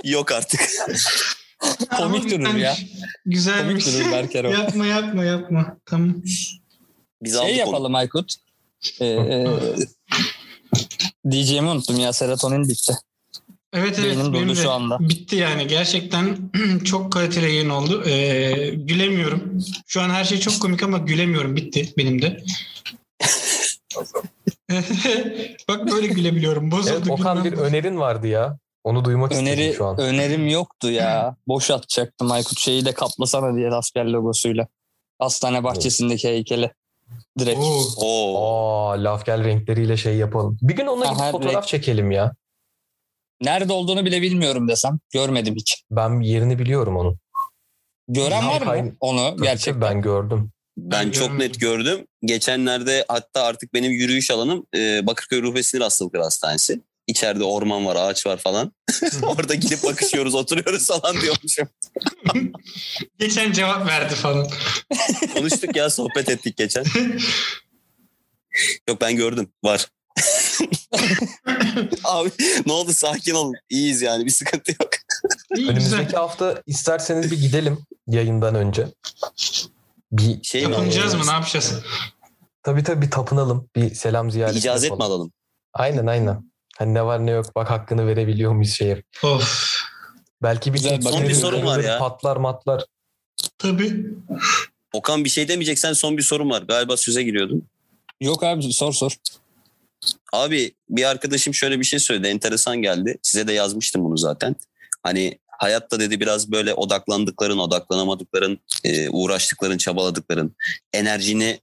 yok 0.04 0.32
artık. 0.32 0.62
Komik 1.98 2.32
durur 2.32 2.56
ya. 2.56 2.78
Güzelmiş. 3.26 3.86
Komik 3.86 4.00
durur 4.00 4.12
Berker 4.12 4.44
o. 4.44 4.52
yapma 4.52 4.86
yapma 4.86 5.26
yapma. 5.26 5.78
Tamam. 5.86 6.16
Biz 7.22 7.34
Şey 7.34 7.42
aldık 7.42 7.52
onu. 7.52 7.58
yapalım 7.60 7.96
Aykut. 7.96 8.34
Ee, 9.00 9.06
e, 9.06 9.48
diyeceğimi 11.32 11.70
unuttum 11.70 12.00
ya 12.00 12.14
serotonin 12.14 12.70
bitti. 12.70 12.94
Evet 13.74 14.00
evet. 14.00 14.18
Benim 14.18 14.34
durdu 14.34 14.50
de 14.50 14.56
şu 14.56 14.72
anda. 14.72 14.98
Bitti 15.00 15.36
yani. 15.36 15.68
Gerçekten 15.68 16.38
çok 16.86 17.12
kaliteli 17.14 17.46
yayın 17.46 17.70
oldu. 17.70 18.04
Ee, 18.06 18.70
gülemiyorum. 18.76 19.64
Şu 19.88 20.02
an 20.02 20.10
her 20.10 20.24
şey 20.24 20.40
çok 20.40 20.60
komik 20.60 20.84
ama 20.84 20.98
gülemiyorum. 20.98 21.56
Bitti 21.56 21.94
benim 21.98 22.22
de. 22.22 22.44
Bak 25.68 25.92
böyle 25.92 26.08
gülebiliyorum. 26.08 26.72
Bozuldu. 26.72 26.94
Evet, 26.98 27.10
Okan 27.10 27.44
bir 27.44 27.54
önerin 27.54 28.00
vardı 28.00 28.28
ya. 28.28 28.58
Onu 28.84 29.06
duymak 29.06 29.32
Öneri 29.32 29.52
istedim 29.62 29.74
şu 29.78 29.86
an. 29.86 29.98
önerim 29.98 30.48
yoktu 30.48 30.92
ya. 30.92 31.36
Boş 31.48 31.72
atacaktım 31.72 32.32
Aykut 32.32 32.60
şeyi 32.60 32.86
de 32.86 32.94
kaplasana 32.94 33.56
diye 33.56 33.70
asker 33.70 34.06
logosuyla. 34.06 34.68
Hastane 35.20 35.64
bahçesindeki 35.64 36.28
heykeli. 36.28 36.72
Direkt. 37.40 37.60
Oo. 37.60 37.82
Oo. 37.98 38.90
Aa, 38.92 39.04
laf 39.04 39.26
gel 39.26 39.44
renkleriyle 39.44 39.98
şey 39.98 40.16
yapalım. 40.16 40.58
Bir 40.62 40.76
gün 40.76 40.88
ona 40.88 41.06
gidip 41.06 41.32
fotoğraf 41.32 41.64
renk- 41.64 41.68
çekelim 41.68 42.12
ya. 42.12 42.34
Nerede 43.42 43.74
olduğunu 43.74 44.06
bile 44.06 44.22
bilmiyorum 44.22 44.68
desem. 44.68 45.00
Görmedim 45.14 45.56
hiç. 45.56 45.84
Ben 45.92 46.20
yerini 46.22 46.60
biliyorum 46.60 46.98
onun. 46.98 47.20
Gören 48.08 48.42
Ya, 48.42 48.48
var 48.48 48.62
mı 48.76 48.92
onu 49.00 49.36
gerçekten? 49.42 49.82
Ben 49.82 50.02
gördüm. 50.02 50.52
Ben 50.78 50.92
Ben 51.08 51.12
çok 51.12 51.28
görmedim. 51.28 51.40
net 51.40 51.60
gördüm. 51.60 52.08
Geçenlerde 52.26 53.06
hatta 53.08 53.44
artık 53.44 53.74
benim 53.74 53.92
yürüyüş 53.92 54.32
alanım 54.32 54.66
e, 54.76 55.08
Bakırköy 55.08 55.42
Ruh 55.42 55.56
ve 55.56 55.64
Sinir 55.64 55.82
Hastalıkları 55.82 56.24
Hastanesi. 56.24 56.82
İçeride 57.08 57.44
orman 57.44 57.86
var, 57.86 57.96
ağaç 57.96 58.26
var 58.26 58.38
falan. 58.38 58.72
Orada 59.24 59.56
gidip 59.56 59.84
bakışıyoruz, 59.84 60.36
oturuyoruz 60.36 60.88
falan 60.88 61.22
diyormuşum. 61.22 61.68
Geçen 63.20 63.52
cevap 63.52 63.88
verdi 63.88 64.16
falan. 64.16 64.48
Konuştuk 65.34 65.76
ya, 65.76 65.90
sohbet 65.90 66.30
ettik 66.30 66.58
geçen. 66.58 66.84
Yok 68.90 69.02
ben 69.02 69.16
gördüm, 69.16 69.50
var. 69.64 69.88
Abi 72.04 72.30
ne 72.66 72.74
oldu 72.74 72.94
sakin 72.94 73.34
olun. 73.34 73.54
İyiyiz 73.70 74.02
yani 74.02 74.26
bir 74.26 74.32
sıkıntı 74.32 74.72
yok. 74.72 74.90
İyi 75.56 75.68
Önümüzdeki 75.68 76.18
hafta 76.18 76.62
isterseniz 76.68 77.32
bir 77.32 77.42
gidelim 77.42 77.80
yayından 78.08 78.56
önce. 78.56 78.88
Bir 80.12 80.44
Şey 80.44 80.68
mi 80.68 80.74
Tapınacağız 80.74 81.14
mı? 81.16 81.22
Ne 81.28 81.32
yapacağız? 81.32 81.74
tabii 82.64 82.84
tabii 82.84 83.06
bir 83.06 83.12
tapınalım. 83.12 83.70
Bir 83.76 83.96
selam 83.96 84.32
ziyareti 84.32 84.58
İcazet 84.60 84.90
mi 84.92 84.94
yapalım. 84.94 85.12
alalım? 85.12 85.32
Aynen 85.74 86.06
aynen. 86.08 86.52
Hani 86.78 86.94
ne 86.94 87.06
var 87.06 87.26
ne 87.26 87.32
yok 87.32 87.56
bak 87.56 87.70
hakkını 87.70 88.08
verebiliyor 88.08 88.52
muyuz 88.52 88.72
şeye. 88.74 89.04
Of. 89.24 89.74
Belki 90.44 90.74
bir 90.74 90.78
Güzel, 90.78 91.06
bak- 91.06 91.14
Son 91.14 91.24
bir 91.24 91.34
sorun 91.34 91.66
var 91.66 91.80
ya. 91.80 92.00
Patlar 92.00 92.38
matlar. 92.38 92.86
Tabii. 93.58 94.06
Okan 94.94 95.24
bir 95.26 95.30
şey 95.30 95.48
demeyeceksen 95.48 95.94
son 95.94 96.18
bir 96.18 96.22
sorum 96.24 96.50
var. 96.50 96.62
Galiba 96.62 96.98
söze 96.98 97.24
giriyordun. 97.24 97.64
Yok 98.22 98.44
abi 98.44 98.74
sor 98.74 98.94
sor. 98.94 99.12
Abi 100.34 100.72
bir 100.90 101.04
arkadaşım 101.10 101.54
şöyle 101.54 101.80
bir 101.80 101.86
şey 101.86 102.00
söyledi. 102.00 102.28
Enteresan 102.28 102.82
geldi. 102.82 103.18
Size 103.22 103.48
de 103.48 103.54
yazmıştım 103.54 104.04
bunu 104.04 104.18
zaten. 104.18 104.56
Hani 105.04 105.40
hayatta 105.62 106.00
dedi 106.00 106.20
biraz 106.20 106.52
böyle 106.52 106.74
odaklandıkların, 106.74 107.58
odaklanamadıkların, 107.58 108.60
e, 108.84 109.10
uğraştıkların, 109.10 109.78
çabaladıkların, 109.78 110.56
enerjini 110.94 111.60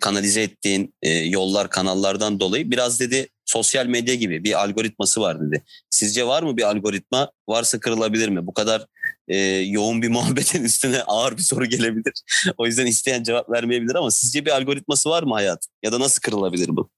kanalize 0.00 0.42
ettiğin 0.42 0.94
e, 1.02 1.10
yollar, 1.10 1.70
kanallardan 1.70 2.40
dolayı 2.40 2.70
biraz 2.70 3.00
dedi 3.00 3.28
sosyal 3.44 3.86
medya 3.86 4.14
gibi 4.14 4.44
bir 4.44 4.62
algoritması 4.62 5.20
var 5.20 5.40
dedi. 5.40 5.62
Sizce 5.90 6.26
var 6.26 6.42
mı 6.42 6.56
bir 6.56 6.62
algoritma? 6.62 7.32
Varsa 7.48 7.80
kırılabilir 7.80 8.28
mi? 8.28 8.46
Bu 8.46 8.54
kadar 8.54 8.86
e, 9.28 9.36
yoğun 9.46 10.02
bir 10.02 10.08
muhabbetin 10.16 10.64
üstüne 10.64 11.02
ağır 11.02 11.36
bir 11.36 11.42
soru 11.42 11.64
gelebilir. 11.64 12.12
o 12.58 12.66
yüzden 12.66 12.86
isteyen 12.86 13.22
cevap 13.22 13.50
vermeyebilir 13.50 13.94
ama 13.94 14.10
sizce 14.10 14.46
bir 14.46 14.50
algoritması 14.50 15.10
var 15.10 15.22
mı 15.22 15.34
hayat? 15.34 15.66
Ya 15.82 15.92
da 15.92 16.00
nasıl 16.00 16.20
kırılabilir 16.20 16.68
bu? 16.68 16.90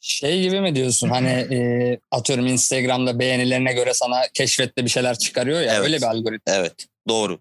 Şey 0.00 0.42
gibi 0.42 0.60
mi 0.60 0.74
diyorsun 0.74 1.08
hani 1.08 1.28
e, 1.54 1.98
atıyorum 2.10 2.46
Instagram'da 2.46 3.18
beğenilerine 3.18 3.72
göre 3.72 3.94
sana 3.94 4.22
keşfette 4.34 4.84
bir 4.84 4.90
şeyler 4.90 5.18
çıkarıyor 5.18 5.60
ya 5.60 5.74
Evet. 5.74 5.84
öyle 5.84 5.96
bir 5.96 6.02
algoritma. 6.02 6.54
Evet 6.54 6.72
doğru. 7.08 7.38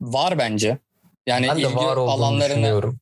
Var 0.00 0.38
bence. 0.38 0.78
Yani 1.26 1.48
Ben 1.48 1.56
de 1.56 1.60
ilgi 1.60 1.76
var 1.76 1.96
alanlarını 1.96 2.50
düşünüyorum. 2.50 2.98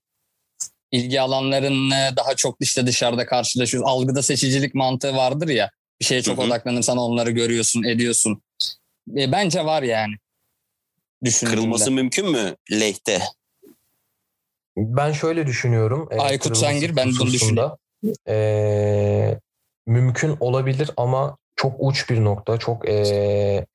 ilgi 0.92 1.20
alanlarını 1.20 2.12
daha 2.16 2.34
çok 2.34 2.56
işte 2.61 2.86
dışarıda 2.86 3.26
karşılaşıyoruz. 3.26 3.90
Algıda 3.90 4.22
seçicilik 4.22 4.74
mantığı 4.74 5.16
vardır 5.16 5.48
ya. 5.48 5.70
Bir 6.00 6.04
şeye 6.04 6.22
çok 6.22 6.38
Hı 6.38 6.42
hı. 6.42 6.46
odaklanırsan 6.46 6.98
onları 6.98 7.30
görüyorsun, 7.30 7.82
ediyorsun. 7.82 8.42
E, 9.16 9.32
bence 9.32 9.64
var 9.64 9.82
yani. 9.82 10.14
Kırılması 11.44 11.90
mümkün 11.90 12.30
mü 12.30 12.56
lehte? 12.72 13.22
Ben 14.76 15.12
şöyle 15.12 15.46
düşünüyorum. 15.46 16.09
Aykut 16.18 16.42
kırılması 16.42 16.61
sen 16.61 16.80
gir, 16.80 16.96
ben 16.96 17.09
bunu 17.11 17.20
hususunda. 17.20 17.78
E, 18.28 19.38
mümkün 19.86 20.36
olabilir 20.40 20.90
ama 20.96 21.36
çok 21.57 21.74
uç 21.78 22.11
bir 22.11 22.24
nokta, 22.24 22.57
çok 22.57 22.88
e, 22.88 23.66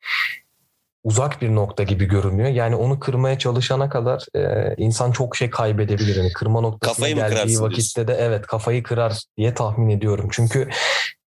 uzak 1.03 1.41
bir 1.41 1.55
nokta 1.55 1.83
gibi 1.83 2.05
görünüyor. 2.05 2.49
Yani 2.49 2.75
onu 2.75 2.99
kırmaya 2.99 3.39
çalışana 3.39 3.89
kadar 3.89 4.25
e, 4.35 4.73
insan 4.77 5.11
çok 5.11 5.35
şey 5.35 5.49
kaybedebilir. 5.49 6.15
Yani 6.15 6.33
kırma 6.33 6.61
noktasına 6.61 7.05
Kafayı 7.05 7.15
geldiği 7.15 7.61
vakitte 7.61 8.07
de 8.07 8.13
evet 8.13 8.47
kafayı 8.47 8.83
kırar 8.83 9.21
diye 9.37 9.53
tahmin 9.53 9.89
ediyorum. 9.89 10.29
Çünkü 10.31 10.69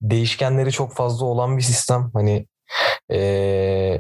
değişkenleri 0.03 0.73
çok 0.73 0.95
fazla 0.95 1.27
olan 1.27 1.57
bir 1.57 1.63
sistem. 1.63 2.11
Hani 2.15 2.47
e, 3.13 3.99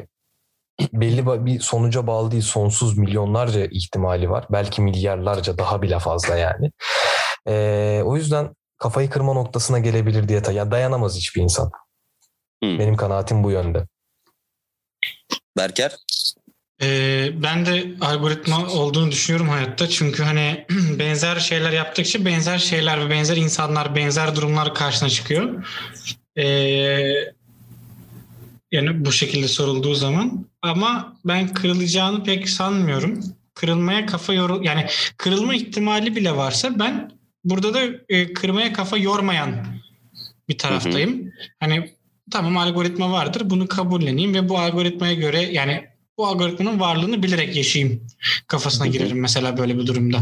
belli 0.92 1.46
bir 1.46 1.60
sonuca 1.60 2.06
bağlı 2.06 2.30
değil. 2.30 2.42
Sonsuz 2.42 2.98
milyonlarca 2.98 3.64
ihtimali 3.64 4.30
var. 4.30 4.46
Belki 4.50 4.82
milyarlarca 4.82 5.58
daha 5.58 5.82
bile 5.82 5.98
fazla 5.98 6.36
yani. 6.36 6.70
E, 7.48 8.02
o 8.04 8.16
yüzden 8.16 8.54
kafayı 8.78 9.10
kırma 9.10 9.32
noktasına 9.32 9.78
gelebilir 9.78 10.28
diye 10.28 10.42
ta- 10.42 10.52
ya 10.52 10.70
dayanamaz 10.70 11.16
hiçbir 11.16 11.42
insan. 11.42 11.70
Hı. 12.64 12.78
Benim 12.78 12.96
kanaatim 12.96 13.44
bu 13.44 13.50
yönde. 13.50 13.86
Berker? 15.56 15.96
Ee, 16.82 17.30
ben 17.42 17.66
de 17.66 17.94
algoritma 18.00 18.66
olduğunu 18.66 19.10
düşünüyorum 19.10 19.48
hayatta. 19.48 19.88
Çünkü 19.88 20.22
hani 20.22 20.66
benzer 20.98 21.36
şeyler 21.36 21.72
yaptıkça 21.72 22.24
benzer 22.24 22.58
şeyler 22.58 23.06
ve 23.06 23.10
benzer 23.10 23.36
insanlar, 23.36 23.94
benzer 23.96 24.36
durumlar 24.36 24.74
karşına 24.74 25.08
çıkıyor. 25.08 25.66
Ee, 26.36 26.44
yani 28.72 29.04
bu 29.04 29.12
şekilde 29.12 29.48
sorulduğu 29.48 29.94
zaman. 29.94 30.46
Ama 30.62 31.16
ben 31.24 31.48
kırılacağını 31.54 32.24
pek 32.24 32.48
sanmıyorum. 32.48 33.20
Kırılmaya 33.54 34.06
kafa 34.06 34.32
yor 34.32 34.62
yani 34.62 34.86
kırılma 35.16 35.54
ihtimali 35.54 36.16
bile 36.16 36.36
varsa 36.36 36.78
ben 36.78 37.10
burada 37.44 37.74
da 37.74 37.80
e, 38.08 38.32
kırmaya 38.32 38.72
kafa 38.72 38.96
yormayan 38.96 39.66
bir 40.48 40.58
taraftayım. 40.58 41.32
Hani 41.60 41.94
tamam 42.30 42.56
algoritma 42.56 43.12
vardır 43.12 43.42
bunu 43.50 43.68
kabulleneyim 43.68 44.34
ve 44.34 44.48
bu 44.48 44.58
algoritmaya 44.58 45.14
göre 45.14 45.40
yani 45.42 45.84
bu 46.18 46.26
algoritmanın 46.26 46.80
varlığını 46.80 47.22
bilerek 47.22 47.56
yaşayayım 47.56 48.06
kafasına 48.46 48.84
Hı 48.84 48.88
hı. 48.88 48.92
girerim 48.92 49.20
mesela 49.20 49.56
böyle 49.56 49.78
bir 49.78 49.86
durumda. 49.86 50.18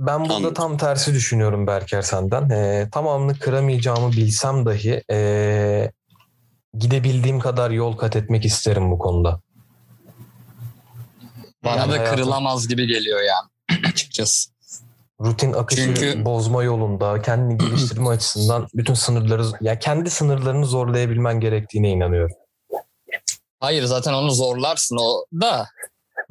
Ben 0.00 0.20
burada 0.20 0.34
Anladım. 0.34 0.54
tam 0.54 0.76
tersi 0.78 1.14
düşünüyorum 1.14 1.66
Berker 1.66 2.02
senden. 2.02 2.50
Ee, 2.50 2.88
tamamını 2.92 3.38
kıramayacağımı 3.38 4.12
bilsem 4.12 4.66
dahi 4.66 5.02
ee, 5.10 5.92
gidebildiğim 6.78 7.40
kadar 7.40 7.70
yol 7.70 7.96
kat 7.96 8.16
etmek 8.16 8.44
isterim 8.44 8.90
bu 8.90 8.98
konuda. 8.98 9.40
Bana 11.64 11.76
Yani 11.76 11.92
da 11.92 11.96
hayatım- 11.98 12.16
kırılamaz 12.16 12.68
gibi 12.68 12.86
geliyor 12.86 13.20
yani 13.22 13.80
açıkçası. 13.88 14.50
Rutin 15.20 15.52
akışı 15.52 15.82
Çünkü- 15.82 16.24
bozma 16.24 16.62
yolunda, 16.62 17.22
kendini 17.22 17.58
geliştirme 17.58 18.08
açısından 18.08 18.68
bütün 18.74 18.94
sınırları, 18.94 19.42
ya 19.60 19.78
kendi 19.78 20.10
sınırlarını 20.10 20.66
zorlayabilmen 20.66 21.40
gerektiğine 21.40 21.90
inanıyorum. 21.90 22.36
Hayır 23.60 23.84
zaten 23.84 24.12
onu 24.12 24.30
zorlarsın 24.30 24.96
o 25.00 25.24
da 25.40 25.66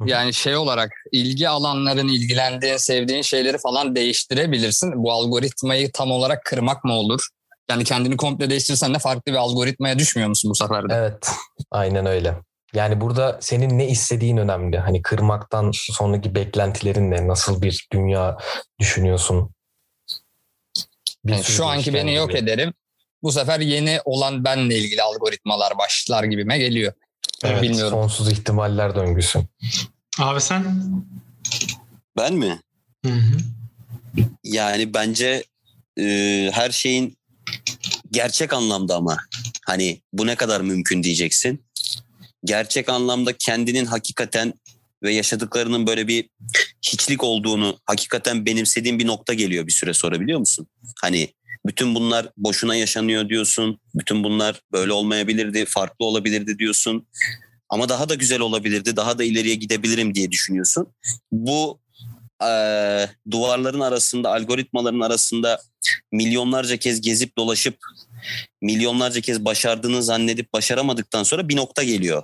yani 0.06 0.34
şey 0.34 0.56
olarak 0.56 0.92
ilgi 1.12 1.48
alanların 1.48 2.08
ilgilendiğin 2.08 2.76
sevdiğin 2.76 3.22
şeyleri 3.22 3.58
falan 3.58 3.96
değiştirebilirsin. 3.96 5.02
Bu 5.04 5.12
algoritmayı 5.12 5.92
tam 5.92 6.10
olarak 6.10 6.44
kırmak 6.44 6.84
mı 6.84 6.92
olur? 6.92 7.28
Yani 7.70 7.84
kendini 7.84 8.16
komple 8.16 8.50
değiştirsen 8.50 8.94
de 8.94 8.98
farklı 8.98 9.32
bir 9.32 9.36
algoritmaya 9.36 9.98
düşmüyor 9.98 10.28
musun 10.28 10.50
bu 10.50 10.54
sefer 10.54 10.88
de? 10.88 10.94
Evet, 10.94 11.30
aynen 11.70 12.06
öyle. 12.06 12.34
Yani 12.74 13.00
burada 13.00 13.38
senin 13.40 13.78
ne 13.78 13.88
istediğin 13.88 14.36
önemli. 14.36 14.78
Hani 14.78 15.02
kırmaktan 15.02 15.70
sonraki 15.74 16.34
beklentilerin 16.34 17.10
ne? 17.10 17.28
Nasıl 17.28 17.62
bir 17.62 17.88
dünya 17.92 18.38
düşünüyorsun? 18.80 19.50
Bir 21.24 21.32
Yani 21.32 21.44
şu 21.44 21.66
anki 21.66 21.94
beni 21.94 22.14
yok 22.14 22.28
gibi. 22.28 22.38
ederim. 22.38 22.74
Bu 23.22 23.32
sefer 23.32 23.60
yeni 23.60 24.00
olan 24.04 24.44
benle 24.44 24.78
ilgili 24.78 25.02
algoritmalar 25.02 25.78
başlar 25.78 26.24
gibime 26.24 26.58
geliyor. 26.58 26.92
Evet, 27.44 27.62
Bilmiyorum. 27.62 27.90
Sonsuz 27.90 28.32
ihtimaller 28.32 28.94
döngüsü. 28.94 29.42
Abi 30.18 30.40
sen? 30.40 30.64
Ben 32.16 32.34
mi? 32.34 32.60
Hı 33.06 33.12
hı. 33.12 33.36
Yani 34.44 34.94
bence 34.94 35.44
e, 36.00 36.04
her 36.52 36.70
şeyin 36.70 37.18
gerçek 38.10 38.52
anlamda 38.52 38.96
ama 38.96 39.18
hani 39.66 40.00
bu 40.12 40.26
ne 40.26 40.36
kadar 40.36 40.60
mümkün 40.60 41.02
diyeceksin. 41.02 41.64
Gerçek 42.44 42.88
anlamda 42.88 43.32
kendinin 43.32 43.84
hakikaten 43.84 44.54
ve 45.02 45.12
yaşadıklarının 45.12 45.86
böyle 45.86 46.08
bir 46.08 46.28
hiçlik 46.82 47.24
olduğunu 47.24 47.78
hakikaten 47.86 48.46
benimsediğin 48.46 48.98
bir 48.98 49.06
nokta 49.06 49.34
geliyor 49.34 49.66
bir 49.66 49.72
süre 49.72 49.94
sonra 49.94 50.20
biliyor 50.20 50.38
musun? 50.38 50.66
Hani 51.02 51.28
bütün 51.66 51.94
bunlar 51.94 52.28
boşuna 52.36 52.76
yaşanıyor 52.76 53.28
diyorsun. 53.28 53.80
Bütün 53.94 54.24
bunlar 54.24 54.60
böyle 54.72 54.92
olmayabilirdi, 54.92 55.64
farklı 55.68 56.04
olabilirdi 56.04 56.58
diyorsun. 56.58 57.06
Ama 57.68 57.88
daha 57.88 58.08
da 58.08 58.14
güzel 58.14 58.40
olabilirdi, 58.40 58.96
daha 58.96 59.18
da 59.18 59.24
ileriye 59.24 59.54
gidebilirim 59.54 60.14
diye 60.14 60.30
düşünüyorsun. 60.30 60.86
Bu 61.32 61.80
eee, 62.42 63.10
duvarların 63.30 63.80
arasında, 63.80 64.32
algoritmaların 64.32 65.00
arasında 65.00 65.60
milyonlarca 66.12 66.76
kez 66.76 67.00
gezip 67.00 67.38
dolaşıp 67.38 67.76
milyonlarca 68.62 69.20
kez 69.20 69.44
başardığını 69.44 70.02
zannedip 70.02 70.52
başaramadıktan 70.52 71.22
sonra 71.22 71.48
bir 71.48 71.56
nokta 71.56 71.82
geliyor. 71.82 72.22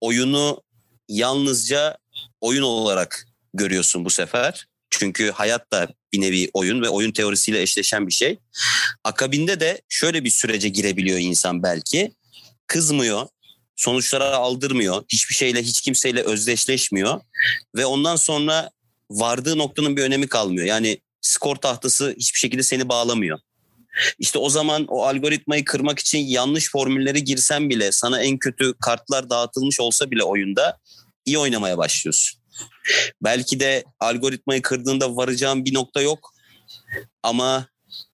Oyunu 0.00 0.62
yalnızca 1.08 1.98
oyun 2.40 2.62
olarak 2.62 3.26
görüyorsun 3.54 4.04
bu 4.04 4.10
sefer. 4.10 4.66
Çünkü 4.90 5.30
hayat 5.30 5.72
da 5.72 5.88
bir 6.12 6.20
nevi 6.20 6.50
oyun 6.52 6.82
ve 6.82 6.88
oyun 6.88 7.12
teorisiyle 7.12 7.62
eşleşen 7.62 8.06
bir 8.06 8.12
şey. 8.12 8.38
Akabinde 9.04 9.60
de 9.60 9.82
şöyle 9.88 10.24
bir 10.24 10.30
sürece 10.30 10.68
girebiliyor 10.68 11.18
insan 11.18 11.62
belki. 11.62 12.12
Kızmıyor, 12.66 13.26
sonuçlara 13.76 14.36
aldırmıyor, 14.36 15.04
hiçbir 15.08 15.34
şeyle 15.34 15.62
hiç 15.62 15.80
kimseyle 15.80 16.22
özdeşleşmiyor 16.22 17.20
ve 17.76 17.86
ondan 17.86 18.16
sonra 18.16 18.70
vardığı 19.10 19.58
noktanın 19.58 19.96
bir 19.96 20.02
önemi 20.02 20.28
kalmıyor. 20.28 20.66
Yani 20.66 20.98
skor 21.20 21.56
tahtası 21.56 22.14
hiçbir 22.18 22.38
şekilde 22.38 22.62
seni 22.62 22.88
bağlamıyor. 22.88 23.38
İşte 24.18 24.38
o 24.38 24.50
zaman 24.50 24.86
o 24.88 25.04
algoritmayı 25.04 25.64
kırmak 25.64 25.98
için 25.98 26.18
yanlış 26.18 26.70
formülleri 26.70 27.24
girsen 27.24 27.70
bile 27.70 27.92
sana 27.92 28.22
en 28.22 28.38
kötü 28.38 28.74
kartlar 28.80 29.30
dağıtılmış 29.30 29.80
olsa 29.80 30.10
bile 30.10 30.22
oyunda 30.22 30.78
iyi 31.24 31.38
oynamaya 31.38 31.78
başlıyorsun. 31.78 32.40
Belki 33.22 33.60
de 33.60 33.84
algoritmayı 34.00 34.62
kırdığında 34.62 35.16
varacağın 35.16 35.64
bir 35.64 35.74
nokta 35.74 36.00
yok 36.00 36.34
ama 37.22 37.66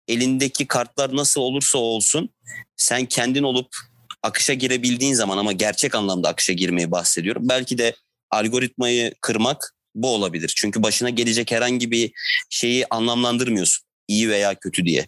elindeki 0.09 0.66
kartlar 0.66 1.16
nasıl 1.16 1.40
olursa 1.40 1.78
olsun 1.78 2.31
sen 2.77 3.06
kendin 3.06 3.43
olup 3.43 3.77
akışa 4.23 4.55
girebildiğin 4.55 5.15
zaman 5.15 5.39
ama 5.39 5.52
gerçek 5.52 5.94
anlamda 5.94 6.28
akışa 6.28 6.52
girmeyi 6.52 6.90
bahsediyorum. 6.90 7.48
Belki 7.48 7.78
de 7.78 7.94
algoritmayı 8.31 9.15
kırmak 9.20 9.74
bu 9.94 10.15
olabilir. 10.15 10.52
Çünkü 10.56 10.82
başına 10.82 11.11
gelecek 11.11 11.52
herhangi 11.52 11.90
bir 11.90 12.12
şeyi 12.51 12.86
anlamlandırmıyorsun. 12.90 13.85
iyi 14.09 14.28
veya 14.28 14.55
kötü 14.55 14.85
diye. 14.85 15.06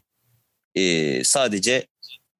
Ee, 0.77 1.24
sadece 1.24 1.86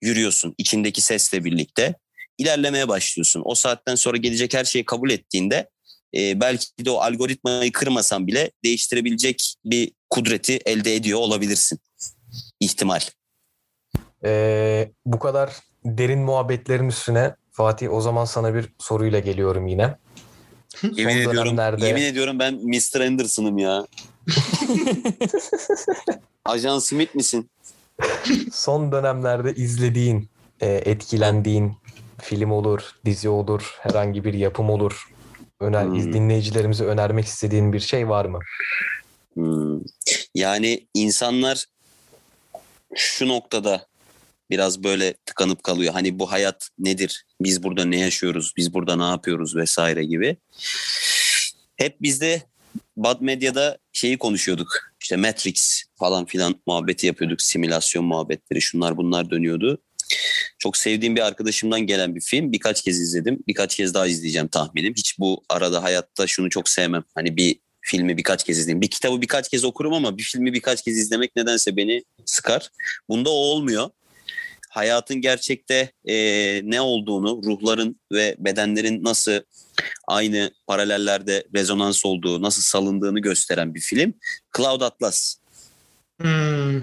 yürüyorsun 0.03 0.55
içindeki 0.59 1.01
sesle 1.01 1.45
birlikte. 1.45 1.95
ilerlemeye 2.39 2.89
başlıyorsun. 2.89 3.43
O 3.45 3.55
saatten 3.55 3.95
sonra 3.95 4.17
gelecek 4.17 4.55
her 4.55 4.65
şeyi 4.65 4.85
kabul 4.85 5.11
ettiğinde 5.11 5.71
e, 6.17 6.41
belki 6.41 6.67
de 6.85 6.91
o 6.91 6.97
algoritmayı 6.97 7.73
kırmasan 7.73 8.27
bile 8.27 8.51
değiştirebilecek 8.65 9.55
bir 9.65 9.93
kudreti 10.11 10.61
elde 10.67 10.95
ediyor 10.95 11.19
olabilirsin. 11.19 11.79
İhtimal. 12.61 13.01
Ee, 14.25 14.91
bu 15.07 15.19
kadar 15.19 15.53
derin 15.85 16.19
muhabbetlerin 16.19 16.89
üstüne 16.89 17.35
Fatih 17.53 17.93
o 17.93 18.01
zaman 18.01 18.25
sana 18.25 18.55
bir 18.55 18.67
soruyla 18.79 19.19
geliyorum 19.19 19.67
yine. 19.67 19.95
Yemin 20.83 21.15
Son 21.15 21.31
ediyorum, 21.31 21.59
dönemlerde- 21.59 21.87
yemin 21.87 22.03
ediyorum 22.03 22.39
ben 22.39 22.55
Mr. 22.55 23.01
Anderson'ım 23.01 23.59
ya. 23.59 23.87
Ajan 26.45 26.79
Smith 26.79 27.15
misin? 27.15 27.51
Son 28.53 28.93
dönemlerde 28.93 29.55
izlediğin, 29.55 30.29
e, 30.61 30.67
etkilendiğin 30.67 31.73
film 32.23 32.51
olur, 32.51 32.81
dizi 33.05 33.29
olur, 33.29 33.75
herhangi 33.81 34.25
bir 34.25 34.35
yapım 34.35 34.71
olur. 34.71 35.09
Öner, 35.61 35.85
Hmm. 35.85 36.13
dinleyicilerimize 36.13 36.85
önermek 36.85 37.25
istediğin 37.25 37.73
bir 37.73 37.81
şey 37.81 38.09
var 38.09 38.25
mı? 38.25 38.39
Hmm. 39.35 39.81
Yani 40.35 40.87
insanlar 40.95 41.65
şu 42.95 43.29
noktada 43.29 43.87
biraz 44.51 44.85
böyle 44.85 45.15
tıkanıp 45.27 45.63
kalıyor. 45.63 45.93
Hani 45.93 46.19
bu 46.19 46.33
hayat 46.33 46.69
nedir? 46.79 47.25
Biz 47.41 47.63
burada 47.63 47.85
ne 47.85 47.99
yaşıyoruz? 47.99 48.53
Biz 48.57 48.75
burada 48.75 48.97
ne 48.97 49.05
yapıyoruz 49.05 49.57
vesaire 49.57 50.05
gibi. 50.05 50.37
Hep 51.77 52.03
bizde 52.03 52.43
Bad 52.97 53.21
Medya'da 53.21 53.79
şeyi 53.93 54.19
konuşuyorduk. 54.19 54.93
İşte 55.01 55.17
Matrix 55.17 55.83
falan 55.95 56.25
filan 56.25 56.55
muhabbeti 56.67 57.07
yapıyorduk. 57.07 57.43
Simülasyon 57.43 58.05
muhabbetleri 58.05 58.63
şunlar 58.63 58.97
bunlar 58.97 59.31
dönüyordu. 59.31 59.83
Çok 60.59 60.77
sevdiğim 60.77 61.17
bir 61.17 61.27
arkadaşımdan 61.27 61.81
gelen 61.81 62.15
bir 62.15 62.21
film. 62.21 62.53
Birkaç 62.53 62.83
kez 62.83 63.01
izledim. 63.01 63.39
Birkaç 63.49 63.77
kez 63.77 63.95
daha 63.95 64.07
izleyeceğim 64.07 64.49
tahminim. 64.49 64.95
Hiç 64.97 65.19
bu 65.19 65.45
arada 65.49 65.83
hayatta 65.83 66.27
şunu 66.27 66.51
çok 66.51 66.69
sevmem. 66.69 67.05
Hani 67.15 67.37
bir 67.37 67.59
filmi 67.81 68.17
birkaç 68.17 68.45
kez 68.45 68.59
izleyeyim. 68.59 68.81
Bir 68.81 68.91
kitabı 68.91 69.23
birkaç 69.23 69.49
kez 69.49 69.65
okurum 69.65 69.93
ama 69.93 70.19
bir 70.19 70.23
filmi 70.23 70.53
birkaç 70.53 70.85
kez 70.85 70.99
izlemek 70.99 71.37
nedense 71.37 71.77
beni 71.77 72.05
sıkar. 72.25 72.71
Bunda 73.09 73.31
o 73.31 73.33
olmuyor. 73.33 73.91
Hayatın 74.81 75.21
gerçekte 75.21 75.93
eee, 76.05 76.61
ne 76.65 76.81
olduğunu, 76.81 77.41
ruhların 77.45 78.01
ve 78.13 78.37
bedenlerin 78.39 79.05
nasıl 79.05 79.41
aynı 80.09 80.51
paralellerde 80.67 81.47
rezonans 81.55 82.05
olduğu, 82.07 82.43
nasıl 82.43 82.63
salındığını 82.63 83.21
gösteren 83.21 83.75
bir 83.75 83.81
film. 83.81 84.15
Cloud 84.57 84.81
Atlas, 84.81 85.37
Hmm. 86.21 86.77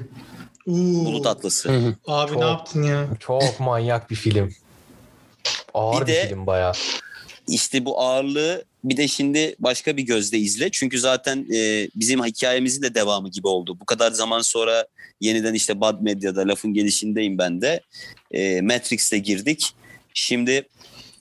Uuu. 0.66 1.06
Bulut 1.06 1.28
Atlası. 1.28 1.70
Abi 2.08 2.32
Çok- 2.32 2.40
ne 2.42 2.46
yaptın 2.46 2.84
ya? 2.84 3.08
Çok 3.20 3.60
manyak 3.60 4.10
bir 4.10 4.16
film. 4.16 4.54
Ağır 5.74 6.02
Bir 6.02 6.08
bir, 6.08 6.14
de- 6.14 6.28
film 6.28 6.48
bayağı. 6.48 6.74
İşte 7.48 7.86
bu 7.86 8.02
ağırlığı 8.02 8.66
bir 8.84 8.98
de 8.98 9.08
şimdi 9.08 9.56
başka 9.60 9.98
bir 9.98 10.04
gözle 10.04 10.38
izle. 10.38 10.70
Çünkü 10.72 11.00
zaten 11.00 11.48
e, 11.54 11.88
bizim 11.96 12.26
hikayemizin 12.26 12.82
de 12.82 12.96
devamı 12.96 13.30
gibi 13.30 13.48
oldu. 13.48 13.78
Bu 13.80 13.86
kadar 13.86 14.12
zaman 14.12 14.42
sonra 14.42 14.88
yeniden 15.22 15.54
işte 15.54 15.82
Bad 15.82 16.02
Medya'da 16.02 16.48
lafın 16.48 16.74
gelişindeyim 16.74 17.38
ben 17.38 17.62
de. 17.62 17.82
E, 18.32 18.62
Matrix'te 18.62 19.18
girdik. 19.18 19.72
Şimdi 20.14 20.68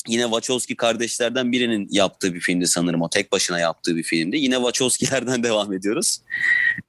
yine 0.08 0.22
Wachowski 0.22 0.76
kardeşlerden 0.76 1.52
birinin 1.52 1.88
yaptığı 1.90 2.34
bir 2.34 2.40
filmdi 2.40 2.66
sanırım 2.66 3.02
o. 3.02 3.08
Tek 3.08 3.32
başına 3.32 3.58
yaptığı 3.58 3.96
bir 3.96 4.02
filmdi. 4.02 4.36
Yine 4.36 4.54
Wachowski'lerden 4.54 5.42
devam 5.42 5.72
ediyoruz. 5.72 6.18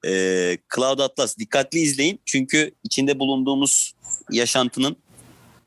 E, 0.05 0.57
Cloud 0.75 0.99
Atlas 0.99 1.37
dikkatli 1.37 1.79
izleyin. 1.79 2.19
Çünkü 2.25 2.71
içinde 2.83 3.19
bulunduğumuz 3.19 3.93
yaşantının 4.31 4.95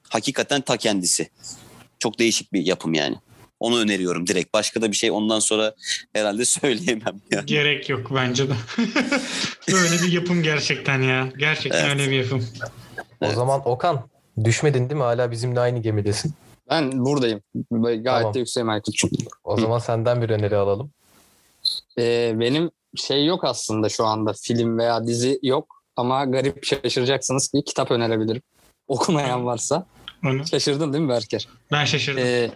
hakikaten 0.08 0.60
ta 0.60 0.76
kendisi. 0.76 1.30
Çok 1.98 2.18
değişik 2.18 2.52
bir 2.52 2.66
yapım 2.66 2.94
yani. 2.94 3.16
Onu 3.60 3.78
öneriyorum 3.80 4.26
direkt. 4.26 4.54
Başka 4.54 4.82
da 4.82 4.90
bir 4.90 4.96
şey 4.96 5.10
ondan 5.10 5.38
sonra 5.38 5.74
herhalde 6.12 6.44
söyleyemem. 6.44 7.20
Yani. 7.30 7.46
Gerek 7.46 7.88
yok 7.88 8.10
bence 8.14 8.48
de. 8.48 8.52
Böyle 9.72 10.02
bir 10.02 10.12
yapım 10.12 10.42
gerçekten 10.42 11.02
ya. 11.02 11.28
Gerçekten 11.38 11.84
Evet. 11.86 12.00
öyle 12.00 12.10
bir 12.10 12.16
yapım. 12.22 12.46
O 13.20 13.30
zaman 13.30 13.68
Okan 13.68 14.08
düşmedin 14.44 14.80
değil 14.90 14.98
mi? 14.98 15.02
Hala 15.02 15.30
bizimle 15.30 15.60
aynı 15.60 15.78
gemidesin. 15.82 16.34
Ben 16.70 17.04
buradayım. 17.04 17.40
Gayet 17.70 18.04
Tamam. 18.04 18.34
de 18.34 18.38
yükseğim 18.38 18.68
Aykut'cum. 18.68 19.10
O 19.44 19.56
Hı. 19.56 19.60
zaman 19.60 19.78
senden 19.78 20.22
bir 20.22 20.30
öneri 20.30 20.56
alalım. 20.56 20.90
Ee, 21.98 22.32
benim 22.40 22.70
şey 22.96 23.26
yok 23.26 23.44
aslında 23.44 23.88
şu 23.88 24.04
anda 24.04 24.32
film 24.42 24.78
veya 24.78 25.06
dizi 25.06 25.38
yok 25.42 25.82
ama 25.96 26.24
garip 26.24 26.64
şaşıracaksınız 26.64 27.50
bir 27.54 27.64
kitap 27.64 27.90
önerebilirim. 27.90 28.42
Okumayan 28.88 29.46
varsa. 29.46 29.86
Onu. 30.24 30.46
Şaşırdın 30.46 30.92
değil 30.92 31.04
mi 31.04 31.08
Berker? 31.10 31.48
Ben 31.72 31.84
şaşırdım. 31.84 32.22
Ee, 32.26 32.50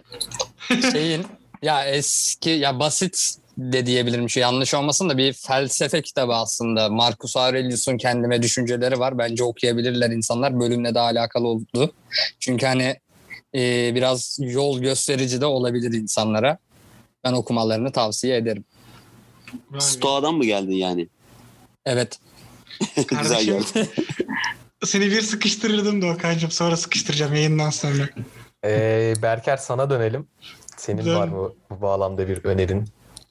şeyin 0.91 1.25
ya 1.61 1.85
eski 1.85 2.49
ya 2.49 2.79
basit 2.79 3.35
de 3.57 3.85
diyebilirim. 3.85 4.29
Şu 4.29 4.39
yanlış 4.39 4.73
olmasın 4.73 5.09
da 5.09 5.17
bir 5.17 5.33
felsefe 5.33 6.01
kitabı 6.01 6.33
aslında. 6.33 6.89
Marcus 6.89 7.37
Aurelius'un 7.37 7.97
kendime 7.97 8.41
düşünceleri 8.41 8.99
var. 8.99 9.17
Bence 9.17 9.43
okuyabilirler 9.43 10.09
insanlar. 10.09 10.59
Bölümle 10.59 10.95
de 10.95 10.99
alakalı 10.99 11.47
oldu. 11.47 11.93
Çünkü 12.39 12.65
hani 12.65 12.95
e, 13.55 13.95
biraz 13.95 14.37
yol 14.41 14.79
gösterici 14.79 15.41
de 15.41 15.45
olabilir 15.45 15.93
insanlara. 15.93 16.57
Ben 17.23 17.33
okumalarını 17.33 17.91
tavsiye 17.91 18.37
ederim. 18.37 18.65
Stoa'dan 19.79 20.35
mı 20.35 20.45
geldin 20.45 20.75
yani? 20.75 21.07
Evet. 21.85 22.19
Güzel 23.21 23.43
geldi. 23.43 23.89
seni 24.85 25.11
bir 25.11 25.21
sıkıştırırdım 25.21 26.01
da 26.01 26.07
Okan'cığım 26.07 26.51
sonra 26.51 26.77
sıkıştıracağım 26.77 27.35
yayından 27.35 27.69
sonra. 27.69 28.09
Ee, 28.65 29.13
Berker 29.21 29.57
sana 29.57 29.89
dönelim. 29.89 30.27
Senin 30.77 31.05
Dön. 31.05 31.15
var 31.15 31.27
mı 31.27 31.53
bu 31.69 31.81
bağlamda 31.81 32.27
bir 32.27 32.45
önerin? 32.45 32.85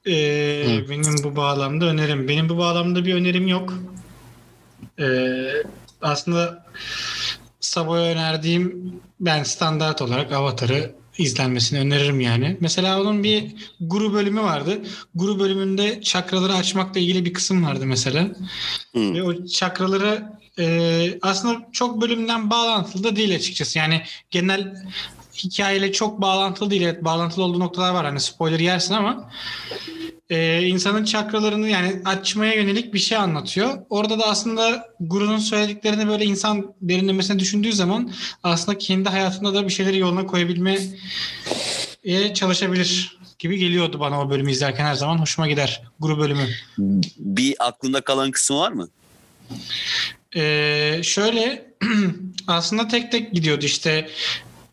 Ee, 0.07 0.89
benim 0.89 1.24
bu 1.24 1.36
bağlamda 1.36 1.85
önerim. 1.85 2.28
Benim 2.28 2.48
bu 2.48 2.59
bağlamda 2.59 3.05
bir 3.05 3.15
önerim 3.15 3.48
yok. 3.48 3.74
Ee, 5.01 5.52
aslında 6.02 6.66
Sabo'ya 7.61 8.02
önerdiğim 8.02 8.94
ben 9.20 9.43
standart 9.43 10.02
olarak 10.02 10.32
Avatar'ı 10.32 10.94
izlenmesini 11.19 11.78
öneririm 11.78 12.20
yani. 12.20 12.57
Mesela 12.61 13.01
onun 13.01 13.24
bir 13.24 13.55
guru 13.81 14.12
bölümü 14.12 14.43
vardı. 14.43 14.78
Guru 15.15 15.39
bölümünde 15.39 16.01
çakraları 16.02 16.52
açmakla 16.55 17.01
ilgili 17.01 17.24
bir 17.24 17.32
kısım 17.32 17.65
vardı 17.65 17.86
mesela. 17.86 18.23
Hı. 18.94 19.15
Ve 19.15 19.23
o 19.23 19.47
çakraları 19.47 20.32
e, 20.59 21.19
aslında 21.23 21.69
çok 21.73 22.01
bölümden 22.01 22.51
bağlantılı 22.51 23.05
da 23.05 23.16
değil 23.16 23.35
açıkçası. 23.35 23.78
Yani 23.78 24.02
genel 24.31 24.74
hikayeyle 25.45 25.93
çok 25.93 26.21
bağlantılı 26.21 26.71
değil. 26.71 26.83
Evet 26.83 27.05
bağlantılı 27.05 27.45
olduğu 27.45 27.61
noktalar 27.61 27.95
var. 27.95 28.05
Hani 28.05 28.21
spoiler 28.21 28.61
yersin 28.61 28.95
ama 28.95 29.31
e, 30.31 30.62
insanın 30.62 31.05
çakralarını 31.05 31.69
yani 31.69 32.03
açmaya 32.05 32.55
yönelik 32.55 32.95
bir 32.95 32.99
şey 32.99 33.19
anlatıyor. 33.19 33.79
Orada 33.91 34.19
da 34.19 34.27
aslında 34.27 34.89
Guru'nun 35.01 35.39
söylediklerini 35.39 36.09
böyle 36.09 36.25
insan 36.25 36.75
derinlemesine 36.83 37.39
düşündüğü 37.39 37.73
zaman 37.73 38.12
aslında 38.43 38.79
kendi 38.79 39.09
hayatında 39.09 39.55
da 39.55 39.65
bir 39.65 39.73
şeyleri 39.73 39.99
yoluna 39.99 40.27
koyabilmeye 40.27 40.81
çalışabilir 42.35 43.19
gibi 43.39 43.59
geliyordu 43.59 44.01
bana 44.01 44.21
o 44.21 44.31
bölümü 44.31 44.51
izlerken 44.51 44.85
her 44.85 44.95
zaman 44.95 45.19
hoşuma 45.19 45.49
gider 45.49 45.83
Guru 46.01 46.19
bölümü. 46.19 46.47
Bir 47.19 47.55
aklında 47.59 48.01
kalan 48.01 48.31
kısmı 48.31 48.59
var 48.59 48.73
mı? 48.73 48.89
Ee, 50.37 51.01
şöyle 51.03 51.73
aslında 52.47 52.89
tek 52.89 53.12
tek 53.12 53.33
gidiyordu 53.33 53.65
işte 53.65 54.11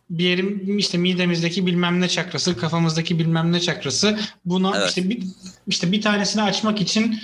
bir 0.10 0.24
yerim 0.24 0.78
işte 0.78 0.98
midemizdeki 0.98 1.66
bilmem 1.66 2.02
ne 2.02 2.10
çakrası, 2.10 2.58
kafamızdaki 2.58 3.20
bilmem 3.20 3.52
ne 3.52 3.60
çakrası. 3.60 4.20
Buna 4.46 4.78
Evet. 4.78 4.90
işte 4.90 5.10
bir 5.10 5.24
işte 5.68 5.92
bir 5.92 6.02
tanesini 6.02 6.42
açmak 6.42 6.82
için 6.82 7.20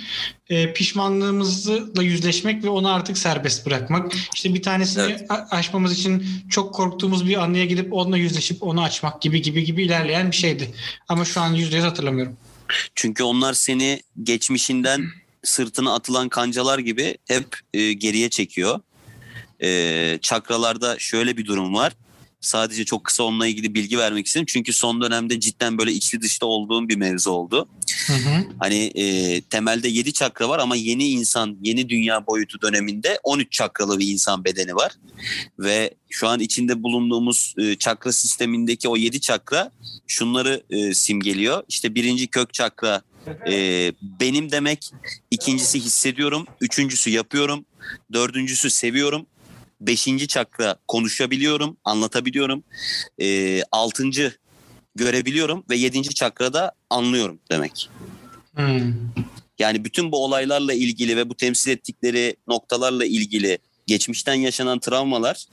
e, 0.48 0.72
pişmanlığımızla 0.72 2.02
yüzleşmek 2.02 2.64
ve 2.64 2.68
onu 2.68 2.94
artık 2.94 3.18
serbest 3.18 3.66
bırakmak. 3.66 4.12
İşte 4.34 4.54
bir 4.54 4.62
tanesini 4.62 5.02
Evet. 5.02 5.24
aşmamız 5.50 5.92
için 5.92 6.26
çok 6.50 6.74
korktuğumuz 6.74 7.28
bir 7.28 7.42
anıya 7.42 7.64
gidip 7.64 7.92
onunla 7.92 8.16
yüzleşip 8.16 8.62
onu 8.62 8.82
açmak 8.82 9.22
gibi 9.22 9.42
gibi 9.42 9.64
gibi 9.64 9.82
ilerleyen 9.82 10.30
bir 10.30 10.36
şeydi. 10.36 10.74
Ama 11.08 11.24
şu 11.24 11.40
an 11.40 11.52
yüzde 11.54 11.76
yüz 11.76 11.84
hatırlamıyorum. 11.84 12.36
Çünkü 12.94 13.22
onlar 13.22 13.54
seni 13.54 14.02
geçmişinden 14.22 15.04
sırtına 15.42 15.94
atılan 15.94 16.28
kancalar 16.28 16.78
gibi 16.78 17.18
hep 17.28 17.46
e, 17.74 17.92
geriye 17.92 18.30
çekiyor. 18.30 18.80
E, 19.62 20.18
çakralarda 20.22 20.98
şöyle 20.98 21.36
bir 21.36 21.46
durum 21.46 21.74
var. 21.74 21.92
Sadece 22.44 22.84
çok 22.84 23.04
kısa 23.04 23.22
onunla 23.22 23.46
ilgili 23.46 23.74
bilgi 23.74 23.98
vermek 23.98 24.26
istedim. 24.26 24.46
Çünkü 24.48 24.72
son 24.72 25.02
dönemde 25.02 25.40
cidden 25.40 25.78
böyle 25.78 25.92
içli 25.92 26.22
dışta 26.22 26.46
olduğum 26.46 26.88
bir 26.88 26.96
mevzu 26.96 27.30
oldu. 27.30 27.68
Hı 28.06 28.12
hı. 28.12 28.44
Hani 28.58 28.92
e, 28.94 29.40
temelde 29.40 29.88
7 29.88 30.12
çakra 30.12 30.48
var 30.48 30.58
ama 30.58 30.76
yeni 30.76 31.08
insan, 31.08 31.58
yeni 31.62 31.88
dünya 31.88 32.26
boyutu 32.26 32.62
döneminde 32.62 33.20
13 33.22 33.52
çakralı 33.52 33.98
bir 33.98 34.06
insan 34.06 34.44
bedeni 34.44 34.74
var. 34.74 34.92
Ve 35.58 35.94
şu 36.10 36.28
an 36.28 36.40
içinde 36.40 36.82
bulunduğumuz 36.82 37.54
e, 37.58 37.74
çakra 37.76 38.12
sistemindeki 38.12 38.88
o 38.88 38.96
7 38.96 39.20
çakra 39.20 39.70
şunları 40.06 40.62
e, 40.70 40.94
simgeliyor. 40.94 41.62
İşte 41.68 41.94
birinci 41.94 42.26
kök 42.26 42.54
çakra 42.54 43.02
e, 43.50 43.92
benim 44.02 44.50
demek, 44.50 44.90
ikincisi 45.30 45.80
hissediyorum, 45.80 46.46
üçüncüsü 46.60 47.10
yapıyorum, 47.10 47.64
dördüncüsü 48.12 48.70
seviyorum. 48.70 49.26
Beşinci 49.80 50.28
çakra 50.28 50.76
konuşabiliyorum, 50.88 51.76
anlatabiliyorum. 51.84 52.64
E, 53.20 53.60
altıncı 53.72 54.32
görebiliyorum 54.94 55.64
ve 55.70 55.76
yedinci 55.76 56.14
çakrada 56.14 56.72
anlıyorum 56.90 57.38
demek. 57.50 57.90
Hmm. 58.54 58.94
Yani 59.58 59.84
bütün 59.84 60.12
bu 60.12 60.24
olaylarla 60.24 60.72
ilgili 60.72 61.16
ve 61.16 61.28
bu 61.28 61.34
temsil 61.34 61.70
ettikleri 61.70 62.36
noktalarla 62.48 63.04
ilgili 63.04 63.58
geçmişten 63.86 64.34
yaşanan 64.34 64.78
travmalar 64.78 65.46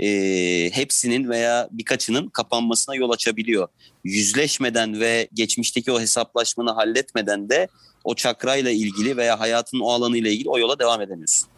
e, 0.00 0.70
hepsinin 0.72 1.28
veya 1.28 1.68
birkaçının 1.70 2.28
kapanmasına 2.28 2.94
yol 2.94 3.10
açabiliyor. 3.10 3.68
Yüzleşmeden 4.04 5.00
ve 5.00 5.28
geçmişteki 5.34 5.92
o 5.92 6.00
hesaplaşmanı 6.00 6.70
halletmeden 6.70 7.48
de 7.48 7.68
o 8.04 8.14
çakrayla 8.14 8.70
ilgili 8.70 9.16
veya 9.16 9.40
hayatın 9.40 9.80
o 9.80 9.90
alanıyla 9.90 10.30
ilgili 10.30 10.48
o 10.48 10.58
yola 10.58 10.78
devam 10.78 11.02
edemiyorsun. 11.02 11.48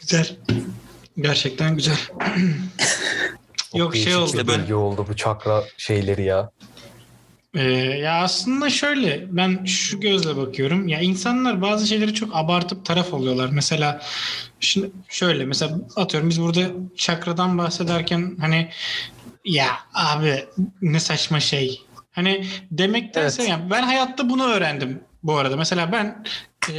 Güzel. 0.00 0.36
Gerçekten 1.18 1.74
güzel. 1.76 1.98
Yok 3.74 3.96
şey 3.96 4.16
oldu. 4.16 4.32
bir 4.32 4.38
Ben, 4.38 4.46
bölge 4.46 4.74
oldu 4.74 5.06
bu 5.08 5.16
çakra 5.16 5.64
şeyleri 5.76 6.24
ya. 6.24 6.50
Ee, 7.54 7.62
ya 7.80 8.22
aslında 8.22 8.70
şöyle 8.70 9.26
ben 9.36 9.64
şu 9.64 10.00
gözle 10.00 10.36
bakıyorum. 10.36 10.88
Ya 10.88 11.00
insanlar 11.00 11.62
bazı 11.62 11.86
şeyleri 11.86 12.14
çok 12.14 12.36
abartıp 12.36 12.84
taraf 12.84 13.14
oluyorlar. 13.14 13.48
Mesela 13.52 14.02
şimdi 14.60 14.90
şöyle 15.08 15.44
mesela 15.44 15.78
atıyorum 15.96 16.30
biz 16.30 16.40
burada 16.42 16.60
çakradan 16.96 17.58
bahsederken 17.58 18.36
hani 18.40 18.68
ya 19.44 19.68
abi 19.94 20.44
ne 20.82 21.00
saçma 21.00 21.40
şey. 21.40 21.82
Hani 22.12 22.46
demektense 22.70 23.42
Evet. 23.42 23.50
yani 23.50 23.70
ben 23.70 23.82
hayatta 23.82 24.30
bunu 24.30 24.44
öğrendim 24.44 25.00
bu 25.22 25.36
arada. 25.36 25.56
Mesela 25.56 25.92
ben 25.92 26.24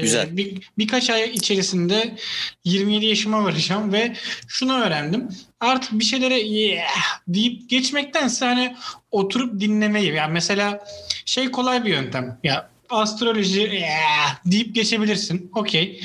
Güzel. 0.02 0.38
bir, 0.38 0.70
birkaç 0.78 1.10
ay 1.10 1.30
içerisinde 1.30 2.16
27 2.64 3.06
yaşıma 3.06 3.44
varacağım 3.44 3.94
ve 3.94 4.14
şunu 4.48 4.74
öğrendim. 4.74 5.30
Artık 5.60 5.92
bir 5.92 6.06
şeylere 6.06 6.40
yeah 6.40 7.22
deyip 7.28 7.70
geçmektense 7.70 8.46
hani 8.46 8.76
oturup 9.12 9.60
dinlemeyi. 9.60 10.14
Yani 10.14 10.34
mesela 10.34 10.86
şey 11.26 11.52
kolay 11.52 11.86
bir 11.86 11.90
yöntem. 11.90 12.40
Ya 12.44 12.70
astroloji 12.90 13.62
yeah 13.62 14.40
deyip 14.46 14.76
geçebilirsin. 14.76 15.52
Okey. 15.56 16.02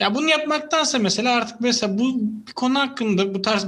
Ya 0.00 0.14
bunu 0.14 0.28
yapmaktansa 0.28 0.98
mesela 0.98 1.36
artık 1.36 1.60
mesela 1.60 1.98
bu 1.98 2.20
bir 2.46 2.52
konu 2.52 2.78
hakkında 2.78 3.34
bu 3.34 3.42
tarz 3.42 3.66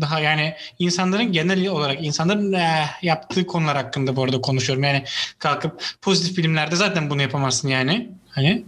daha 0.00 0.20
yani 0.20 0.54
insanların 0.78 1.32
genel 1.32 1.68
olarak 1.68 2.04
insanların 2.04 2.56
yaptığı 3.02 3.46
konular 3.46 3.76
hakkında 3.76 4.16
bu 4.16 4.24
arada 4.24 4.40
konuşuyorum. 4.40 4.84
Yani 4.84 5.04
kalkıp 5.38 5.82
pozitif 6.02 6.38
bilimlerde 6.38 6.76
zaten 6.76 7.10
bunu 7.10 7.22
yapamazsın 7.22 7.68
yani. 7.68 8.10
Hani 8.30 8.64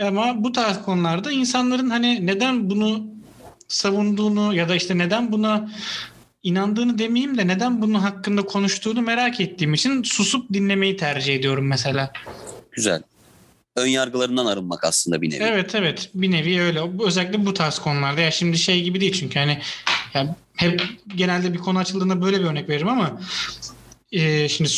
ama 0.00 0.44
bu 0.44 0.52
tarz 0.52 0.82
konularda 0.82 1.32
insanların 1.32 1.90
hani 1.90 2.26
neden 2.26 2.70
bunu 2.70 3.06
savunduğunu 3.68 4.54
ya 4.54 4.68
da 4.68 4.74
işte 4.76 4.98
neden 4.98 5.32
buna 5.32 5.70
inandığını 6.42 6.98
demeyeyim 6.98 7.38
de 7.38 7.46
neden 7.46 7.82
bunun 7.82 7.94
hakkında 7.94 8.42
konuştuğunu 8.42 9.02
merak 9.02 9.40
ettiğim 9.40 9.74
için 9.74 10.02
susup 10.02 10.52
dinlemeyi 10.52 10.96
tercih 10.96 11.34
ediyorum 11.34 11.66
mesela. 11.66 12.12
Güzel. 12.72 13.02
Ön 13.76 13.86
yargılarından 13.86 14.46
arınmak 14.46 14.84
aslında 14.84 15.22
bir 15.22 15.30
nevi. 15.30 15.42
Evet 15.42 15.74
evet 15.74 16.10
bir 16.14 16.30
nevi 16.30 16.60
öyle. 16.60 16.80
Özellikle 17.04 17.46
bu 17.46 17.54
tarz 17.54 17.78
konularda. 17.78 18.20
Ya 18.20 18.30
şimdi 18.30 18.58
şey 18.58 18.82
gibi 18.82 19.00
değil 19.00 19.12
çünkü 19.12 19.38
hani 19.38 19.58
ya 20.14 20.36
hep 20.56 20.82
genelde 21.16 21.52
bir 21.52 21.58
konu 21.58 21.78
açıldığında 21.78 22.22
böyle 22.22 22.40
bir 22.40 22.44
örnek 22.44 22.68
veririm 22.68 22.88
ama 22.88 23.20
e, 24.12 24.48
şimdi 24.48 24.70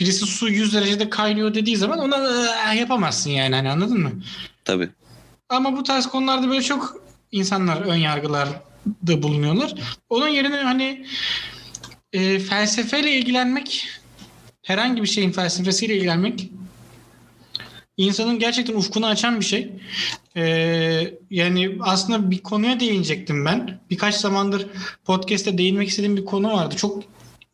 birisi 0.00 0.26
su 0.26 0.48
100 0.48 0.74
derecede 0.74 1.10
kaynıyor 1.10 1.54
dediği 1.54 1.76
zaman 1.76 1.98
ona 1.98 2.16
"Aa!" 2.16 2.72
yapamazsın 2.72 3.30
yani 3.30 3.54
hani 3.54 3.70
anladın 3.70 4.00
mı? 4.00 4.12
Tabii. 4.64 4.88
Ama 5.48 5.76
bu 5.76 5.82
tarz 5.82 6.06
konularda 6.06 6.48
böyle 6.48 6.62
çok 6.62 6.96
insanlar 7.32 7.82
ön 7.82 7.96
yargılarda 8.86 9.22
bulunuyorlar. 9.22 9.74
Onun 10.08 10.28
yerine 10.28 10.56
hani 10.56 11.06
e, 12.12 12.38
felsefeyle 12.38 13.12
ilgilenmek, 13.12 13.88
herhangi 14.62 15.02
bir 15.02 15.08
şeyin 15.08 15.32
felsefesiyle 15.32 15.96
ilgilenmek 15.96 16.50
insanın 17.96 18.38
gerçekten 18.38 18.74
ufkunu 18.74 19.06
açan 19.06 19.40
bir 19.40 19.44
şey. 19.44 19.72
E, 20.36 20.42
yani 21.30 21.78
aslında 21.80 22.30
bir 22.30 22.42
konuya 22.42 22.80
değinecektim 22.80 23.44
ben. 23.44 23.80
Birkaç 23.90 24.14
zamandır 24.14 24.66
podcast'te 25.04 25.58
değinmek 25.58 25.88
istediğim 25.88 26.16
bir 26.16 26.24
konu 26.24 26.52
vardı. 26.52 26.76
Çok 26.76 27.02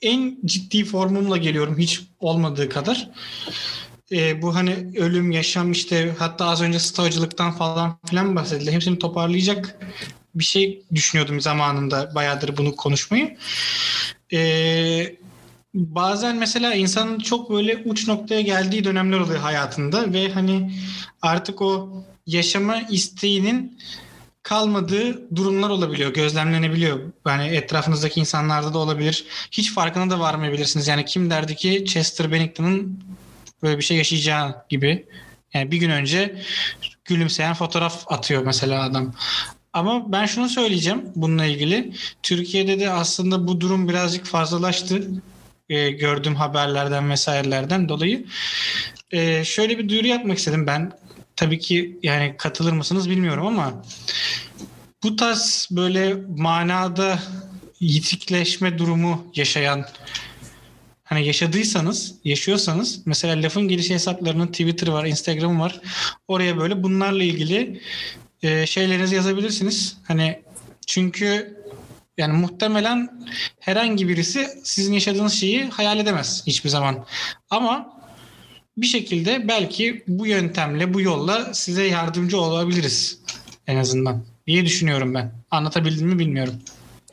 en 0.02 0.38
ciddi 0.44 0.84
formumla 0.84 1.36
geliyorum 1.36 1.78
hiç 1.78 2.00
olmadığı 2.20 2.68
kadar. 2.68 3.10
E, 4.12 4.42
bu 4.42 4.54
hani 4.54 4.76
ölüm, 4.96 5.30
yaşam 5.30 5.72
işte 5.72 6.14
hatta 6.18 6.46
az 6.46 6.62
önce 6.62 6.78
stoacılıktan 6.78 7.52
falan 7.52 7.98
filan 8.06 8.36
bahsedildi. 8.36 8.72
Hepsini 8.72 8.98
toparlayacak 8.98 9.78
bir 10.34 10.44
şey 10.44 10.82
düşünüyordum 10.94 11.40
zamanında 11.40 12.14
bayağıdır 12.14 12.56
bunu 12.56 12.76
konuşmayı. 12.76 13.36
E, 14.32 15.16
bazen 15.74 16.36
mesela 16.36 16.74
insanın 16.74 17.18
çok 17.18 17.50
böyle 17.50 17.82
uç 17.84 18.08
noktaya 18.08 18.40
geldiği 18.40 18.84
dönemler 18.84 19.18
oluyor 19.18 19.40
hayatında 19.40 20.12
ve 20.12 20.32
hani 20.32 20.72
artık 21.22 21.62
o 21.62 22.04
yaşama 22.26 22.80
isteğinin 22.80 23.78
kalmadığı 24.42 25.36
durumlar 25.36 25.70
olabiliyor, 25.70 26.14
gözlemlenebiliyor. 26.14 27.00
Yani 27.26 27.46
etrafınızdaki 27.46 28.20
insanlarda 28.20 28.74
da 28.74 28.78
olabilir. 28.78 29.24
Hiç 29.50 29.74
farkına 29.74 30.10
da 30.10 30.20
varmayabilirsiniz. 30.20 30.88
Yani 30.88 31.04
kim 31.04 31.30
derdi 31.30 31.56
ki 31.56 31.84
Chester 31.86 32.32
Bennington'ın 32.32 33.04
böyle 33.62 33.78
bir 33.78 33.82
şey 33.82 33.96
yaşayacağı 33.96 34.64
gibi. 34.68 35.06
Yani 35.54 35.70
bir 35.70 35.76
gün 35.76 35.90
önce 35.90 36.42
gülümseyen 37.04 37.54
fotoğraf 37.54 38.12
atıyor 38.12 38.42
mesela 38.42 38.82
adam. 38.82 39.14
Ama 39.72 40.12
ben 40.12 40.26
şunu 40.26 40.48
söyleyeceğim 40.48 41.02
bununla 41.16 41.44
ilgili. 41.44 41.92
Türkiye'de 42.22 42.80
de 42.80 42.90
aslında 42.90 43.46
bu 43.46 43.60
durum 43.60 43.88
birazcık 43.88 44.26
fazlalaştı. 44.26 45.10
Ee, 45.68 45.90
gördüğüm 45.90 46.34
haberlerden 46.34 47.10
vesairelerden 47.10 47.88
dolayı. 47.88 48.26
Ee, 49.10 49.44
şöyle 49.44 49.78
bir 49.78 49.88
duyuru 49.88 50.06
yapmak 50.06 50.38
istedim 50.38 50.66
ben. 50.66 50.92
Tabii 51.36 51.58
ki 51.58 51.98
yani 52.02 52.34
katılır 52.38 52.72
mısınız 52.72 53.10
bilmiyorum 53.10 53.46
ama 53.46 53.84
bu 55.02 55.16
tarz 55.16 55.68
böyle 55.70 56.16
manada 56.36 57.18
yitikleşme 57.80 58.78
durumu 58.78 59.26
yaşayan 59.34 59.84
hani 61.04 61.26
yaşadıysanız, 61.26 62.14
yaşıyorsanız 62.24 63.06
mesela 63.06 63.42
lafın 63.42 63.68
gelişi 63.68 63.94
hesaplarının 63.94 64.46
Twitter 64.46 64.88
var, 64.88 65.04
Instagram 65.04 65.60
var. 65.60 65.80
Oraya 66.28 66.58
böyle 66.58 66.82
bunlarla 66.82 67.22
ilgili 67.22 67.80
e, 68.42 68.66
şeylerinizi 68.66 69.14
yazabilirsiniz. 69.14 69.96
Hani 70.04 70.42
çünkü 70.86 71.56
yani 72.18 72.32
muhtemelen 72.32 73.26
herhangi 73.60 74.08
birisi 74.08 74.48
sizin 74.64 74.92
yaşadığınız 74.92 75.32
şeyi 75.32 75.64
hayal 75.64 75.98
edemez 75.98 76.42
hiçbir 76.46 76.70
zaman. 76.70 77.06
Ama 77.50 78.02
bir 78.76 78.86
şekilde 78.86 79.48
belki 79.48 80.04
bu 80.08 80.26
yöntemle, 80.26 80.94
bu 80.94 81.00
yolla 81.00 81.54
size 81.54 81.86
yardımcı 81.86 82.40
olabiliriz 82.40 83.18
en 83.66 83.76
azından 83.76 84.24
diye 84.46 84.64
düşünüyorum 84.64 85.14
ben. 85.14 85.32
Anlatabildim 85.50 86.08
mi 86.08 86.18
bilmiyorum. 86.18 86.54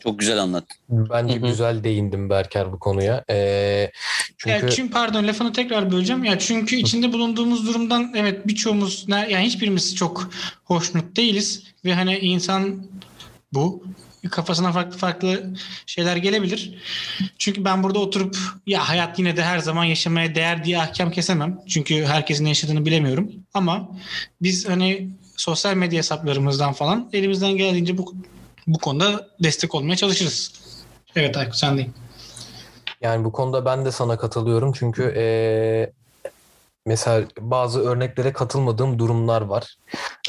Çok 0.03 0.19
güzel 0.19 0.41
anlat. 0.41 0.63
Bence 0.89 1.35
Hı 1.35 1.39
hı. 1.39 1.47
güzel 1.47 1.83
değindim 1.83 2.29
Berker 2.29 2.71
bu 2.71 2.79
konuya. 2.79 3.23
Ee, 3.29 3.91
çünkü 4.37 4.65
Ya 4.65 4.69
çünkü 4.69 4.91
pardon 4.91 5.27
lafını 5.27 5.53
tekrar 5.53 5.91
böleceğim. 5.91 6.23
Ya 6.23 6.39
çünkü 6.39 6.75
içinde 6.75 7.13
bulunduğumuz 7.13 7.67
durumdan 7.67 8.11
evet 8.15 8.47
birçoğumuz 8.47 9.05
yani 9.07 9.45
hiçbirimiz 9.45 9.95
çok 9.95 10.29
hoşnut 10.63 11.17
değiliz 11.17 11.63
ve 11.85 11.93
hani 11.93 12.17
insan 12.17 12.83
bu 13.53 13.83
kafasına 14.31 14.71
farklı 14.71 14.97
farklı 14.97 15.53
şeyler 15.85 16.15
gelebilir. 16.17 16.73
Çünkü 17.37 17.65
ben 17.65 17.83
burada 17.83 17.99
oturup 17.99 18.37
ya 18.67 18.89
hayat 18.89 19.19
yine 19.19 19.37
de 19.37 19.43
her 19.43 19.59
zaman 19.59 19.85
yaşamaya 19.85 20.35
değer 20.35 20.63
diye 20.63 20.79
ahkam 20.79 21.11
kesemem. 21.11 21.59
Çünkü 21.67 22.05
herkesin 22.05 22.45
ne 22.45 22.49
yaşadığını 22.49 22.85
bilemiyorum. 22.85 23.31
Ama 23.53 23.89
biz 24.41 24.69
hani 24.69 25.09
sosyal 25.35 25.75
medya 25.75 25.97
hesaplarımızdan 25.97 26.73
falan 26.73 27.09
elimizden 27.13 27.51
geldiğince 27.51 27.97
bu 27.97 28.15
bu 28.69 28.79
konuda 28.79 29.27
destek 29.43 29.75
olmaya 29.75 29.95
çalışırız. 29.95 30.51
Evet 31.15 31.37
Aykut 31.37 31.55
sen 31.55 31.77
değil. 31.77 31.89
Yani 33.01 33.25
bu 33.25 33.31
konuda 33.31 33.65
ben 33.65 33.85
de 33.85 33.91
sana 33.91 34.17
katılıyorum 34.17 34.71
çünkü 34.73 35.13
eee, 35.15 35.91
mesela 36.85 37.27
bazı 37.39 37.79
örneklere 37.89 38.33
katılmadığım 38.33 38.99
durumlar 38.99 39.41
var. 39.41 39.77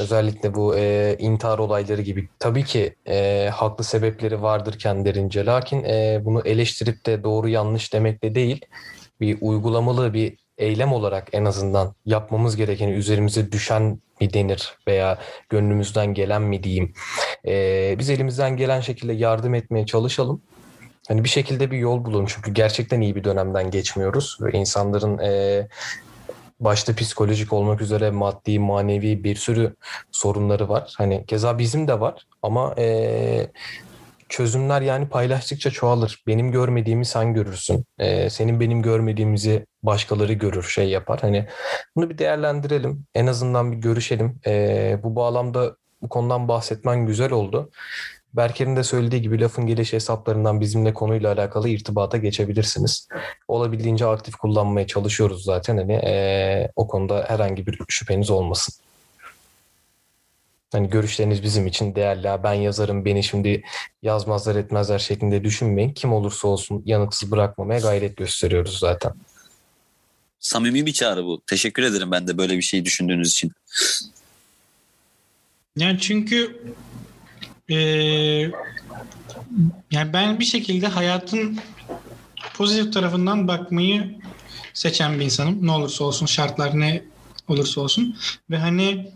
Özellikle 0.01 0.55
bu 0.55 0.77
eee, 0.77 1.17
intihar 1.19 1.59
olayları 1.59 2.03
gibi. 2.03 2.29
Tabii 2.39 2.65
ki 2.65 2.95
eee, 3.07 3.49
haklı 3.55 3.85
sebepleri 3.85 4.43
vardır 4.43 4.79
kendilerince. 4.79 5.47
Lakin 5.47 5.85
eee, 5.85 6.23
bunu 6.25 6.41
eleştirip 6.45 7.07
de 7.07 7.25
doğru 7.25 7.49
yanlış 7.49 7.93
demekle 7.93 8.35
değil, 8.35 8.65
bir 9.21 9.39
uygulamalı 9.41 10.15
bir 10.15 10.37
eylem 10.59 10.93
olarak 10.93 11.29
en 11.33 11.45
azından 11.45 11.95
yapmamız 12.07 12.57
gerekeni 12.57 12.93
üzerimize 12.93 13.53
düşen 13.53 14.01
mi 14.21 14.33
denir 14.33 14.79
veya 14.89 15.19
gönlümüzden 15.49 16.15
gelen 16.15 16.43
mi 16.43 16.63
diyeyim. 16.63 16.93
Eee, 17.45 17.97
biz 17.99 18.11
elimizden 18.11 18.57
gelen 18.57 18.81
şekilde 18.81 19.13
yardım 19.13 19.55
etmeye 19.55 19.87
çalışalım. 19.87 20.43
Hani 21.09 21.25
bir 21.25 21.29
şekilde 21.29 21.71
bir 21.71 21.79
yol 21.79 22.05
bulun 22.05 22.27
çünkü 22.27 22.51
gerçekten 22.51 23.01
iyi 23.01 23.17
bir 23.17 23.25
dönemden 23.25 23.71
geçmiyoruz 23.71 24.39
ve 24.41 24.53
insanların 24.53 25.19
eee, 25.19 25.69
başta 26.61 26.95
psikolojik 26.95 27.53
olmak 27.53 27.81
üzere 27.81 28.11
maddi, 28.11 28.59
manevi 28.59 29.25
bir 29.25 29.37
sürü 29.37 29.75
sorunları 30.13 30.69
var. 30.69 30.95
Hani 30.99 31.25
keza 31.27 31.59
bizim 31.59 31.89
de 31.89 32.01
var 32.01 32.27
ama 32.43 32.75
eee, 32.79 33.51
çözümler 34.31 34.81
yani 34.83 35.09
paylaştıkça 35.09 35.71
çoğalır. 35.71 36.23
Benim 36.27 36.53
görmediğimi 36.53 37.05
sen 37.07 37.35
görürsün. 37.35 37.85
Eee, 38.01 38.31
senin 38.31 38.61
benim 38.61 38.83
görmediğimizi 38.83 39.67
başkaları 39.83 40.33
görür, 40.33 40.63
şey 40.63 40.89
yapar. 40.89 41.21
Hani 41.21 41.47
bunu 41.97 42.11
bir 42.11 42.19
değerlendirelim. 42.19 43.05
En 43.15 43.27
azından 43.27 43.73
bir 43.73 43.77
görüşelim. 43.77 44.41
Eee, 44.47 45.01
bu 45.03 45.17
bağlamda 45.17 45.77
bu 46.03 46.09
konudan 46.09 46.49
bahsetmen 46.49 47.07
güzel 47.07 47.33
oldu. 47.33 47.71
Berker'in 48.35 48.77
de 48.77 48.83
söylediği 48.83 49.23
gibi 49.23 49.41
lafın 49.41 49.67
gelişi 49.67 49.93
hesaplarından 49.97 50.61
bizimle 50.61 50.95
konuyla 50.95 51.33
alakalı 51.33 51.69
irtibata 51.69 52.17
geçebilirsiniz. 52.17 53.09
Olabildiğince 53.49 54.07
aktif 54.07 54.35
kullanmaya 54.35 54.87
çalışıyoruz 54.87 55.45
zaten. 55.45 55.77
Hani 55.77 55.93
eee, 55.93 56.71
o 56.77 56.89
konuda 56.89 57.25
herhangi 57.29 57.67
bir 57.67 57.79
şüpheniz 57.89 58.31
olmasın. 58.31 58.75
Hani 60.73 60.91
görüşleriniz 60.91 61.43
bizim 61.43 61.67
için 61.67 61.95
değerli. 61.95 62.43
Ben 62.45 62.53
yazarım, 62.53 63.05
beni 63.05 63.23
şimdi 63.23 63.63
yazmazlar 64.03 64.57
etmezler 64.57 64.99
şeklinde 64.99 65.45
düşünmeyin. 65.45 65.93
Kim 65.93 66.13
olursa 66.13 66.49
olsun 66.49 66.83
yanıtsız 66.87 67.31
bırakmamaya 67.31 67.81
gayret 67.81 68.17
gösteriyoruz 68.17 68.79
zaten. 68.79 69.13
Samimi 70.41 70.87
bir 70.87 70.93
çağrı 70.93 71.25
bu. 71.25 71.43
Teşekkür 71.47 71.83
ederim 71.83 72.11
ben 72.11 72.29
de 72.29 72.39
böyle 72.39 72.57
bir 72.57 72.63
şey 72.63 72.85
düşündüğünüz 72.85 73.31
için. 73.31 73.53
Yani 75.77 75.99
çünkü 76.01 76.63
eee, 77.69 78.51
yani 79.91 80.13
ben 80.13 80.41
bir 80.41 80.45
şekilde 80.45 80.87
hayatın 80.87 81.59
pozitif 82.55 82.93
tarafından 82.93 83.49
bakmayı 83.49 84.19
seçen 84.75 85.21
bir 85.21 85.25
insanım. 85.25 85.67
Ne 85.67 85.71
olursa 85.71 86.05
olsun 86.05 86.27
şartlar 86.27 86.81
ne 86.81 87.03
olursa 87.49 87.81
olsun 87.81 88.17
ve 88.51 88.59
hani 88.59 89.11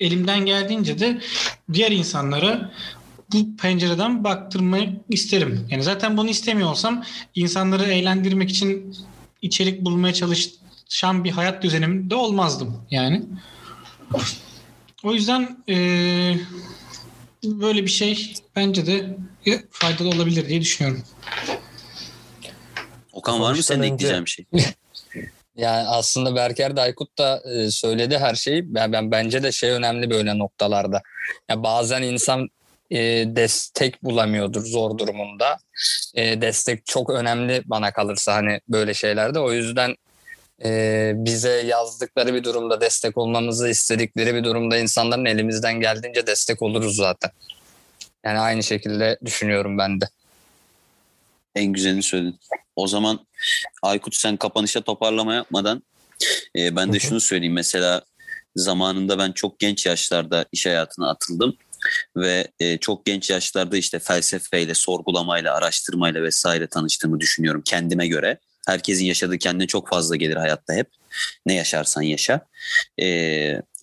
elimden 0.00 0.46
geldiğince 0.46 0.98
de 0.98 1.20
diğer 1.72 1.90
insanlara 1.92 2.72
bu 3.32 3.56
pencereden 3.56 4.24
baktırmayı 4.24 5.00
isterim. 5.10 5.66
Yani 5.70 5.82
zaten 5.82 6.16
bunu 6.16 6.28
istemiyor 6.28 6.70
olsam 6.70 7.04
insanları 7.34 7.84
eğlendirmek 7.84 8.50
için 8.50 8.96
içerik 9.42 9.84
bulmaya 9.84 10.14
çalışan 10.14 11.24
bir 11.24 11.30
hayat 11.30 11.62
düzenimde 11.62 12.14
olmazdım 12.14 12.82
yani. 12.90 13.22
O 15.04 15.12
yüzden 15.14 15.58
eee, 15.66 16.40
böyle 17.44 17.82
bir 17.82 17.90
şey 17.90 18.34
bence 18.56 18.86
de 18.86 19.16
faydalı 19.70 20.08
olabilir 20.08 20.48
diye 20.48 20.60
düşünüyorum. 20.60 21.02
Okan 23.12 23.40
var 23.40 23.54
mı 23.54 23.62
senin 23.62 23.82
önce- 23.82 23.94
ekleyeceğin 23.94 24.24
bir 24.24 24.30
şey? 24.30 24.46
Yani 25.56 25.88
aslında 25.88 26.34
Berker 26.36 26.76
de 26.76 26.80
Aykut 26.80 27.18
da 27.18 27.42
e, 27.54 27.70
söyledi 27.70 28.18
her 28.18 28.34
şeyi. 28.34 28.74
Ben, 28.74 28.92
ben 28.92 29.10
bence 29.10 29.42
de 29.42 29.52
şey 29.52 29.70
önemli 29.70 30.10
böyle 30.10 30.38
noktalarda. 30.38 31.02
Ya 31.50 31.62
bazen 31.62 32.02
insan 32.02 32.48
e, 32.90 32.98
destek 33.36 34.02
bulamıyordur 34.02 34.66
zor 34.66 34.98
durumunda. 34.98 35.58
E, 36.14 36.40
destek 36.40 36.86
çok 36.86 37.10
önemli 37.10 37.62
bana 37.64 37.92
kalırsa 37.92 38.34
hani 38.34 38.60
böyle 38.68 38.94
şeylerde. 38.94 39.38
O 39.38 39.52
yüzden 39.52 39.96
e, 40.64 41.12
bize 41.14 41.50
yazdıkları 41.50 42.34
bir 42.34 42.44
durumda 42.44 42.80
destek 42.80 43.18
olmamızı 43.18 43.68
istedikleri 43.68 44.34
bir 44.34 44.44
durumda 44.44 44.78
insanların 44.78 45.24
elimizden 45.24 45.80
geldiğince 45.80 46.26
destek 46.26 46.62
oluruz 46.62 46.96
zaten. 46.96 47.30
Yani 48.24 48.38
aynı 48.38 48.62
şekilde 48.62 49.18
düşünüyorum 49.24 49.78
ben 49.78 50.00
de. 50.00 50.04
En 51.54 51.72
güzelini 51.72 52.02
söyledin. 52.02 52.38
O 52.76 52.86
zaman 52.86 53.26
Aykut 53.82 54.14
sen 54.14 54.36
kapanışa 54.36 54.80
toparlama 54.80 55.34
yapmadan 55.34 55.82
e, 56.56 56.76
ben 56.76 56.92
de 56.92 56.98
şunu 56.98 57.20
söyleyeyim. 57.20 57.54
Mesela 57.54 58.02
zamanında 58.56 59.18
ben 59.18 59.32
çok 59.32 59.58
genç 59.58 59.86
yaşlarda 59.86 60.46
iş 60.52 60.66
hayatına 60.66 61.10
atıldım 61.10 61.56
ve 62.16 62.48
e, 62.60 62.78
çok 62.78 63.06
genç 63.06 63.30
yaşlarda 63.30 63.76
işte 63.76 63.98
felsefeyle, 63.98 64.74
sorgulamayla, 64.74 65.54
araştırmayla 65.54 66.22
vesaire 66.22 66.66
tanıştığımı 66.66 67.20
düşünüyorum 67.20 67.62
kendime 67.64 68.06
göre. 68.06 68.38
Herkesin 68.66 69.04
yaşadığı 69.04 69.38
kendine 69.38 69.66
çok 69.66 69.88
fazla 69.88 70.16
gelir 70.16 70.36
hayatta 70.36 70.74
hep. 70.74 70.90
Ne 71.46 71.54
yaşarsan 71.54 72.02
yaşa. 72.02 72.46
E, 73.00 73.06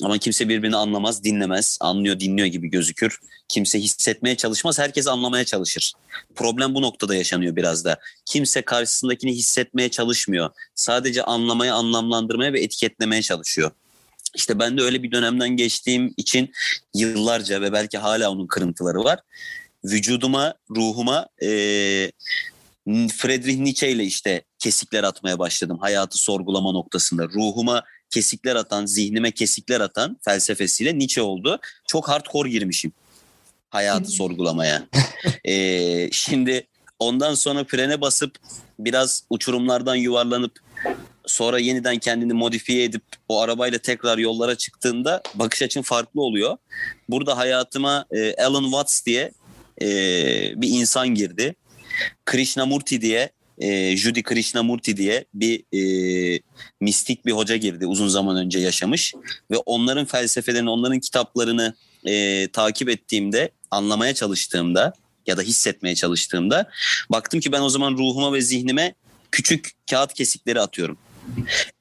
ama 0.04 0.18
kimse 0.18 0.50
birbirini 0.50 0.76
anlamaz, 0.76 1.24
dinlemez. 1.24 1.78
Anlıyor, 1.82 2.20
dinliyor 2.20 2.48
gibi 2.48 2.68
gözükür. 2.68 3.20
Kimse 3.48 3.80
hissetmeye 3.80 4.38
çalışmaz, 4.38 4.80
herkes 4.80 5.08
anlamaya 5.08 5.46
çalışır. 5.46 5.94
Problem 6.36 6.76
bu 6.76 6.82
noktada 6.82 7.16
yaşanıyor 7.16 7.56
biraz 7.56 7.86
da. 7.86 8.00
Kimse 8.26 8.62
karşısındakini 8.62 9.32
hissetmeye 9.36 9.90
çalışmıyor. 9.90 10.50
Sadece 10.76 11.24
anlamaya, 11.24 11.76
anlamlandırmaya 11.76 12.54
ve 12.54 12.62
etiketlemeye 12.62 13.22
çalışıyor. 13.22 13.72
İşte 14.36 14.60
ben 14.60 14.78
de 14.78 14.82
öyle 14.82 15.04
bir 15.04 15.12
dönemden 15.12 15.50
geçtiğim 15.50 16.14
için 16.18 16.52
yıllarca 16.96 17.62
ve 17.62 17.74
belki 17.74 17.98
hala 17.98 18.32
onun 18.32 18.48
kırıntıları 18.48 19.04
var. 19.04 19.20
Vücuduma, 19.86 20.54
ruhuma 20.70 21.28
eee, 21.42 22.12
Friedrich 22.88 23.60
Nietzsche 23.60 23.92
ile 23.92 24.04
işte 24.04 24.44
kesikler 24.60 25.04
atmaya 25.04 25.40
başladım 25.40 25.78
hayatı 25.82 26.18
sorgulama 26.18 26.72
noktasında. 26.72 27.24
Ruhuma 27.24 27.84
kesikler 28.12 28.56
atan, 28.56 28.86
zihnime 28.86 29.32
kesikler 29.32 29.82
atan 29.82 30.18
felsefesiyle 30.26 31.00
Nietzsche 31.00 31.22
oldu. 31.22 31.60
Çok 31.88 32.10
hardcore 32.10 32.50
girmişim 32.50 32.94
hayatı 33.72 34.12
sorgulamaya. 34.12 34.84
Ee, 35.48 36.10
şimdi 36.12 36.68
ondan 37.00 37.34
sonra 37.34 37.64
frene 37.64 38.02
basıp 38.02 38.36
biraz 38.80 39.24
uçurumlardan 39.30 39.96
yuvarlanıp 39.96 40.60
sonra 41.26 41.60
yeniden 41.60 41.98
kendini 41.98 42.34
modifiye 42.34 42.84
edip 42.84 43.04
o 43.30 43.42
arabayla 43.42 43.80
tekrar 43.80 44.18
yollara 44.18 44.56
çıktığında 44.56 45.22
bakış 45.36 45.62
açın 45.62 45.82
farklı 45.82 46.22
oluyor. 46.22 46.58
Burada 47.10 47.38
hayatıma 47.38 48.06
e, 48.12 48.44
Alan 48.44 48.64
Watts 48.64 49.06
diye 49.06 49.32
e, 49.82 49.88
bir 50.62 50.70
insan 50.70 51.08
girdi. 51.08 51.56
Krishnamurti 52.26 53.02
diye 53.02 53.30
e, 53.62 53.98
Judy 53.98 54.24
Krishnamurti 54.24 54.98
diye 54.98 55.26
bir 55.34 55.64
e, 55.74 56.40
mistik 56.82 57.26
bir 57.26 57.32
hoca 57.32 57.56
girdi 57.56 57.88
uzun 57.88 58.08
zaman 58.08 58.38
önce 58.38 58.60
yaşamış 58.60 59.14
ve 59.52 59.58
onların 59.58 60.06
felsefelerini, 60.06 60.70
onların 60.70 61.00
kitaplarını 61.00 61.74
e, 62.06 62.48
takip 62.48 62.90
ettiğimde, 62.90 63.52
anlamaya 63.72 64.14
çalıştığımda 64.14 64.94
ya 65.28 65.38
da 65.38 65.42
hissetmeye 65.42 65.96
çalıştığımda 65.96 66.70
baktım 67.10 67.40
ki 67.40 67.52
ben 67.52 67.62
o 67.62 67.70
zaman 67.70 67.98
ruhuma 67.98 68.34
ve 68.34 68.42
zihnime 68.42 68.94
küçük 69.32 69.70
kağıt 69.90 70.14
kesikleri 70.14 70.60
atıyorum. 70.60 70.98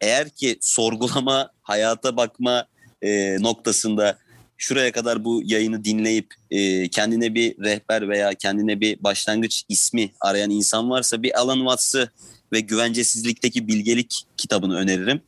Eğer 0.00 0.30
ki 0.30 0.58
sorgulama, 0.60 1.50
hayata 1.62 2.16
bakma 2.16 2.66
e, 3.02 3.36
noktasında 3.40 4.18
şuraya 4.60 4.92
kadar 4.92 5.24
bu 5.24 5.42
yayını 5.44 5.84
dinleyip 5.84 6.34
e, 6.50 6.88
kendine 6.88 7.34
bir 7.34 7.58
rehber 7.64 8.08
veya 8.08 8.34
kendine 8.34 8.80
bir 8.80 9.02
başlangıç 9.04 9.64
ismi 9.68 10.10
arayan 10.20 10.50
insan 10.50 10.90
varsa 10.90 11.22
bir 11.22 11.40
Alan 11.40 11.58
Watts'ı 11.58 12.10
ve 12.52 12.60
güvencesizlikteki 12.60 13.68
bilgelik 13.68 14.26
kitabını 14.36 14.76
öneririm. 14.76 15.20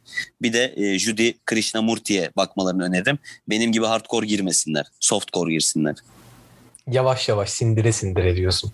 Bir 0.43 0.53
de 0.53 0.75
e, 0.77 0.99
Judy 0.99 1.33
Krishnamurti'ye 1.47 2.31
bakmalarını 2.37 2.85
öneririm. 2.85 3.19
Benim 3.49 3.73
gibi 3.73 3.87
hardcore 3.87 4.27
girmesinler. 4.27 4.87
Softcore 5.01 5.53
girsinler. 5.53 5.97
Yavaş 6.87 7.29
yavaş 7.29 7.51
sindire 7.51 7.93
sindire 7.93 8.37
diyorsun. 8.37 8.73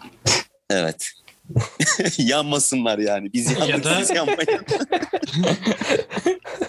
Evet. 0.71 1.13
Yanmasınlar 2.19 2.99
yani. 2.99 3.33
Biz 3.33 3.51
yandık 3.51 3.69
Ya 3.69 3.85
da- 3.85 3.99
siz 3.99 4.11
yanmayın. 4.11 4.66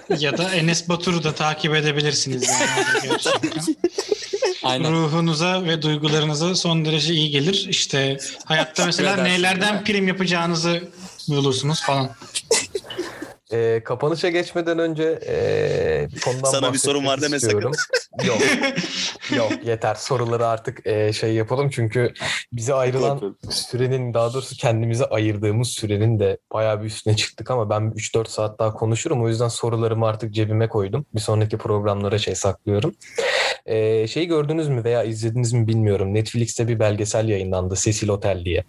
ya 0.19 0.38
da 0.38 0.56
Enes 0.56 0.89
Batur'u 0.89 1.23
da 1.23 1.35
takip 1.35 1.76
edebilirsiniz. 1.76 2.49
Yani. 2.49 3.18
Aynen. 4.64 4.91
Ruhunuza 4.91 5.64
ve 5.64 5.81
duygularınıza 5.81 6.56
son 6.56 6.85
derece 6.85 7.14
iyi 7.14 7.30
gelir. 7.30 7.68
İşte 7.69 8.18
hayatta 8.45 8.85
mesela 8.85 9.15
nelerden 9.23 9.84
prim 9.84 10.07
yapacağınızı 10.07 10.84
bulursunuz 11.27 11.81
falan. 11.81 12.10
Ee, 13.53 13.81
kapanışa 13.85 14.30
geçmeden 14.30 14.80
önce 14.80 15.19
bir 16.15 16.19
konudan 16.19 16.51
Sana 16.51 16.73
bir 16.73 16.77
sorun 16.77 17.05
var 17.05 17.21
deme 17.21 17.39
sakın. 17.39 17.73
Yok. 18.23 18.38
Yok 19.38 19.51
yeter. 19.65 19.95
Soruları 19.95 20.47
artık 20.47 20.88
ee, 20.88 21.13
şey 21.13 21.34
yapalım 21.34 21.69
çünkü 21.69 22.13
bize 22.53 22.73
ayrılan 22.73 23.38
sürenin 23.49 24.13
daha 24.13 24.34
doğrusu 24.34 24.57
kendimize 24.57 25.05
ayırdığımız 25.05 25.67
sürenin 25.67 26.19
de 26.19 26.38
bayağı 26.53 26.81
bir 26.81 26.85
üstüne 26.85 27.15
çıktık 27.15 27.51
ama 27.51 27.69
ben 27.69 27.81
3-4 27.81 28.27
saat 28.27 28.59
daha 28.59 28.73
konuşurum. 28.73 29.23
O 29.23 29.30
yüzden 29.30 29.47
sorularımı 29.47 30.07
artık 30.07 30.34
cebime 30.34 30.69
koydum. 30.69 31.05
Bir 31.15 31.19
sonraki 31.19 31.57
programlara 31.57 32.17
şey 32.17 32.35
saklıyorum. 32.35 32.95
Ee, 33.65 34.07
şeyi 34.07 34.27
gördünüz 34.27 34.67
mü 34.67 34.84
veya 34.84 35.03
izlediniz 35.03 35.53
mi 35.53 35.67
bilmiyorum. 35.67 36.13
Netflix'te 36.13 36.67
bir 36.67 36.80
belgesel 36.80 37.30
yayınlandı. 37.30 37.76
Cecil 37.76 38.07
Hotel 38.07 38.45
diye. 38.45 38.63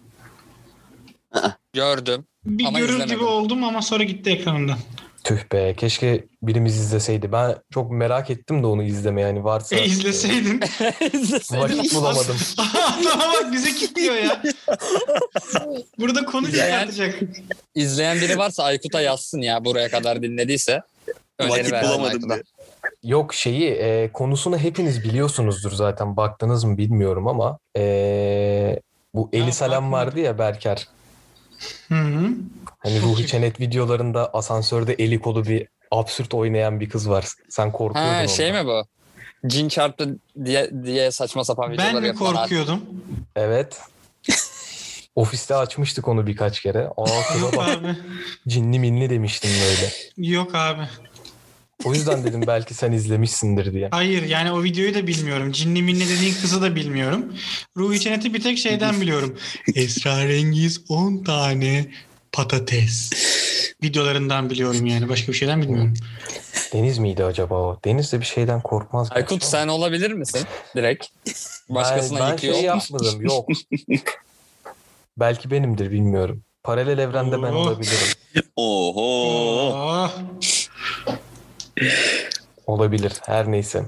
Gördüm. 1.73 2.25
Bir 2.45 2.65
Ama 2.65 2.79
görür 2.79 2.89
izlemedim. 2.93 3.15
gibi 3.15 3.25
oldum 3.25 3.63
ama 3.63 3.81
sonra 3.81 4.03
gitti 4.03 4.29
ekranımdan. 4.29 4.77
Tüh 5.23 5.39
be 5.51 5.73
keşke 5.77 6.25
birimiz 6.43 6.77
izleseydi. 6.77 7.31
Ben 7.31 7.55
çok 7.73 7.91
merak 7.91 8.29
ettim 8.29 8.63
de 8.63 8.67
onu 8.67 8.83
izlemeye. 8.83 9.27
Yani 9.27 9.43
varsa 9.43 9.75
E 9.75 9.85
izleseydin. 9.85 10.59
vakit 11.51 11.95
bulamadım. 11.95 12.35
Adama 13.01 13.33
bak 13.33 13.53
bize 13.53 13.71
kilitliyor 13.71 14.15
ya. 14.15 14.41
Burada 15.99 16.25
konu 16.25 16.51
çıkartacak. 16.51 17.19
İzleyen 17.75 18.17
biri 18.17 18.37
varsa 18.37 18.63
Aykut'a 18.63 19.01
yazsın 19.01 19.41
ya 19.41 19.65
buraya 19.65 19.89
kadar 19.89 20.21
dinlediyse. 20.21 20.81
Vakit 21.41 21.71
bulamadım 21.71 22.29
diye. 22.29 22.43
Yok 23.03 23.33
şeyi 23.33 23.69
e, 23.69 24.09
konusunu 24.13 24.57
hepiniz 24.57 25.03
biliyorsunuzdur 25.03 25.71
zaten. 25.71 26.17
Baktınız 26.17 26.63
mı 26.63 26.77
bilmiyorum 26.77 27.27
ama 27.27 27.57
e, 27.77 28.79
bu 29.13 29.29
Eli 29.33 29.53
Salam 29.53 29.91
vardı 29.91 30.19
ya 30.19 30.37
Berker. 30.37 30.87
Hı 31.89 31.95
hı. 31.95 32.27
Hani 32.79 33.01
Ruhi 33.01 33.27
Çenet 33.27 33.59
videolarında 33.59 34.33
asansörde 34.33 34.93
eli 34.93 35.19
kolu 35.19 35.45
bir 35.45 35.67
absürt 35.91 36.33
oynayan 36.33 36.79
bir 36.79 36.89
kız 36.89 37.09
var. 37.09 37.27
Sen 37.49 37.71
korkuyordun 37.71 38.13
Ha 38.13 38.27
şey 38.27 38.49
ondan. 38.51 38.65
mi 38.65 38.71
bu? 38.71 38.83
Cin 39.47 39.69
çarptı 39.69 40.17
diye, 40.45 40.71
diye 40.85 41.11
saçma 41.11 41.43
sapan 41.43 41.71
videolar 41.71 41.93
Ben 41.93 42.01
mi 42.03 42.15
korkuyordum? 42.15 42.81
Evet. 43.35 43.79
Ofiste 45.15 45.55
açmıştık 45.55 46.07
onu 46.07 46.27
birkaç 46.27 46.59
kere. 46.61 46.87
Aa 46.97 47.23
kıza 47.33 47.45
Yok 47.45 47.57
bak 47.57 47.69
abi. 47.69 47.95
cinli 48.47 48.79
minli 48.79 49.09
demiştim 49.09 49.49
böyle. 49.65 49.91
Yok 50.29 50.55
abi. 50.55 50.81
O 51.85 51.93
yüzden 51.93 52.23
dedim 52.23 52.43
belki 52.47 52.73
sen 52.73 52.91
izlemişsindir 52.91 53.73
diye. 53.73 53.87
Hayır 53.91 54.23
yani 54.23 54.51
o 54.51 54.63
videoyu 54.63 54.93
da 54.93 55.07
bilmiyorum. 55.07 55.51
Cinli 55.51 55.81
minni 55.81 56.09
dediğin 56.09 56.33
kızı 56.33 56.61
da 56.61 56.75
bilmiyorum. 56.75 57.33
Ruhi 57.77 57.99
Çenet'i 57.99 58.33
bir 58.33 58.41
tek 58.41 58.57
şeyden 58.57 59.01
biliyorum. 59.01 59.37
Esrarengiz 59.75 60.81
10 60.89 61.23
tane 61.23 61.85
patates. 62.31 63.11
Videolarından 63.83 64.49
biliyorum 64.49 64.85
yani. 64.85 65.09
Başka 65.09 65.31
bir 65.31 65.37
şeyden 65.37 65.61
bilmiyorum. 65.61 65.93
Deniz 66.73 66.97
miydi 66.97 67.23
acaba 67.23 67.55
o? 67.55 67.79
Deniz 67.85 68.13
de 68.13 68.19
bir 68.19 68.25
şeyden 68.25 68.61
korkmaz. 68.61 69.07
Aykut 69.11 69.43
ama. 69.43 69.49
sen 69.49 69.67
olabilir 69.67 70.11
misin 70.11 70.41
direkt? 70.75 71.05
Başkasına 71.69 72.19
ben, 72.19 72.27
ben 72.27 72.31
yıkıyor 72.31 72.53
şey 72.53 72.63
yapmadım. 72.63 73.21
Yok. 73.21 73.49
Belki 75.17 75.51
benimdir 75.51 75.91
bilmiyorum. 75.91 76.43
Paralel 76.63 76.97
evrende 76.97 77.43
ben 77.43 77.51
Oo. 77.51 77.57
olabilirim. 77.57 78.07
Oho. 78.55 80.09
Olabilir. 82.67 83.11
Her 83.25 83.51
neyse. 83.51 83.85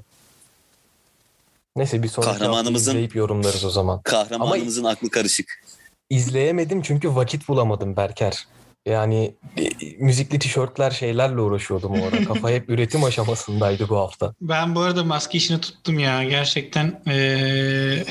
Neyse 1.75 2.03
bir 2.03 2.07
sonraki 2.07 2.39
Kahramanımızın- 2.39 2.75
izleyip 2.91 3.15
yorumlarız 3.15 3.65
o 3.65 3.69
zaman. 3.69 4.01
Kahramanımızın 4.01 4.83
aklı 4.83 5.09
karışık. 5.09 5.63
İzleyemedim 6.09 6.81
çünkü 6.81 7.15
vakit 7.15 7.47
bulamadım 7.47 7.97
Berker. 7.97 8.47
Yani 8.85 9.33
e, 9.57 9.69
müzikli 9.97 10.39
tişörtler 10.39 10.91
şeylerle 10.91 11.41
uğraşıyordum 11.41 12.01
o 12.01 12.07
ara. 12.07 12.23
Kafa 12.27 12.49
hep 12.49 12.69
üretim 12.69 13.03
aşamasındaydı 13.03 13.89
bu 13.89 13.97
hafta. 13.97 14.33
Ben 14.41 14.75
bu 14.75 14.79
arada 14.79 15.03
maske 15.03 15.37
işini 15.37 15.61
tuttum 15.61 15.99
ya. 15.99 16.23
Gerçekten 16.23 17.01
eee, 17.07 18.05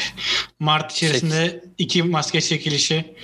Mart 0.61 0.93
içerisinde 0.93 1.65
iki 1.79 2.03
maske 2.03 2.41
çekilişi. 2.41 3.15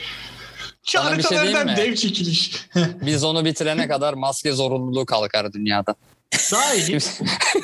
Bir 1.18 1.22
şey 1.22 1.39
dev 1.76 1.94
çekiliş. 1.94 2.66
Biz 3.06 3.24
onu 3.24 3.44
bitirene 3.44 3.89
kadar 3.89 4.14
maske 4.14 4.52
zorunluluğu 4.52 5.06
kalkar 5.06 5.52
dünyada. 5.52 5.94
Daha 6.52 6.74
iyi. 6.74 6.88
Bir 6.88 7.00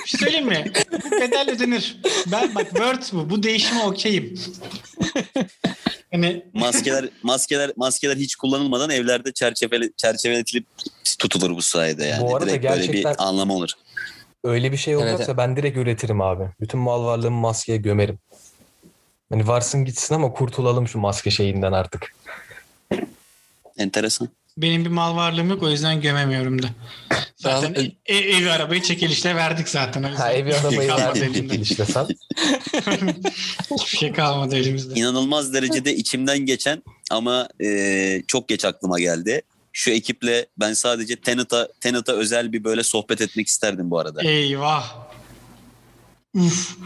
şey 0.06 0.20
söyleyeyim 0.20 0.46
mi? 0.46 0.72
Bu 1.04 1.10
bedel 1.10 1.50
ödenir. 1.50 2.00
Ben 2.26 2.54
bak 2.54 2.66
Word 2.68 3.02
bu. 3.12 3.30
Bu 3.30 3.42
değişime 3.42 3.82
okeyim. 3.82 4.40
Hani 6.12 6.44
Maskeler 6.54 7.08
maskeler 7.22 7.70
maskeler 7.76 8.16
hiç 8.16 8.36
kullanılmadan 8.36 8.90
evlerde 8.90 9.32
çerçeveli 9.32 9.92
çerçeveletilip 9.96 10.66
tutulur 11.18 11.56
bu 11.56 11.62
sayede 11.62 12.04
yani. 12.04 12.22
Bu 12.22 12.36
arada 12.36 12.46
Direkt 12.50 12.64
böyle 12.64 12.76
gerçekten- 12.86 13.14
bir 13.14 13.22
anlamı 13.22 13.54
olur. 13.54 13.70
Öyle 14.44 14.72
bir 14.72 14.76
şey 14.76 14.94
Evet, 14.94 15.02
olacaksa 15.04 15.36
ben 15.36 15.56
direkt 15.56 15.76
üretirim 15.78 16.20
abi. 16.20 16.44
Bütün 16.60 16.80
mal 16.80 17.04
varlığımı 17.04 17.40
maskeye 17.40 17.78
gömerim. 17.78 18.18
Hani 19.32 19.48
varsın 19.48 19.84
gitsin 19.84 20.14
ama 20.14 20.32
kurtulalım 20.32 20.88
şu 20.88 20.98
maske 20.98 21.30
şeyinden 21.30 21.72
artık. 21.72 22.14
Enteresan. 23.78 24.28
Benim 24.58 24.84
bir 24.84 24.90
mal 24.90 25.16
varlığım 25.16 25.50
yok 25.50 25.62
o 25.62 25.70
yüzden 25.70 26.00
gömemiyorum 26.00 26.62
da. 26.62 26.66
Zaten 27.36 27.74
Ben- 27.74 27.92
e- 28.06 28.16
evi 28.16 28.50
arabayı 28.50 28.82
çekilişle 28.82 29.36
verdik 29.36 29.68
zaten. 29.68 30.02
O 30.02 30.08
yüzden 30.08 30.22
Ha 30.22 30.32
evi 30.32 30.54
arabayı 30.54 30.88
verdim 30.88 31.22
elimde. 31.22 31.40
çekilişle 31.48 31.84
sen. 31.84 32.06
Hiçbir 33.78 33.98
şey 33.98 34.12
kalmadı 34.12 34.56
elimizde. 34.56 34.94
İnanılmaz 35.00 35.52
derecede 35.52 35.96
içimden 35.96 36.38
geçen 36.38 36.82
ama 37.10 37.48
e, 37.62 38.22
çok 38.26 38.48
geç 38.48 38.64
aklıma 38.64 39.00
geldi. 39.00 39.42
Şu 39.72 39.90
ekiple 39.90 40.46
ben 40.56 40.72
sadece 40.72 41.16
Tenet'a 41.16 41.68
Tenet'a 41.80 42.12
özel 42.12 42.52
bir 42.52 42.64
böyle 42.64 42.82
sohbet 42.82 43.20
etmek 43.20 43.48
isterdim 43.48 43.90
bu 43.90 43.98
arada. 43.98 44.22
Eyvah. 44.22 44.96
Uf. 46.34 46.76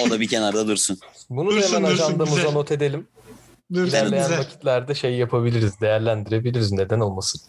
O 0.00 0.10
da 0.10 0.20
bir 0.20 0.28
kenarda 0.28 0.68
dursun. 0.68 0.98
Bunu 1.30 1.50
da 1.50 1.54
Dursun, 1.56 1.74
hemen 1.76 1.90
ajandamıza 1.90 2.50
not 2.50 2.72
edelim. 2.72 3.06
İlerleyen 3.70 4.30
vakitlerde 4.38 4.94
şey 4.94 5.14
yapabiliriz, 5.14 5.80
değerlendirebiliriz. 5.80 6.72
Neden 6.72 7.00
olmasın? 7.00 7.40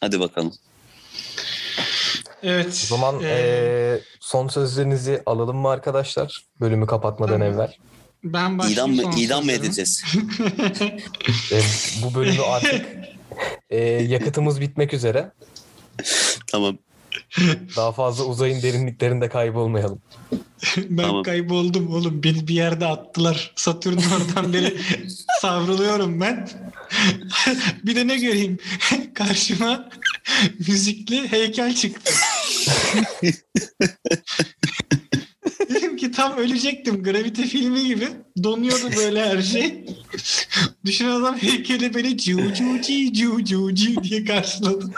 Hadi 0.00 0.20
bakalım. 0.20 0.52
Evet. 2.42 2.66
O 2.84 2.96
zaman 2.96 3.20
Ee, 3.22 3.26
eee, 3.26 4.00
son 4.20 4.48
sözlerinizi 4.48 5.22
alalım 5.26 5.56
mı 5.56 5.68
arkadaşlar? 5.68 6.44
Bölümü 6.60 6.86
kapatmadan 6.86 7.38
Tamam. 7.40 7.54
evvel. 7.54 7.76
Ben 8.24 8.58
İdam 8.70 8.90
mı, 8.92 9.02
idam 9.16 9.44
mı 9.44 9.52
edeceğiz? 9.52 10.04
E, 11.52 11.60
bu 12.02 12.14
bölümü 12.14 12.42
artık 12.42 12.86
e, 13.70 13.78
yakıtımız 13.86 14.60
bitmek 14.60 14.94
üzere. 14.94 15.30
tamam. 16.46 16.78
Daha 17.76 17.92
fazla 17.92 18.24
uzayın 18.24 18.62
derinliklerinde 18.62 19.28
kaybolmayalım. 19.28 20.02
ben 20.76 21.02
Tamam. 21.02 21.22
kayboldum 21.22 21.94
oğlum. 21.94 22.22
Beni 22.22 22.48
bir 22.48 22.54
yerde 22.54 22.86
attılar. 22.86 23.52
Satürn 23.56 23.96
oradan 23.96 24.52
beri 24.52 24.76
savruluyorum 25.40 26.20
ben. 26.20 26.48
bir 27.84 27.96
de 27.96 28.06
ne 28.06 28.16
göreyim? 28.16 28.58
Karşıma 29.14 29.88
müzikli 30.68 31.32
heykel 31.32 31.74
çıktı. 31.74 32.12
Dedim 35.70 35.96
ki 35.96 36.12
tam 36.12 36.36
ölecektim. 36.36 37.02
Gravite 37.02 37.46
filmi 37.46 37.84
gibi. 37.84 38.08
Donuyordu 38.42 38.90
böyle 38.96 39.28
her 39.28 39.42
şey. 39.42 39.84
Düşün 40.84 41.06
adam 41.06 41.36
heykeli 41.36 41.94
beni 41.94 42.18
ciu 42.18 42.54
ciu 42.54 42.80
ciu 42.82 43.44
ciu 43.44 43.74
ciu 43.74 44.04
diye 44.04 44.24
karşıladı. 44.24 44.90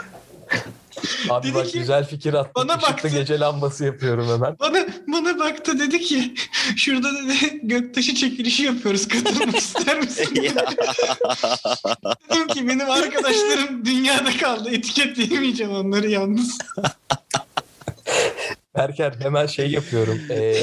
Abi 1.29 1.47
Dedi 1.47 1.55
bak 1.55 1.67
ki, 1.67 1.79
güzel 1.79 2.07
fikir 2.07 2.33
attın. 2.33 2.51
bana 2.55 2.73
Işıklı 2.77 2.93
baktı. 2.93 3.07
gece 3.07 3.39
lambası 3.39 3.85
yapıyorum 3.85 4.27
hemen. 4.29 4.55
Bana 4.59 4.85
bana 5.07 5.39
baktı 5.39 5.79
dedi 5.79 5.99
ki 6.01 6.33
şurada 6.75 7.13
dedi 7.13 7.59
göktaşı 7.63 8.15
çekilişi 8.15 8.63
yapıyoruz 8.63 9.07
katılmak 9.07 9.55
ister 9.55 9.99
misin? 9.99 10.27
Dedim 12.31 12.47
ki 12.47 12.67
benim 12.67 12.89
arkadaşlarım 12.89 13.85
dünyada 13.85 14.37
kaldı 14.37 14.69
etiketleyemeyeceğim 14.69 15.71
onları 15.73 16.09
yalnız. 16.09 16.57
Berker 18.77 19.13
hemen 19.19 19.45
şey 19.45 19.71
yapıyorum. 19.71 20.19
E, 20.29 20.55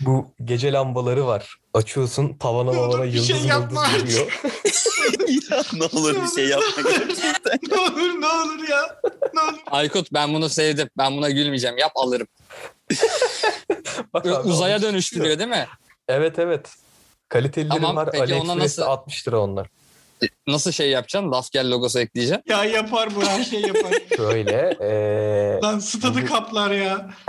bu 0.00 0.34
gece 0.44 0.72
lambaları 0.72 1.26
var. 1.26 1.56
Açıyorsun 1.74 2.34
tavana 2.38 2.72
mavana 2.72 3.02
bir 3.02 3.08
yıldız 3.08 3.26
şey 3.26 3.36
yıldız 3.36 3.50
yapma 3.50 3.86
geliyor. 3.98 4.40
ya, 5.50 5.62
ne 5.72 5.84
olur 5.84 6.22
bir 6.22 6.28
şey 6.34 6.48
yapma 6.48 6.90
gerçekten. 6.90 7.58
ne 7.68 7.80
olur 7.80 8.20
ne 8.20 8.26
olur 8.26 8.68
ya. 8.68 9.00
Ne 9.34 9.40
olur. 9.40 9.58
Aykut 9.70 10.12
ben 10.12 10.34
bunu 10.34 10.48
sevdim. 10.48 10.88
Ben 10.98 11.16
buna 11.16 11.30
gülmeyeceğim. 11.30 11.78
Yap 11.78 11.92
alırım. 11.94 12.26
Bak 14.14 14.26
abi, 14.26 14.48
Uzaya 14.48 14.76
almış 14.76 14.88
dönüştürüyor 14.88 15.38
değil 15.38 15.50
mi? 15.50 15.66
Evet 16.08 16.38
evet. 16.38 16.68
Kalitelilerim 17.28 17.82
Tamam, 17.82 17.96
var. 17.96 18.08
peki 18.12 18.22
AliExpress'te 18.24 18.58
nasıl- 18.58 18.82
60 18.82 19.28
lira 19.28 19.40
onlar. 19.40 19.68
Nasıl 20.46 20.72
şey 20.72 20.90
yapacaksın? 20.90 21.32
Laf 21.32 21.50
gel 21.52 21.70
logosu 21.70 21.98
ekleyeceksin. 21.98 22.42
Ya 22.48 22.64
yapar 22.64 23.08
bu 23.16 23.26
her 23.26 23.44
şey 23.44 23.60
yapar. 23.60 23.92
Şöyle 24.16 24.76
eee, 24.80 25.60
Lan 25.62 25.78
stadı 25.78 26.26
kaplar 26.26 26.70
ya. 26.70 27.10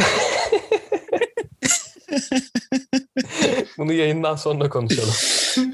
bunu 3.77 3.93
yayından 3.93 4.35
sonra 4.35 4.69
konuşalım. 4.69 5.13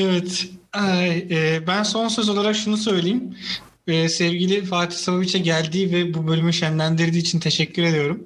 Evet. 0.00 0.46
Ay, 0.72 1.18
e, 1.18 1.66
ben 1.66 1.82
son 1.82 2.08
söz 2.08 2.28
olarak 2.28 2.56
şunu 2.56 2.76
söyleyeyim. 2.76 3.36
E, 3.86 4.08
sevgili 4.08 4.64
Fatih 4.64 4.96
Savaviç'e 4.96 5.38
geldiği 5.38 5.92
ve 5.92 6.14
bu 6.14 6.26
bölümü 6.26 6.52
şenlendirdiği 6.52 7.22
için 7.22 7.40
teşekkür 7.40 7.82
ediyorum. 7.82 8.24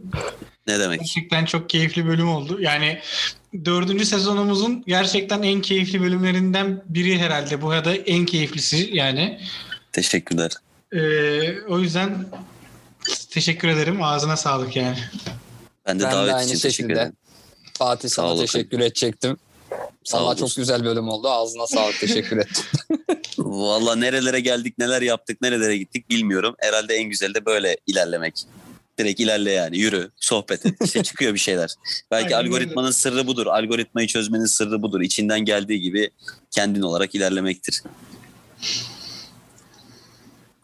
Ne 0.66 0.78
demek? 0.78 1.01
Gerçekten 1.01 1.44
çok 1.44 1.70
keyifli 1.70 2.07
bölüm 2.07 2.28
oldu. 2.28 2.61
Yani 2.61 2.99
dördüncü 3.65 4.07
sezonumuzun 4.07 4.85
gerçekten 4.87 5.43
en 5.43 5.61
keyifli 5.62 6.01
bölümlerinden 6.01 6.83
biri 6.89 7.19
herhalde. 7.19 7.62
Bu 7.62 7.73
ya 7.73 7.85
da 7.85 7.95
en 7.95 8.27
keyiflisi 8.27 8.91
yani. 8.93 9.41
Teşekkürler. 9.93 10.51
Ee, 10.93 11.61
o 11.69 11.79
yüzden 11.79 12.27
teşekkür 13.31 13.69
ederim. 13.69 14.03
Ağzına 14.03 14.37
sağlık 14.37 14.77
yani. 14.77 14.99
Ben 15.87 16.01
de 16.01 16.05
Ben 16.05 16.11
de 16.11 16.15
davet 16.16 16.35
aynı 16.35 16.45
için 16.47 16.55
teşekkür 16.55 16.70
şekilde. 16.74 16.93
ederim. 16.93 17.12
Fatih 17.74 18.09
Sağ 18.09 18.15
sana 18.15 18.27
olasın. 18.27 18.47
teşekkür 18.47 18.81
edecektim. 18.81 19.37
Olasın. 20.12 20.47
çok 20.47 20.57
güzel 20.57 20.85
bölüm 20.85 21.09
oldu. 21.09 21.29
Ağzına 21.29 21.66
sağlık. 21.66 22.01
Teşekkür 22.01 22.37
ettim. 22.39 22.65
Valla 23.39 23.97
nerelere 23.97 24.41
geldik, 24.41 24.79
neler 24.79 25.03
yaptık, 25.03 25.41
nerelere 25.43 25.77
gittik 25.77 26.11
bilmiyorum. 26.11 26.55
Herhalde 26.59 26.95
en 26.95 27.05
güzeli 27.05 27.35
de 27.35 27.47
böyle 27.47 27.77
ilerlemek. 27.87 28.35
Direkt 28.98 29.20
ilerle 29.20 29.51
yani 29.52 29.78
yürü, 29.78 30.10
sohbet 30.16 30.66
et. 30.66 30.74
İşte 30.85 31.02
çıkıyor 31.02 31.35
bir 31.35 31.39
şeyler. 31.39 31.70
Belki 32.10 32.36
Aynen 32.36 32.47
algoritmanın 32.48 32.90
sırrı 32.90 33.27
budur. 33.27 33.47
Algoritmayı 33.47 34.06
çözmenin 34.09 34.44
sırrı 34.47 34.82
budur. 34.82 35.01
İçinden 35.01 35.40
geldiği 35.40 35.81
gibi 35.81 36.10
kendin 36.51 36.82
olarak 36.82 37.14
ilerlemektir. 37.14 37.82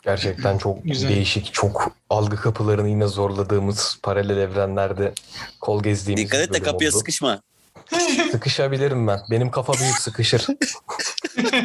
Gerçekten 0.02 0.58
çok 0.58 0.84
Güzel. 0.84 1.08
değişik, 1.08 1.52
çok 1.54 1.92
algı 2.10 2.36
kapılarını 2.36 2.88
yine 2.88 3.06
zorladığımız 3.06 3.98
paralel 4.02 4.36
evrenlerde 4.36 5.12
kol 5.60 5.82
gezdiğimiz 5.82 6.24
Dikkat 6.24 6.40
bir 6.40 6.44
et 6.48 6.54
de 6.54 6.62
kapıya 6.62 6.90
oldu. 6.90 6.98
sıkışma. 6.98 7.42
Sıkışabilirim 8.30 9.06
ben. 9.06 9.20
Benim 9.30 9.50
kafa 9.50 9.72
büyük 9.72 9.98
sıkışır. 9.98 10.46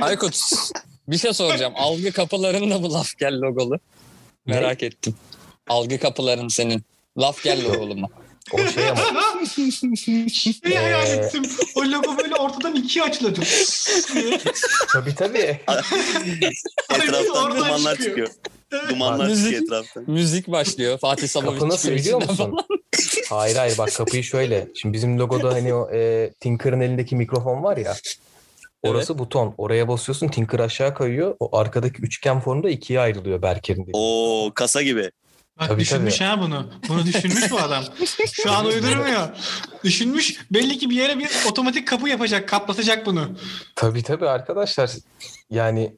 Aykut 0.01 0.39
bir 1.07 1.17
şey 1.17 1.33
soracağım. 1.33 1.73
Algı 1.75 2.11
kapılarında 2.11 2.79
mı 2.79 2.93
laf 2.93 3.17
gel 3.19 3.41
logolu? 3.41 3.79
Ne? 4.47 4.53
Merak 4.55 4.83
ettim. 4.83 5.15
Algı 5.69 5.99
kapıların 5.99 6.47
senin. 6.47 6.83
Laf 7.17 7.43
gel 7.43 7.63
logolu 7.65 7.95
mu? 7.95 8.09
O 8.53 8.57
şey 8.67 8.89
ama 8.89 9.01
Bir 10.65 10.75
hayal 10.75 11.07
Ee, 11.07 11.09
ettim. 11.11 11.43
O 11.75 11.81
logo 11.81 12.17
böyle 12.17 12.35
ortadan 12.35 12.75
ikiye 12.75 13.05
açıldı. 13.05 13.39
tabii 14.93 15.15
tabii. 15.15 15.59
Etraftan 16.93 17.35
oradan 17.35 17.57
dumanlar 17.57 17.95
çıkıyor. 17.97 18.27
çıkıyor. 18.27 18.89
Dumanlar 18.89 19.27
Müzik. 19.27 19.43
çıkıyor 19.45 19.63
etraftan. 19.63 20.03
Müzik 20.07 20.47
başlıyor. 20.47 20.97
Fatih 20.97 21.27
Samovic 21.27 21.59
Kapı 21.59 21.69
nasıl 21.69 21.77
çıkıyor 21.89 21.99
biliyor 21.99 22.21
içinden 22.21 22.31
musun? 22.49 22.65
falan. 22.67 22.79
Hayır 23.29 23.55
hayır 23.55 23.77
bak 23.77 23.93
kapıyı 23.95 24.23
şöyle. 24.23 24.67
Şimdi 24.75 24.93
bizim 24.93 25.19
logoda 25.19 25.53
hani 25.53 25.73
o 25.73 25.89
e, 25.93 26.31
Tinker'ın 26.39 26.81
elindeki 26.81 27.15
mikrofon 27.15 27.63
var 27.63 27.77
ya. 27.77 27.95
Orası 28.83 29.17
buton. 29.19 29.53
Oraya 29.57 29.87
basıyorsun 29.87 30.27
Tinker 30.27 30.59
aşağı 30.59 30.95
kayıyor. 30.95 31.35
O 31.39 31.57
arkadaki 31.57 32.01
üçgen 32.01 32.39
formda 32.39 32.69
ikiye 32.69 32.99
ayrılıyor 32.99 33.41
Berker'in 33.41 33.81
dediği. 33.81 33.91
Oo 33.93 34.51
kasa 34.55 34.81
gibi. 34.81 35.11
Bak 35.59 35.67
Tabii, 35.67 35.81
düşünmüş 35.81 36.17
tabii. 36.17 36.27
ha 36.27 36.41
bunu. 36.41 36.71
Bunu 36.87 37.05
düşünmüş 37.05 37.51
bu 37.51 37.59
adam. 37.59 37.83
Şu 38.33 38.51
an 38.51 38.65
uydurmuyor. 38.65 39.29
Düşünmüş. 39.83 40.45
Belli 40.51 40.77
ki 40.77 40.89
bir 40.89 40.95
yere 40.95 41.19
bir 41.19 41.29
otomatik 41.49 41.87
kapı 41.87 42.09
yapacak. 42.09 42.49
Kaplatacak 42.49 43.05
bunu. 43.05 43.37
Tabii 43.75 44.03
tabii 44.03 44.29
arkadaşlar. 44.29 44.91
Yani 45.49 45.93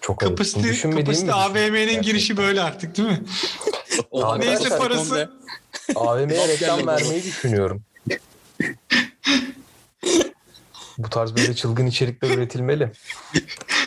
çok 0.00 0.22
ayıp. 0.22 0.38
Kapasite, 0.38 0.88
mi 1.26 1.32
AVM'nin 1.32 2.02
girişi 2.02 2.36
böyle 2.36 2.62
artık 2.62 2.96
değil 2.96 3.08
mi? 3.08 3.24
Neyse 4.38 4.78
parası. 4.78 5.30
AVM'ye 5.94 6.48
reklam 6.48 6.86
vermeyi 6.86 7.22
düşünüyorum. 7.22 7.82
Bu 10.98 11.10
tarz 11.10 11.36
böyle 11.36 11.54
çılgın 11.54 11.86
içerikler 11.86 12.30
üretilmeli. 12.30 12.92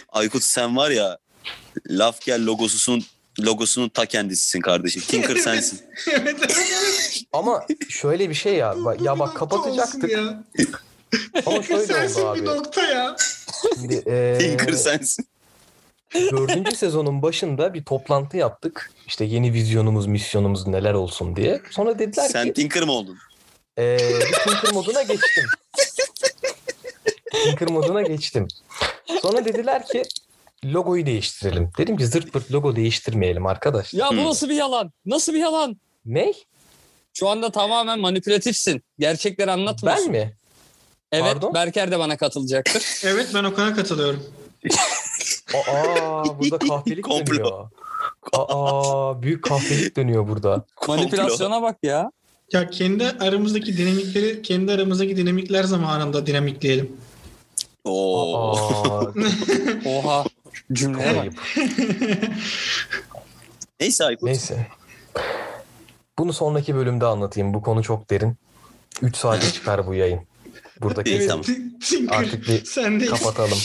Aykut 0.09 0.43
sen 0.43 0.77
var 0.77 0.89
ya 0.89 1.17
laf 1.89 2.21
gel 2.21 2.45
logosusun 2.45 3.03
logosunun 3.39 3.89
ta 3.89 4.05
kendisisin 4.05 4.61
kardeşim. 4.61 5.01
Tinker 5.07 5.35
sensin. 5.35 5.81
evet 6.11 6.35
evet 6.39 6.57
evet. 6.81 7.21
Ama 7.33 7.65
şöyle 7.89 8.29
bir 8.29 8.33
şey 8.35 8.53
ya. 8.55 8.75
Ya 9.01 9.19
bak 9.19 9.35
kapatacaktık. 9.35 10.11
ya. 10.11 10.43
Ama 11.45 11.63
şöyle 11.63 11.85
Sensin 11.93 12.21
oldu 12.21 12.35
bir 12.35 12.39
abi. 12.41 12.45
nokta 12.57 12.81
ya. 12.81 13.15
Şimdi, 13.75 13.93
eee, 14.07 14.37
Tinker 14.37 14.73
sensin. 14.73 15.27
dördüncü 16.13 16.75
sezonun 16.75 17.21
başında 17.21 17.73
bir 17.73 17.83
toplantı 17.83 18.37
yaptık. 18.37 18.91
İşte 19.07 19.25
yeni 19.25 19.53
vizyonumuz, 19.53 20.07
misyonumuz 20.07 20.67
neler 20.67 20.93
olsun 20.93 21.35
diye. 21.35 21.61
Sonra 21.71 21.99
dediler 21.99 22.29
Sen 22.29 22.47
ki 22.47 22.53
Tinker 22.53 22.83
mı 22.83 22.91
oldun? 22.91 23.17
eee 23.77 23.97
bir 24.29 24.51
Tinker 24.51 24.73
moduna 24.73 25.01
geçtim. 25.01 25.43
Tinker 27.43 27.69
moduna 27.71 28.01
geçtim. 28.01 28.47
Sonra 29.21 29.45
dediler 29.45 29.87
ki 29.87 30.03
logoyu 30.65 31.05
değiştirelim. 31.05 31.69
Dedim 31.77 31.97
ki 31.97 32.07
zırt 32.07 32.33
pırt 32.33 32.51
logo 32.51 32.75
değiştirmeyelim 32.75 33.45
arkadaş. 33.45 33.93
Ya 33.93 34.07
bu 34.07 34.11
Hmm. 34.11 34.25
nasıl 34.25 34.49
bir 34.49 34.55
yalan? 34.55 34.91
Nasıl 35.05 35.33
bir 35.33 35.39
yalan? 35.39 35.77
Ne? 36.05 36.33
Şu 37.13 37.29
anda 37.29 37.51
tamamen 37.51 37.99
manipülatifsin. 37.99 38.83
Gerçekleri 38.99 39.51
anlatmıyorsun. 39.51 40.13
Ben 40.13 40.21
mi? 40.21 40.33
Evet 41.11 41.33
Pardon? 41.33 41.53
Berker 41.53 41.91
de 41.91 41.99
bana 41.99 42.17
katılacaktır. 42.17 42.83
Evet 43.05 43.27
ben 43.33 43.43
Okan'a 43.43 43.75
katılıyorum. 43.75 44.23
Aa 45.53 46.39
burada 46.39 46.57
kahvelik 46.59 47.03
Komplo. 47.05 47.25
dönüyor. 47.33 47.69
Aa 48.33 49.21
büyük 49.21 49.43
kahvelik 49.43 49.97
dönüyor 49.97 50.27
burada. 50.27 50.65
Manipülasyona 50.87 51.61
bak 51.61 51.77
ya. 51.83 52.11
Ya 52.53 52.69
kendi 52.69 53.03
aramızdaki 53.09 53.77
dinamikleri 53.77 54.41
kendi 54.41 54.71
aramızdaki 54.71 55.17
dinamikler 55.17 55.63
zamanında 55.63 56.25
dinamikleyelim. 56.25 56.91
Oo. 57.85 58.51
Aa 58.57 59.11
Oha. 59.85 60.23
Cümleye 60.73 61.15
bak. 61.15 61.21
ayıp. 61.21 61.39
Neyse 63.79 64.03
Aykut. 64.05 64.23
Neyse. 64.23 64.67
Bunu 66.19 66.33
sonraki 66.33 66.75
bölümde 66.75 67.05
anlatayım. 67.05 67.53
Bu 67.53 67.61
konu 67.61 67.83
çok 67.83 68.09
derin. 68.09 68.35
3 69.01 69.15
saate 69.17 69.51
çıkar 69.51 69.87
bu 69.87 69.93
yayın. 69.93 70.19
Burada 70.81 71.03
kesin. 71.03 71.27
tamam. 71.27 71.45
Tinker 71.79 72.15
Artık 72.17 72.47
bir 72.47 72.65
sendeyiz. 72.65 73.09
kapatalım. 73.11 73.57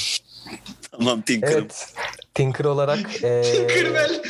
Tamam 0.91 1.23
Tinker'ım. 1.23 1.55
Evet. 1.59 1.95
Tinker 2.35 2.65
olarak 2.65 2.99
eee, 3.23 3.43
Tinkerbell. 3.43 4.23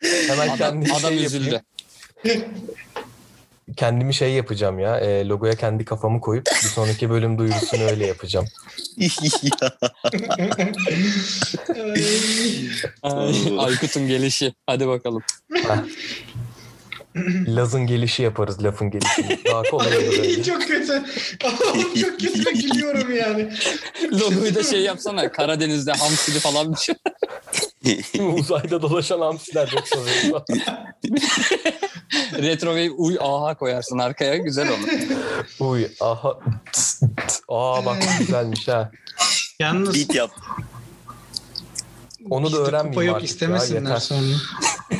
hemen 0.00 0.48
Adam, 0.48 0.56
kendi 0.58 0.92
adam 0.92 1.14
üzüldü. 1.18 1.62
Kendimi 3.76 4.14
şey 4.14 4.32
yapacağım 4.32 4.78
ya. 4.78 5.00
e, 5.00 5.28
logoya 5.28 5.54
kendi 5.54 5.84
kafamı 5.84 6.20
koyup 6.20 6.46
bir 6.46 6.68
sonraki 6.68 7.10
bölüm 7.10 7.38
duyurusunu 7.38 7.82
öyle 7.82 8.06
yapacağım. 8.06 8.46
Ay, 13.02 13.58
Aykut'un 13.58 14.08
gelişi. 14.08 14.54
Hadi 14.66 14.88
bakalım. 14.88 15.22
Laz'ın 17.46 17.86
gelişi 17.86 18.22
yaparız 18.22 18.64
lafın 18.64 18.90
gelişi. 18.90 19.44
Daha 19.46 19.62
kolay 19.62 19.98
olur 19.98 20.44
çok 20.46 20.62
kötü. 20.62 21.02
Çok 22.00 22.20
kötü 22.20 22.52
gülüyorum 22.52 23.16
yani. 23.16 23.52
Logoyu 24.12 24.54
da 24.54 24.62
şey 24.62 24.80
yapsana. 24.80 25.32
Karadeniz'de 25.32 25.92
hamsili 25.92 26.38
falan 26.38 26.72
bir 26.72 26.78
şey. 26.78 26.94
Uzayda 28.34 28.82
dolaşan 28.82 29.20
hamsiler 29.20 29.70
çok 29.70 29.88
seviyorum. 29.88 30.44
Retro 32.42 32.68
Wave 32.68 32.90
uy 32.90 33.16
aha 33.20 33.54
koyarsın 33.54 33.98
arkaya. 33.98 34.36
Güzel 34.36 34.68
olur. 34.68 34.88
Uy 35.60 35.86
aha. 36.00 36.38
tıs, 36.72 37.00
tıs. 37.26 37.40
Aa 37.48 37.86
bak 37.86 37.96
bu 38.02 38.18
güzelmiş 38.18 38.68
ha. 38.68 38.90
Yalnız 39.60 39.94
Beat 39.94 40.14
yap. 40.14 40.30
Onu 42.30 42.44
da 42.44 42.48
İşte 42.48 42.58
kupa 42.58 42.68
öğrenmeyeyim 42.70 43.06
yok 43.06 43.16
artık 43.16 43.28
istemesinler 43.30 43.80
yeter. 43.80 43.96
sonra. 44.00 44.36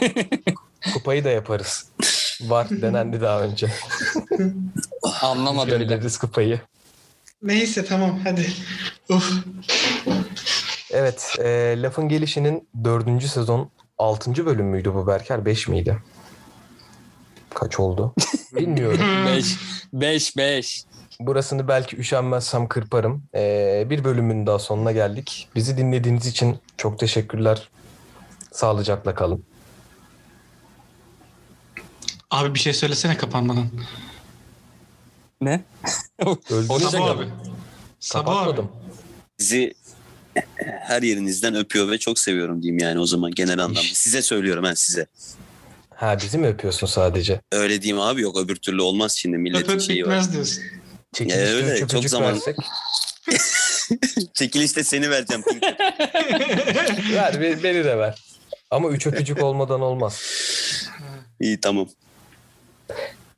Kupayı 0.95 1.25
da 1.25 1.29
yaparız. 1.31 1.87
Var 2.41 2.67
denendi 2.71 3.21
daha 3.21 3.41
önce. 3.41 3.73
Anlamadım 5.23 5.81
bile. 5.81 6.01
Kupayı. 6.21 6.61
Neyse 7.43 7.85
tamam 7.85 8.21
hadi. 8.25 8.53
Uf. 9.09 9.33
Evet 10.91 11.37
e, 11.39 11.75
lafın 11.83 12.09
gelişinin 12.09 12.69
dördüncü 12.85 13.29
sezon 13.29 13.71
altıncı 13.99 14.47
bölüm 14.47 14.67
müydü 14.67 14.95
bu 14.95 15.07
Berker? 15.07 15.45
Beş 15.45 15.69
miydi? 15.69 15.99
Kaç 17.55 17.81
oldu? 17.81 18.15
Bilmiyorum. 18.53 19.01
5 19.27 19.57
5 19.93 20.37
5. 20.37 20.85
Burasını 21.21 21.69
belki 21.69 21.97
üşenmezsem 21.97 22.69
kırparım. 22.69 23.23
E, 23.35 23.87
bir 23.91 24.05
bölümün 24.05 24.47
daha 24.47 24.59
sonuna 24.59 24.93
geldik. 24.93 25.49
Bizi 25.55 25.77
dinlediğiniz 25.77 26.27
için 26.27 26.59
çok 26.77 26.99
teşekkürler. 26.99 27.69
Sağlıcakla 28.53 29.15
kalın. 29.15 29.45
Abi 32.31 32.55
bir 32.55 32.59
şey 32.59 32.73
söylesene 32.73 33.17
kapanmadan. 33.17 33.67
Ne? 35.41 35.65
Öldüğünüz 36.51 36.83
Sabah 36.91 37.11
abi. 37.11 37.29
Sabah 38.01 38.33
abi. 38.33 38.45
kapatmadım. 38.47 38.73
Sizi 39.39 39.75
her 40.65 41.03
yerinizden 41.03 41.55
öpüyor 41.55 41.91
ve 41.91 41.99
çok 41.99 42.19
seviyorum 42.19 42.63
diyeyim 42.63 42.79
yani 42.83 43.01
o 43.01 43.07
zaman 43.07 43.31
genel 43.31 43.59
anlamda. 43.59 43.81
Size 43.81 44.23
söylüyorum 44.23 44.65
ben 44.65 44.75
size. 44.75 45.07
Ha 45.99 46.17
bizi 46.23 46.39
mi 46.39 46.47
öpüyorsun 46.47 46.87
sadece? 46.87 47.41
Öyle 47.53 47.83
diyeyim 47.83 48.03
abi 48.03 48.23
yok 48.23 48.37
öbür 48.39 48.57
türlü 48.57 48.83
olmaz 48.83 49.13
şimdi 49.17 49.39
milletin 49.39 49.73
öp 49.73 49.81
şeyi 49.81 50.03
var. 50.07 50.11
bitmez 50.11 50.33
diyorsun. 50.33 50.63
Çekilişte 51.13 51.41
Ya 51.45 51.55
öyle, 51.55 51.87
çok 51.87 52.05
zaman- 52.09 52.35
versek. 52.35 52.57
Çekilişte 54.35 54.85
seni 54.85 55.11
vereceğim. 55.11 55.45
Ver 57.15 57.41
be- 57.41 57.63
beni 57.63 57.85
de 57.85 57.99
ver. 57.99 58.23
Ama 58.71 58.89
üç 58.89 59.07
öpücük 59.07 59.43
olmadan 59.43 59.81
olmaz. 59.81 60.23
İyi 61.41 61.61
tamam. 61.61 61.89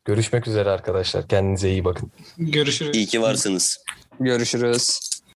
Görüşmek 0.04 0.48
üzere 0.48 0.70
arkadaşlar. 0.70 1.28
Kendinize 1.28 1.70
iyi 1.70 1.84
bakın. 1.84 2.10
Görüşürüz. 2.38 2.96
İyi 2.96 3.06
ki 3.06 3.22
varsınız. 3.22 3.78
Görüşürüz. 4.20 5.09